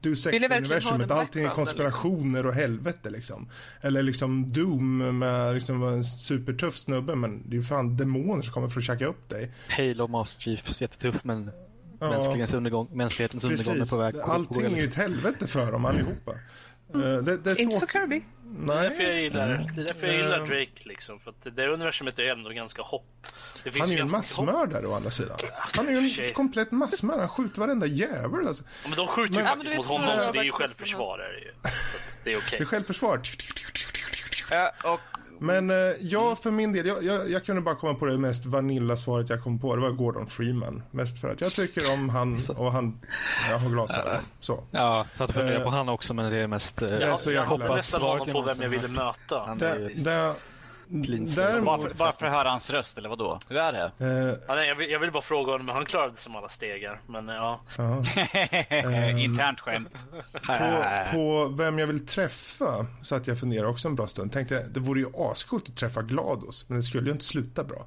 Du 0.00 0.14
Vill 0.14 0.18
jag 0.24 0.30
verkligen 0.32 0.52
ha 0.52 0.56
universumet 0.58 1.08
den 1.08 1.18
allting 1.18 1.42
är 1.42 1.46
backgrounden, 1.48 1.50
konspirationer 1.54 2.46
och 2.46 2.54
helvete 2.54 3.10
liksom. 3.10 3.48
Eller 3.80 4.02
liksom 4.02 4.52
Doom 4.52 5.18
med 5.18 5.54
liksom 5.54 5.82
en 5.82 6.04
supertuff 6.04 6.76
snubbe 6.76 7.14
men 7.14 7.42
det 7.50 7.56
är 7.56 7.60
ju 7.60 7.62
fan 7.62 7.96
demoner 7.96 8.42
som 8.42 8.52
kommer 8.54 8.68
för 8.68 8.80
att 8.80 8.84
käka 8.86 9.06
upp 9.06 9.28
dig. 9.28 9.50
Halo 9.68 10.06
Master 10.06 10.40
Chief, 10.40 10.80
jättetuff 10.80 11.24
men 11.24 11.50
Ja. 12.00 12.10
mänsklighetens 12.10 12.54
undergång, 12.54 12.88
mänsklighetens 12.92 13.44
undergång 13.44 13.76
är 13.80 13.90
på 13.90 13.96
väg. 13.98 14.14
på- 14.14 14.20
på 14.20 14.24
allting 14.32 14.62
är 14.64 14.76
ju 14.76 14.84
ett 14.84 14.94
helvete 14.94 15.46
för 15.46 15.72
dem 15.72 15.84
allihopa. 15.84 16.32
Eh, 16.94 17.00
Det, 17.00 17.36
det 17.36 17.50
är 17.50 17.60
Inte 17.60 17.78
för 17.78 17.86
tråkigt. 17.86 18.24
Kirby. 18.56 18.66
Det 18.66 18.72
är 18.72 18.82
därför 18.82 19.02
jag 19.04 19.12
Nej, 19.14 19.22
gillar, 19.22 19.48
det 19.74 19.80
är 19.80 19.84
därför 19.84 20.06
jag 20.06 20.16
gillar 20.16 20.38
Eh. 20.40 20.46
Drake 20.46 20.70
liksom. 20.88 21.20
För 21.20 21.30
att 21.30 21.44
det 21.44 21.50
där 21.50 21.68
universumet 21.68 22.18
är 22.18 22.22
ändå 22.22 22.50
ganska 22.50 22.82
hopp. 22.82 23.26
Det 23.64 23.70
finns 23.70 23.80
han 23.80 23.90
är 23.90 23.94
ju 23.94 24.00
en 24.00 24.04
mycket 24.06 24.36
hopp. 24.36 24.46
massmördare 24.46 24.86
å 24.86 24.94
andra 24.94 25.10
sidan. 25.10 25.36
Han 25.76 25.88
är 25.88 26.00
ju 26.00 26.24
en 26.24 26.32
komplett 26.32 26.70
massmördare. 26.72 27.20
Han 27.20 27.28
skjuter 27.28 27.60
varenda 27.60 27.86
jävel. 27.86 28.46
Alltså. 28.46 28.64
Ja, 28.82 28.88
Men 28.88 28.96
de 28.96 29.06
skjuter 29.06 29.32
ju 29.34 29.36
Men- 29.36 29.44
Ja, 29.46 29.50
faktiskt 29.54 29.76
mot 29.76 29.86
honom 29.86 30.08
så 30.26 30.32
det 30.32 30.38
är 30.38 30.42
ju 30.44 30.50
självförsvar. 30.50 31.18
Är 31.18 31.32
det, 31.32 31.38
ju. 31.38 31.52
Det 32.24 32.32
är 32.32 32.38
okej. 32.38 32.58
Det 32.58 32.64
är 32.64 32.66
självförsvar. 32.66 33.20
Ja, 34.50 34.72
och 34.84 35.00
Men 35.42 35.70
eh, 35.70 35.76
jag 36.00 36.38
för 36.38 36.50
min 36.50 36.72
del, 36.72 36.86
jag, 36.86 37.02
jag, 37.04 37.30
jag 37.30 37.44
kunde 37.44 37.62
bara 37.62 37.74
komma 37.74 37.94
på 37.94 38.06
det 38.06 38.18
mest 38.18 38.46
vanilla 38.46 38.96
svaret 38.96 39.28
jag 39.30 39.42
kom 39.42 39.58
på. 39.58 39.76
Det 39.76 39.82
var 39.82 39.90
Gordon 39.90 40.26
Freeman. 40.26 40.82
Mest 40.90 41.20
för 41.20 41.30
att 41.30 41.40
jag 41.40 41.52
tycker 41.52 41.92
om 41.92 42.08
han 42.08 42.38
och 42.56 42.72
han, 42.72 43.00
jag 43.50 43.58
har 43.58 43.70
glasögon. 43.70 44.12
Så. 44.40 44.64
Ja, 44.70 45.06
satt 45.14 45.28
och 45.28 45.34
funderade 45.34 45.58
Eh, 45.58 45.64
på 45.64 45.70
han 45.70 45.88
också 45.88 46.14
men 46.14 46.32
det 46.32 46.38
är 46.38 46.46
mest... 46.46 46.82
eh, 46.82 46.88
Jag, 46.98 47.18
så 47.18 47.30
jag 47.30 47.34
jäkla- 47.42 47.48
hoppade 47.48 47.74
nästan 47.76 48.00
svar 48.00 48.10
honom 48.18 48.26
kan 48.26 48.34
på 48.34 48.42
vem 48.42 48.56
jag 48.62 48.68
ville 48.68 48.88
möta. 48.88 49.38
Han 49.46 49.58
Det, 49.58 49.90
det, 50.04 50.34
Clean 51.04 51.24
bara 51.36 51.46
däremot, 51.46 51.88
för, 51.90 51.98
bara 51.98 52.12
för 52.12 52.26
att 52.26 52.32
höra 52.32 52.50
hans 52.50 52.70
röst, 52.70 52.98
eller 52.98 53.08
vadå? 53.08 53.38
Hur 53.48 53.56
är 53.56 53.72
det? 53.72 53.92
eh, 54.06 54.38
Ja, 54.48 54.54
nej, 54.54 54.68
jag, 54.68 54.74
vill, 54.74 54.90
jag 54.90 54.98
vill 55.00 55.10
bara 55.12 55.22
fråga 55.22 55.52
honom, 55.52 55.66
men 55.66 55.74
han 55.74 55.86
klarade 55.86 56.16
som 56.16 56.36
alla 56.36 56.48
stegar. 56.48 57.00
Men 57.06 57.28
ja, 57.28 57.60
ja. 57.76 58.02
Internt 59.18 59.60
skämt. 59.60 60.06
på, 60.46 61.12
på 61.12 61.48
vem 61.58 61.78
jag 61.78 61.86
vill 61.86 62.06
träffa 62.06 62.86
så 63.02 63.14
att 63.16 63.26
jag 63.26 63.38
funderar 63.40 63.66
också 63.66 63.88
en 63.88 63.94
bra 63.94 64.06
stund. 64.06 64.32
Tänkte 64.32 64.66
det 64.70 64.80
vore 64.80 65.00
ju 65.00 65.06
ascoolt 65.14 65.68
att 65.68 65.76
träffa 65.76 66.02
Glados, 66.02 66.64
men 66.68 66.76
det 66.76 66.82
skulle 66.82 67.06
ju 67.06 67.12
inte 67.12 67.24
sluta 67.24 67.64
bra. 67.64 67.86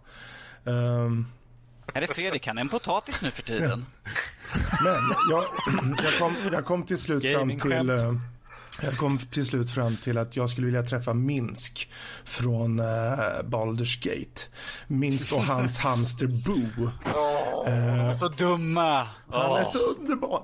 Ehm, 0.65 1.25
Är 1.93 2.01
det 2.01 2.07
Fredrik? 2.07 2.47
Han 2.47 2.57
är 2.57 2.61
en 2.61 2.69
potatis 2.69 3.21
nu 3.21 3.31
för 3.31 3.41
tiden. 3.43 3.85
Men 4.83 4.95
jag, 5.31 5.43
jag, 6.03 6.13
kom, 6.19 6.35
jag 6.51 6.65
kom 6.65 6.83
till 6.83 6.97
slut 6.97 7.31
fram 7.33 7.57
till... 7.59 7.71
Jag 8.81 8.97
kom 8.97 9.17
till 9.17 9.45
slut 9.45 9.69
fram 9.69 9.97
till 9.97 10.17
att 10.17 10.35
jag 10.35 10.49
skulle 10.49 10.65
vilja 10.65 10.83
träffa 10.83 11.13
Minsk 11.13 11.89
från 12.23 12.79
uh, 12.79 12.85
Baldur's 13.43 14.03
Gate. 14.03 14.41
Minsk 14.87 15.31
och 15.31 15.43
hans 15.45 15.79
hamster 15.79 16.27
Boo. 16.27 16.91
Eh, 17.67 18.17
Så 18.17 18.27
dumma! 18.27 19.07
han 19.31 19.55
är 19.59 19.63
så 19.63 19.79
underbar. 19.79 20.41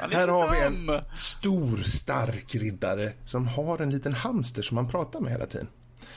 Han 0.00 0.12
är 0.12 0.16
Här 0.16 0.26
så 0.26 0.32
har 0.32 0.50
vi 0.54 0.60
dum. 0.76 0.88
en 0.90 1.00
stor, 1.14 1.76
stark 1.82 2.54
riddare 2.54 3.12
som 3.24 3.46
har 3.48 3.78
en 3.78 3.90
liten 3.90 4.12
hamster 4.14 4.62
som 4.62 4.76
han 4.76 4.88
pratar 4.88 5.20
med 5.20 5.32
hela 5.32 5.46
tiden. 5.46 5.68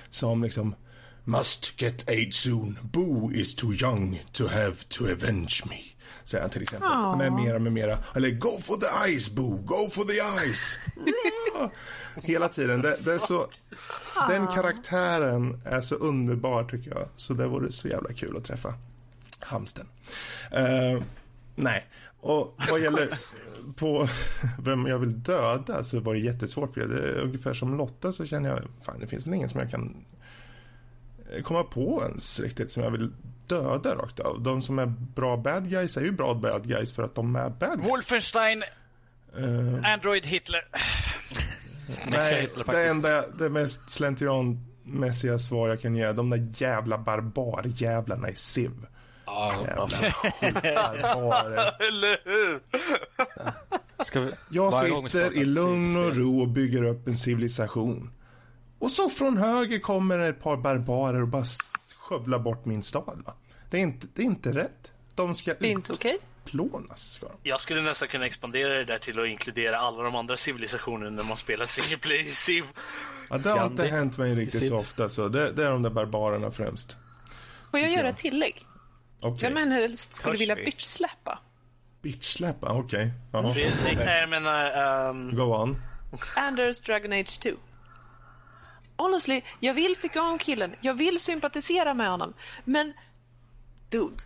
Som 0.09 0.43
liksom 0.43 0.75
Must 1.23 1.81
get 1.81 2.09
aid 2.09 2.33
soon. 2.33 2.79
Boo 2.81 3.31
is 3.31 3.55
too 3.55 3.73
young 3.73 4.23
to 4.31 4.47
have 4.47 4.75
to 4.89 5.03
avenge 5.05 5.63
me. 5.69 5.75
Säger 6.23 6.41
han 6.41 6.49
till 6.51 6.61
exempel. 6.61 6.89
Med 7.17 7.33
mera, 7.33 7.59
med 7.59 7.71
mera. 7.73 7.97
Eller 8.15 8.29
Go 8.31 8.59
for 8.61 8.75
the 8.75 9.09
ice 9.15 9.31
Boo, 9.31 9.57
go 9.57 9.89
for 9.91 10.03
the 10.03 10.47
ice. 10.49 10.79
Hela 12.15 12.49
tiden. 12.49 12.81
Det, 12.81 12.97
det 12.99 13.13
är 13.13 13.19
så, 13.19 13.47
den 14.29 14.47
karaktären 14.47 15.61
är 15.65 15.81
så 15.81 15.95
underbar 15.95 16.63
tycker 16.63 16.91
jag. 16.91 17.07
Så 17.15 17.33
det 17.33 17.47
vore 17.47 17.71
så 17.71 17.87
jävla 17.87 18.13
kul 18.13 18.37
att 18.37 18.43
träffa 18.43 18.73
hamsten. 19.39 19.87
Eh, 20.51 21.01
nej, 21.55 21.87
och 22.19 22.55
vad 22.69 22.81
gäller 22.81 23.09
på 23.75 24.07
vem 24.63 24.85
jag 24.85 24.99
vill 24.99 25.23
döda 25.23 25.83
så 25.83 25.99
var 25.99 26.13
det 26.13 26.19
jättesvårt 26.19 26.73
för 26.73 26.81
det. 26.81 27.09
är 27.09 27.21
ungefär 27.21 27.53
som 27.53 27.77
Lotta 27.77 28.11
så 28.11 28.25
känner 28.25 28.49
jag, 28.49 28.61
fan 28.81 28.99
det 28.99 29.07
finns 29.07 29.27
väl 29.27 29.33
ingen 29.33 29.49
som 29.49 29.59
jag 29.59 29.71
kan 29.71 30.05
komma 31.43 31.63
på 31.63 32.03
ens 32.07 32.39
riktigt 32.39 32.71
som 32.71 32.83
jag 32.83 32.91
vill 32.91 33.11
döda 33.47 33.95
rakt 33.95 34.19
av. 34.19 34.41
De 34.41 34.61
som 34.61 34.79
är 34.79 34.85
bra 35.15 35.37
bad 35.37 35.69
guys 35.69 35.97
är 35.97 36.01
ju 36.01 36.11
bra 36.11 36.33
bad 36.33 36.67
guys 36.67 36.91
för 36.91 37.03
att 37.03 37.15
de 37.15 37.35
är 37.35 37.49
bad 37.49 37.77
guys. 37.77 37.89
Wolfenstein, 37.89 38.63
Eh, 39.37 39.93
Android, 39.93 40.25
Hitler. 40.25 40.67
nej, 42.07 42.41
Hitler 42.41 42.73
det 42.73 42.87
enda, 42.87 43.27
det 43.27 43.49
mest 43.49 43.89
slentrianmässiga 43.89 45.39
svar 45.39 45.69
jag 45.69 45.81
kan 45.81 45.95
ge, 45.95 46.11
de 46.11 46.29
där 46.29 46.47
jävla 46.57 46.97
barbarjävlarna 46.97 48.29
i 48.29 48.35
Civ. 48.35 48.71
Jävla 49.67 49.87
skitbarbarer. 49.87 51.81
eller 51.87 52.21
hur? 52.25 52.61
Jag 54.49 54.73
sitter 54.73 55.33
i 55.33 55.45
lugn 55.45 55.95
och 55.95 56.15
ro 56.15 56.41
och 56.41 56.49
bygger 56.49 56.83
upp 56.83 57.07
en 57.07 57.17
civilisation. 57.17 58.11
Och 58.79 58.91
så 58.91 59.09
från 59.09 59.37
höger 59.37 59.79
kommer 59.79 60.19
ett 60.19 60.41
par 60.41 60.57
barbarer 60.57 61.21
och 61.21 61.27
bara 61.27 61.45
skövlar 61.95 62.39
bort 62.39 62.65
min 62.65 62.83
stad. 62.83 63.21
Va? 63.25 63.33
Det, 63.69 63.77
är 63.77 63.81
inte, 63.81 64.07
det 64.13 64.21
är 64.21 64.25
inte 64.25 64.51
rätt. 64.51 64.91
De 65.15 65.35
ska 65.35 65.53
Det 65.59 65.67
är 65.67 65.71
inte 65.71 65.91
okej. 65.91 66.19
Utplånas. 66.45 67.13
Ska 67.13 67.25
de. 67.27 67.35
Jag 67.43 67.61
skulle 67.61 67.81
nästan 67.81 68.07
kunna 68.07 68.25
expandera 68.25 68.73
det 68.73 68.85
där 68.85 68.99
till 68.99 69.19
att 69.19 69.27
inkludera 69.27 69.79
alla 69.79 70.03
de 70.03 70.15
andra 70.15 70.37
civilisationerna 70.37 71.09
när 71.09 71.23
man 71.23 71.37
spelar 71.37 71.65
single 71.65 71.97
player 71.97 72.27
i 72.27 72.31
Civ. 72.31 72.63
Ja, 73.29 73.37
det 73.37 73.49
har 73.49 73.57
Gandhi. 73.57 73.83
inte 73.83 73.95
hänt 73.95 74.17
mig 74.17 74.35
riktigt 74.35 74.61
Civ. 74.61 74.69
så 74.69 74.77
ofta. 74.77 75.09
Så 75.09 75.27
det, 75.27 75.51
det 75.51 75.65
är 75.65 75.69
de 75.71 75.83
där 75.83 75.89
barbarerna 75.89 76.51
främst. 76.51 76.97
Får 77.71 77.79
jag 77.79 77.91
göra 77.91 78.09
ett 78.09 78.17
tillägg? 78.17 78.65
Vem 79.41 79.57
än 79.57 79.71
helst 79.71 80.13
skulle 80.13 80.37
vilja 80.37 80.55
vi? 80.55 80.65
bitch-släppa? 80.65 81.39
Bitch-släppa, 82.01 82.69
okej. 82.71 83.11
Fredrik, 83.31 83.97
nej 83.97 84.19
jag 84.19 84.29
menar... 84.29 85.09
Um, 85.09 85.35
Go 85.35 85.43
on. 85.43 85.81
Anders 86.35 86.81
Dragon 86.81 87.13
Age 87.13 87.39
2. 87.39 87.49
Honestly, 88.97 89.41
jag 89.59 89.73
vill 89.73 89.95
tycka 89.95 90.21
om 90.21 90.37
killen. 90.37 90.75
Jag 90.81 90.93
vill 90.93 91.19
sympatisera 91.19 91.93
med 91.93 92.09
honom. 92.09 92.33
Men, 92.63 92.93
dude. 93.89 94.23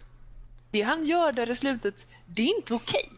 Det 0.72 0.82
han 0.82 1.06
gör 1.06 1.32
där 1.32 1.50
i 1.50 1.56
slutet, 1.56 2.08
det 2.26 2.42
är 2.42 2.58
inte 2.58 2.74
okej. 2.74 3.10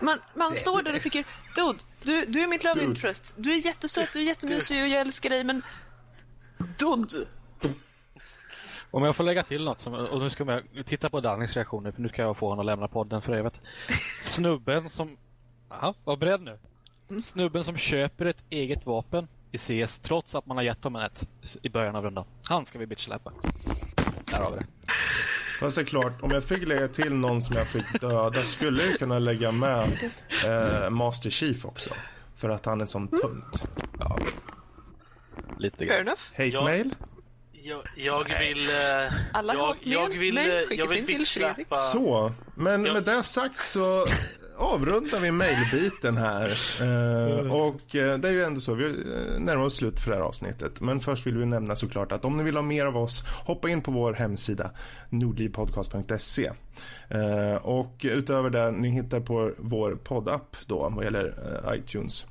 Man, 0.00 0.18
man 0.34 0.54
står 0.54 0.82
där 0.82 0.94
och 0.94 1.00
tycker, 1.00 1.26
dude, 1.56 1.78
du, 2.02 2.26
du 2.26 2.42
är 2.42 2.48
mitt 2.48 2.64
love 2.64 2.74
Dude. 2.74 2.86
interest. 2.86 3.34
Du 3.36 3.52
är 3.52 3.66
jättesöt, 3.66 4.12
du 4.12 4.18
är 4.18 4.24
jättemysig 4.24 4.82
och 4.82 4.88
jag 4.88 5.00
älskar 5.00 5.30
dig, 5.30 5.44
men... 5.44 5.62
Dude! 6.78 7.26
Om 8.90 9.02
jag 9.02 9.16
får 9.16 9.24
lägga 9.24 9.42
till 9.42 9.64
något, 9.64 9.80
som, 9.80 9.94
och 9.94 10.20
nu 10.20 10.30
ska 10.30 10.62
jag 10.74 10.86
titta 10.86 11.10
på 11.10 11.20
Dannys 11.20 11.52
reaktioner, 11.52 11.92
för 11.92 12.02
nu 12.02 12.08
ska 12.08 12.22
jag 12.22 12.36
få 12.36 12.46
honom 12.48 12.60
att 12.60 12.66
lämna 12.66 12.88
podden 12.88 13.22
för 13.22 13.32
evigt. 13.32 13.56
Snubben 14.20 14.90
som... 14.90 15.16
Aha, 15.68 15.94
var 16.04 16.16
beredd 16.16 16.40
nu. 16.40 16.58
Snubben 17.22 17.64
som 17.64 17.76
köper 17.76 18.26
ett 18.26 18.42
eget 18.50 18.86
vapen 18.86 19.28
i 19.54 19.58
CS 19.86 19.98
trots 19.98 20.34
att 20.34 20.46
man 20.46 20.56
har 20.56 20.64
gett 20.64 20.84
honom 20.84 21.02
ett 21.02 21.24
i 21.62 21.68
början 21.68 21.96
av 21.96 22.04
rundan. 22.04 22.24
Han 22.42 22.66
ska 22.66 22.78
vi 22.78 22.86
bitchsläppa. 22.86 23.32
Där 24.24 24.38
har 24.40 24.50
vi 24.50 24.56
det. 24.58 24.66
Fast 25.60 25.76
det 25.76 25.82
är 25.82 25.86
klart, 25.86 26.22
om 26.22 26.30
jag 26.30 26.44
fick 26.44 26.68
lägga 26.68 26.88
till 26.88 27.14
någon 27.14 27.42
som 27.42 27.56
jag 27.56 27.66
fick 27.66 28.00
döda 28.00 28.42
skulle 28.42 28.86
jag 28.86 28.98
kunna 28.98 29.18
lägga 29.18 29.52
med 29.52 30.10
eh, 30.44 30.90
Master 30.90 31.30
Chief 31.30 31.64
också. 31.64 31.90
För 32.36 32.48
att 32.48 32.66
han 32.66 32.80
är 32.80 32.86
sån 32.86 33.08
tunt. 33.08 33.62
Ja. 33.98 34.18
Lite 35.58 35.76
Fair 35.76 35.86
grann. 35.88 36.00
enough. 36.00 36.20
Hate 36.32 36.44
Ja. 36.48 36.64
mail? 36.64 36.94
jag, 37.52 37.82
jag 37.96 38.38
vill... 38.38 38.70
eh, 38.70 39.12
Alla 39.32 39.54
jag, 39.54 39.76
jag 39.82 40.08
vill, 40.08 40.38
eh, 40.38 40.44
jag 40.44 40.88
vill 40.88 40.98
in 40.98 41.06
till 41.06 41.26
Fredrik. 41.26 41.56
bitchsläppa... 41.56 41.76
Så, 41.76 42.32
men 42.54 42.82
med 42.82 43.04
det 43.04 43.22
sagt 43.22 43.60
så 43.64 44.06
avrundar 44.56 45.20
vi 45.20 45.30
mailbiten 45.30 46.16
här. 46.16 46.58
Eh, 46.80 47.54
och 47.54 47.96
eh, 47.96 48.18
det 48.18 48.28
är 48.28 48.32
ju 48.32 48.42
ändå 48.42 48.60
så, 48.60 48.74
vi 48.74 48.84
eh, 48.84 49.40
närmar 49.40 49.64
oss 49.64 49.76
slut 49.76 50.00
för 50.00 50.10
det 50.10 50.16
här 50.16 50.24
avsnittet. 50.24 50.80
Men 50.80 51.00
först 51.00 51.26
vill 51.26 51.38
vi 51.38 51.46
nämna 51.46 51.76
såklart 51.76 52.12
att 52.12 52.24
om 52.24 52.36
ni 52.36 52.42
vill 52.42 52.56
ha 52.56 52.62
mer 52.62 52.86
av 52.86 52.96
oss, 52.96 53.24
hoppa 53.26 53.68
in 53.68 53.82
på 53.82 53.90
vår 53.90 54.12
hemsida 54.12 54.70
nordlivpodcast.se. 55.08 56.50
Eh, 57.08 57.56
och 57.56 57.94
utöver 58.02 58.50
det 58.50 58.70
ni 58.70 58.88
hittar 58.88 59.20
på 59.20 59.52
vår 59.58 59.98
poddapp 60.04 60.56
då, 60.66 60.92
vad 60.96 61.04
gäller 61.04 61.34
eh, 61.64 61.78
iTunes 61.78 62.26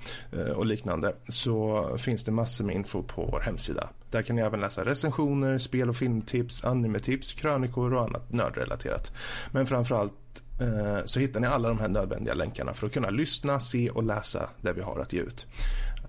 och 0.56 0.66
liknande, 0.66 1.14
så 1.28 1.88
finns 1.98 2.24
det 2.24 2.32
massor 2.32 2.66
med 2.66 2.76
info 2.76 3.04
på 3.04 3.30
vår 3.32 3.40
hemsida. 3.40 3.90
Där 4.12 4.22
kan 4.22 4.36
ni 4.36 4.42
även 4.42 4.60
läsa 4.60 4.86
recensioner, 4.86 5.58
spel 5.58 5.90
och 5.90 5.96
filmtips, 5.96 6.64
animetips, 6.64 7.34
krönikor 7.34 7.94
och 7.94 8.04
annat 8.04 8.32
nördrelaterat. 8.32 9.12
Men 9.52 9.66
framförallt 9.66 10.43
Eh, 10.64 11.06
så 11.06 11.20
hittar 11.20 11.40
ni 11.40 11.48
alla 11.48 11.68
de 11.68 11.80
här 11.80 11.88
nödvändiga 11.88 12.34
länkarna 12.34 12.74
för 12.74 12.88
att 12.88 12.94
kunna 12.94 13.10
lyssna, 13.10 13.60
se 13.60 13.90
och 13.90 14.04
läsa 14.04 14.50
det 14.62 14.74
vi 14.74 14.82
har 14.82 15.00
att 15.00 15.14
ge 15.14 15.20
ut. 15.20 15.46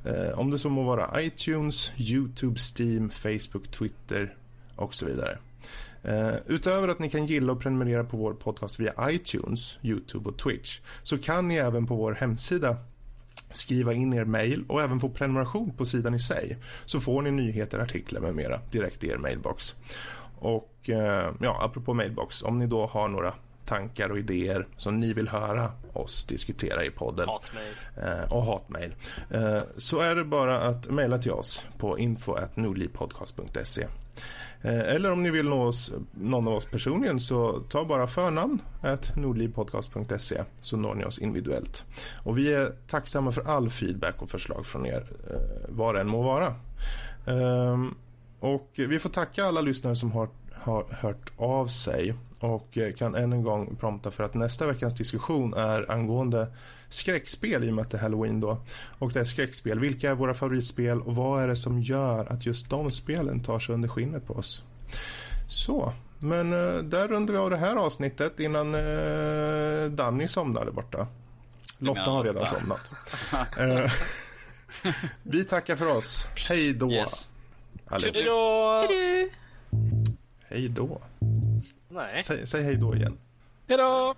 Eh, 0.04 0.38
om 0.38 0.50
det 0.50 0.58
så 0.58 0.68
må 0.68 0.82
vara 0.82 1.22
iTunes, 1.22 1.92
YouTube, 1.96 2.60
Steam, 2.76 3.10
Facebook, 3.10 3.70
Twitter 3.70 4.36
och 4.76 4.94
så 4.94 5.06
vidare. 5.06 5.38
Eh, 6.02 6.34
utöver 6.46 6.88
att 6.88 6.98
ni 6.98 7.10
kan 7.10 7.26
gilla 7.26 7.52
och 7.52 7.60
prenumerera 7.60 8.04
på 8.04 8.16
vår 8.16 8.32
podcast 8.32 8.80
via 8.80 9.10
iTunes, 9.10 9.78
YouTube 9.82 10.28
och 10.28 10.38
Twitch 10.38 10.80
så 11.02 11.18
kan 11.18 11.48
ni 11.48 11.54
även 11.54 11.86
på 11.86 11.96
vår 11.96 12.12
hemsida 12.12 12.76
skriva 13.50 13.92
in 13.92 14.12
er 14.12 14.24
mail 14.24 14.64
och 14.68 14.82
även 14.82 15.00
få 15.00 15.08
prenumeration 15.08 15.72
på 15.76 15.86
sidan 15.86 16.14
i 16.14 16.18
sig 16.18 16.58
så 16.84 17.00
får 17.00 17.22
ni 17.22 17.30
nyheter, 17.30 17.78
artiklar 17.78 18.20
med 18.20 18.34
mera 18.34 18.60
direkt 18.70 19.04
i 19.04 19.08
er 19.08 19.16
mailbox. 19.16 19.74
Och 20.38 20.70
ja, 21.40 21.58
apropå 21.60 21.94
mailbox, 21.94 22.42
om 22.42 22.58
ni 22.58 22.66
då 22.66 22.86
har 22.86 23.08
några 23.08 23.34
tankar 23.66 24.08
och 24.10 24.18
idéer 24.18 24.66
som 24.76 25.00
ni 25.00 25.12
vill 25.12 25.28
höra 25.28 25.70
oss 25.92 26.24
diskutera 26.24 26.84
i 26.84 26.90
podden 26.90 27.28
Hatmejl. 27.28 27.74
eh, 27.96 28.32
och 28.32 28.42
hatmejl 28.42 28.94
eh, 29.30 29.58
så 29.76 30.00
är 30.00 30.14
det 30.16 30.24
bara 30.24 30.60
att 30.60 30.90
mejla 30.90 31.18
till 31.18 31.32
oss 31.32 31.66
på 31.78 31.98
info.nordlivpodcast.se 31.98 33.86
Eh, 34.62 34.94
Eller 34.94 35.12
om 35.12 35.22
ni 35.22 35.30
vill 35.30 35.48
nå 35.48 35.62
oss, 35.62 35.92
någon 36.12 36.48
av 36.48 36.54
oss 36.54 36.64
personligen 36.66 37.20
så 37.20 37.60
ta 37.68 37.84
bara 37.84 38.06
förnamn 38.06 38.58
nordlivpodcast.se 39.16 40.44
så 40.60 40.76
når 40.76 40.94
ni 40.94 41.04
oss 41.04 41.18
individuellt. 41.18 41.84
Och 42.22 42.38
vi 42.38 42.52
är 42.52 42.72
tacksamma 42.86 43.32
för 43.32 43.48
all 43.48 43.70
feedback 43.70 44.22
och 44.22 44.30
förslag 44.30 44.66
från 44.66 44.86
er, 44.86 45.06
eh, 45.30 45.36
vad 45.68 45.94
det 45.94 46.00
än 46.00 46.08
må 46.08 46.22
vara. 46.22 46.54
Ehm, 47.26 47.94
Och 48.40 48.70
vi 48.74 48.98
får 48.98 49.08
tacka 49.10 49.44
alla 49.44 49.60
lyssnare 49.60 49.96
som 49.96 50.12
har, 50.12 50.28
har 50.64 50.84
hört 50.90 51.32
av 51.36 51.66
sig 51.66 52.14
och 52.38 52.78
eh, 52.78 52.92
kan 52.92 53.14
än 53.14 53.32
en 53.32 53.42
gång 53.42 53.76
prompta 53.76 54.10
för 54.10 54.24
att 54.24 54.34
nästa 54.34 54.66
veckans 54.66 54.94
diskussion 54.94 55.54
är 55.54 55.90
angående 55.90 56.46
skräckspel 56.88 57.64
i 57.64 57.70
och 57.70 57.74
med 57.74 57.82
att 57.82 57.90
det 57.90 57.96
är 57.96 58.02
halloween 58.02 58.40
då. 58.40 58.58
Och 58.98 59.12
det 59.12 59.20
är 59.20 59.24
skräckspel. 59.24 59.78
Vilka 59.78 60.10
är 60.10 60.14
våra 60.14 60.34
favoritspel 60.34 61.00
och 61.00 61.14
vad 61.14 61.42
är 61.42 61.48
det 61.48 61.56
som 61.56 61.80
gör 61.80 62.32
att 62.32 62.46
just 62.46 62.70
de 62.70 62.90
spelen 62.90 63.40
tar 63.40 63.58
sig 63.58 63.74
under 63.74 63.88
skinnet 63.88 64.26
på 64.26 64.34
oss? 64.34 64.62
Så, 65.48 65.92
men 66.18 66.52
eh, 66.52 66.82
där 66.82 67.08
rundar 67.08 67.32
vi 67.32 67.38
av 67.38 67.50
det 67.50 67.56
här 67.56 67.76
avsnittet 67.76 68.40
innan 68.40 68.74
eh, 68.74 69.90
Danny 69.90 70.28
somnade 70.28 70.72
borta. 70.72 71.06
Lotta 71.78 72.00
har 72.00 72.24
redan 72.24 72.46
somnat. 72.46 72.90
Eh, 73.58 73.92
vi 75.22 75.44
tackar 75.44 75.76
för 75.76 75.96
oss. 75.96 76.26
Hej 76.48 76.74
då. 76.74 76.90
Yes. 76.92 77.30
allihop. 77.86 78.14
Hejdå! 78.14 78.88
Hej 80.48 80.68
då. 80.68 81.00
Nej. 81.88 82.22
Säg, 82.22 82.46
säg 82.46 82.62
hej 82.62 82.76
då 82.76 82.96
igen. 82.96 83.18
Hej 83.68 83.78
då! 83.78 84.14